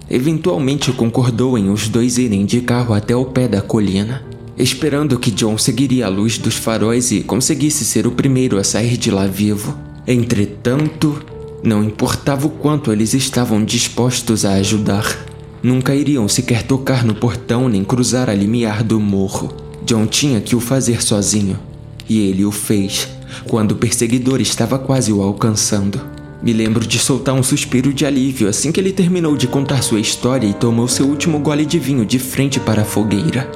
eventualmente 0.10 0.92
concordou 0.92 1.58
em 1.58 1.70
os 1.70 1.90
dois 1.90 2.18
irem 2.18 2.46
de 2.46 2.62
carro 2.62 2.94
até 2.94 3.16
o 3.16 3.26
pé 3.26 3.48
da 3.48 3.62
colina 3.62 4.24
esperando 4.58 5.20
que 5.20 5.32
John 5.32 5.58
seguiria 5.58 6.06
a 6.06 6.10
luz 6.10 6.38
dos 6.38 6.56
faróis 6.56 7.12
e 7.12 7.22
conseguisse 7.22 7.84
ser 7.84 8.08
o 8.08 8.12
primeiro 8.12 8.58
a 8.58 8.64
sair 8.64 8.98
de 8.98 9.12
lá 9.12 9.28
vivo. 9.28 9.78
Entretanto, 10.08 11.22
não 11.66 11.84
importava 11.84 12.46
o 12.46 12.52
quanto 12.52 12.92
eles 12.92 13.14
estavam 13.16 13.64
dispostos 13.64 14.46
a 14.46 14.54
ajudar, 14.54 15.26
nunca 15.64 15.96
iriam 15.96 16.28
sequer 16.28 16.62
tocar 16.62 17.04
no 17.04 17.16
portão 17.16 17.68
nem 17.68 17.84
cruzar 17.84 18.30
a 18.30 18.36
limiar 18.36 18.84
do 18.84 19.00
morro. 19.00 19.52
John 19.84 20.06
tinha 20.06 20.40
que 20.40 20.56
o 20.56 20.60
fazer 20.60 21.02
sozinho, 21.02 21.60
e 22.08 22.20
ele 22.20 22.46
o 22.46 22.52
fez 22.52 23.10
quando 23.48 23.72
o 23.72 23.76
perseguidor 23.76 24.40
estava 24.40 24.78
quase 24.78 25.12
o 25.12 25.22
alcançando. 25.22 26.00
Me 26.42 26.54
lembro 26.54 26.86
de 26.86 27.00
soltar 27.00 27.34
um 27.34 27.42
suspiro 27.42 27.92
de 27.92 28.06
alívio 28.06 28.48
assim 28.48 28.72
que 28.72 28.80
ele 28.80 28.94
terminou 28.94 29.36
de 29.36 29.48
contar 29.48 29.82
sua 29.82 30.00
história 30.00 30.48
e 30.48 30.54
tomou 30.54 30.88
seu 30.88 31.08
último 31.08 31.40
gole 31.40 31.66
de 31.66 31.80
vinho 31.80 32.06
de 32.06 32.20
frente 32.20 32.60
para 32.60 32.84
a 32.84 32.86
fogueira. 32.86 33.50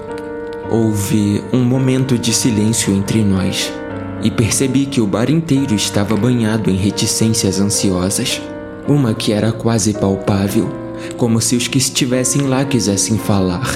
Houve 0.72 1.44
um 1.54 1.64
momento 1.64 2.18
de 2.18 2.34
silêncio 2.34 2.94
entre 2.94 3.24
nós 3.24 3.72
e 4.22 4.30
percebi 4.30 4.86
que 4.86 5.02
o 5.02 5.08
bar 5.08 5.30
inteiro 5.30 5.74
estava 5.74 6.16
banhado 6.16 6.70
em 6.70 6.76
reticências 6.76 7.60
ansiosas. 7.60 8.42
Uma 8.88 9.14
que 9.14 9.32
era 9.32 9.52
quase 9.52 9.94
palpável, 9.94 10.70
como 11.18 11.40
se 11.40 11.56
os 11.56 11.68
que 11.68 11.78
estivessem 11.78 12.44
lá 12.44 12.66
quisessem 12.66 13.18
falar, 13.18 13.70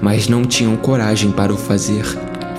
mas 0.00 0.28
não 0.28 0.44
tinham 0.44 0.76
coragem 0.76 1.30
para 1.32 1.52
o 1.52 1.56
fazer. 1.56 2.04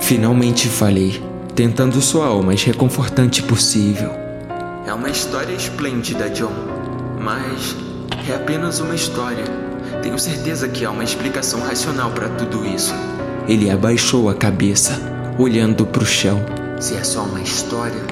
Finalmente 0.00 0.68
falei, 0.68 1.22
tentando 1.54 2.00
soar 2.00 2.36
o 2.36 2.42
mais 2.42 2.64
reconfortante 2.64 3.42
possível. 3.42 4.10
É 4.86 4.92
uma 4.92 5.10
história 5.10 5.54
esplêndida, 5.54 6.28
John, 6.30 6.52
mas 7.20 7.76
é 8.28 8.34
apenas 8.34 8.80
uma 8.80 8.94
história. 8.94 9.44
Tenho 10.02 10.18
certeza 10.18 10.68
que 10.68 10.84
há 10.84 10.90
uma 10.90 11.04
explicação 11.04 11.60
racional 11.60 12.10
para 12.10 12.28
tudo 12.30 12.66
isso. 12.66 12.92
Ele 13.48 13.70
abaixou 13.70 14.28
a 14.28 14.34
cabeça, 14.34 15.00
olhando 15.38 15.86
para 15.86 16.02
o 16.02 16.06
chão. 16.06 16.44
Se 16.82 16.96
é 16.96 17.04
só 17.04 17.22
uma 17.22 17.40
história, 17.40 18.02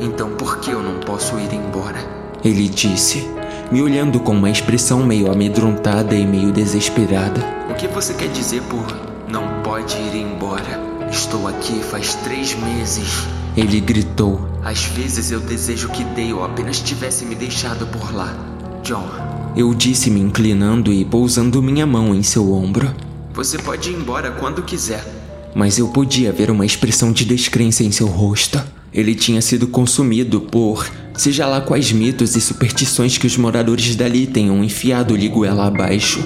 então 0.00 0.30
por 0.30 0.58
que 0.58 0.72
eu 0.72 0.82
não 0.82 0.98
posso 0.98 1.38
ir 1.38 1.54
embora? 1.54 1.96
Ele 2.44 2.68
disse, 2.68 3.24
me 3.70 3.80
olhando 3.80 4.18
com 4.18 4.32
uma 4.32 4.50
expressão 4.50 5.06
meio 5.06 5.30
amedrontada 5.30 6.12
e 6.12 6.26
meio 6.26 6.50
desesperada. 6.50 7.40
O 7.70 7.74
que 7.74 7.86
você 7.86 8.14
quer 8.14 8.26
dizer 8.30 8.62
por 8.64 8.84
não 9.28 9.62
pode 9.62 9.96
ir 9.96 10.16
embora? 10.16 11.06
Estou 11.08 11.46
aqui 11.46 11.78
faz 11.84 12.16
três 12.16 12.52
meses. 12.56 13.28
Ele 13.56 13.78
gritou. 13.78 14.40
Às 14.64 14.86
vezes 14.86 15.30
eu 15.30 15.38
desejo 15.38 15.88
que 15.90 16.02
Dale 16.02 16.34
apenas 16.44 16.80
tivesse 16.80 17.24
me 17.24 17.36
deixado 17.36 17.86
por 17.86 18.12
lá. 18.12 18.34
John. 18.82 19.08
Eu 19.56 19.72
disse, 19.72 20.10
me 20.10 20.18
inclinando 20.18 20.92
e 20.92 21.04
pousando 21.04 21.62
minha 21.62 21.86
mão 21.86 22.12
em 22.12 22.24
seu 22.24 22.52
ombro. 22.52 22.92
Você 23.34 23.56
pode 23.56 23.88
ir 23.88 23.94
embora 23.94 24.32
quando 24.32 24.64
quiser. 24.64 25.15
Mas 25.56 25.78
eu 25.78 25.88
podia 25.88 26.30
ver 26.30 26.50
uma 26.50 26.66
expressão 26.66 27.10
de 27.10 27.24
descrença 27.24 27.82
em 27.82 27.90
seu 27.90 28.06
rosto. 28.06 28.62
Ele 28.92 29.14
tinha 29.14 29.40
sido 29.40 29.66
consumido 29.66 30.38
por, 30.38 30.86
seja 31.16 31.46
lá 31.46 31.62
quais 31.62 31.90
mitos 31.92 32.36
e 32.36 32.42
superstições 32.42 33.16
que 33.16 33.26
os 33.26 33.38
moradores 33.38 33.96
dali 33.96 34.26
tenham 34.26 34.62
enfiado 34.62 35.16
lhe 35.16 35.26
goela 35.28 35.66
abaixo. 35.66 36.22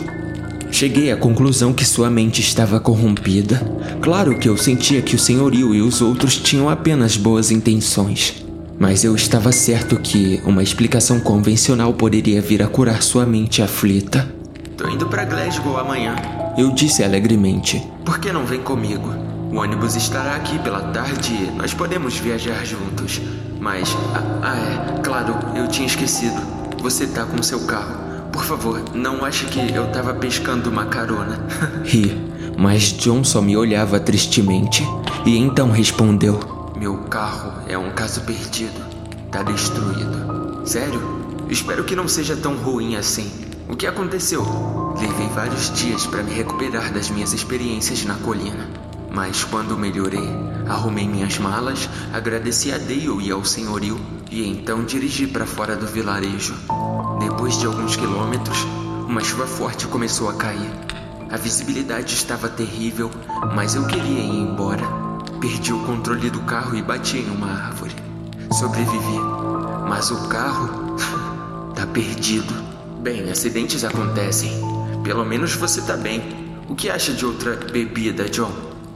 Cheguei 0.72 1.12
à 1.12 1.16
conclusão 1.16 1.72
que 1.72 1.84
sua 1.84 2.10
mente 2.10 2.40
estava 2.40 2.80
corrompida. 2.80 3.62
Claro 4.00 4.36
que 4.36 4.48
eu 4.48 4.56
sentia 4.56 5.00
que 5.00 5.14
o 5.14 5.18
senhorio 5.18 5.76
e 5.76 5.80
os 5.80 6.02
outros 6.02 6.36
tinham 6.36 6.68
apenas 6.68 7.16
boas 7.16 7.52
intenções. 7.52 8.44
Mas 8.80 9.04
eu 9.04 9.14
estava 9.14 9.52
certo 9.52 10.00
que 10.00 10.42
uma 10.44 10.60
explicação 10.62 11.20
convencional 11.20 11.94
poderia 11.94 12.42
vir 12.42 12.64
a 12.64 12.66
curar 12.66 13.00
sua 13.00 13.24
mente 13.24 13.62
aflita. 13.62 14.28
Tô 14.76 14.88
indo 14.88 15.06
para 15.06 15.24
Glasgow 15.24 15.76
amanhã. 15.76 16.39
Eu 16.56 16.70
disse 16.72 17.02
alegremente. 17.02 17.86
Por 18.04 18.18
que 18.18 18.32
não 18.32 18.44
vem 18.44 18.60
comigo? 18.60 19.08
O 19.52 19.56
ônibus 19.56 19.96
estará 19.96 20.36
aqui 20.36 20.58
pela 20.58 20.80
tarde 20.92 21.32
e 21.32 21.50
nós 21.56 21.74
podemos 21.74 22.18
viajar 22.18 22.64
juntos. 22.64 23.20
Mas, 23.58 23.96
ah, 24.14 24.40
ah 24.42 24.56
é, 24.56 25.02
claro, 25.02 25.34
eu 25.56 25.68
tinha 25.68 25.86
esquecido. 25.86 26.40
Você 26.80 27.06
tá 27.06 27.24
com 27.24 27.42
seu 27.42 27.66
carro. 27.66 28.10
Por 28.32 28.44
favor, 28.44 28.82
não 28.94 29.24
ache 29.24 29.46
que 29.46 29.72
eu 29.74 29.86
tava 29.88 30.14
pescando 30.14 30.70
uma 30.70 30.86
carona. 30.86 31.38
Ri, 31.84 32.16
mas 32.56 32.92
John 32.92 33.24
só 33.24 33.42
me 33.42 33.56
olhava 33.56 33.98
tristemente 33.98 34.84
e 35.26 35.36
então 35.36 35.70
respondeu: 35.70 36.38
Meu 36.76 36.96
carro 37.04 37.52
é 37.68 37.76
um 37.76 37.90
caso 37.90 38.22
perdido. 38.22 38.80
Tá 39.30 39.42
destruído. 39.42 40.62
Sério? 40.64 41.20
Espero 41.48 41.84
que 41.84 41.96
não 41.96 42.06
seja 42.06 42.36
tão 42.36 42.54
ruim 42.54 42.96
assim. 42.96 43.30
O 43.70 43.76
que 43.76 43.86
aconteceu? 43.86 44.44
Levei 44.98 45.28
vários 45.28 45.72
dias 45.72 46.04
para 46.04 46.24
me 46.24 46.32
recuperar 46.32 46.92
das 46.92 47.08
minhas 47.08 47.32
experiências 47.32 48.04
na 48.04 48.16
colina. 48.16 48.68
Mas 49.08 49.44
quando 49.44 49.78
melhorei, 49.78 50.28
arrumei 50.68 51.06
minhas 51.06 51.38
malas, 51.38 51.88
agradeci 52.12 52.72
a 52.72 52.78
Dale 52.78 53.28
e 53.28 53.30
ao 53.30 53.44
senhorio 53.44 53.98
e 54.28 54.44
então 54.44 54.84
dirigi 54.84 55.28
para 55.28 55.46
fora 55.46 55.76
do 55.76 55.86
vilarejo. 55.86 56.52
Depois 57.20 57.60
de 57.60 57.66
alguns 57.66 57.94
quilômetros, 57.94 58.58
uma 59.06 59.22
chuva 59.22 59.46
forte 59.46 59.86
começou 59.86 60.28
a 60.28 60.34
cair. 60.34 60.72
A 61.30 61.36
visibilidade 61.36 62.12
estava 62.12 62.48
terrível, 62.48 63.08
mas 63.54 63.76
eu 63.76 63.86
queria 63.86 64.20
ir 64.20 64.40
embora. 64.40 64.84
Perdi 65.40 65.72
o 65.72 65.86
controle 65.86 66.28
do 66.28 66.40
carro 66.40 66.74
e 66.74 66.82
bati 66.82 67.18
em 67.18 67.30
uma 67.30 67.46
árvore. 67.46 67.94
Sobrevivi, 68.50 69.20
mas 69.88 70.10
o 70.10 70.28
carro 70.28 70.96
tá 71.76 71.86
perdido. 71.86 72.69
Bem, 73.00 73.30
acidentes 73.30 73.82
acontecem. 73.82 74.52
Pelo 75.02 75.24
menos 75.24 75.54
você 75.54 75.80
tá 75.80 75.96
bem. 75.96 76.22
O 76.68 76.74
que 76.74 76.90
acha 76.90 77.14
de 77.14 77.24
outra 77.24 77.56
bebida, 77.56 78.28
John? 78.28 78.52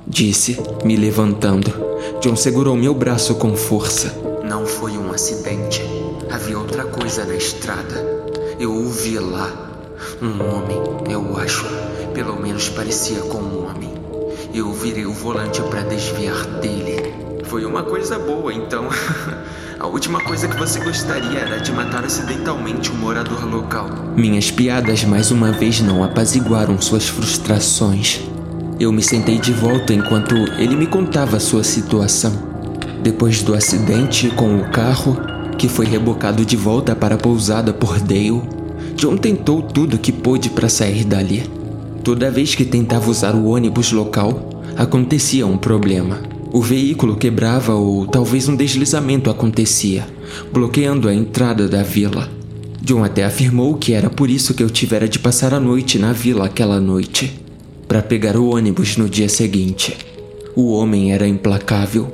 Disse, 0.06 0.59
me 0.85 0.94
levantando. 0.94 1.72
John 2.20 2.36
segurou 2.36 2.76
meu 2.76 2.93
braço 2.93 3.35
com 3.36 3.56
força. 3.56 4.14
Não 4.44 4.66
foi 4.66 4.93
um 4.98 5.10
acidente. 5.10 5.82
Havia 6.31 6.59
outra 6.59 6.85
coisa 6.85 7.24
na 7.24 7.35
estrada. 7.35 8.05
Eu 8.60 8.74
o 8.74 8.90
vi 8.90 9.18
lá. 9.18 9.51
Um 10.20 10.55
homem, 10.55 10.82
eu 11.10 11.39
acho. 11.39 11.64
Pelo 12.12 12.39
menos 12.39 12.68
parecia 12.68 13.20
com 13.20 13.39
um 13.39 13.66
homem. 13.66 13.94
Eu 14.52 14.70
virei 14.74 15.06
o 15.06 15.14
volante 15.14 15.62
para 15.62 15.81
desviar 15.81 16.44
dele. 16.60 17.14
Foi 17.44 17.64
uma 17.64 17.82
coisa 17.82 18.18
boa, 18.18 18.52
então. 18.52 18.86
A 19.79 19.87
última 19.89 20.21
coisa 20.21 20.47
que 20.47 20.57
você 20.57 20.79
gostaria 20.79 21.41
era 21.41 21.59
de 21.59 21.73
matar 21.73 22.05
acidentalmente 22.05 22.93
um 22.93 22.97
morador 22.97 23.45
local. 23.45 23.89
Minhas 24.17 24.51
piadas 24.51 25.05
mais 25.05 25.33
uma 25.33 25.51
vez 25.51 25.81
não 25.81 26.05
apaziguaram 26.05 26.81
suas 26.81 27.09
frustrações. 27.09 28.21
Eu 28.79 28.93
me 28.93 29.03
sentei 29.03 29.39
de 29.39 29.53
volta 29.53 29.93
enquanto 29.93 30.35
ele 30.59 30.77
me 30.77 30.87
contava 30.87 31.41
sua 31.41 31.65
situação. 31.65 32.33
Depois 33.03 33.43
do 33.43 33.53
acidente 33.53 34.29
com 34.31 34.59
o 34.59 34.71
carro, 34.71 35.17
que 35.59 35.69
foi 35.69 35.87
rebocado 35.87 36.45
de 36.45 36.57
volta 36.57 36.95
para 36.95 37.17
a 37.17 37.19
pousada 37.19 37.73
por 37.73 37.99
Dale, 37.99 38.43
John 38.95 39.17
tentou 39.17 39.61
tudo 39.61 39.99
que 39.99 40.13
pôde 40.13 40.51
para 40.51 40.69
sair 40.69 41.05
dali. 41.05 41.51
Toda 42.05 42.31
vez 42.31 42.55
que 42.55 42.65
tentava 42.65 43.11
usar 43.11 43.35
o 43.35 43.47
ônibus 43.47 43.91
local, 43.91 44.63
acontecia 44.77 45.47
um 45.47 45.59
problema. 45.59 46.34
O 46.55 46.60
veículo 46.60 47.16
quebrava 47.16 47.74
ou 47.74 48.06
talvez 48.06 48.48
um 48.48 48.55
deslizamento 48.55 49.28
acontecia, 49.28 50.06
bloqueando 50.52 51.09
a 51.09 51.12
entrada 51.12 51.66
da 51.66 51.82
vila. 51.82 52.31
John 52.81 53.02
até 53.02 53.24
afirmou 53.24 53.74
que 53.74 53.93
era 53.93 54.09
por 54.09 54.31
isso 54.31 54.55
que 54.55 54.62
eu 54.62 54.70
tivera 54.70 55.09
de 55.09 55.18
passar 55.18 55.52
a 55.52 55.59
noite 55.59 55.98
na 55.98 56.12
vila 56.12 56.47
aquela 56.47 56.81
noite, 56.81 57.40
para 57.89 58.01
pegar 58.01 58.36
o 58.36 58.55
ônibus 58.55 58.97
no 58.97 59.09
dia 59.09 59.28
seguinte. 59.28 59.97
O 60.55 60.72
homem 60.74 61.12
era 61.12 61.26
implacável. 61.26 62.05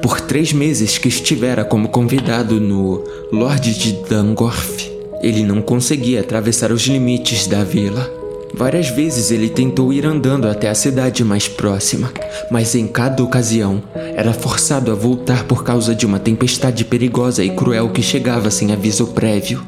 Por 0.00 0.18
três 0.18 0.50
meses 0.50 0.96
que 0.96 1.08
estivera 1.08 1.62
como 1.62 1.90
convidado 1.90 2.58
no 2.58 3.04
Lorde 3.30 3.78
de 3.78 3.92
Dangorf, 4.08 4.90
ele 5.20 5.42
não 5.42 5.60
conseguia 5.60 6.20
atravessar 6.20 6.72
os 6.72 6.86
limites 6.86 7.46
da 7.46 7.62
vila. 7.62 8.19
Várias 8.52 8.88
vezes 8.88 9.30
ele 9.30 9.48
tentou 9.48 9.92
ir 9.92 10.04
andando 10.04 10.46
até 10.48 10.68
a 10.68 10.74
cidade 10.74 11.24
mais 11.24 11.48
próxima, 11.48 12.12
mas 12.50 12.74
em 12.74 12.86
cada 12.86 13.22
ocasião 13.22 13.82
era 13.94 14.32
forçado 14.32 14.90
a 14.90 14.94
voltar 14.94 15.44
por 15.44 15.62
causa 15.62 15.94
de 15.94 16.04
uma 16.04 16.18
tempestade 16.18 16.84
perigosa 16.84 17.44
e 17.44 17.50
cruel 17.50 17.90
que 17.90 18.02
chegava 18.02 18.50
sem 18.50 18.72
aviso 18.72 19.08
prévio. 19.08 19.62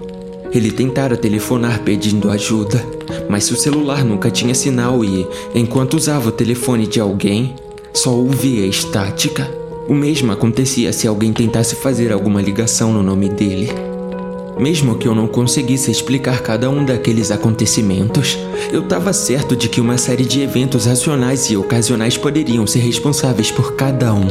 Ele 0.53 0.71
tentara 0.71 1.17
telefonar 1.17 1.81
pedindo 1.81 2.31
ajuda, 2.31 2.85
mas 3.29 3.45
seu 3.45 3.57
celular 3.57 4.05
nunca 4.05 4.31
tinha 4.31 4.55
sinal 4.55 5.03
e, 5.05 5.27
enquanto 5.55 5.95
usava 5.95 6.29
o 6.29 6.33
telefone 6.33 6.87
de 6.87 7.01
alguém, 7.01 7.55
só 7.95 8.11
ouvia 8.11 8.67
estática. 8.67 9.49
O 9.89 9.95
mesmo 9.95 10.31
acontecia 10.31 10.93
se 10.93 11.07
alguém 11.07 11.33
tentasse 11.33 11.77
fazer 11.77 12.13
alguma 12.13 12.43
ligação 12.43 12.93
no 12.93 13.03
nome 13.03 13.29
dele. 13.29 13.71
Mesmo 14.59 14.97
que 14.97 15.09
eu 15.09 15.15
não 15.15 15.27
conseguisse 15.27 15.91
explicar 15.91 16.41
cada 16.43 16.69
um 16.71 16.85
daqueles 16.85 17.31
acontecimentos, 17.31 18.39
eu 18.71 18.83
estava 18.83 19.13
certo 19.13 19.57
de 19.57 19.69
que 19.69 19.81
uma 19.81 19.99
série 19.99 20.25
de 20.25 20.41
eventos 20.41 20.87
racionais 20.87 21.51
e 21.51 21.57
ocasionais 21.57 22.17
poderiam 22.17 22.67
ser 22.67 22.81
responsáveis 22.81 23.51
por 23.51 23.75
cada 23.75 24.13
um. 24.15 24.29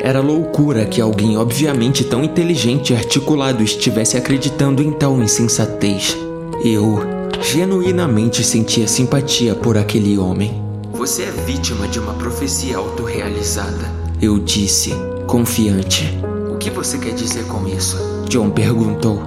Era 0.00 0.20
loucura 0.20 0.86
que 0.86 1.00
alguém 1.00 1.36
obviamente 1.36 2.04
tão 2.04 2.22
inteligente 2.22 2.92
e 2.92 2.96
articulado 2.96 3.62
estivesse 3.62 4.16
acreditando 4.16 4.82
em 4.82 4.92
tal 4.92 5.20
insensatez. 5.20 6.16
Eu 6.64 7.00
genuinamente 7.40 8.42
sentia 8.44 8.88
simpatia 8.88 9.54
por 9.54 9.76
aquele 9.76 10.18
homem. 10.18 10.62
Você 10.92 11.22
é 11.22 11.30
vítima 11.30 11.86
de 11.86 11.98
uma 11.98 12.14
profecia 12.14 12.76
autorrealizada. 12.76 13.92
Eu 14.20 14.38
disse, 14.38 14.92
confiante. 15.26 16.27
O 16.58 16.60
que 16.60 16.70
você 16.70 16.98
quer 16.98 17.14
dizer 17.14 17.46
com 17.46 17.68
isso? 17.68 17.96
John 18.28 18.50
perguntou. 18.50 19.22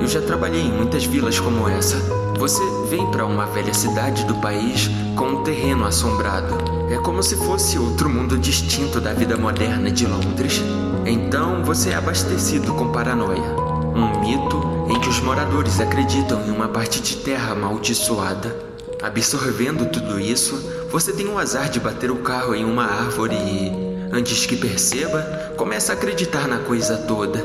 Eu 0.00 0.08
já 0.08 0.22
trabalhei 0.22 0.62
em 0.62 0.72
muitas 0.72 1.04
vilas 1.04 1.38
como 1.38 1.68
essa. 1.68 1.98
Você 2.38 2.62
vem 2.88 3.06
para 3.10 3.26
uma 3.26 3.44
velha 3.44 3.74
cidade 3.74 4.24
do 4.24 4.36
país 4.36 4.88
com 5.14 5.26
um 5.26 5.42
terreno 5.42 5.84
assombrado. 5.84 6.56
É 6.90 6.96
como 6.96 7.22
se 7.22 7.36
fosse 7.36 7.78
outro 7.78 8.08
mundo 8.08 8.38
distinto 8.38 9.02
da 9.02 9.12
vida 9.12 9.36
moderna 9.36 9.90
de 9.90 10.06
Londres. 10.06 10.62
Então 11.04 11.62
você 11.62 11.90
é 11.90 11.94
abastecido 11.94 12.72
com 12.72 12.90
paranoia. 12.90 13.54
Um 13.94 14.20
mito 14.20 14.58
em 14.88 14.98
que 14.98 15.10
os 15.10 15.20
moradores 15.20 15.78
acreditam 15.78 16.40
em 16.46 16.50
uma 16.50 16.68
parte 16.68 17.02
de 17.02 17.16
terra 17.16 17.52
amaldiçoada. 17.52 18.56
Absorvendo 19.02 19.90
tudo 19.90 20.18
isso, 20.18 20.54
você 20.90 21.12
tem 21.12 21.28
o 21.28 21.38
azar 21.38 21.68
de 21.68 21.78
bater 21.78 22.10
o 22.10 22.22
carro 22.22 22.54
em 22.54 22.64
uma 22.64 22.84
árvore 22.84 23.34
e, 23.34 23.91
antes 24.12 24.46
que 24.46 24.56
perceba, 24.56 25.22
começa 25.56 25.92
a 25.92 25.94
acreditar 25.94 26.46
na 26.46 26.58
coisa 26.58 26.96
toda. 26.98 27.40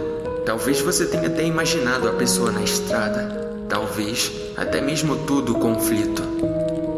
Talvez 0.46 0.80
você 0.82 1.06
tenha 1.06 1.28
até 1.28 1.44
imaginado 1.44 2.08
a 2.08 2.14
pessoa 2.14 2.52
na 2.52 2.62
estrada. 2.62 3.48
Talvez 3.70 4.32
até 4.56 4.82
mesmo 4.82 5.16
todo 5.16 5.54
o 5.54 5.60
conflito. 5.60 6.22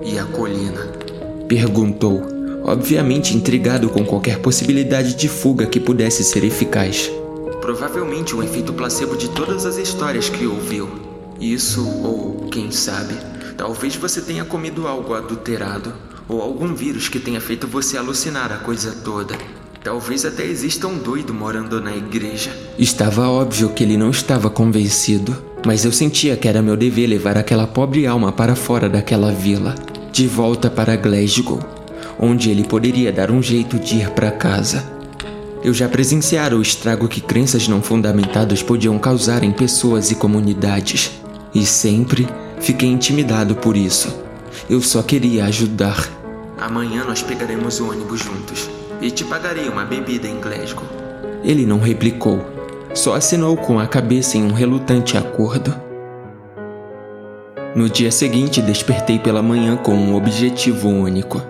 E 0.04 0.18
a 0.18 0.26
colina? 0.26 0.88
Perguntou, 1.48 2.22
obviamente 2.64 3.36
intrigado 3.36 3.90
com 3.90 4.06
qualquer 4.06 4.40
possibilidade 4.40 5.16
de 5.16 5.28
fuga 5.28 5.66
que 5.66 5.80
pudesse 5.80 6.24
ser 6.24 6.44
eficaz. 6.44 7.12
Provavelmente 7.62 8.36
um 8.36 8.42
efeito 8.42 8.74
placebo 8.74 9.16
de 9.16 9.30
todas 9.30 9.66
as 9.66 9.78
histórias 9.78 10.30
que 10.30 10.46
ouviu. 10.46 10.90
Isso, 11.40 11.88
ou 12.04 12.48
quem 12.52 12.72
sabe, 12.72 13.16
talvez 13.58 13.96
você 13.96 14.22
tenha 14.22 14.44
comido 14.44 14.88
algo 14.88 15.14
adulterado, 15.14 15.94
ou 16.28 16.42
algum 16.42 16.76
vírus 16.76 17.08
que 17.08 17.20
tenha 17.20 17.42
feito 17.42 17.68
você 17.68 17.98
alucinar 17.98 18.52
a 18.52 18.58
coisa 18.58 18.92
toda. 19.04 19.36
Talvez 19.84 20.26
até 20.26 20.44
exista 20.44 20.88
um 20.88 20.98
doido 20.98 21.34
morando 21.34 21.80
na 21.80 21.96
igreja. 21.96 22.52
Estava 22.78 23.30
óbvio 23.30 23.70
que 23.70 23.82
ele 23.82 23.96
não 23.96 24.10
estava 24.10 24.50
convencido, 24.50 25.42
mas 25.66 25.86
eu 25.86 25.92
sentia 25.92 26.36
que 26.36 26.50
era 26.50 26.62
meu 26.62 26.76
dever 26.76 27.08
levar 27.08 27.38
aquela 27.38 27.66
pobre 27.66 28.06
alma 28.06 28.32
para 28.32 28.56
fora 28.56 28.90
daquela 28.90 29.32
vila, 29.32 29.76
de 30.12 30.28
volta 30.28 30.70
para 30.70 30.98
Glasgow, 30.98 31.60
onde 32.20 32.50
ele 32.50 32.66
poderia 32.66 33.12
dar 33.12 33.32
um 33.32 33.42
jeito 33.42 33.80
de 33.80 34.00
ir 34.00 34.10
para 34.10 34.32
casa. 34.32 34.84
Eu 35.64 35.74
já 35.74 35.88
presenciara 35.88 36.58
o 36.58 36.62
estrago 36.62 37.08
que 37.08 37.22
crenças 37.22 37.68
não 37.68 37.82
fundamentadas 37.82 38.62
podiam 38.62 39.00
causar 39.00 39.46
em 39.46 39.52
pessoas 39.52 40.12
e 40.12 40.16
comunidades, 40.16 41.12
e 41.56 41.66
sempre 41.66 42.28
fiquei 42.60 42.90
intimidado 42.90 43.56
por 43.56 43.78
isso. 43.78 44.14
Eu 44.70 44.82
só 44.82 45.02
queria 45.02 45.46
ajudar. 45.46 46.10
Amanhã 46.60 47.06
nós 47.06 47.22
pegaremos 47.22 47.80
o 47.80 47.90
ônibus 47.90 48.20
juntos 48.20 48.79
e 49.02 49.12
te 49.12 49.24
pagarei 49.24 49.68
uma 49.70 49.86
bebida 49.86 50.28
em 50.28 50.40
Glasgow. 50.40 50.86
Ele 51.44 51.66
não 51.66 51.80
replicou, 51.80 52.40
só 52.94 53.16
assinou 53.16 53.56
com 53.56 53.80
a 53.80 53.88
cabeça 53.88 54.38
em 54.38 54.44
um 54.44 54.54
relutante 54.54 55.18
acordo. 55.18 55.74
No 57.76 57.88
dia 57.90 58.12
seguinte, 58.12 58.62
despertei 58.62 59.20
pela 59.20 59.42
manhã 59.42 59.78
com 59.78 59.94
um 59.94 60.16
objetivo 60.16 60.90
único. 60.90 61.42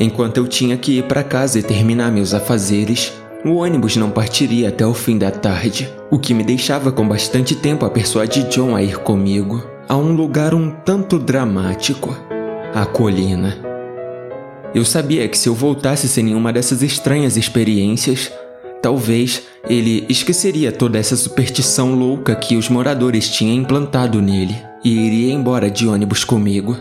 Enquanto 0.00 0.38
eu 0.38 0.48
tinha 0.48 0.76
que 0.76 0.98
ir 0.98 1.04
para 1.04 1.22
casa 1.22 1.58
e 1.58 1.62
terminar 1.62 2.10
meus 2.10 2.34
afazeres, 2.34 3.12
o 3.44 3.56
ônibus 3.56 3.96
não 3.96 4.10
partiria 4.10 4.70
até 4.70 4.86
o 4.86 4.94
fim 4.94 5.16
da 5.18 5.30
tarde, 5.30 5.92
o 6.10 6.18
que 6.18 6.34
me 6.34 6.42
deixava 6.42 6.90
com 6.90 7.06
bastante 7.06 7.54
tempo 7.54 7.84
a 7.84 7.90
persuadir 7.90 8.48
John 8.48 8.74
a 8.74 8.82
ir 8.82 8.98
comigo 8.98 9.62
a 9.88 9.96
um 9.96 10.12
lugar 10.12 10.52
um 10.52 10.70
tanto 10.70 11.18
dramático 11.18 12.16
a 12.74 12.84
colina. 12.84 13.65
Eu 14.76 14.84
sabia 14.84 15.26
que 15.26 15.38
se 15.38 15.48
eu 15.48 15.54
voltasse 15.54 16.06
sem 16.06 16.22
nenhuma 16.22 16.52
dessas 16.52 16.82
estranhas 16.82 17.38
experiências, 17.38 18.30
talvez 18.82 19.44
ele 19.66 20.04
esqueceria 20.06 20.70
toda 20.70 20.98
essa 20.98 21.16
superstição 21.16 21.94
louca 21.94 22.36
que 22.36 22.56
os 22.56 22.68
moradores 22.68 23.26
tinham 23.30 23.56
implantado 23.56 24.20
nele 24.20 24.54
e 24.84 24.90
iria 24.90 25.32
embora 25.32 25.70
de 25.70 25.88
ônibus 25.88 26.24
comigo. 26.24 26.76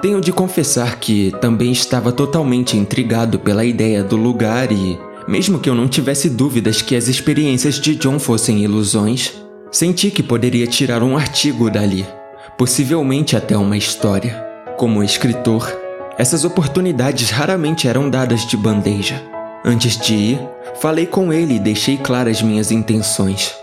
Tenho 0.00 0.22
de 0.22 0.32
confessar 0.32 0.98
que 1.00 1.34
também 1.38 1.70
estava 1.70 2.12
totalmente 2.12 2.78
intrigado 2.78 3.38
pela 3.38 3.62
ideia 3.62 4.02
do 4.02 4.16
lugar 4.16 4.72
e, 4.72 4.98
mesmo 5.28 5.58
que 5.58 5.68
eu 5.68 5.74
não 5.74 5.88
tivesse 5.88 6.30
dúvidas 6.30 6.80
que 6.80 6.96
as 6.96 7.08
experiências 7.08 7.74
de 7.78 7.94
John 7.94 8.18
fossem 8.18 8.64
ilusões, 8.64 9.34
senti 9.70 10.10
que 10.10 10.22
poderia 10.22 10.66
tirar 10.66 11.02
um 11.02 11.14
artigo 11.14 11.68
dali, 11.68 12.06
possivelmente 12.56 13.36
até 13.36 13.54
uma 13.54 13.76
história. 13.76 14.42
Como 14.78 15.04
escritor, 15.04 15.81
essas 16.18 16.44
oportunidades 16.44 17.30
raramente 17.30 17.88
eram 17.88 18.10
dadas 18.10 18.46
de 18.46 18.56
bandeja. 18.56 19.22
Antes 19.64 19.96
de 19.96 20.14
ir, 20.14 20.40
falei 20.80 21.06
com 21.06 21.32
ele 21.32 21.54
e 21.54 21.60
deixei 21.60 21.96
claras 21.96 22.42
minhas 22.42 22.70
intenções. 22.70 23.54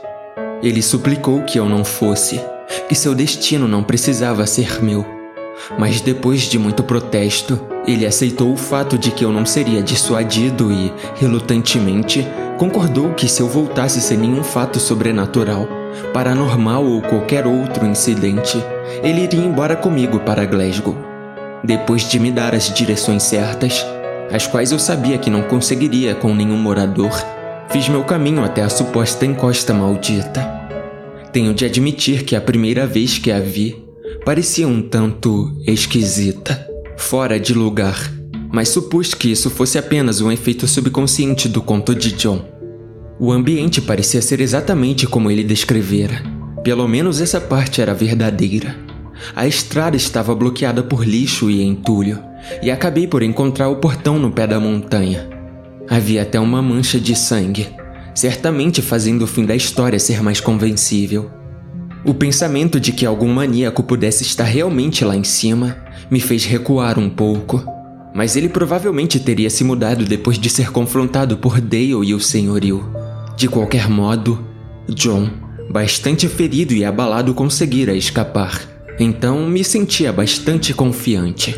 Ele 0.61 0.81
suplicou 0.81 1.43
que 1.43 1.59
eu 1.59 1.69
não 1.69 1.85
fosse, 1.85 2.41
que 2.87 2.95
seu 2.95 3.13
destino 3.13 3.67
não 3.67 3.83
precisava 3.83 4.45
ser 4.47 4.83
meu. 4.83 5.05
Mas 5.77 6.01
depois 6.01 6.41
de 6.43 6.57
muito 6.57 6.83
protesto, 6.83 7.59
ele 7.85 8.05
aceitou 8.05 8.51
o 8.51 8.57
fato 8.57 8.97
de 8.97 9.11
que 9.11 9.23
eu 9.23 9.31
não 9.31 9.45
seria 9.45 9.81
dissuadido 9.81 10.71
e, 10.71 10.91
relutantemente, 11.15 12.25
concordou 12.57 13.13
que 13.13 13.27
se 13.27 13.41
eu 13.41 13.47
voltasse 13.47 14.01
sem 14.01 14.17
nenhum 14.17 14.43
fato 14.43 14.79
sobrenatural, 14.79 15.67
paranormal 16.13 16.85
ou 16.85 17.01
qualquer 17.01 17.45
outro 17.45 17.85
incidente, 17.85 18.57
ele 19.03 19.23
iria 19.23 19.45
embora 19.45 19.75
comigo 19.75 20.19
para 20.19 20.45
Glasgow. 20.45 21.08
Depois 21.63 22.09
de 22.09 22.19
me 22.19 22.31
dar 22.31 22.55
as 22.55 22.73
direções 22.73 23.23
certas, 23.23 23.85
as 24.31 24.47
quais 24.47 24.71
eu 24.71 24.79
sabia 24.79 25.17
que 25.17 25.29
não 25.29 25.41
conseguiria 25.43 26.15
com 26.15 26.33
nenhum 26.33 26.57
morador, 26.57 27.11
fiz 27.69 27.89
meu 27.89 28.03
caminho 28.03 28.43
até 28.43 28.61
a 28.61 28.69
suposta 28.69 29.25
encosta 29.25 29.73
maldita. 29.73 30.59
Tenho 31.33 31.53
de 31.53 31.65
admitir 31.65 32.23
que 32.23 32.35
a 32.35 32.41
primeira 32.41 32.87
vez 32.87 33.17
que 33.17 33.31
a 33.31 33.39
vi, 33.39 33.83
parecia 34.25 34.67
um 34.67 34.81
tanto 34.81 35.51
esquisita, 35.65 36.67
fora 36.97 37.39
de 37.39 37.53
lugar, 37.53 38.11
mas 38.51 38.69
supus 38.69 39.13
que 39.13 39.31
isso 39.31 39.49
fosse 39.49 39.77
apenas 39.77 40.21
um 40.21 40.31
efeito 40.31 40.67
subconsciente 40.67 41.47
do 41.47 41.61
conto 41.61 41.93
de 41.93 42.13
John. 42.13 42.43
O 43.19 43.31
ambiente 43.31 43.81
parecia 43.81 44.21
ser 44.21 44.39
exatamente 44.39 45.05
como 45.05 45.29
ele 45.29 45.43
descrevera. 45.43 46.23
Pelo 46.63 46.87
menos 46.87 47.21
essa 47.21 47.39
parte 47.39 47.81
era 47.81 47.93
verdadeira. 47.93 48.75
A 49.35 49.47
estrada 49.47 49.95
estava 49.95 50.33
bloqueada 50.33 50.83
por 50.83 51.05
lixo 51.05 51.49
e 51.49 51.61
entulho, 51.61 52.19
e 52.61 52.71
acabei 52.71 53.07
por 53.07 53.21
encontrar 53.21 53.69
o 53.69 53.77
portão 53.77 54.17
no 54.17 54.31
pé 54.31 54.47
da 54.47 54.59
montanha. 54.59 55.29
Havia 55.89 56.21
até 56.21 56.39
uma 56.39 56.61
mancha 56.61 56.99
de 56.99 57.15
sangue, 57.15 57.67
certamente 58.13 58.81
fazendo 58.81 59.23
o 59.23 59.27
fim 59.27 59.45
da 59.45 59.55
história 59.55 59.99
ser 59.99 60.21
mais 60.21 60.39
convencível. 60.39 61.29
O 62.05 62.13
pensamento 62.13 62.79
de 62.79 62.91
que 62.91 63.05
algum 63.05 63.27
maníaco 63.27 63.83
pudesse 63.83 64.23
estar 64.23 64.45
realmente 64.45 65.03
lá 65.03 65.15
em 65.15 65.23
cima 65.23 65.77
me 66.09 66.19
fez 66.19 66.45
recuar 66.45 66.97
um 66.97 67.09
pouco. 67.09 67.63
mas 68.13 68.35
ele 68.35 68.49
provavelmente 68.49 69.19
teria 69.19 69.49
se 69.49 69.63
mudado 69.63 70.05
depois 70.05 70.37
de 70.37 70.49
ser 70.49 70.71
confrontado 70.71 71.37
por 71.37 71.61
Dale 71.61 72.05
e 72.05 72.13
o 72.13 72.19
senhorio. 72.19 72.91
De 73.37 73.47
qualquer 73.47 73.89
modo, 73.89 74.43
John, 74.89 75.29
bastante 75.71 76.27
ferido 76.27 76.73
e 76.73 76.83
abalado, 76.83 77.33
conseguira 77.33 77.93
escapar. 77.93 78.59
Então 78.99 79.47
me 79.47 79.63
sentia 79.63 80.11
bastante 80.11 80.73
confiante. 80.73 81.55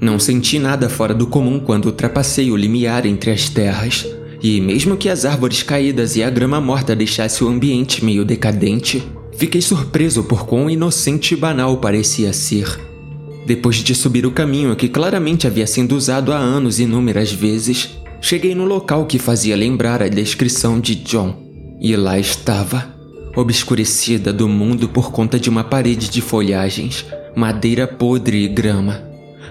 Não 0.00 0.18
senti 0.18 0.58
nada 0.58 0.88
fora 0.88 1.14
do 1.14 1.26
comum 1.26 1.60
quando 1.60 1.86
ultrapassei 1.86 2.50
o 2.50 2.56
limiar 2.56 3.06
entre 3.06 3.30
as 3.30 3.48
terras, 3.48 4.06
e 4.42 4.60
mesmo 4.60 4.96
que 4.96 5.08
as 5.08 5.24
árvores 5.24 5.62
caídas 5.62 6.16
e 6.16 6.22
a 6.22 6.30
grama 6.30 6.60
morta 6.60 6.96
deixasse 6.96 7.44
o 7.44 7.48
ambiente 7.48 8.04
meio 8.04 8.24
decadente, 8.24 9.02
fiquei 9.36 9.60
surpreso 9.60 10.24
por 10.24 10.46
quão 10.46 10.68
inocente 10.68 11.34
e 11.34 11.36
banal 11.36 11.76
parecia 11.76 12.32
ser. 12.32 12.80
Depois 13.46 13.76
de 13.76 13.94
subir 13.94 14.26
o 14.26 14.32
caminho 14.32 14.74
que 14.74 14.88
claramente 14.88 15.46
havia 15.46 15.66
sido 15.66 15.94
usado 15.94 16.32
há 16.32 16.38
anos 16.38 16.80
inúmeras 16.80 17.30
vezes, 17.30 17.90
cheguei 18.20 18.54
no 18.54 18.64
local 18.64 19.06
que 19.06 19.18
fazia 19.18 19.56
lembrar 19.56 20.02
a 20.02 20.08
descrição 20.08 20.80
de 20.80 20.94
John. 20.96 21.36
E 21.80 21.94
lá 21.96 22.18
estava, 22.18 22.94
obscurecida 23.36 24.32
do 24.32 24.48
mundo 24.48 24.88
por 24.88 25.10
conta 25.10 25.38
de 25.38 25.48
uma 25.48 25.64
parede 25.64 26.08
de 26.08 26.20
folhagens, 26.20 27.06
madeira 27.34 27.86
podre 27.86 28.44
e 28.44 28.48
grama. 28.48 29.02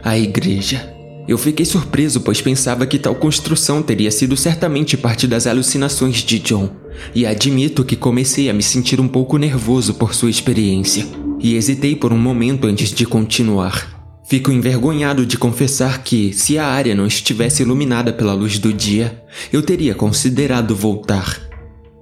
A 0.04 0.18
igreja. 0.18 0.94
Eu 1.28 1.38
fiquei 1.38 1.66
surpreso, 1.66 2.22
pois 2.22 2.42
pensava 2.42 2.88
que 2.88 2.98
tal 2.98 3.14
construção 3.14 3.84
teria 3.84 4.10
sido 4.10 4.36
certamente 4.36 4.98
parte 4.98 5.28
das 5.28 5.46
alucinações 5.46 6.18
de 6.18 6.40
John, 6.40 6.72
e 7.14 7.26
admito 7.26 7.86
que 7.86 7.96
comecei 7.96 8.50
a 8.50 8.54
me 8.54 8.64
sentir 8.64 9.00
um 9.00 9.08
pouco 9.08 9.38
nervoso 9.38 9.94
por 9.94 10.16
sua 10.16 10.30
experiência 10.30 11.06
e 11.40 11.56
hesitei 11.56 11.96
por 11.96 12.12
um 12.12 12.18
momento 12.18 12.68
antes 12.68 12.92
de 12.92 13.06
continuar. 13.06 14.00
Fico 14.28 14.52
envergonhado 14.52 15.26
de 15.26 15.38
confessar 15.38 16.04
que, 16.04 16.34
se 16.34 16.58
a 16.58 16.68
área 16.68 16.94
não 16.94 17.08
estivesse 17.08 17.64
iluminada 17.64 18.14
pela 18.14 18.34
luz 18.34 18.60
do 18.60 18.72
dia, 18.72 19.24
eu 19.52 19.62
teria 19.62 19.96
considerado 19.96 20.76
voltar. 20.76 21.49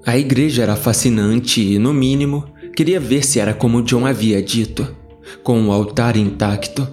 A 0.08 0.18
igreja 0.18 0.64
era 0.64 0.78
fascinante 0.78 1.60
e, 1.60 1.78
no 1.78 1.94
mínimo, 1.94 2.46
queria 2.74 2.98
ver 2.98 3.26
se 3.26 3.42
era 3.42 3.54
como 3.54 3.82
John 3.84 4.06
havia 4.06 4.42
dito, 4.42 4.88
com 5.44 5.68
o 5.68 5.72
altar 5.74 6.16
intacto. 6.16 6.88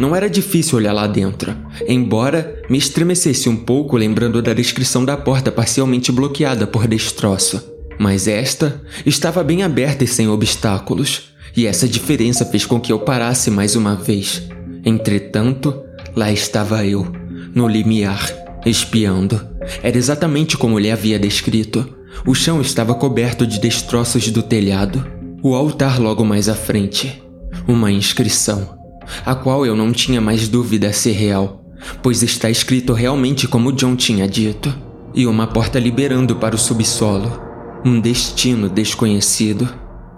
Não 0.00 0.16
era 0.16 0.28
difícil 0.28 0.78
olhar 0.78 0.92
lá 0.92 1.06
dentro, 1.06 1.56
embora 1.86 2.60
me 2.68 2.76
estremecesse 2.76 3.48
um 3.48 3.54
pouco 3.54 3.96
lembrando 3.96 4.42
da 4.42 4.52
descrição 4.52 5.04
da 5.04 5.16
porta 5.16 5.52
parcialmente 5.52 6.10
bloqueada 6.10 6.66
por 6.66 6.88
destroço. 6.88 7.62
Mas 8.00 8.26
esta 8.26 8.82
estava 9.06 9.44
bem 9.44 9.62
aberta 9.62 10.02
e 10.02 10.08
sem 10.08 10.26
obstáculos, 10.26 11.34
e 11.56 11.66
essa 11.66 11.86
diferença 11.86 12.44
fez 12.44 12.66
com 12.66 12.80
que 12.80 12.92
eu 12.92 12.98
parasse 12.98 13.48
mais 13.48 13.76
uma 13.76 13.94
vez. 13.94 14.42
Entretanto, 14.84 15.84
lá 16.16 16.32
estava 16.32 16.84
eu, 16.84 17.06
no 17.54 17.68
limiar, 17.68 18.28
espiando. 18.66 19.40
Era 19.84 19.96
exatamente 19.96 20.56
como 20.56 20.80
ele 20.80 20.90
havia 20.90 21.16
descrito. 21.16 21.94
O 22.24 22.34
chão 22.34 22.60
estava 22.60 22.94
coberto 22.94 23.46
de 23.46 23.60
destroços 23.60 24.30
do 24.30 24.42
telhado. 24.42 25.04
O 25.42 25.54
altar 25.54 26.00
logo 26.00 26.24
mais 26.24 26.48
à 26.48 26.54
frente. 26.54 27.22
Uma 27.68 27.90
inscrição, 27.90 28.78
a 29.24 29.34
qual 29.34 29.66
eu 29.66 29.76
não 29.76 29.92
tinha 29.92 30.20
mais 30.20 30.48
dúvida 30.48 30.92
ser 30.92 31.12
real, 31.12 31.64
pois 32.02 32.22
está 32.22 32.48
escrito 32.48 32.92
realmente 32.92 33.48
como 33.48 33.72
John 33.72 33.96
tinha 33.96 34.26
dito. 34.28 34.74
E 35.14 35.26
uma 35.26 35.46
porta 35.46 35.78
liberando 35.78 36.36
para 36.36 36.54
o 36.54 36.58
subsolo. 36.58 37.40
Um 37.84 38.00
destino 38.00 38.68
desconhecido. 38.68 39.68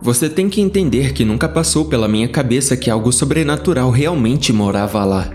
Você 0.00 0.28
tem 0.28 0.48
que 0.48 0.60
entender 0.60 1.12
que 1.12 1.24
nunca 1.24 1.48
passou 1.48 1.86
pela 1.86 2.08
minha 2.08 2.28
cabeça 2.28 2.76
que 2.76 2.90
algo 2.90 3.12
sobrenatural 3.12 3.90
realmente 3.90 4.52
morava 4.52 5.04
lá. 5.04 5.30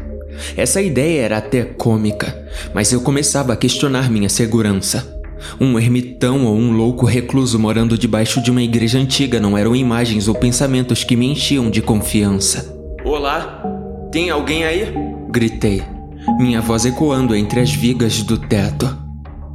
Essa 0.55 0.81
ideia 0.81 1.21
era 1.21 1.37
até 1.37 1.63
cômica, 1.63 2.35
mas 2.73 2.91
eu 2.91 3.01
começava 3.01 3.53
a 3.53 3.57
questionar 3.57 4.09
minha 4.09 4.29
segurança. 4.29 5.21
Um 5.59 5.77
ermitão 5.79 6.45
ou 6.45 6.55
um 6.55 6.71
louco 6.71 7.05
recluso 7.05 7.57
morando 7.59 7.97
debaixo 7.97 8.41
de 8.41 8.51
uma 8.51 8.61
igreja 8.61 8.99
antiga 8.99 9.39
não 9.39 9.57
eram 9.57 9.75
imagens 9.75 10.27
ou 10.27 10.35
pensamentos 10.35 11.03
que 11.03 11.15
me 11.15 11.27
enchiam 11.27 11.69
de 11.69 11.81
confiança. 11.81 12.75
Olá, 13.03 13.63
tem 14.11 14.29
alguém 14.29 14.63
aí? 14.63 14.93
Gritei, 15.29 15.83
minha 16.37 16.61
voz 16.61 16.85
ecoando 16.85 17.35
entre 17.35 17.59
as 17.59 17.71
vigas 17.71 18.21
do 18.23 18.37
teto. 18.37 18.97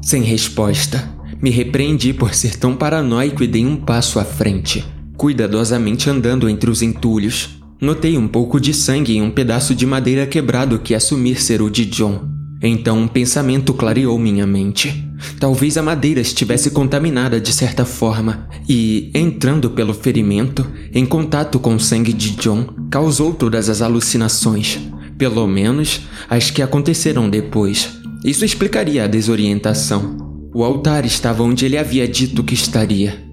Sem 0.02 0.22
resposta, 0.22 1.08
me 1.40 1.50
repreendi 1.50 2.12
por 2.12 2.34
ser 2.34 2.56
tão 2.56 2.74
paranoico 2.74 3.42
e 3.42 3.46
dei 3.46 3.64
um 3.64 3.76
passo 3.76 4.18
à 4.18 4.24
frente 4.24 4.84
cuidadosamente 5.18 6.08
andando 6.08 6.48
entre 6.48 6.70
os 6.70 6.80
entulhos. 6.80 7.60
Notei 7.80 8.16
um 8.16 8.28
pouco 8.28 8.60
de 8.60 8.72
sangue 8.72 9.16
em 9.16 9.22
um 9.22 9.30
pedaço 9.30 9.74
de 9.74 9.84
madeira 9.84 10.26
quebrado 10.26 10.78
que 10.78 10.94
assumir 10.94 11.42
ser 11.42 11.60
o 11.60 11.68
de 11.68 11.84
John. 11.84 12.37
Então 12.62 12.98
um 12.98 13.08
pensamento 13.08 13.72
clareou 13.72 14.18
minha 14.18 14.46
mente. 14.46 15.04
Talvez 15.38 15.76
a 15.76 15.82
madeira 15.82 16.20
estivesse 16.20 16.70
contaminada 16.70 17.40
de 17.40 17.52
certa 17.52 17.84
forma 17.84 18.48
e, 18.68 19.10
entrando 19.14 19.70
pelo 19.70 19.94
ferimento, 19.94 20.66
em 20.92 21.06
contato 21.06 21.58
com 21.58 21.74
o 21.74 21.80
sangue 21.80 22.12
de 22.12 22.30
John, 22.36 22.66
causou 22.90 23.32
todas 23.32 23.68
as 23.68 23.80
alucinações. 23.80 24.78
Pelo 25.16 25.46
menos 25.46 26.02
as 26.28 26.50
que 26.50 26.62
aconteceram 26.62 27.28
depois. 27.28 27.98
Isso 28.24 28.44
explicaria 28.44 29.04
a 29.04 29.08
desorientação. 29.08 30.16
O 30.54 30.64
altar 30.64 31.04
estava 31.04 31.42
onde 31.42 31.64
ele 31.64 31.76
havia 31.76 32.06
dito 32.08 32.42
que 32.42 32.54
estaria. 32.54 33.24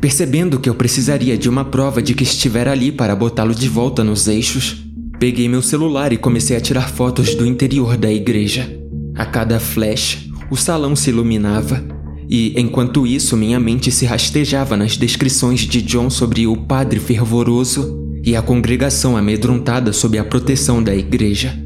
Percebendo 0.00 0.58
que 0.58 0.68
eu 0.68 0.74
precisaria 0.74 1.38
de 1.38 1.48
uma 1.48 1.64
prova 1.64 2.02
de 2.02 2.14
que 2.14 2.24
estivera 2.24 2.72
ali 2.72 2.90
para 2.90 3.14
botá-lo 3.14 3.54
de 3.54 3.68
volta 3.68 4.02
nos 4.02 4.26
eixos, 4.26 4.84
peguei 5.22 5.48
meu 5.48 5.62
celular 5.62 6.12
e 6.12 6.16
comecei 6.16 6.56
a 6.56 6.60
tirar 6.60 6.90
fotos 6.90 7.36
do 7.36 7.46
interior 7.46 7.96
da 7.96 8.10
igreja. 8.10 8.68
A 9.14 9.24
cada 9.24 9.60
flash, 9.60 10.28
o 10.50 10.56
salão 10.56 10.96
se 10.96 11.10
iluminava, 11.10 11.80
e 12.28 12.60
enquanto 12.60 13.06
isso 13.06 13.36
minha 13.36 13.60
mente 13.60 13.92
se 13.92 14.04
rastejava 14.04 14.76
nas 14.76 14.96
descrições 14.96 15.60
de 15.60 15.80
John 15.80 16.10
sobre 16.10 16.48
o 16.48 16.56
padre 16.56 16.98
fervoroso 16.98 18.04
e 18.24 18.34
a 18.34 18.42
congregação 18.42 19.16
amedrontada 19.16 19.92
sob 19.92 20.18
a 20.18 20.24
proteção 20.24 20.82
da 20.82 20.92
igreja. 20.92 21.56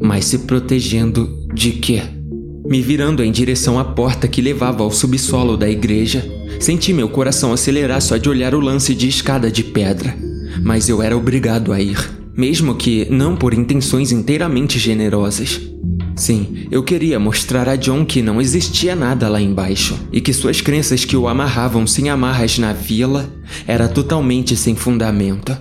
Mas 0.00 0.24
se 0.24 0.38
protegendo 0.38 1.46
de 1.52 1.72
quê? 1.72 2.00
Me 2.64 2.80
virando 2.80 3.22
em 3.22 3.30
direção 3.30 3.78
à 3.78 3.84
porta 3.84 4.26
que 4.26 4.40
levava 4.40 4.82
ao 4.82 4.90
subsolo 4.90 5.58
da 5.58 5.68
igreja, 5.68 6.24
Senti 6.58 6.94
meu 6.94 7.10
coração 7.10 7.52
acelerar 7.52 8.00
só 8.00 8.16
de 8.16 8.28
olhar 8.30 8.54
o 8.54 8.60
lance 8.60 8.94
de 8.94 9.06
escada 9.06 9.50
de 9.50 9.64
pedra. 9.64 10.16
Mas 10.62 10.88
eu 10.88 11.02
era 11.02 11.16
obrigado 11.16 11.72
a 11.72 11.80
ir, 11.80 12.21
mesmo 12.36 12.74
que 12.74 13.06
não 13.10 13.36
por 13.36 13.54
intenções 13.54 14.12
inteiramente 14.12 14.78
generosas. 14.78 15.60
Sim, 16.14 16.66
eu 16.70 16.82
queria 16.82 17.18
mostrar 17.18 17.68
a 17.68 17.76
John 17.76 18.04
que 18.04 18.22
não 18.22 18.40
existia 18.40 18.94
nada 18.94 19.28
lá 19.28 19.40
embaixo 19.40 19.98
e 20.12 20.20
que 20.20 20.32
suas 20.32 20.60
crenças 20.60 21.04
que 21.04 21.16
o 21.16 21.26
amarravam 21.26 21.86
sem 21.86 22.10
amarras 22.10 22.58
na 22.58 22.72
vila 22.72 23.28
era 23.66 23.88
totalmente 23.88 24.56
sem 24.56 24.74
fundamento. 24.74 25.56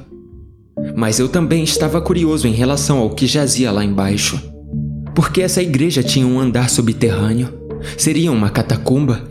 Mas 0.96 1.20
eu 1.20 1.30
também 1.30 1.64
estava 1.64 2.02
curioso 2.02 2.48
em 2.48 2.54
relação 2.54 3.00
ao 3.00 3.10
que 3.12 3.28
jazia 3.28 3.72
lá 3.72 3.84
embaixo. 3.84 4.42
Porque 5.16 5.42
essa 5.42 5.62
igreja 5.62 6.04
tinha 6.04 6.28
um 6.28 6.40
andar 6.40 6.70
subterrâneo? 6.70 7.50
Seria 7.98 8.32
uma 8.32 8.50
catacumba? 8.50 9.30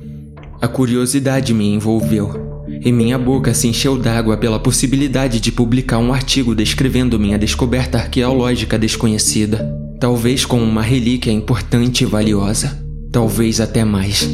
A 0.61 0.69
curiosidade 0.69 1.55
me 1.55 1.67
envolveu, 1.67 2.50
e 2.81 2.91
minha 2.91 3.19
boca 3.19 3.53
se 3.53 3.69
encheu 3.69 3.99
d'água 3.99 4.37
pela 4.37 4.59
possibilidade 4.59 5.39
de 5.39 5.53
publicar 5.53 5.99
um 5.99 6.13
artigo 6.13 6.55
descrevendo 6.55 7.19
minha 7.19 7.39
descoberta 7.39 7.99
arqueológica 7.99 8.79
desconhecida, 8.79 9.71
talvez 10.01 10.47
com 10.47 10.63
uma 10.63 10.83
relíquia 10.83 11.31
importante 11.31 12.05
e 12.05 12.07
valiosa, 12.07 12.83
talvez 13.13 13.61
até 13.61 13.85
mais. 13.85 14.29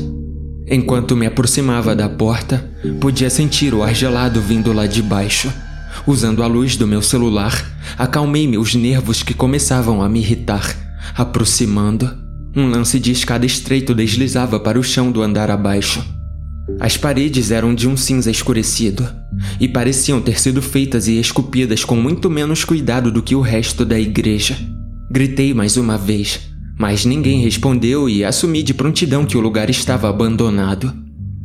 Enquanto 0.68 1.16
me 1.16 1.26
aproximava 1.26 1.94
da 1.94 2.08
porta, 2.08 2.70
podia 3.00 3.30
sentir 3.30 3.74
o 3.74 3.82
ar 3.82 3.94
gelado 3.94 4.40
vindo 4.40 4.72
lá 4.72 4.86
de 4.86 5.02
baixo. 5.02 5.52
Usando 6.06 6.42
a 6.42 6.46
luz 6.46 6.76
do 6.76 6.86
meu 6.86 7.02
celular, 7.02 7.64
acalmei 7.98 8.46
meus 8.46 8.74
nervos 8.74 9.22
que 9.22 9.34
começavam 9.34 10.02
a 10.02 10.08
me 10.08 10.20
irritar, 10.20 10.74
aproximando. 11.16 12.10
Um 12.54 12.68
lance 12.68 12.98
de 12.98 13.12
escada 13.12 13.46
estreito 13.46 13.94
deslizava 13.94 14.58
para 14.58 14.78
o 14.78 14.84
chão 14.84 15.10
do 15.10 15.22
andar 15.22 15.50
abaixo. 15.50 16.04
As 16.80 16.96
paredes 16.96 17.50
eram 17.50 17.74
de 17.74 17.88
um 17.88 17.96
cinza 17.96 18.30
escurecido 18.30 19.08
e 19.60 19.68
pareciam 19.68 20.20
ter 20.20 20.40
sido 20.40 20.60
feitas 20.60 21.06
e 21.06 21.18
esculpidas 21.18 21.84
com 21.84 21.96
muito 21.96 22.28
menos 22.28 22.64
cuidado 22.64 23.10
do 23.10 23.22
que 23.22 23.34
o 23.34 23.40
resto 23.40 23.84
da 23.84 23.98
igreja. 23.98 24.56
Gritei 25.10 25.54
mais 25.54 25.76
uma 25.76 25.96
vez, 25.96 26.40
mas 26.78 27.04
ninguém 27.04 27.40
respondeu 27.40 28.08
e 28.08 28.24
assumi 28.24 28.62
de 28.62 28.74
prontidão 28.74 29.24
que 29.24 29.36
o 29.36 29.40
lugar 29.40 29.70
estava 29.70 30.08
abandonado. 30.08 30.92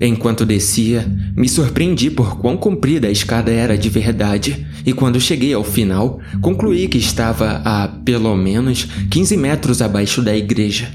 Enquanto 0.02 0.48
descia, 0.48 1.08
me 1.38 1.48
surpreendi 1.48 2.10
por 2.10 2.40
quão 2.40 2.58
comprida 2.58 3.08
a 3.08 3.12
escada 3.12 3.52
era 3.52 3.78
de 3.78 3.88
verdade, 3.88 4.66
e 4.84 4.92
quando 4.92 5.22
cheguei 5.22 5.54
ao 5.54 5.64
final, 5.64 6.20
concluí 6.42 6.88
que 6.88 6.98
estava 6.98 7.62
a, 7.64 7.88
pelo 7.88 8.36
menos, 8.36 8.88
15 9.12 9.38
metros 9.38 9.80
abaixo 9.80 10.24
da 10.24 10.36
igreja. 10.36 10.92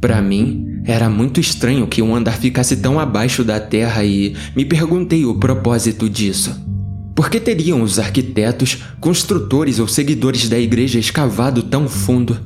Para 0.00 0.22
mim, 0.22 0.67
era 0.84 1.08
muito 1.08 1.40
estranho 1.40 1.86
que 1.86 2.02
um 2.02 2.14
andar 2.14 2.38
ficasse 2.38 2.76
tão 2.76 2.98
abaixo 2.98 3.44
da 3.44 3.60
terra 3.60 4.04
e 4.04 4.34
me 4.56 4.64
perguntei 4.64 5.24
o 5.24 5.34
propósito 5.34 6.08
disso. 6.08 6.54
Por 7.14 7.28
que 7.28 7.40
teriam 7.40 7.82
os 7.82 7.98
arquitetos, 7.98 8.78
construtores 9.00 9.78
ou 9.78 9.88
seguidores 9.88 10.48
da 10.48 10.58
igreja 10.58 10.98
escavado 10.98 11.62
tão 11.64 11.88
fundo? 11.88 12.38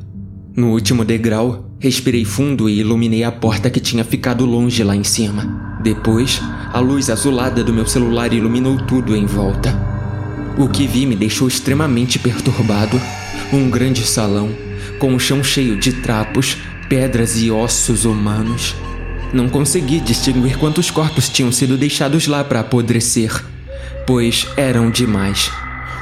No 0.56 0.70
último 0.70 1.04
degrau, 1.04 1.70
respirei 1.78 2.24
fundo 2.24 2.68
e 2.68 2.80
iluminei 2.80 3.22
a 3.22 3.30
porta 3.30 3.68
que 3.68 3.80
tinha 3.80 4.04
ficado 4.04 4.44
longe 4.44 4.82
lá 4.82 4.96
em 4.96 5.04
cima. 5.04 5.78
Depois, 5.82 6.40
a 6.72 6.78
luz 6.78 7.10
azulada 7.10 7.62
do 7.62 7.72
meu 7.72 7.86
celular 7.86 8.32
iluminou 8.32 8.76
tudo 8.86 9.16
em 9.16 9.26
volta. 9.26 9.74
O 10.56 10.68
que 10.68 10.86
vi 10.86 11.06
me 11.06 11.16
deixou 11.16 11.48
extremamente 11.48 12.18
perturbado. 12.18 13.00
Um 13.52 13.68
grande 13.68 14.06
salão, 14.06 14.50
com 14.98 15.14
o 15.14 15.20
chão 15.20 15.42
cheio 15.42 15.78
de 15.78 15.92
trapos, 15.94 16.56
pedras 16.92 17.40
e 17.40 17.50
ossos 17.50 18.04
humanos. 18.04 18.76
Não 19.32 19.48
consegui 19.48 19.98
distinguir 19.98 20.58
quantos 20.58 20.90
corpos 20.90 21.26
tinham 21.26 21.50
sido 21.50 21.78
deixados 21.78 22.26
lá 22.26 22.44
para 22.44 22.60
apodrecer, 22.60 23.32
pois 24.06 24.46
eram 24.58 24.90
demais. 24.90 25.50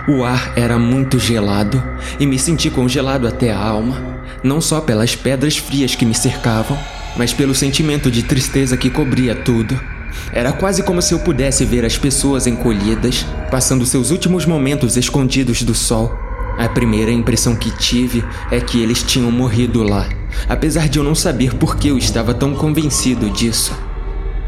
O 0.09 0.25
ar 0.25 0.53
era 0.57 0.81
muito 0.81 1.17
gelado 1.17 1.81
e 2.19 2.27
me 2.27 2.41
senti 2.41 2.69
congelado 2.69 3.29
até 3.29 3.53
a 3.53 3.57
alma 3.57 4.21
não 4.43 4.61
só 4.61 4.81
pelas 4.81 5.15
pedras 5.15 5.57
frias 5.57 5.95
que 5.95 6.05
me 6.05 6.15
cercavam, 6.15 6.77
mas 7.17 7.33
pelo 7.33 7.55
sentimento 7.55 8.11
de 8.11 8.25
tristeza 8.25 8.77
que 8.77 8.91
cobria 8.91 9.37
tudo. 9.37 9.79
Era 10.33 10.51
quase 10.51 10.83
como 10.83 11.01
se 11.01 11.15
eu 11.15 11.21
pudesse 11.21 11.65
ver 11.65 11.85
as 11.85 11.97
pessoas 11.97 12.49
encolhidas, 12.49 13.25
passando 13.49 13.87
seus 13.87 14.11
últimos 14.11 14.45
momentos 14.45 14.97
escondidos 14.97 15.63
do 15.63 15.73
sol. 15.73 16.30
A 16.61 16.69
primeira 16.69 17.11
impressão 17.11 17.57
que 17.57 17.71
tive 17.71 18.23
é 18.51 18.61
que 18.61 18.83
eles 18.83 19.03
tinham 19.03 19.33
morrido 19.33 19.83
lá, 19.83 20.07
apesar 20.47 20.91
de 20.91 20.99
eu 20.99 21.03
não 21.03 21.15
saber 21.15 21.55
por 21.55 21.77
que 21.77 21.89
eu 21.89 21.97
estava 21.97 22.35
tão 22.35 22.53
convencido 22.53 23.31
disso. 23.31 23.73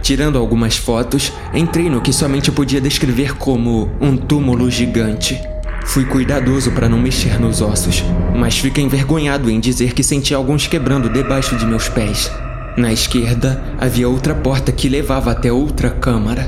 Tirando 0.03 0.37
algumas 0.37 0.77
fotos, 0.77 1.33
entrei 1.55 1.89
no 1.89 2.03
que 2.03 2.13
somente 2.13 2.53
podia 2.53 2.83
descrever 2.83 3.39
como 3.39 3.91
um 3.99 4.15
túmulo 4.15 4.71
gigante. 4.71 5.41
Fui 5.87 6.05
cuidadoso 6.05 6.71
para 6.73 6.87
não 6.87 6.99
mexer 6.99 7.41
nos 7.41 7.63
ossos, 7.63 8.05
mas 8.37 8.59
fiquei 8.59 8.85
envergonhado 8.85 9.51
em 9.51 9.59
dizer 9.59 9.95
que 9.95 10.03
senti 10.03 10.35
alguns 10.35 10.67
quebrando 10.67 11.09
debaixo 11.09 11.57
de 11.57 11.65
meus 11.65 11.89
pés. 11.89 12.31
Na 12.77 12.93
esquerda 12.93 13.65
havia 13.81 14.07
outra 14.07 14.35
porta 14.35 14.71
que 14.71 14.87
levava 14.87 15.31
até 15.31 15.51
outra 15.51 15.89
câmara. 15.89 16.47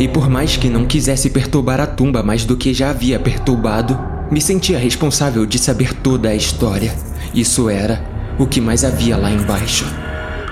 E 0.00 0.08
por 0.08 0.28
mais 0.28 0.56
que 0.56 0.68
não 0.68 0.84
quisesse 0.84 1.30
perturbar 1.30 1.78
a 1.78 1.86
tumba 1.86 2.24
mais 2.24 2.44
do 2.44 2.56
que 2.56 2.74
já 2.74 2.90
havia 2.90 3.20
perturbado, 3.20 4.09
me 4.30 4.40
sentia 4.40 4.78
responsável 4.78 5.44
de 5.44 5.58
saber 5.58 5.94
toda 5.94 6.28
a 6.28 6.34
história. 6.34 6.94
Isso 7.34 7.68
era 7.68 8.04
o 8.38 8.46
que 8.46 8.60
mais 8.60 8.84
havia 8.84 9.16
lá 9.16 9.30
embaixo. 9.30 9.84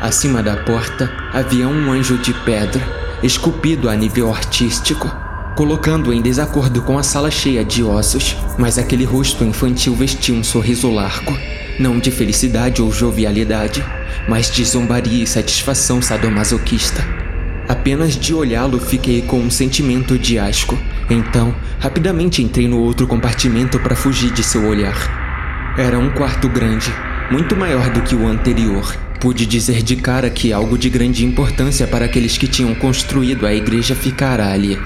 Acima 0.00 0.42
da 0.42 0.56
porta 0.56 1.10
havia 1.32 1.68
um 1.68 1.90
anjo 1.90 2.18
de 2.18 2.32
pedra, 2.32 2.82
esculpido 3.22 3.88
a 3.88 3.94
nível 3.94 4.32
artístico 4.32 5.10
colocando 5.59 6.14
em 6.14 6.22
desacordo 6.22 6.82
com 6.82 6.96
a 6.96 7.02
sala 7.02 7.32
cheia 7.32 7.64
de 7.64 7.82
ossos, 7.82 8.36
mas 8.56 8.78
aquele 8.78 9.05
rosto 9.05 9.42
infantil 9.42 9.92
vestia 9.92 10.32
um 10.32 10.44
sorriso 10.44 10.88
largo, 10.88 11.36
não 11.80 11.98
de 11.98 12.12
felicidade 12.12 12.80
ou 12.80 12.92
jovialidade, 12.92 13.84
mas 14.28 14.48
de 14.52 14.64
zombaria 14.64 15.24
e 15.24 15.26
satisfação 15.26 16.00
sadomasoquista. 16.00 17.27
Apenas 17.69 18.16
de 18.16 18.32
olhá-lo 18.32 18.81
fiquei 18.81 19.20
com 19.20 19.40
um 19.40 19.51
sentimento 19.51 20.19
de 20.19 20.39
asco, 20.39 20.78
então 21.11 21.55
rapidamente 21.78 22.43
entrei 22.43 22.66
no 22.66 22.78
outro 22.78 23.07
compartimento 23.07 23.78
para 23.78 23.95
fugir 23.95 24.31
de 24.31 24.43
seu 24.43 24.66
olhar. 24.66 25.74
Era 25.77 25.99
um 25.99 26.09
quarto 26.11 26.49
grande, 26.49 26.90
muito 27.31 27.55
maior 27.55 27.90
do 27.90 28.01
que 28.01 28.15
o 28.15 28.27
anterior. 28.27 28.97
Pude 29.20 29.45
dizer 29.45 29.82
de 29.82 29.97
cara 29.97 30.31
que 30.31 30.51
algo 30.51 30.78
de 30.78 30.89
grande 30.89 31.27
importância 31.27 31.86
para 31.86 32.07
aqueles 32.07 32.39
que 32.39 32.49
tinham 32.49 32.74
construído 32.74 33.47
a 33.47 33.53
igreja 33.53 33.95
ficara 33.95 34.51
ali. 34.51 34.78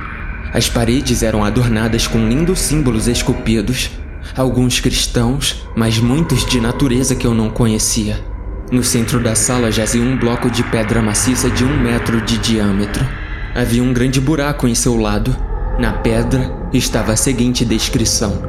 As 0.53 0.69
paredes 0.69 1.23
eram 1.23 1.45
adornadas 1.45 2.09
com 2.09 2.29
lindos 2.29 2.59
símbolos 2.59 3.07
esculpidos, 3.07 3.91
alguns 4.37 4.81
cristãos, 4.81 5.69
mas 5.77 5.99
muitos 5.99 6.45
de 6.45 6.61
natureza 6.61 7.15
que 7.15 7.27
eu 7.27 7.33
não 7.33 7.49
conhecia. 7.49 8.32
No 8.73 8.83
centro 8.83 9.21
da 9.21 9.35
sala 9.35 9.71
jazia 9.71 10.01
um 10.01 10.17
bloco 10.17 10.51
de 10.51 10.63
pedra 10.63 11.03
maciça 11.03 11.51
de 11.51 11.63
um 11.63 11.83
metro 11.83 12.23
de 12.23 12.39
diâmetro. 12.39 13.07
Havia 13.55 13.83
um 13.83 13.93
grande 13.93 14.19
buraco 14.19 14.67
em 14.67 14.75
seu 14.75 14.97
lado. 14.97 15.37
Na 15.79 15.93
pedra 15.93 16.51
estava 16.73 17.13
a 17.13 17.17
seguinte 17.17 17.67
descrição: 17.67 18.43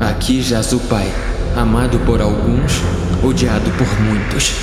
Aqui 0.00 0.40
jaz 0.40 0.72
o 0.72 0.80
Pai, 0.80 1.06
amado 1.54 1.98
por 2.06 2.22
alguns, 2.22 2.80
odiado 3.22 3.70
por 3.72 4.00
muitos. 4.00 4.54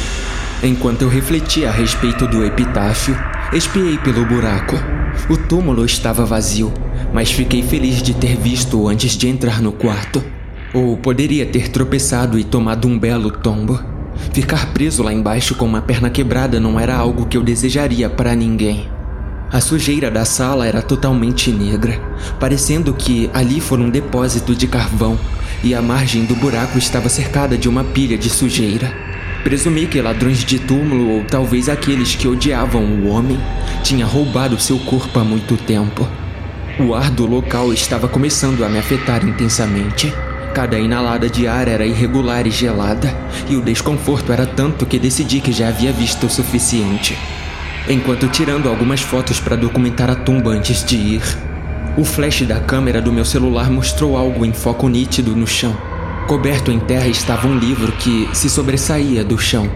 Enquanto 0.63 1.03
eu 1.03 1.09
refletia 1.09 1.69
a 1.69 1.71
respeito 1.71 2.25
do 2.25 2.43
epitáfio, 2.43 3.15
espiei 3.53 3.99
pelo 3.99 4.25
buraco. 4.25 4.75
O 5.29 5.37
túmulo 5.37 5.85
estava 5.85 6.25
vazio, 6.25 6.73
mas 7.13 7.31
fiquei 7.31 7.61
feliz 7.61 8.01
de 8.01 8.15
ter 8.15 8.35
visto-o 8.35 8.89
antes 8.89 9.11
de 9.11 9.27
entrar 9.27 9.61
no 9.61 9.73
quarto. 9.73 10.23
Ou 10.73 10.97
poderia 10.97 11.45
ter 11.45 11.69
tropeçado 11.69 12.39
e 12.39 12.43
tomado 12.43 12.87
um 12.87 12.97
belo 12.97 13.29
tombo. 13.29 13.92
Ficar 14.31 14.73
preso 14.73 15.03
lá 15.03 15.13
embaixo 15.13 15.55
com 15.55 15.65
uma 15.65 15.81
perna 15.81 16.09
quebrada 16.09 16.59
não 16.59 16.79
era 16.79 16.95
algo 16.95 17.25
que 17.25 17.37
eu 17.37 17.43
desejaria 17.43 18.09
para 18.09 18.35
ninguém. 18.35 18.89
A 19.51 19.61
sujeira 19.61 20.09
da 20.09 20.25
sala 20.25 20.65
era 20.65 20.81
totalmente 20.81 21.51
negra, 21.51 22.01
parecendo 22.39 22.93
que 22.93 23.29
ali 23.33 23.61
for 23.61 23.79
um 23.79 23.89
depósito 23.89 24.55
de 24.55 24.65
carvão, 24.65 25.17
e 25.63 25.75
a 25.75 25.81
margem 25.81 26.25
do 26.25 26.35
buraco 26.35 26.77
estava 26.77 27.07
cercada 27.07 27.55
de 27.55 27.69
uma 27.69 27.83
pilha 27.83 28.17
de 28.17 28.29
sujeira. 28.29 28.91
Presumi 29.43 29.85
que 29.85 30.01
ladrões 30.01 30.43
de 30.43 30.57
túmulo, 30.57 31.17
ou 31.17 31.23
talvez 31.25 31.69
aqueles 31.69 32.15
que 32.15 32.27
odiavam 32.27 32.83
o 32.83 33.07
homem, 33.09 33.39
tinha 33.83 34.05
roubado 34.05 34.59
seu 34.59 34.79
corpo 34.79 35.19
há 35.19 35.23
muito 35.23 35.55
tempo. 35.55 36.07
O 36.79 36.95
ar 36.95 37.11
do 37.11 37.27
local 37.27 37.71
estava 37.71 38.07
começando 38.07 38.63
a 38.63 38.69
me 38.69 38.79
afetar 38.79 39.23
intensamente. 39.23 40.11
Cada 40.53 40.77
inalada 40.77 41.29
de 41.29 41.47
ar 41.47 41.67
era 41.67 41.85
irregular 41.85 42.45
e 42.45 42.51
gelada, 42.51 43.11
e 43.49 43.55
o 43.55 43.61
desconforto 43.61 44.31
era 44.31 44.45
tanto 44.45 44.85
que 44.85 44.99
decidi 44.99 45.41
que 45.41 45.51
já 45.51 45.69
havia 45.69 45.91
visto 45.91 46.27
o 46.27 46.29
suficiente. 46.29 47.17
Enquanto 47.89 48.27
tirando 48.27 48.69
algumas 48.69 49.01
fotos 49.01 49.39
para 49.39 49.55
documentar 49.55 50.09
a 50.09 50.15
tumba 50.15 50.51
antes 50.51 50.85
de 50.85 50.95
ir, 50.95 51.23
o 51.97 52.03
flash 52.03 52.43
da 52.43 52.59
câmera 52.59 53.01
do 53.01 53.11
meu 53.11 53.25
celular 53.25 53.69
mostrou 53.69 54.15
algo 54.15 54.45
em 54.45 54.53
foco 54.53 54.87
nítido 54.87 55.35
no 55.35 55.47
chão. 55.47 55.75
Coberto 56.27 56.71
em 56.71 56.79
terra 56.79 57.07
estava 57.07 57.47
um 57.47 57.57
livro 57.57 57.91
que 57.93 58.29
se 58.33 58.49
sobressaía 58.49 59.23
do 59.23 59.37
chão. 59.37 59.69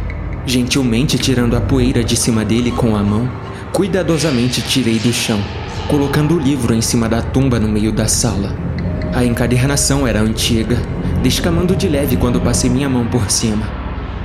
Gentilmente 0.46 1.18
tirando 1.18 1.58
a 1.58 1.62
poeira 1.62 2.04
de 2.04 2.16
cima 2.16 2.46
dele 2.46 2.72
com 2.72 2.96
a 2.96 3.04
mão, 3.04 3.30
cuidadosamente 3.74 4.62
tirei 4.62 5.00
do 5.00 5.12
chão 5.12 5.42
colocando 5.88 6.36
o 6.36 6.40
livro 6.40 6.74
em 6.74 6.82
cima 6.82 7.08
da 7.08 7.22
tumba 7.22 7.60
no 7.60 7.70
meio 7.70 7.94
da 7.94 8.08
sala. 8.08 8.67
A 9.14 9.24
encadernação 9.24 10.06
era 10.06 10.22
antiga, 10.22 10.78
descamando 11.24 11.76
de 11.76 11.88
leve 11.88 12.18
quando 12.18 12.42
passei 12.42 12.70
minha 12.70 12.90
mão 12.90 13.06
por 13.06 13.32
cima. 13.32 13.66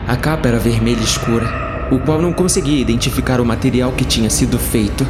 A 0.06 0.16
capa 0.16 0.48
era 0.48 0.59
vermelha 0.59 1.00
escura, 1.00 1.88
o 1.90 1.98
qual 1.98 2.20
não 2.20 2.32
conseguia 2.32 2.80
identificar 2.80 3.40
o 3.40 3.44
material 3.44 3.92
que 3.92 4.04
tinha 4.04 4.28
sido 4.28 4.59
feito. 4.59 5.06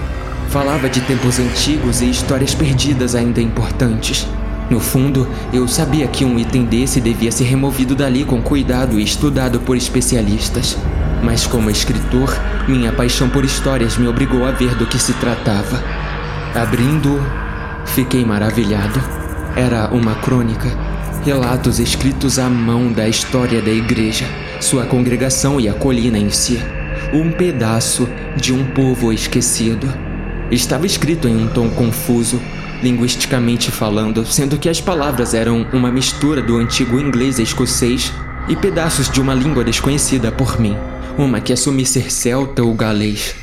Falava 0.48 0.88
de 0.88 1.00
tempos 1.00 1.38
antigos 1.38 2.00
e 2.00 2.10
histórias 2.10 2.54
perdidas 2.54 3.14
ainda 3.14 3.40
importantes. 3.40 4.26
No 4.68 4.80
fundo, 4.80 5.26
eu 5.52 5.66
sabia 5.66 6.06
que 6.06 6.24
um 6.24 6.38
item 6.38 6.64
desse 6.64 7.00
devia 7.00 7.32
ser 7.32 7.44
removido 7.44 7.94
dali 7.94 8.24
com 8.24 8.40
cuidado 8.40 8.98
e 8.98 9.02
estudado 9.02 9.60
por 9.60 9.76
especialistas. 9.76 10.76
Mas 11.22 11.46
como 11.46 11.70
escritor, 11.70 12.34
minha 12.68 12.92
paixão 12.92 13.28
por 13.28 13.44
histórias 13.44 13.96
me 13.96 14.08
obrigou 14.08 14.44
a 14.44 14.50
ver 14.50 14.74
do 14.74 14.86
que 14.86 14.98
se 14.98 15.12
tratava. 15.14 15.82
Abrindo, 16.54 17.20
fiquei 17.86 18.24
maravilhado. 18.24 19.21
Era 19.54 19.88
uma 19.92 20.14
crônica, 20.14 20.66
relatos 21.26 21.78
escritos 21.78 22.38
à 22.38 22.48
mão 22.48 22.90
da 22.90 23.06
história 23.06 23.60
da 23.60 23.70
igreja, 23.70 24.24
sua 24.62 24.86
congregação 24.86 25.60
e 25.60 25.68
a 25.68 25.74
colina 25.74 26.16
em 26.16 26.30
si. 26.30 26.58
Um 27.12 27.30
pedaço 27.30 28.08
de 28.34 28.50
um 28.50 28.64
povo 28.64 29.12
esquecido. 29.12 29.92
Estava 30.50 30.86
escrito 30.86 31.28
em 31.28 31.36
um 31.36 31.48
tom 31.48 31.68
confuso, 31.68 32.40
linguisticamente 32.82 33.70
falando, 33.70 34.24
sendo 34.24 34.56
que 34.56 34.70
as 34.70 34.80
palavras 34.80 35.34
eram 35.34 35.66
uma 35.70 35.92
mistura 35.92 36.40
do 36.40 36.56
antigo 36.56 36.98
inglês 36.98 37.38
escocês 37.38 38.10
e 38.48 38.56
pedaços 38.56 39.10
de 39.10 39.20
uma 39.20 39.34
língua 39.34 39.62
desconhecida 39.62 40.32
por 40.32 40.58
mim, 40.58 40.76
uma 41.18 41.42
que 41.42 41.52
assumi 41.52 41.84
ser 41.84 42.10
celta 42.10 42.62
ou 42.62 42.72
galês. 42.72 43.34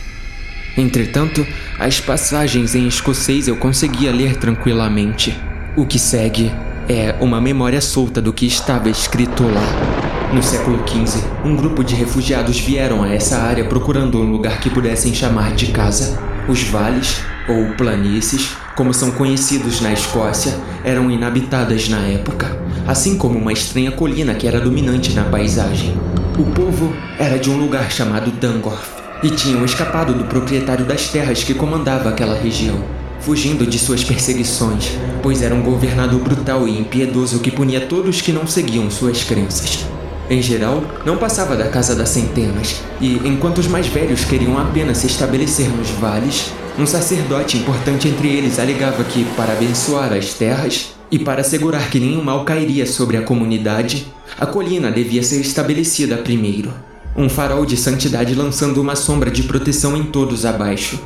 Entretanto, 0.76 1.45
as 1.77 1.99
passagens 1.99 2.73
em 2.73 2.88
escocês 2.88 3.48
eu 3.48 3.57
conseguia 3.57 4.11
ler 4.11 4.38
tranquilamente. 4.38 5.48
O 5.80 5.85
que 5.85 5.97
segue 5.97 6.51
é 6.89 7.15
uma 7.22 7.39
memória 7.39 7.80
solta 7.80 8.22
do 8.22 8.34
que 8.34 8.45
estava 8.45 8.89
escrito 8.89 9.43
lá. 9.43 10.34
No 10.34 10.43
século 10.43 10.85
XV, 10.85 11.23
um 11.45 11.56
grupo 11.56 11.85
de 11.85 11.95
refugiados 11.95 12.60
vieram 12.60 13.01
a 13.01 13.14
essa 13.14 13.38
área 13.38 13.64
procurando 13.64 14.19
um 14.19 14.30
lugar 14.30 14.60
que 14.60 14.69
pudessem 14.69 15.14
chamar 15.14 15.56
de 15.56 15.68
casa. 15.68 16.22
Os 16.49 16.64
vales, 16.64 17.22
ou 17.47 17.77
planícies, 17.77 18.57
como 18.76 18.93
são 18.93 19.11
conhecidos 19.11 19.80
na 19.80 19.93
Escócia, 19.93 20.53
eram 20.84 21.10
inabitadas 21.10 21.88
na 21.88 22.01
época, 22.01 22.61
assim 22.85 23.18
como 23.18 23.39
uma 23.39 23.53
estranha 23.53 23.93
colina 23.93 24.34
que 24.34 24.49
era 24.49 24.60
dominante 24.60 25.14
na 25.14 25.23
paisagem. 25.23 25.97
O 26.38 26.43
povo 26.43 26.93
era 27.18 27.39
de 27.39 27.49
um 27.49 27.56
lugar 27.56 27.89
chamado 27.89 28.31
Dangorth, 28.31 28.99
e 29.23 29.30
tinham 29.30 29.64
escapado 29.64 30.14
do 30.14 30.26
proprietário 30.26 30.84
das 30.84 31.07
terras 31.07 31.41
que 31.41 31.53
comandava 31.53 32.10
aquela 32.10 32.35
região, 32.35 32.84
fugindo 33.22 33.66
de 33.66 33.78
suas 33.78 34.04
perseguições, 34.04 34.91
pois 35.22 35.41
era 35.41 35.54
um 35.54 35.62
governador 35.62 36.20
brutal 36.22 36.68
e 36.68 36.80
impiedoso 36.80 37.40
que 37.40 37.52
punia 37.52 37.82
todos 37.82 38.22
que 38.22 38.32
não 38.32 38.48
seguiam 38.48 38.90
suas 38.90 39.24
crenças. 39.24 39.86
Em 40.30 40.41
geral, 40.41 40.84
não 41.06 41.18
passava 41.18 41.56
da 41.56 41.68
casa 41.68 41.96
das 41.96 42.10
centenas, 42.10 42.82
e 43.02 43.16
enquanto 43.26 43.58
os 43.58 43.68
mais 43.68 43.88
velhos 43.88 44.24
queriam 44.26 44.58
apenas 44.60 45.00
se 45.00 45.08
estabelecer 45.08 45.68
nos 45.70 45.90
vales, 45.90 46.52
um 46.78 46.86
sacerdote 46.86 47.58
importante 47.58 48.08
entre 48.08 48.30
eles 48.30 48.60
alegava 48.60 49.04
que, 49.04 49.26
para 49.36 49.54
abençoar 49.54 50.14
as 50.14 50.34
terras 50.34 50.91
e 51.12 51.18
para 51.18 51.41
assegurar 51.41 51.90
que 51.90 52.00
nenhum 52.00 52.24
mal 52.24 52.46
cairia 52.46 52.86
sobre 52.86 53.18
a 53.18 53.24
comunidade, 53.24 54.08
a 54.40 54.46
colina 54.46 54.91
devia 54.91 55.24
ser 55.24 55.41
estabelecida 55.41 56.18
primeiro. 56.18 56.72
Um 57.18 57.28
farol 57.28 57.66
de 57.66 57.76
santidade 57.76 58.36
lançando 58.36 58.80
uma 58.80 58.96
sombra 58.96 59.32
de 59.32 59.44
proteção 59.44 59.98
em 59.98 60.04
todos 60.04 60.46
abaixo. 60.46 61.00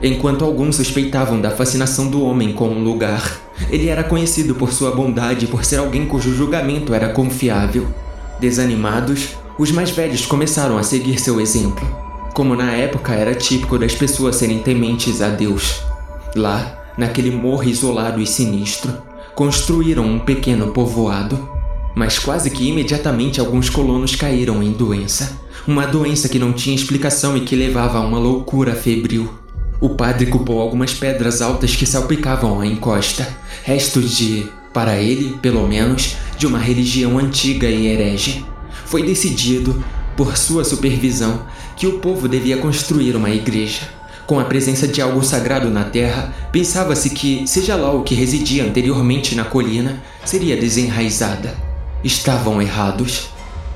Enquanto 0.00 0.44
alguns 0.44 0.76
suspeitavam 0.76 1.40
da 1.40 1.50
fascinação 1.50 2.08
do 2.08 2.22
homem 2.22 2.52
com 2.52 2.68
o 2.68 2.82
lugar, 2.82 3.40
ele 3.68 3.88
era 3.88 4.04
conhecido 4.04 4.54
por 4.54 4.72
sua 4.72 4.92
bondade 4.92 5.46
e 5.46 5.48
por 5.48 5.64
ser 5.64 5.76
alguém 5.76 6.06
cujo 6.06 6.32
julgamento 6.32 6.94
era 6.94 7.08
confiável. 7.08 7.88
Desanimados, 8.38 9.30
os 9.58 9.72
mais 9.72 9.90
velhos 9.90 10.24
começaram 10.24 10.78
a 10.78 10.84
seguir 10.84 11.18
seu 11.18 11.40
exemplo, 11.40 11.84
como 12.32 12.54
na 12.54 12.72
época 12.72 13.12
era 13.12 13.34
típico 13.34 13.76
das 13.76 13.92
pessoas 13.92 14.36
serem 14.36 14.60
tementes 14.60 15.20
a 15.20 15.30
Deus. 15.30 15.82
Lá, 16.36 16.78
naquele 16.96 17.32
morro 17.32 17.64
isolado 17.64 18.20
e 18.20 18.26
sinistro, 18.26 18.92
construíram 19.34 20.04
um 20.04 20.20
pequeno 20.20 20.68
povoado. 20.68 21.48
Mas 21.96 22.16
quase 22.16 22.50
que 22.50 22.68
imediatamente 22.68 23.40
alguns 23.40 23.68
colonos 23.68 24.14
caíram 24.14 24.62
em 24.62 24.70
doença. 24.70 25.40
Uma 25.66 25.84
doença 25.84 26.28
que 26.28 26.38
não 26.38 26.52
tinha 26.52 26.76
explicação 26.76 27.36
e 27.36 27.40
que 27.40 27.56
levava 27.56 27.98
a 27.98 28.00
uma 28.00 28.20
loucura 28.20 28.76
febril. 28.76 29.28
O 29.80 29.90
padre 29.90 30.26
culpou 30.26 30.60
algumas 30.60 30.92
pedras 30.92 31.40
altas 31.40 31.76
que 31.76 31.86
salpicavam 31.86 32.60
a 32.60 32.66
encosta, 32.66 33.28
restos 33.62 34.16
de, 34.16 34.48
para 34.72 34.98
ele, 34.98 35.38
pelo 35.40 35.68
menos, 35.68 36.16
de 36.36 36.48
uma 36.48 36.58
religião 36.58 37.16
antiga 37.16 37.68
e 37.68 37.86
herege. 37.86 38.44
Foi 38.86 39.04
decidido, 39.04 39.84
por 40.16 40.36
sua 40.36 40.64
supervisão, 40.64 41.46
que 41.76 41.86
o 41.86 42.00
povo 42.00 42.26
devia 42.26 42.56
construir 42.56 43.14
uma 43.14 43.30
igreja. 43.30 43.82
Com 44.26 44.40
a 44.40 44.44
presença 44.44 44.88
de 44.88 45.00
algo 45.00 45.22
sagrado 45.22 45.70
na 45.70 45.84
terra, 45.84 46.34
pensava-se 46.50 47.10
que, 47.10 47.46
seja 47.46 47.76
lá 47.76 47.92
o 47.92 48.02
que 48.02 48.16
residia 48.16 48.64
anteriormente 48.64 49.36
na 49.36 49.44
colina, 49.44 50.02
seria 50.24 50.56
desenraizada. 50.56 51.54
Estavam 52.02 52.60
errados. 52.60 53.28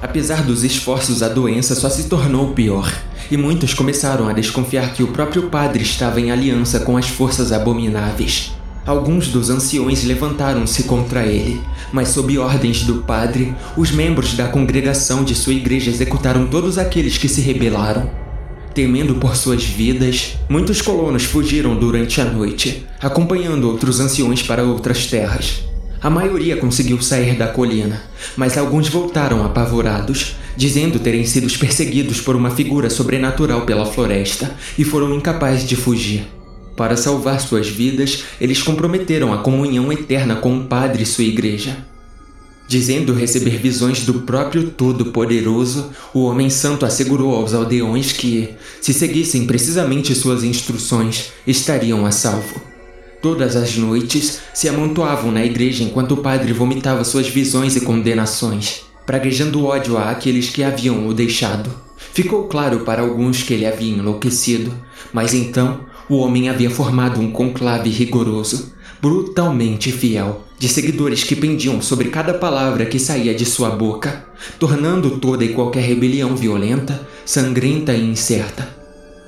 Apesar 0.03 0.43
dos 0.43 0.65
esforços, 0.65 1.23
a 1.23 1.29
doença 1.29 1.77
só 1.77 1.89
se 1.89 2.05
tornou 2.09 2.53
pior, 2.55 2.93
e 3.33 3.37
muitos 3.39 3.73
começaram 3.73 4.29
a 4.29 4.35
desconfiar 4.35 4.93
que 4.93 5.03
o 5.03 5.07
próprio 5.07 5.45
padre 5.45 5.83
estava 5.83 6.21
em 6.21 6.31
aliança 6.31 6.81
com 6.81 6.99
as 6.99 7.09
forças 7.09 7.51
abomináveis. 7.51 8.53
Alguns 8.85 9.29
dos 9.29 9.49
anciões 9.49 10.05
levantaram-se 10.05 10.83
contra 10.83 11.25
ele, 11.25 11.59
mas 11.91 12.09
sob 12.09 12.37
ordens 12.37 12.83
do 12.83 12.97
padre, 12.97 13.55
os 13.75 13.91
membros 13.91 14.35
da 14.35 14.49
congregação 14.49 15.25
de 15.25 15.35
sua 15.35 15.55
igreja 15.55 15.89
executaram 15.89 16.47
todos 16.47 16.77
aqueles 16.77 17.17
que 17.17 17.27
se 17.27 17.41
rebelaram. 17.41 18.11
Temendo 18.75 19.15
por 19.15 19.35
suas 19.35 19.65
vidas, 19.65 20.37
muitos 20.47 20.83
colonos 20.83 21.25
fugiram 21.25 21.75
durante 21.75 22.21
a 22.21 22.27
noite, 22.27 22.85
acompanhando 23.01 23.67
outros 23.67 23.99
anciões 23.99 24.43
para 24.43 24.63
outras 24.63 25.07
terras. 25.07 25.72
A 26.03 26.11
maioria 26.11 26.57
conseguiu 26.57 27.01
sair 27.01 27.37
da 27.37 27.47
colina, 27.47 28.03
mas 28.37 28.59
alguns 28.59 28.89
voltaram 28.89 29.45
apavorados, 29.45 30.35
dizendo 30.57 30.99
terem 30.99 31.25
sido 31.25 31.47
perseguidos 31.57 32.21
por 32.21 32.35
uma 32.35 32.51
figura 32.51 32.91
sobrenatural 32.91 33.65
pela 33.65 33.87
floresta 33.87 34.53
e 34.77 34.85
foram 34.85 35.15
incapazes 35.15 35.65
de 35.65 35.77
fugir. 35.77 36.27
Para 36.77 36.97
salvar 36.97 37.41
suas 37.41 37.69
vidas, 37.69 38.25
eles 38.41 38.61
comprometeram 38.61 39.33
a 39.33 39.39
comunhão 39.39 39.93
eterna 39.93 40.35
com 40.35 40.59
o 40.59 40.65
Padre 40.65 41.05
e 41.05 41.07
sua 41.07 41.23
igreja. 41.23 41.77
Dizendo 42.67 43.15
receber 43.15 43.59
visões 43.59 44.05
do 44.05 44.23
próprio 44.23 44.71
Todo-Poderoso, 44.71 45.93
o 46.13 46.25
Homem 46.25 46.51
Santo 46.51 46.85
assegurou 46.85 47.37
aos 47.37 47.55
aldeões 47.55 48.11
que, 48.11 48.49
se 48.81 48.93
seguissem 48.93 49.47
precisamente 49.47 50.17
suas 50.17 50.43
instruções, 50.43 51.31
estariam 51.47 52.05
a 52.05 52.11
salvo. 52.11 52.72
Todas 53.23 53.55
as 53.55 53.77
noites 53.77 54.41
se 54.53 54.69
amontoavam 54.69 55.31
na 55.31 55.45
igreja 55.45 55.85
enquanto 55.85 56.15
o 56.15 56.17
padre 56.17 56.53
vomitava 56.53 57.05
suas 57.05 57.29
visões 57.29 57.77
e 57.77 57.81
condenações, 57.81 58.83
praguejando 59.07 59.65
ódio 59.65 59.97
a 59.97 60.11
aqueles 60.11 60.51
que 60.51 60.65
haviam 60.65 61.07
o 61.07 61.15
deixado. 61.15 61.71
Ficou 62.13 62.49
claro 62.49 62.81
para 62.81 63.01
alguns 63.01 63.45
que 63.45 63.55
ele 63.55 63.65
havia 63.65 63.95
enlouquecido, 63.95 64.75
mas 65.13 65.35
então 65.35 65.83
o 66.09 66.17
homem 66.17 66.49
havia 66.49 66.69
formado 66.69 67.21
um 67.21 67.31
conclave 67.31 67.89
rigoroso, 67.91 68.73
brutalmente 69.01 69.93
fiel, 69.93 70.43
de 70.59 70.69
seguidores 70.69 71.23
que 71.23 71.37
pendiam 71.37 71.81
sobre 71.81 72.09
cada 72.09 72.35
palavra 72.35 72.87
que 72.87 72.99
saía 72.99 73.33
de 73.33 73.47
sua 73.47 73.71
boca, 73.71 74.27
tornando 74.59 75.19
toda 75.19 75.45
e 75.45 75.55
qualquer 75.55 75.85
rebelião 75.85 76.35
violenta, 76.35 77.09
sangrenta 77.25 77.95
e 77.95 78.03
incerta. 78.03 78.69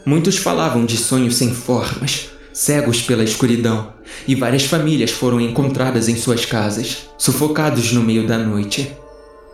Muitos 0.04 0.36
falavam 0.36 0.84
de 0.84 0.96
sonhos 0.96 1.36
sem 1.36 1.54
formas, 1.54 2.33
cegos 2.54 3.02
pela 3.02 3.24
escuridão, 3.24 3.88
e 4.28 4.34
várias 4.36 4.64
famílias 4.64 5.10
foram 5.10 5.40
encontradas 5.40 6.08
em 6.08 6.14
suas 6.14 6.46
casas, 6.46 7.08
sufocados 7.18 7.92
no 7.92 8.00
meio 8.00 8.24
da 8.28 8.38
noite. 8.38 8.92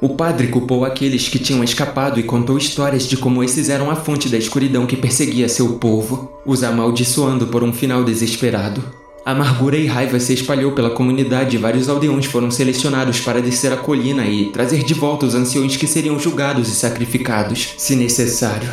O 0.02 0.10
padre 0.10 0.48
culpou 0.48 0.84
aqueles 0.84 1.26
que 1.28 1.38
tinham 1.38 1.64
escapado 1.64 2.20
e 2.20 2.22
contou 2.22 2.58
histórias 2.58 3.06
de 3.06 3.16
como 3.16 3.42
esses 3.42 3.70
eram 3.70 3.90
a 3.90 3.96
fonte 3.96 4.28
da 4.28 4.36
escuridão 4.36 4.86
que 4.86 4.96
perseguia 4.96 5.48
seu 5.48 5.78
povo, 5.78 6.30
os 6.44 6.62
amaldiçoando 6.62 7.46
por 7.46 7.64
um 7.64 7.72
final 7.72 8.04
desesperado. 8.04 8.82
Amargura 9.24 9.76
e 9.76 9.86
raiva 9.86 10.18
se 10.20 10.32
espalhou 10.34 10.72
pela 10.72 10.90
comunidade 10.90 11.56
e 11.56 11.58
vários 11.58 11.88
aldeões 11.88 12.26
foram 12.26 12.50
selecionados 12.50 13.20
para 13.20 13.40
descer 13.40 13.72
a 13.72 13.76
colina 13.76 14.26
e 14.26 14.46
trazer 14.46 14.82
de 14.82 14.94
volta 14.94 15.26
os 15.26 15.34
anciões 15.34 15.76
que 15.76 15.86
seriam 15.86 16.18
julgados 16.18 16.68
e 16.68 16.74
sacrificados, 16.74 17.74
se 17.76 17.94
necessário. 17.96 18.70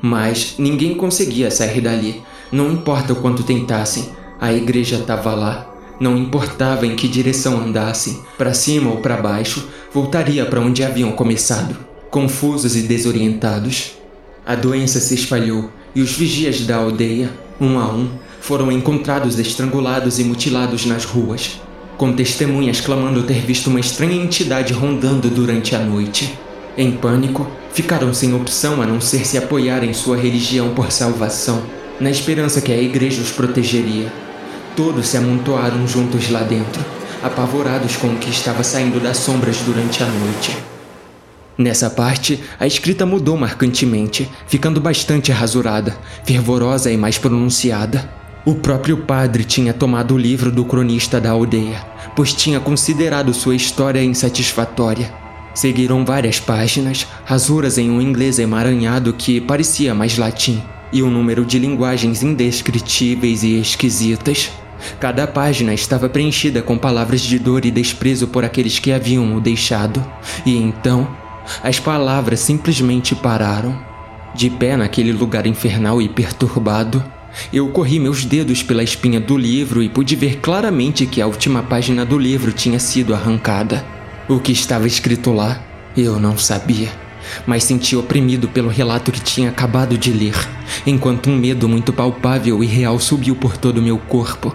Mas 0.00 0.54
ninguém 0.58 0.94
conseguia 0.94 1.50
sair 1.50 1.80
dali, 1.82 2.22
não 2.52 2.70
importa 2.70 3.14
o 3.14 3.16
quanto 3.16 3.42
tentassem, 3.42 4.10
a 4.38 4.52
igreja 4.52 4.96
estava 4.96 5.34
lá, 5.34 5.72
não 5.98 6.18
importava 6.18 6.86
em 6.86 6.94
que 6.94 7.08
direção 7.08 7.58
andassem, 7.58 8.20
para 8.36 8.52
cima 8.52 8.90
ou 8.90 8.98
para 8.98 9.16
baixo, 9.16 9.66
voltaria 9.92 10.44
para 10.44 10.60
onde 10.60 10.84
haviam 10.84 11.12
começado, 11.12 11.76
confusos 12.10 12.76
e 12.76 12.82
desorientados. 12.82 13.92
A 14.44 14.54
doença 14.54 15.00
se 15.00 15.14
espalhou 15.14 15.70
e 15.94 16.02
os 16.02 16.12
vigias 16.12 16.60
da 16.66 16.76
aldeia, 16.76 17.32
um 17.60 17.78
a 17.78 17.86
um, 17.86 18.10
foram 18.40 18.70
encontrados 18.70 19.38
estrangulados 19.38 20.18
e 20.18 20.24
mutilados 20.24 20.84
nas 20.84 21.04
ruas, 21.04 21.60
com 21.96 22.12
testemunhas 22.12 22.80
clamando 22.80 23.22
ter 23.22 23.40
visto 23.40 23.68
uma 23.68 23.80
estranha 23.80 24.20
entidade 24.20 24.72
rondando 24.72 25.30
durante 25.30 25.74
a 25.74 25.78
noite. 25.78 26.36
Em 26.76 26.90
pânico, 26.90 27.46
ficaram 27.72 28.12
sem 28.12 28.34
opção 28.34 28.82
a 28.82 28.86
não 28.86 29.00
ser 29.00 29.24
se 29.24 29.38
apoiar 29.38 29.84
em 29.84 29.94
sua 29.94 30.16
religião 30.16 30.74
por 30.74 30.90
salvação, 30.90 31.62
na 32.02 32.10
esperança 32.10 32.60
que 32.60 32.72
a 32.72 32.76
igreja 32.76 33.22
os 33.22 33.30
protegeria. 33.30 34.12
Todos 34.74 35.06
se 35.06 35.16
amontoaram 35.16 35.86
juntos 35.86 36.28
lá 36.30 36.40
dentro, 36.40 36.84
apavorados 37.22 37.94
com 37.96 38.08
o 38.08 38.16
que 38.16 38.28
estava 38.28 38.64
saindo 38.64 38.98
das 38.98 39.18
sombras 39.18 39.58
durante 39.58 40.02
a 40.02 40.06
noite. 40.06 40.56
Nessa 41.56 41.88
parte, 41.88 42.42
a 42.58 42.66
escrita 42.66 43.06
mudou 43.06 43.36
marcantemente, 43.36 44.28
ficando 44.48 44.80
bastante 44.80 45.30
rasurada, 45.30 45.96
fervorosa 46.24 46.90
e 46.90 46.96
mais 46.96 47.18
pronunciada. 47.18 48.10
O 48.44 48.56
próprio 48.56 48.96
padre 48.96 49.44
tinha 49.44 49.72
tomado 49.72 50.14
o 50.14 50.18
livro 50.18 50.50
do 50.50 50.64
cronista 50.64 51.20
da 51.20 51.30
aldeia, 51.30 51.86
pois 52.16 52.32
tinha 52.32 52.58
considerado 52.58 53.32
sua 53.32 53.54
história 53.54 54.02
insatisfatória. 54.02 55.12
Seguiram 55.54 56.04
várias 56.04 56.40
páginas, 56.40 57.06
rasuras 57.24 57.78
em 57.78 57.90
um 57.90 58.00
inglês 58.00 58.40
emaranhado 58.40 59.12
que 59.12 59.40
parecia 59.40 59.94
mais 59.94 60.18
latim, 60.18 60.60
e 60.92 61.02
um 61.02 61.10
número 61.10 61.44
de 61.44 61.58
linguagens 61.58 62.22
indescritíveis 62.22 63.42
e 63.42 63.58
esquisitas. 63.58 64.50
Cada 65.00 65.26
página 65.26 65.72
estava 65.72 66.08
preenchida 66.08 66.60
com 66.60 66.76
palavras 66.76 67.20
de 67.20 67.38
dor 67.38 67.64
e 67.64 67.70
desprezo 67.70 68.26
por 68.26 68.44
aqueles 68.44 68.78
que 68.78 68.92
haviam 68.92 69.36
o 69.36 69.40
deixado. 69.40 70.04
E 70.44 70.56
então, 70.56 71.08
as 71.62 71.78
palavras 71.78 72.40
simplesmente 72.40 73.14
pararam. 73.14 73.80
De 74.34 74.48
pé 74.48 74.76
naquele 74.76 75.12
lugar 75.12 75.46
infernal 75.46 76.00
e 76.00 76.08
perturbado, 76.08 77.04
eu 77.52 77.68
corri 77.68 77.98
meus 77.98 78.24
dedos 78.24 78.62
pela 78.62 78.82
espinha 78.82 79.20
do 79.20 79.36
livro 79.36 79.82
e 79.82 79.88
pude 79.88 80.16
ver 80.16 80.38
claramente 80.40 81.06
que 81.06 81.20
a 81.20 81.26
última 81.26 81.62
página 81.62 82.04
do 82.04 82.18
livro 82.18 82.52
tinha 82.52 82.78
sido 82.78 83.14
arrancada. 83.14 83.84
O 84.28 84.38
que 84.38 84.52
estava 84.52 84.86
escrito 84.86 85.32
lá, 85.32 85.60
eu 85.96 86.18
não 86.18 86.38
sabia, 86.38 86.88
mas 87.46 87.64
senti 87.64 87.96
oprimido 87.96 88.48
pelo 88.48 88.68
relato 88.68 89.12
que 89.12 89.20
tinha 89.20 89.50
acabado 89.50 89.96
de 89.96 90.12
ler, 90.12 90.36
enquanto 90.86 91.30
um 91.30 91.36
medo 91.36 91.68
muito 91.68 91.92
palpável 91.92 92.62
e 92.62 92.66
real 92.66 92.98
subiu 92.98 93.36
por 93.36 93.56
todo 93.56 93.78
o 93.78 93.82
meu 93.82 93.98
corpo 93.98 94.54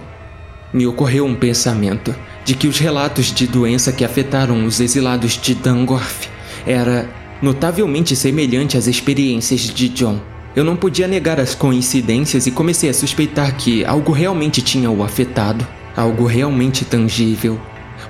me 0.73 0.85
ocorreu 0.85 1.25
um 1.25 1.35
pensamento 1.35 2.15
de 2.43 2.53
que 2.53 2.67
os 2.67 2.77
relatos 2.77 3.33
de 3.33 3.47
doença 3.47 3.91
que 3.91 4.05
afetaram 4.05 4.65
os 4.65 4.79
exilados 4.79 5.39
de 5.41 5.55
Dangorf 5.55 6.29
era 6.65 7.09
notavelmente 7.41 8.15
semelhante 8.15 8.77
às 8.77 8.87
experiências 8.87 9.61
de 9.61 9.89
John. 9.89 10.19
Eu 10.55 10.63
não 10.63 10.75
podia 10.75 11.07
negar 11.07 11.39
as 11.39 11.53
coincidências 11.53 12.47
e 12.47 12.51
comecei 12.51 12.89
a 12.89 12.93
suspeitar 12.93 13.55
que 13.55 13.85
algo 13.85 14.11
realmente 14.11 14.61
tinha 14.61 14.89
o 14.89 15.03
afetado, 15.03 15.65
algo 15.95 16.25
realmente 16.25 16.83
tangível. 16.83 17.59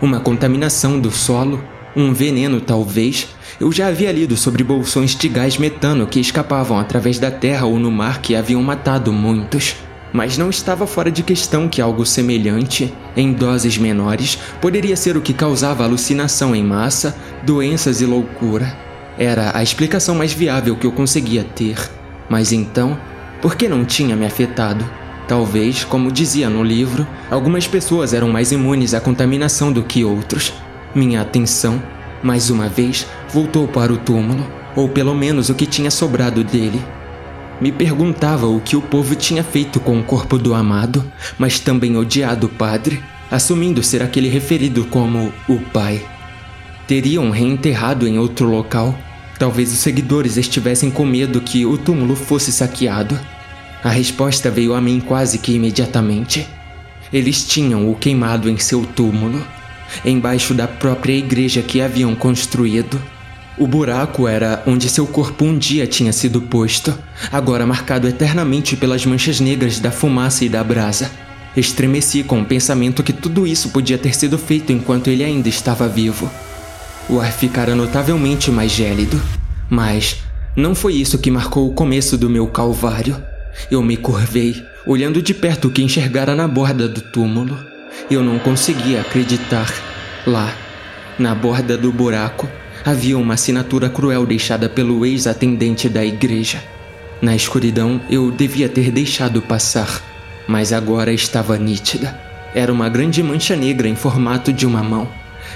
Uma 0.01 0.19
contaminação 0.19 0.99
do 0.99 1.11
solo, 1.11 1.63
Um 1.95 2.13
veneno, 2.13 2.61
talvez. 2.61 3.27
Eu 3.59 3.71
já 3.71 3.87
havia 3.87 4.11
lido 4.11 4.37
sobre 4.37 4.63
bolsões 4.63 5.15
de 5.15 5.27
gás 5.27 5.57
metano 5.57 6.07
que 6.07 6.19
escapavam 6.19 6.79
através 6.79 7.19
da 7.19 7.31
terra 7.31 7.65
ou 7.65 7.79
no 7.79 7.91
mar 7.91 8.21
que 8.21 8.35
haviam 8.35 8.61
matado 8.61 9.11
muitos. 9.11 9.75
Mas 10.13 10.37
não 10.37 10.49
estava 10.49 10.87
fora 10.87 11.11
de 11.11 11.21
questão 11.21 11.67
que 11.67 11.81
algo 11.81 12.05
semelhante, 12.05 12.93
em 13.15 13.33
doses 13.33 13.77
menores, 13.77 14.37
poderia 14.61 14.95
ser 14.95 15.17
o 15.17 15.21
que 15.21 15.33
causava 15.33 15.83
alucinação 15.83 16.55
em 16.55 16.63
massa, 16.63 17.15
doenças 17.43 18.01
e 18.01 18.05
loucura. 18.05 18.77
Era 19.17 19.57
a 19.57 19.63
explicação 19.63 20.15
mais 20.15 20.31
viável 20.31 20.75
que 20.75 20.85
eu 20.85 20.91
conseguia 20.91 21.43
ter. 21.43 21.77
Mas 22.29 22.51
então, 22.51 22.97
por 23.41 23.55
que 23.55 23.67
não 23.67 23.83
tinha 23.83 24.15
me 24.15 24.25
afetado? 24.25 24.87
Talvez, 25.27 25.83
como 25.83 26.11
dizia 26.11 26.49
no 26.49 26.63
livro, 26.63 27.05
algumas 27.29 27.67
pessoas 27.67 28.13
eram 28.13 28.29
mais 28.29 28.51
imunes 28.51 28.93
à 28.93 29.01
contaminação 29.01 29.73
do 29.73 29.83
que 29.83 30.05
outros. 30.05 30.53
Minha 30.95 31.21
atenção, 31.21 31.81
mais 32.23 32.49
uma 32.49 32.67
vez, 32.67 33.05
voltou 33.31 33.67
para 33.67 33.93
o 33.93 33.97
túmulo, 33.97 34.45
ou 34.75 34.89
pelo 34.89 35.15
menos 35.15 35.49
o 35.49 35.55
que 35.55 35.65
tinha 35.65 35.91
sobrado 35.91 36.43
dele. 36.43 36.81
Me 37.59 37.71
perguntava 37.71 38.45
o 38.45 38.59
que 38.59 38.75
o 38.75 38.81
povo 38.81 39.15
tinha 39.15 39.43
feito 39.43 39.79
com 39.79 39.99
o 39.99 40.03
corpo 40.03 40.37
do 40.37 40.53
amado, 40.53 41.03
mas 41.37 41.59
também 41.59 41.97
odiado 41.97 42.47
padre, 42.47 43.01
assumindo 43.31 43.81
ser 43.81 44.03
aquele 44.03 44.29
referido 44.29 44.85
como 44.85 45.33
o 45.49 45.59
pai. 45.59 46.05
Teriam 46.85 47.31
reenterrado 47.31 48.07
em 48.07 48.17
outro 48.19 48.47
local? 48.47 48.97
Talvez 49.39 49.73
os 49.73 49.79
seguidores 49.79 50.37
estivessem 50.37 50.89
com 50.89 51.05
medo 51.05 51.41
que 51.41 51.65
o 51.65 51.77
túmulo 51.77 52.15
fosse 52.15 52.51
saqueado. 52.51 53.19
A 53.83 53.89
resposta 53.89 54.49
veio 54.49 54.73
a 54.73 54.81
mim 54.81 54.99
quase 54.99 55.37
que 55.37 55.53
imediatamente. 55.53 56.47
Eles 57.11 57.45
tinham 57.45 57.89
o 57.89 57.95
queimado 57.95 58.49
em 58.49 58.57
seu 58.57 58.85
túmulo, 58.85 59.45
embaixo 60.05 60.53
da 60.53 60.67
própria 60.67 61.13
igreja 61.13 61.61
que 61.61 61.81
haviam 61.81 62.15
construído. 62.15 63.01
O 63.57 63.65
buraco 63.65 64.27
era 64.27 64.61
onde 64.67 64.87
seu 64.87 65.07
corpo 65.07 65.43
um 65.43 65.57
dia 65.57 65.87
tinha 65.87 66.13
sido 66.13 66.41
posto, 66.41 66.97
agora 67.31 67.65
marcado 67.65 68.07
eternamente 68.07 68.75
pelas 68.75 69.03
manchas 69.05 69.39
negras 69.39 69.79
da 69.79 69.89
fumaça 69.89 70.45
e 70.45 70.49
da 70.49 70.63
brasa. 70.63 71.09
Estremeci 71.55 72.21
com 72.21 72.41
o 72.41 72.45
pensamento 72.45 73.01
que 73.01 73.11
tudo 73.11 73.47
isso 73.47 73.69
podia 73.69 73.97
ter 73.97 74.15
sido 74.15 74.37
feito 74.37 74.71
enquanto 74.71 75.09
ele 75.09 75.23
ainda 75.23 75.49
estava 75.49 75.87
vivo. 75.87 76.29
O 77.09 77.19
ar 77.19 77.31
ficara 77.31 77.75
notavelmente 77.75 78.51
mais 78.51 78.71
gélido, 78.71 79.19
mas 79.67 80.17
não 80.55 80.75
foi 80.75 80.93
isso 80.93 81.17
que 81.17 81.31
marcou 81.31 81.67
o 81.67 81.73
começo 81.73 82.15
do 82.15 82.29
meu 82.29 82.45
calvário. 82.47 83.15
Eu 83.71 83.81
me 83.81 83.97
curvei, 83.97 84.63
olhando 84.85 85.19
de 85.19 85.33
perto 85.33 85.67
o 85.67 85.71
que 85.71 85.81
enxergara 85.81 86.35
na 86.35 86.47
borda 86.47 86.87
do 86.87 87.01
túmulo. 87.01 87.57
Eu 88.09 88.23
não 88.23 88.39
conseguia 88.39 89.01
acreditar. 89.01 89.73
Lá, 90.25 90.53
na 91.17 91.33
borda 91.33 91.77
do 91.77 91.91
buraco, 91.91 92.47
havia 92.85 93.17
uma 93.17 93.33
assinatura 93.33 93.89
cruel 93.89 94.25
deixada 94.25 94.69
pelo 94.69 95.05
ex-atendente 95.05 95.89
da 95.89 96.05
igreja. 96.05 96.63
Na 97.21 97.35
escuridão, 97.35 97.99
eu 98.09 98.29
devia 98.31 98.69
ter 98.69 98.91
deixado 98.91 99.41
passar, 99.41 100.01
mas 100.47 100.71
agora 100.71 101.11
estava 101.11 101.57
nítida. 101.57 102.19
Era 102.53 102.71
uma 102.71 102.87
grande 102.87 103.21
mancha 103.23 103.55
negra 103.55 103.87
em 103.87 103.95
formato 103.95 104.53
de 104.53 104.65
uma 104.65 104.83
mão, 104.83 105.07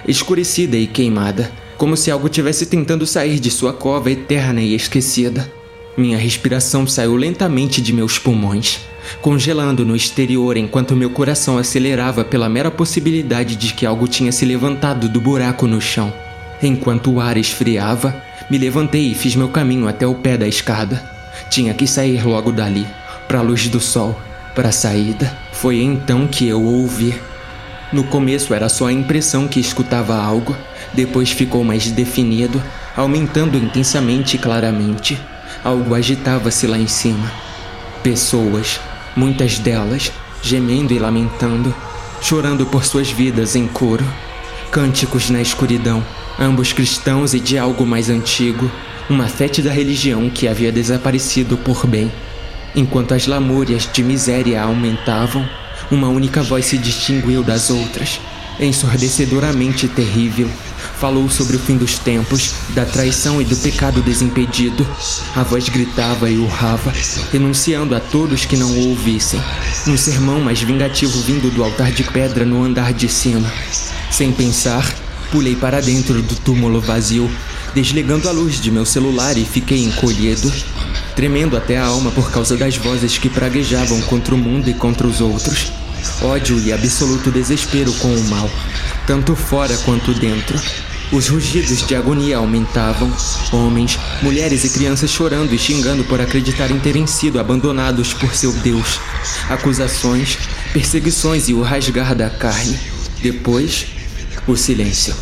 escurecida 0.08 0.76
e 0.76 0.88
queimada, 0.88 1.52
como 1.78 1.96
se 1.96 2.12
algo 2.12 2.28
tivesse 2.30 2.66
tentando 2.66 3.06
sair 3.06 3.40
de 3.40 3.52
sua 3.52 3.74
cova 3.74 4.12
eterna 4.12 4.62
e 4.62 4.76
esquecida. 4.76 5.61
Minha 5.98 6.18
respiração 6.18 6.88
saiu 6.88 7.16
lentamente 7.16 7.82
de 7.82 7.92
meus 7.92 8.18
pulmões, 8.18 8.80
congelando 9.22 9.86
no 9.86 9.96
exterior 9.96 10.56
enquanto 10.56 10.96
meu 10.96 11.10
coração 11.10 11.58
acelerava 11.58 12.24
pela 12.24 12.48
mera 12.48 12.72
possibilidade 12.72 13.58
de 13.58 13.74
que 13.74 13.86
algo 13.86 14.08
tinha 14.08 14.32
se 14.32 14.46
levantado 14.46 15.10
do 15.10 15.20
buraco 15.20 15.68
no 15.68 15.82
chão. 15.82 16.14
Enquanto 16.64 17.12
o 17.12 17.20
ar 17.20 17.36
esfriava, 17.36 18.16
me 18.50 18.58
levantei 18.58 19.12
e 19.12 19.16
fiz 19.16 19.36
meu 19.36 19.50
caminho 19.50 19.88
até 19.88 20.08
o 20.08 20.16
pé 20.16 20.38
da 20.38 20.48
escada. 20.48 21.04
Tinha 21.50 21.74
que 21.74 21.86
sair 21.86 22.26
logo 22.26 22.52
dali, 22.52 22.88
para 23.28 23.40
a 23.40 23.42
luz 23.42 23.68
do 23.68 23.80
sol, 23.80 24.18
para 24.56 24.70
a 24.70 24.74
saída. 24.74 25.38
Foi 25.52 25.82
então 25.82 26.26
que 26.26 26.48
eu 26.48 26.64
ouvi. 26.64 27.14
No 27.92 28.06
começo 28.06 28.54
era 28.54 28.70
só 28.70 28.88
a 28.88 28.94
impressão 28.94 29.48
que 29.48 29.60
escutava 29.60 30.16
algo, 30.16 30.56
depois 30.94 31.32
ficou 31.32 31.66
mais 31.66 31.92
definido, 31.92 32.64
aumentando 32.96 33.58
intensamente 33.58 34.38
e 34.38 34.40
claramente. 34.40 35.20
Algo 35.64 35.94
agitava-se 35.94 36.68
lá 36.68 36.78
em 36.78 36.88
cima. 36.88 37.32
Pessoas, 38.04 38.80
muitas 39.16 39.60
delas, 39.60 40.12
gemendo 40.42 40.94
e 40.94 41.00
lamentando, 41.00 41.74
chorando 42.22 42.66
por 42.66 42.86
suas 42.86 43.12
vidas 43.12 43.56
em 43.56 43.68
coro. 43.68 44.06
Cânticos 44.72 45.30
na 45.30 45.42
escuridão, 45.42 46.04
ambos 46.40 46.74
cristãos 46.74 47.34
e 47.34 47.40
de 47.40 47.58
algo 47.58 47.86
mais 47.86 48.10
antigo, 48.10 48.72
uma 49.10 49.28
fétida 49.28 49.72
religião 49.72 50.30
que 50.30 50.48
havia 50.48 50.72
desaparecido 50.72 51.58
por 51.58 51.86
bem. 51.86 52.12
Enquanto 52.74 53.14
as 53.14 53.28
lamúrias 53.28 53.90
de 53.92 54.02
miséria 54.02 54.64
aumentavam, 54.64 55.48
uma 55.92 56.08
única 56.08 56.42
voz 56.42 56.66
se 56.66 56.78
distinguiu 56.78 57.44
das 57.44 57.70
outras, 57.70 58.22
ensurdecedoramente 58.62 59.88
terrível, 59.88 60.50
falou 61.00 61.30
sobre 61.30 61.56
o 61.56 61.60
fim 61.60 61.78
dos 61.78 61.98
tempos, 61.98 62.54
da 62.70 62.86
traição 62.86 63.42
e 63.42 63.46
do 63.46 63.56
pecado 63.58 64.02
desimpedido. 64.02 64.88
A 65.36 65.42
voz 65.42 65.68
gritava 65.68 66.30
e 66.30 66.38
urrava, 66.38 66.94
renunciando 67.32 67.96
a 67.96 68.00
todos 68.00 68.46
que 68.46 68.56
não 68.56 68.70
o 68.70 68.90
ouvissem. 68.90 69.42
Um 69.88 69.98
sermão 69.98 70.40
mais 70.40 70.62
vingativo 70.62 71.20
vindo 71.22 71.50
do 71.54 71.64
altar 71.64 71.92
de 71.92 72.04
pedra 72.04 72.46
no 72.46 72.64
andar 72.64 72.94
de 72.94 73.10
cima. 73.10 73.52
Sem 74.12 74.32
pensar, 74.32 74.88
pulei 75.32 75.56
para 75.56 75.82
dentro 75.82 76.22
do 76.22 76.36
túmulo 76.36 76.80
vazio, 76.80 77.30
desligando 77.74 78.30
a 78.30 78.32
luz 78.32 78.62
de 78.62 78.70
meu 78.70 78.86
celular 78.86 79.36
e 79.38 79.46
fiquei 79.46 79.84
encolhido, 79.84 80.52
tremendo 81.16 81.58
até 81.58 81.78
a 81.78 81.86
alma 81.86 82.12
por 82.12 82.30
causa 82.30 82.56
das 82.56 82.78
vozes 82.78 83.18
que 83.18 83.30
praguejavam 83.30 84.00
contra 84.02 84.36
o 84.36 84.38
mundo 84.38 84.70
e 84.70 84.74
contra 84.74 85.08
os 85.08 85.20
outros. 85.20 85.72
Ódio 86.22 86.60
e 86.60 86.72
absoluto 86.72 87.32
desespero 87.32 87.92
com 87.94 88.14
o 88.14 88.30
mal, 88.30 88.50
tanto 89.08 89.36
fora 89.36 89.76
quanto 89.80 90.14
dentro. 90.14 90.60
Os 91.12 91.28
rugidos 91.28 91.86
de 91.86 91.94
agonia 91.94 92.38
aumentavam. 92.38 93.12
Homens, 93.52 94.00
mulheres 94.22 94.64
e 94.64 94.70
crianças 94.70 95.10
chorando 95.10 95.54
e 95.54 95.58
xingando 95.58 96.06
por 96.06 96.22
acreditarem 96.22 96.80
terem 96.80 97.06
sido 97.06 97.38
abandonados 97.38 98.14
por 98.14 98.34
seu 98.34 98.54
Deus. 98.54 99.00
Acusações, 99.50 100.38
perseguições 100.72 101.50
e 101.50 101.54
o 101.54 101.62
rasgar 101.62 102.16
da 102.16 102.30
carne. 102.30 102.80
Depois, 103.22 103.88
o 104.48 104.56
silêncio. 104.56 105.14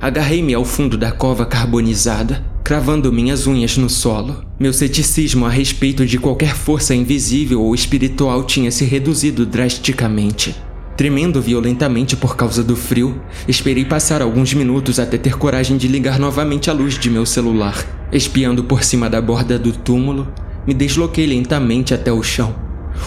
Agarrei-me 0.00 0.52
ao 0.52 0.64
fundo 0.64 0.96
da 0.96 1.12
cova 1.12 1.46
carbonizada, 1.46 2.44
cravando 2.62 3.12
minhas 3.12 3.46
unhas 3.46 3.76
no 3.76 3.88
solo. 3.88 4.44
Meu 4.58 4.72
ceticismo 4.72 5.46
a 5.46 5.48
respeito 5.48 6.06
de 6.06 6.18
qualquer 6.18 6.54
força 6.54 6.94
invisível 6.94 7.62
ou 7.62 7.74
espiritual 7.74 8.44
tinha 8.44 8.70
se 8.70 8.84
reduzido 8.84 9.44
drasticamente. 9.46 10.54
Tremendo 10.96 11.40
violentamente 11.40 12.14
por 12.14 12.36
causa 12.36 12.62
do 12.62 12.76
frio, 12.76 13.20
esperei 13.48 13.86
passar 13.86 14.20
alguns 14.20 14.52
minutos 14.52 15.00
até 15.00 15.16
ter 15.16 15.38
coragem 15.38 15.78
de 15.78 15.88
ligar 15.88 16.18
novamente 16.18 16.68
a 16.68 16.74
luz 16.74 16.98
de 16.98 17.08
meu 17.08 17.24
celular. 17.24 17.86
Espiando 18.12 18.64
por 18.64 18.84
cima 18.84 19.08
da 19.08 19.20
borda 19.20 19.58
do 19.58 19.72
túmulo, 19.72 20.30
me 20.66 20.74
desloquei 20.74 21.26
lentamente 21.26 21.94
até 21.94 22.12
o 22.12 22.22
chão. 22.22 22.54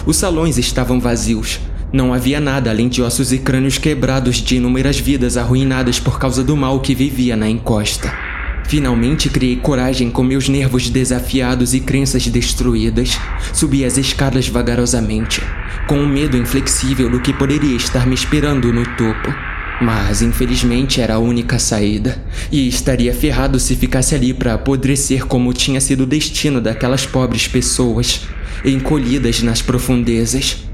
Os 0.04 0.16
salões 0.16 0.58
estavam 0.58 0.98
vazios. 0.98 1.60
Não 1.92 2.12
havia 2.12 2.40
nada 2.40 2.68
além 2.68 2.88
de 2.88 3.00
ossos 3.00 3.32
e 3.32 3.38
crânios 3.38 3.78
quebrados 3.78 4.38
de 4.38 4.56
inúmeras 4.56 4.98
vidas 4.98 5.36
arruinadas 5.36 6.00
por 6.00 6.18
causa 6.18 6.42
do 6.42 6.56
mal 6.56 6.80
que 6.80 6.96
vivia 6.96 7.36
na 7.36 7.48
encosta. 7.48 8.33
Finalmente 8.74 9.30
criei 9.30 9.54
coragem 9.54 10.10
com 10.10 10.24
meus 10.24 10.48
nervos 10.48 10.90
desafiados 10.90 11.74
e 11.74 11.78
crenças 11.78 12.26
destruídas. 12.26 13.16
Subi 13.52 13.84
as 13.84 13.96
escadas 13.96 14.48
vagarosamente, 14.48 15.40
com 15.86 15.96
um 16.00 16.08
medo 16.08 16.36
inflexível 16.36 17.08
do 17.08 17.20
que 17.20 17.32
poderia 17.32 17.76
estar 17.76 18.04
me 18.04 18.16
esperando 18.16 18.72
no 18.72 18.84
topo. 18.96 19.32
Mas 19.80 20.22
infelizmente 20.22 21.00
era 21.00 21.14
a 21.14 21.18
única 21.20 21.56
saída, 21.56 22.20
e 22.50 22.66
estaria 22.66 23.14
ferrado 23.14 23.60
se 23.60 23.76
ficasse 23.76 24.12
ali 24.12 24.34
para 24.34 24.54
apodrecer 24.54 25.24
como 25.24 25.52
tinha 25.52 25.80
sido 25.80 26.00
o 26.00 26.06
destino 26.06 26.60
daquelas 26.60 27.06
pobres 27.06 27.46
pessoas, 27.46 28.22
encolhidas 28.64 29.40
nas 29.40 29.62
profundezas. 29.62 30.64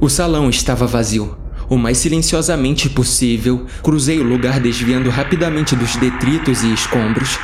O 0.00 0.08
salão 0.08 0.48
estava 0.48 0.86
vazio, 0.86 1.36
o 1.68 1.76
mais 1.76 1.98
silenciosamente 1.98 2.88
possível, 2.88 3.66
cruzei 3.82 4.20
o 4.20 4.24
lugar 4.24 4.60
desviando 4.60 5.10
rapidamente 5.10 5.74
dos 5.74 5.96
detritos 5.96 6.62
e 6.62 6.72
escombros, 6.72 7.38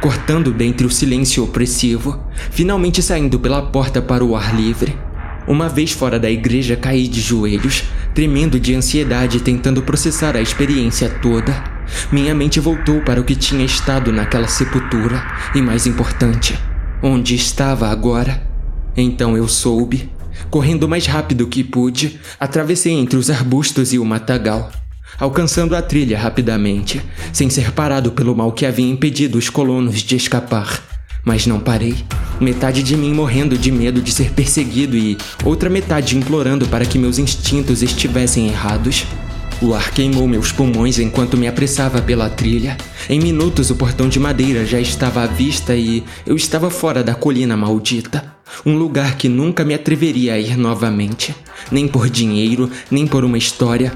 cortando 0.00 0.52
dentre 0.52 0.86
o 0.86 0.90
silêncio 0.90 1.44
opressivo, 1.44 2.18
finalmente 2.50 3.02
saindo 3.02 3.38
pela 3.38 3.62
porta 3.62 4.00
para 4.00 4.24
o 4.24 4.36
ar 4.36 4.54
livre. 4.54 4.96
Uma 5.46 5.68
vez 5.68 5.92
fora 5.92 6.18
da 6.18 6.30
igreja, 6.30 6.74
caí 6.74 7.06
de 7.06 7.20
joelhos, 7.20 7.84
tremendo 8.14 8.58
de 8.58 8.74
ansiedade, 8.74 9.40
tentando 9.40 9.82
processar 9.82 10.36
a 10.36 10.40
experiência 10.40 11.08
toda. 11.08 11.62
Minha 12.10 12.34
mente 12.34 12.58
voltou 12.58 13.00
para 13.02 13.20
o 13.20 13.24
que 13.24 13.36
tinha 13.36 13.64
estado 13.64 14.10
naquela 14.10 14.48
sepultura, 14.48 15.24
e 15.54 15.62
mais 15.62 15.86
importante, 15.86 16.58
onde 17.00 17.36
estava 17.36 17.88
agora. 17.88 18.42
Então 18.96 19.36
eu 19.36 19.46
soube 19.46 20.10
Correndo 20.50 20.84
o 20.84 20.88
mais 20.88 21.06
rápido 21.06 21.46
que 21.46 21.64
pude, 21.64 22.18
atravessei 22.38 22.92
entre 22.92 23.18
os 23.18 23.30
arbustos 23.30 23.92
e 23.92 23.98
o 23.98 24.04
matagal. 24.04 24.70
alcançando 25.18 25.74
a 25.74 25.80
trilha 25.80 26.18
rapidamente, 26.18 27.00
sem 27.32 27.48
ser 27.48 27.72
parado 27.72 28.12
pelo 28.12 28.36
mal 28.36 28.52
que 28.52 28.66
havia 28.66 28.86
impedido 28.86 29.38
os 29.38 29.48
colonos 29.48 30.02
de 30.02 30.16
escapar. 30.16 30.82
Mas 31.24 31.46
não 31.46 31.58
parei. 31.58 31.96
Metade 32.40 32.82
de 32.82 32.96
mim 32.96 33.12
morrendo 33.12 33.56
de 33.58 33.72
medo 33.72 34.00
de 34.00 34.12
ser 34.12 34.30
perseguido 34.32 34.96
e 34.96 35.16
outra 35.44 35.68
metade 35.70 36.16
implorando 36.16 36.68
para 36.68 36.84
que 36.84 36.98
meus 36.98 37.18
instintos 37.18 37.82
estivessem 37.82 38.48
errados. 38.48 39.06
O 39.62 39.72
ar 39.72 39.90
queimou 39.90 40.28
meus 40.28 40.52
pulmões 40.52 40.98
enquanto 40.98 41.36
me 41.36 41.48
apressava 41.48 42.02
pela 42.02 42.28
trilha. 42.28 42.76
Em 43.08 43.18
minutos, 43.18 43.70
o 43.70 43.74
portão 43.74 44.06
de 44.06 44.20
madeira 44.20 44.66
já 44.66 44.78
estava 44.78 45.22
à 45.22 45.26
vista 45.26 45.74
e 45.74 46.04
eu 46.26 46.36
estava 46.36 46.68
fora 46.68 47.02
da 47.02 47.14
colina 47.14 47.56
maldita. 47.56 48.36
Um 48.66 48.76
lugar 48.76 49.16
que 49.16 49.30
nunca 49.30 49.64
me 49.64 49.72
atreveria 49.72 50.34
a 50.34 50.38
ir 50.38 50.58
novamente. 50.58 51.34
Nem 51.72 51.88
por 51.88 52.10
dinheiro, 52.10 52.70
nem 52.90 53.06
por 53.06 53.24
uma 53.24 53.38
história. 53.38 53.92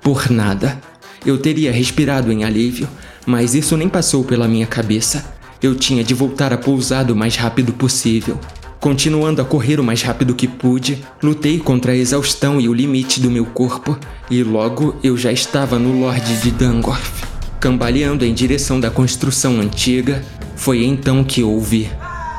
Por 0.00 0.30
nada. 0.30 0.80
Eu 1.26 1.36
teria 1.36 1.70
respirado 1.70 2.32
em 2.32 2.42
alívio, 2.42 2.88
mas 3.26 3.54
isso 3.54 3.76
nem 3.76 3.90
passou 3.90 4.24
pela 4.24 4.48
minha 4.48 4.66
cabeça. 4.66 5.24
Eu 5.62 5.74
tinha 5.74 6.02
de 6.02 6.14
voltar 6.14 6.54
a 6.54 6.58
pousar 6.58 7.10
o 7.10 7.14
mais 7.14 7.36
rápido 7.36 7.74
possível. 7.74 8.40
Continuando 8.82 9.40
a 9.40 9.44
correr 9.44 9.78
o 9.78 9.84
mais 9.84 10.02
rápido 10.02 10.34
que 10.34 10.48
pude, 10.48 11.04
lutei 11.22 11.60
contra 11.60 11.92
a 11.92 11.96
exaustão 11.96 12.60
e 12.60 12.68
o 12.68 12.74
limite 12.74 13.20
do 13.20 13.30
meu 13.30 13.46
corpo, 13.46 13.96
e 14.28 14.42
logo 14.42 14.96
eu 15.04 15.16
já 15.16 15.30
estava 15.30 15.78
no 15.78 16.00
Lorde 16.00 16.40
de 16.40 16.50
Dangorf. 16.50 17.24
Cambaleando 17.60 18.24
em 18.24 18.34
direção 18.34 18.80
da 18.80 18.90
construção 18.90 19.60
antiga, 19.60 20.24
foi 20.56 20.84
então 20.84 21.22
que 21.22 21.44
ouvi 21.44 21.88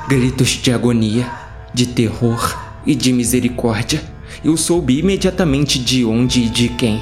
gritos 0.10 0.50
de 0.50 0.70
agonia, 0.70 1.32
de 1.74 1.86
terror 1.86 2.62
e 2.86 2.94
de 2.94 3.14
misericórdia. 3.14 4.04
Eu 4.44 4.58
soube 4.58 5.00
imediatamente 5.00 5.80
de 5.80 6.04
onde 6.04 6.42
e 6.42 6.50
de 6.50 6.68
quem. 6.68 7.02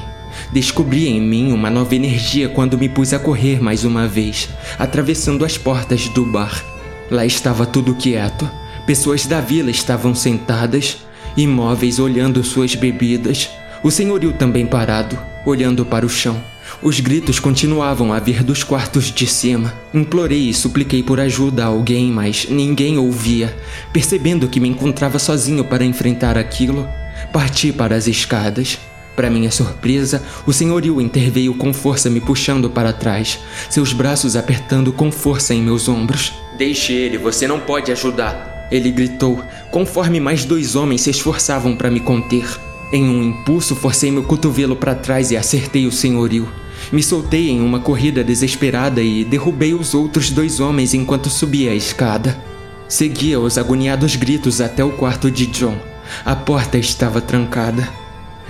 Descobri 0.52 1.08
em 1.08 1.20
mim 1.20 1.50
uma 1.50 1.68
nova 1.68 1.96
energia 1.96 2.48
quando 2.48 2.78
me 2.78 2.88
pus 2.88 3.12
a 3.12 3.18
correr 3.18 3.60
mais 3.60 3.82
uma 3.82 4.06
vez, 4.06 4.48
atravessando 4.78 5.44
as 5.44 5.58
portas 5.58 6.06
do 6.10 6.24
bar. 6.24 6.64
Lá 7.10 7.26
estava 7.26 7.66
tudo 7.66 7.96
quieto 7.96 8.48
Pessoas 8.92 9.24
da 9.24 9.40
vila 9.40 9.70
estavam 9.70 10.14
sentadas, 10.14 10.98
imóveis 11.34 11.98
olhando 11.98 12.44
suas 12.44 12.74
bebidas. 12.74 13.48
O 13.82 13.90
senhorio 13.90 14.34
também 14.34 14.66
parado, 14.66 15.18
olhando 15.46 15.82
para 15.82 16.04
o 16.04 16.10
chão. 16.10 16.38
Os 16.82 17.00
gritos 17.00 17.40
continuavam 17.40 18.12
a 18.12 18.20
vir 18.20 18.44
dos 18.44 18.62
quartos 18.62 19.10
de 19.10 19.26
cima. 19.26 19.72
Implorei 19.94 20.50
e 20.50 20.52
supliquei 20.52 21.02
por 21.02 21.18
ajuda 21.18 21.64
a 21.64 21.68
alguém, 21.68 22.12
mas 22.12 22.46
ninguém 22.50 22.98
ouvia. 22.98 23.56
Percebendo 23.94 24.46
que 24.46 24.60
me 24.60 24.68
encontrava 24.68 25.18
sozinho 25.18 25.64
para 25.64 25.86
enfrentar 25.86 26.36
aquilo, 26.36 26.86
parti 27.32 27.72
para 27.72 27.96
as 27.96 28.06
escadas. 28.06 28.78
Para 29.16 29.30
minha 29.30 29.50
surpresa, 29.50 30.22
o 30.46 30.52
senhorio 30.52 31.00
interveio 31.00 31.54
com 31.54 31.72
força 31.72 32.10
me 32.10 32.20
puxando 32.20 32.68
para 32.68 32.92
trás, 32.92 33.38
seus 33.70 33.94
braços 33.94 34.36
apertando 34.36 34.92
com 34.92 35.10
força 35.10 35.54
em 35.54 35.62
meus 35.62 35.88
ombros. 35.88 36.34
Deixe 36.58 36.92
ele, 36.92 37.16
você 37.16 37.46
não 37.46 37.58
pode 37.58 37.90
ajudar. 37.90 38.51
Ele 38.72 38.90
gritou, 38.90 39.38
conforme 39.70 40.18
mais 40.18 40.46
dois 40.46 40.74
homens 40.74 41.02
se 41.02 41.10
esforçavam 41.10 41.76
para 41.76 41.90
me 41.90 42.00
conter. 42.00 42.48
Em 42.90 43.06
um 43.06 43.22
impulso, 43.22 43.76
forcei 43.76 44.10
meu 44.10 44.22
cotovelo 44.22 44.74
para 44.74 44.94
trás 44.94 45.30
e 45.30 45.36
acertei 45.36 45.86
o 45.86 45.92
senhorio. 45.92 46.48
Me 46.90 47.02
soltei 47.02 47.50
em 47.50 47.60
uma 47.60 47.80
corrida 47.80 48.24
desesperada 48.24 49.02
e 49.02 49.24
derrubei 49.24 49.74
os 49.74 49.92
outros 49.92 50.30
dois 50.30 50.58
homens 50.58 50.94
enquanto 50.94 51.28
subia 51.28 51.70
a 51.70 51.74
escada. 51.74 52.42
Seguia 52.88 53.38
os 53.38 53.58
agoniados 53.58 54.16
gritos 54.16 54.58
até 54.58 54.82
o 54.82 54.92
quarto 54.92 55.30
de 55.30 55.46
John. 55.46 55.76
A 56.24 56.34
porta 56.34 56.78
estava 56.78 57.20
trancada. 57.20 57.86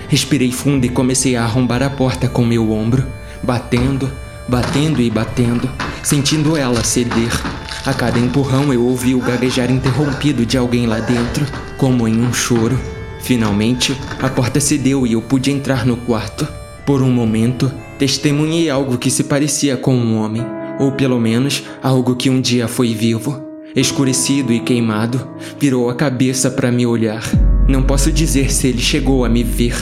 Respirei 0.07 0.53
fundo 0.53 0.85
e 0.85 0.89
comecei 0.89 1.35
a 1.35 1.43
arrombar 1.43 1.83
a 1.83 1.89
porta 1.89 2.29
com 2.29 2.45
meu 2.45 2.71
ombro, 2.71 3.05
batendo, 3.41 4.09
batendo 4.47 5.01
e 5.01 5.09
batendo, 5.09 5.69
sentindo 6.01 6.55
ela 6.55 6.81
ceder. 6.81 7.31
A 7.85 7.93
cada 7.93 8.17
empurrão 8.17 8.71
eu 8.71 8.85
ouvi 8.85 9.13
o 9.13 9.19
gaguejar 9.19 9.69
interrompido 9.69 10.45
de 10.45 10.57
alguém 10.57 10.87
lá 10.87 10.99
dentro, 10.99 11.45
como 11.77 12.07
em 12.07 12.17
um 12.17 12.31
choro. 12.31 12.79
Finalmente, 13.19 13.97
a 14.21 14.29
porta 14.29 14.61
cedeu 14.61 15.05
e 15.05 15.13
eu 15.13 15.21
pude 15.21 15.51
entrar 15.51 15.85
no 15.85 15.97
quarto. 15.97 16.47
Por 16.85 17.01
um 17.01 17.11
momento, 17.11 17.69
testemunhei 17.99 18.69
algo 18.69 18.97
que 18.97 19.11
se 19.11 19.25
parecia 19.25 19.75
com 19.75 19.95
um 19.95 20.17
homem, 20.17 20.45
ou 20.79 20.93
pelo 20.93 21.19
menos 21.19 21.63
algo 21.81 22.15
que 22.15 22.29
um 22.29 22.39
dia 22.39 22.69
foi 22.69 22.93
vivo. 22.93 23.41
Escurecido 23.75 24.53
e 24.53 24.61
queimado, 24.61 25.27
virou 25.59 25.89
a 25.89 25.95
cabeça 25.95 26.49
para 26.49 26.71
me 26.71 26.85
olhar. 26.85 27.23
Não 27.67 27.83
posso 27.83 28.13
dizer 28.13 28.49
se 28.51 28.67
ele 28.67 28.81
chegou 28.81 29.25
a 29.25 29.29
me 29.29 29.43
ver, 29.43 29.75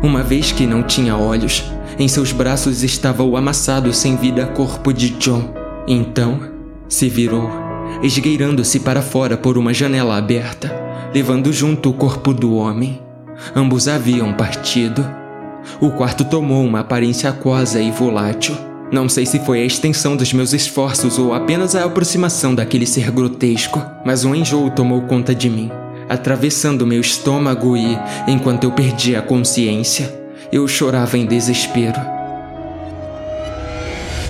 uma 0.00 0.22
vez 0.22 0.52
que 0.52 0.66
não 0.66 0.84
tinha 0.84 1.16
olhos. 1.16 1.64
Em 1.98 2.06
seus 2.06 2.30
braços 2.30 2.84
estava 2.84 3.24
o 3.24 3.36
amassado 3.36 3.92
sem 3.92 4.16
vida 4.16 4.46
corpo 4.46 4.92
de 4.92 5.10
John. 5.10 5.52
Então, 5.88 6.57
se 6.88 7.08
virou, 7.08 7.50
esgueirando-se 8.02 8.80
para 8.80 9.02
fora 9.02 9.36
por 9.36 9.58
uma 9.58 9.74
janela 9.74 10.16
aberta, 10.16 10.74
levando 11.14 11.52
junto 11.52 11.90
o 11.90 11.92
corpo 11.92 12.32
do 12.32 12.54
homem. 12.54 13.00
Ambos 13.54 13.86
haviam 13.86 14.32
partido. 14.32 15.06
O 15.80 15.90
quarto 15.90 16.24
tomou 16.24 16.64
uma 16.64 16.80
aparência 16.80 17.28
aquosa 17.28 17.80
e 17.80 17.90
volátil. 17.90 18.56
Não 18.90 19.06
sei 19.08 19.26
se 19.26 19.38
foi 19.40 19.60
a 19.60 19.66
extensão 19.66 20.16
dos 20.16 20.32
meus 20.32 20.54
esforços 20.54 21.18
ou 21.18 21.34
apenas 21.34 21.76
a 21.76 21.84
aproximação 21.84 22.54
daquele 22.54 22.86
ser 22.86 23.10
grotesco, 23.10 23.84
mas 24.04 24.24
um 24.24 24.34
enjoo 24.34 24.70
tomou 24.70 25.02
conta 25.02 25.34
de 25.34 25.50
mim, 25.50 25.70
atravessando 26.08 26.86
meu 26.86 27.00
estômago 27.00 27.76
e, 27.76 27.98
enquanto 28.26 28.64
eu 28.64 28.72
perdia 28.72 29.18
a 29.18 29.22
consciência, 29.22 30.10
eu 30.50 30.66
chorava 30.66 31.18
em 31.18 31.26
desespero. 31.26 32.00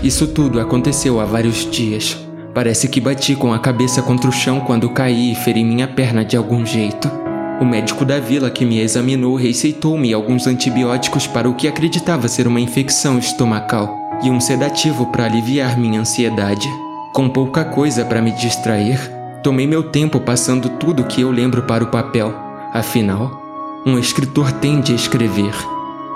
Isso 0.02 0.26
tudo 0.26 0.60
aconteceu 0.60 1.20
há 1.20 1.24
vários 1.24 1.68
dias. 1.70 2.27
Parece 2.58 2.88
que 2.88 3.00
bati 3.00 3.36
com 3.36 3.52
a 3.52 3.58
cabeça 3.60 4.02
contra 4.02 4.28
o 4.28 4.32
chão 4.32 4.58
quando 4.58 4.90
caí 4.90 5.30
e 5.30 5.34
feri 5.36 5.62
minha 5.62 5.86
perna 5.86 6.24
de 6.24 6.36
algum 6.36 6.66
jeito. 6.66 7.08
O 7.60 7.64
médico 7.64 8.04
da 8.04 8.18
vila 8.18 8.50
que 8.50 8.64
me 8.64 8.80
examinou 8.80 9.36
receitou-me 9.36 10.12
alguns 10.12 10.44
antibióticos 10.48 11.24
para 11.24 11.48
o 11.48 11.54
que 11.54 11.68
acreditava 11.68 12.26
ser 12.26 12.48
uma 12.48 12.60
infecção 12.60 13.16
estomacal 13.16 13.96
e 14.24 14.28
um 14.28 14.40
sedativo 14.40 15.06
para 15.06 15.26
aliviar 15.26 15.78
minha 15.78 16.00
ansiedade. 16.00 16.68
Com 17.12 17.28
pouca 17.28 17.64
coisa 17.64 18.04
para 18.04 18.20
me 18.20 18.32
distrair, 18.32 18.98
tomei 19.40 19.68
meu 19.68 19.84
tempo 19.84 20.18
passando 20.18 20.68
tudo 20.68 21.04
que 21.04 21.20
eu 21.20 21.30
lembro 21.30 21.62
para 21.62 21.84
o 21.84 21.92
papel. 21.92 22.34
Afinal, 22.72 23.40
um 23.86 23.96
escritor 24.00 24.50
tende 24.50 24.90
a 24.90 24.96
escrever. 24.96 25.54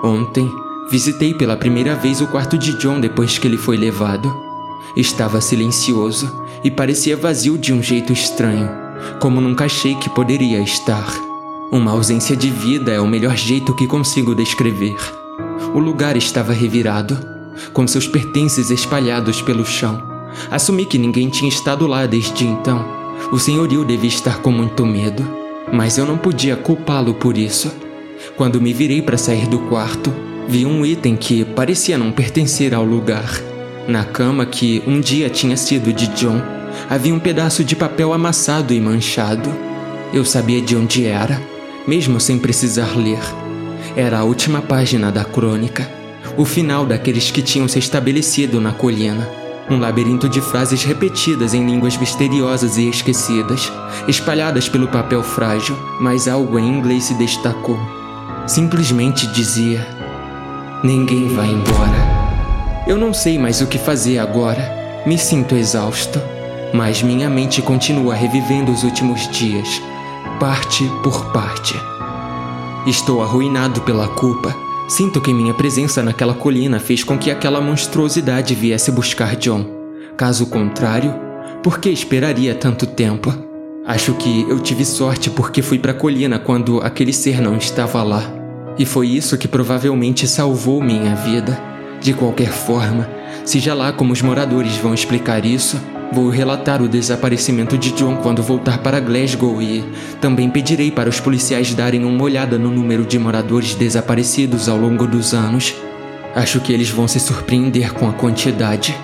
Ontem, 0.02 0.50
visitei 0.90 1.34
pela 1.34 1.56
primeira 1.56 1.94
vez 1.94 2.20
o 2.20 2.26
quarto 2.26 2.58
de 2.58 2.76
John 2.78 2.98
depois 2.98 3.38
que 3.38 3.46
ele 3.46 3.58
foi 3.58 3.76
levado. 3.76 4.51
Estava 4.96 5.40
silencioso 5.40 6.30
e 6.62 6.70
parecia 6.70 7.16
vazio 7.16 7.56
de 7.56 7.72
um 7.72 7.82
jeito 7.82 8.12
estranho, 8.12 8.68
como 9.20 9.40
nunca 9.40 9.64
achei 9.64 9.94
que 9.94 10.10
poderia 10.10 10.60
estar. 10.60 11.06
Uma 11.70 11.92
ausência 11.92 12.36
de 12.36 12.50
vida 12.50 12.92
é 12.92 13.00
o 13.00 13.06
melhor 13.06 13.36
jeito 13.36 13.74
que 13.74 13.86
consigo 13.86 14.34
descrever. 14.34 14.96
O 15.74 15.78
lugar 15.78 16.16
estava 16.16 16.52
revirado, 16.52 17.18
com 17.72 17.86
seus 17.86 18.06
pertences 18.06 18.70
espalhados 18.70 19.40
pelo 19.40 19.64
chão. 19.64 20.02
Assumi 20.50 20.84
que 20.84 20.98
ninguém 20.98 21.30
tinha 21.30 21.48
estado 21.48 21.86
lá 21.86 22.04
desde 22.06 22.44
então. 22.44 22.84
O 23.30 23.38
senhorio 23.38 23.84
devia 23.84 24.08
estar 24.08 24.38
com 24.40 24.50
muito 24.50 24.84
medo, 24.84 25.26
mas 25.72 25.96
eu 25.96 26.04
não 26.04 26.18
podia 26.18 26.56
culpá-lo 26.56 27.14
por 27.14 27.38
isso. 27.38 27.72
Quando 28.36 28.60
me 28.60 28.72
virei 28.72 29.00
para 29.00 29.16
sair 29.16 29.46
do 29.46 29.58
quarto, 29.60 30.12
vi 30.46 30.66
um 30.66 30.84
item 30.84 31.16
que 31.16 31.44
parecia 31.44 31.96
não 31.96 32.12
pertencer 32.12 32.74
ao 32.74 32.84
lugar. 32.84 33.51
Na 33.86 34.04
cama 34.04 34.46
que 34.46 34.82
um 34.86 35.00
dia 35.00 35.28
tinha 35.28 35.56
sido 35.56 35.92
de 35.92 36.06
John, 36.08 36.40
havia 36.88 37.12
um 37.12 37.18
pedaço 37.18 37.64
de 37.64 37.74
papel 37.74 38.12
amassado 38.12 38.72
e 38.72 38.80
manchado. 38.80 39.52
Eu 40.12 40.24
sabia 40.24 40.60
de 40.60 40.76
onde 40.76 41.06
era, 41.06 41.40
mesmo 41.86 42.20
sem 42.20 42.38
precisar 42.38 42.96
ler. 42.96 43.18
Era 43.96 44.20
a 44.20 44.24
última 44.24 44.62
página 44.62 45.10
da 45.10 45.24
crônica, 45.24 45.90
o 46.36 46.44
final 46.44 46.86
daqueles 46.86 47.30
que 47.30 47.42
tinham 47.42 47.66
se 47.66 47.78
estabelecido 47.78 48.60
na 48.60 48.72
colina. 48.72 49.28
Um 49.68 49.78
labirinto 49.78 50.28
de 50.28 50.40
frases 50.40 50.84
repetidas 50.84 51.54
em 51.54 51.64
línguas 51.66 51.96
misteriosas 51.96 52.76
e 52.76 52.88
esquecidas, 52.88 53.72
espalhadas 54.06 54.68
pelo 54.68 54.88
papel 54.88 55.22
frágil, 55.22 55.76
mas 56.00 56.28
algo 56.28 56.58
em 56.58 56.68
inglês 56.68 57.04
se 57.04 57.14
destacou. 57.14 57.78
Simplesmente 58.46 59.26
dizia: 59.28 59.86
Ninguém 60.82 61.28
vai 61.28 61.48
embora. 61.48 62.11
Eu 62.84 62.98
não 62.98 63.14
sei 63.14 63.38
mais 63.38 63.60
o 63.60 63.68
que 63.68 63.78
fazer 63.78 64.18
agora. 64.18 65.02
Me 65.06 65.16
sinto 65.16 65.54
exausto, 65.54 66.20
mas 66.74 67.00
minha 67.00 67.30
mente 67.30 67.62
continua 67.62 68.12
revivendo 68.12 68.72
os 68.72 68.82
últimos 68.82 69.28
dias, 69.28 69.80
parte 70.40 70.84
por 71.00 71.32
parte. 71.32 71.74
Estou 72.84 73.22
arruinado 73.22 73.82
pela 73.82 74.08
culpa. 74.08 74.54
Sinto 74.88 75.20
que 75.20 75.32
minha 75.32 75.54
presença 75.54 76.02
naquela 76.02 76.34
colina 76.34 76.80
fez 76.80 77.04
com 77.04 77.16
que 77.16 77.30
aquela 77.30 77.60
monstruosidade 77.60 78.52
viesse 78.56 78.90
buscar 78.90 79.36
John. 79.36 79.64
Caso 80.16 80.46
contrário, 80.46 81.14
por 81.62 81.78
que 81.78 81.88
esperaria 81.88 82.52
tanto 82.52 82.84
tempo? 82.84 83.32
Acho 83.86 84.12
que 84.14 84.44
eu 84.48 84.58
tive 84.58 84.84
sorte 84.84 85.30
porque 85.30 85.62
fui 85.62 85.78
para 85.78 85.92
a 85.92 85.94
colina 85.94 86.36
quando 86.36 86.80
aquele 86.80 87.12
ser 87.12 87.40
não 87.40 87.56
estava 87.56 88.02
lá. 88.02 88.24
E 88.76 88.84
foi 88.84 89.06
isso 89.06 89.38
que 89.38 89.46
provavelmente 89.46 90.26
salvou 90.26 90.82
minha 90.82 91.14
vida. 91.14 91.71
De 92.02 92.12
qualquer 92.12 92.50
forma, 92.50 93.08
seja 93.44 93.72
lá 93.74 93.92
como 93.92 94.12
os 94.12 94.20
moradores 94.20 94.76
vão 94.76 94.92
explicar 94.92 95.44
isso, 95.46 95.80
vou 96.12 96.28
relatar 96.30 96.82
o 96.82 96.88
desaparecimento 96.88 97.78
de 97.78 97.92
John 97.92 98.16
quando 98.16 98.42
voltar 98.42 98.78
para 98.78 98.98
Glasgow 98.98 99.62
e 99.62 99.84
também 100.20 100.50
pedirei 100.50 100.90
para 100.90 101.08
os 101.08 101.20
policiais 101.20 101.72
darem 101.74 102.04
uma 102.04 102.24
olhada 102.24 102.58
no 102.58 102.72
número 102.72 103.04
de 103.04 103.20
moradores 103.20 103.76
desaparecidos 103.76 104.68
ao 104.68 104.76
longo 104.76 105.06
dos 105.06 105.32
anos. 105.32 105.76
Acho 106.34 106.58
que 106.58 106.72
eles 106.72 106.90
vão 106.90 107.06
se 107.06 107.20
surpreender 107.20 107.92
com 107.92 108.08
a 108.08 108.12
quantidade. 108.12 108.96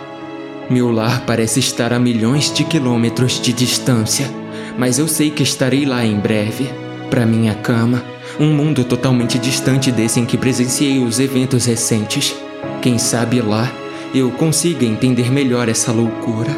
Meu 0.69 0.91
lar 0.91 1.23
parece 1.25 1.61
estar 1.61 1.93
a 1.93 2.01
milhões 2.01 2.53
de 2.53 2.65
quilômetros 2.65 3.41
de 3.41 3.53
distância, 3.53 4.29
mas 4.77 4.99
eu 4.99 5.07
sei 5.07 5.31
que 5.31 5.45
estarei 5.45 5.87
lá 5.87 6.05
em 6.05 6.19
breve, 6.19 6.69
para 7.09 7.25
minha 7.25 7.55
cama, 7.55 8.03
um 8.41 8.53
mundo 8.53 8.83
totalmente 8.83 9.39
distante 9.39 9.93
desse 9.93 10.19
em 10.19 10.27
que 10.27 10.37
presenciei 10.37 10.99
os 10.99 11.20
eventos 11.20 11.65
recentes. 11.65 12.35
Quem 12.82 12.98
sabe 12.98 13.40
lá 13.40 13.70
eu 14.14 14.30
consiga 14.30 14.85
entender 14.85 15.30
melhor 15.30 15.68
essa 15.68 15.93
loucura. 15.93 16.51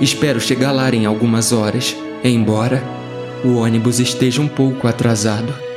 Espero 0.00 0.40
chegar 0.40 0.72
lá 0.72 0.90
em 0.90 1.06
algumas 1.06 1.52
horas, 1.52 1.96
embora 2.22 2.82
o 3.44 3.56
ônibus 3.56 3.98
esteja 3.98 4.40
um 4.40 4.48
pouco 4.48 4.86
atrasado. 4.86 5.71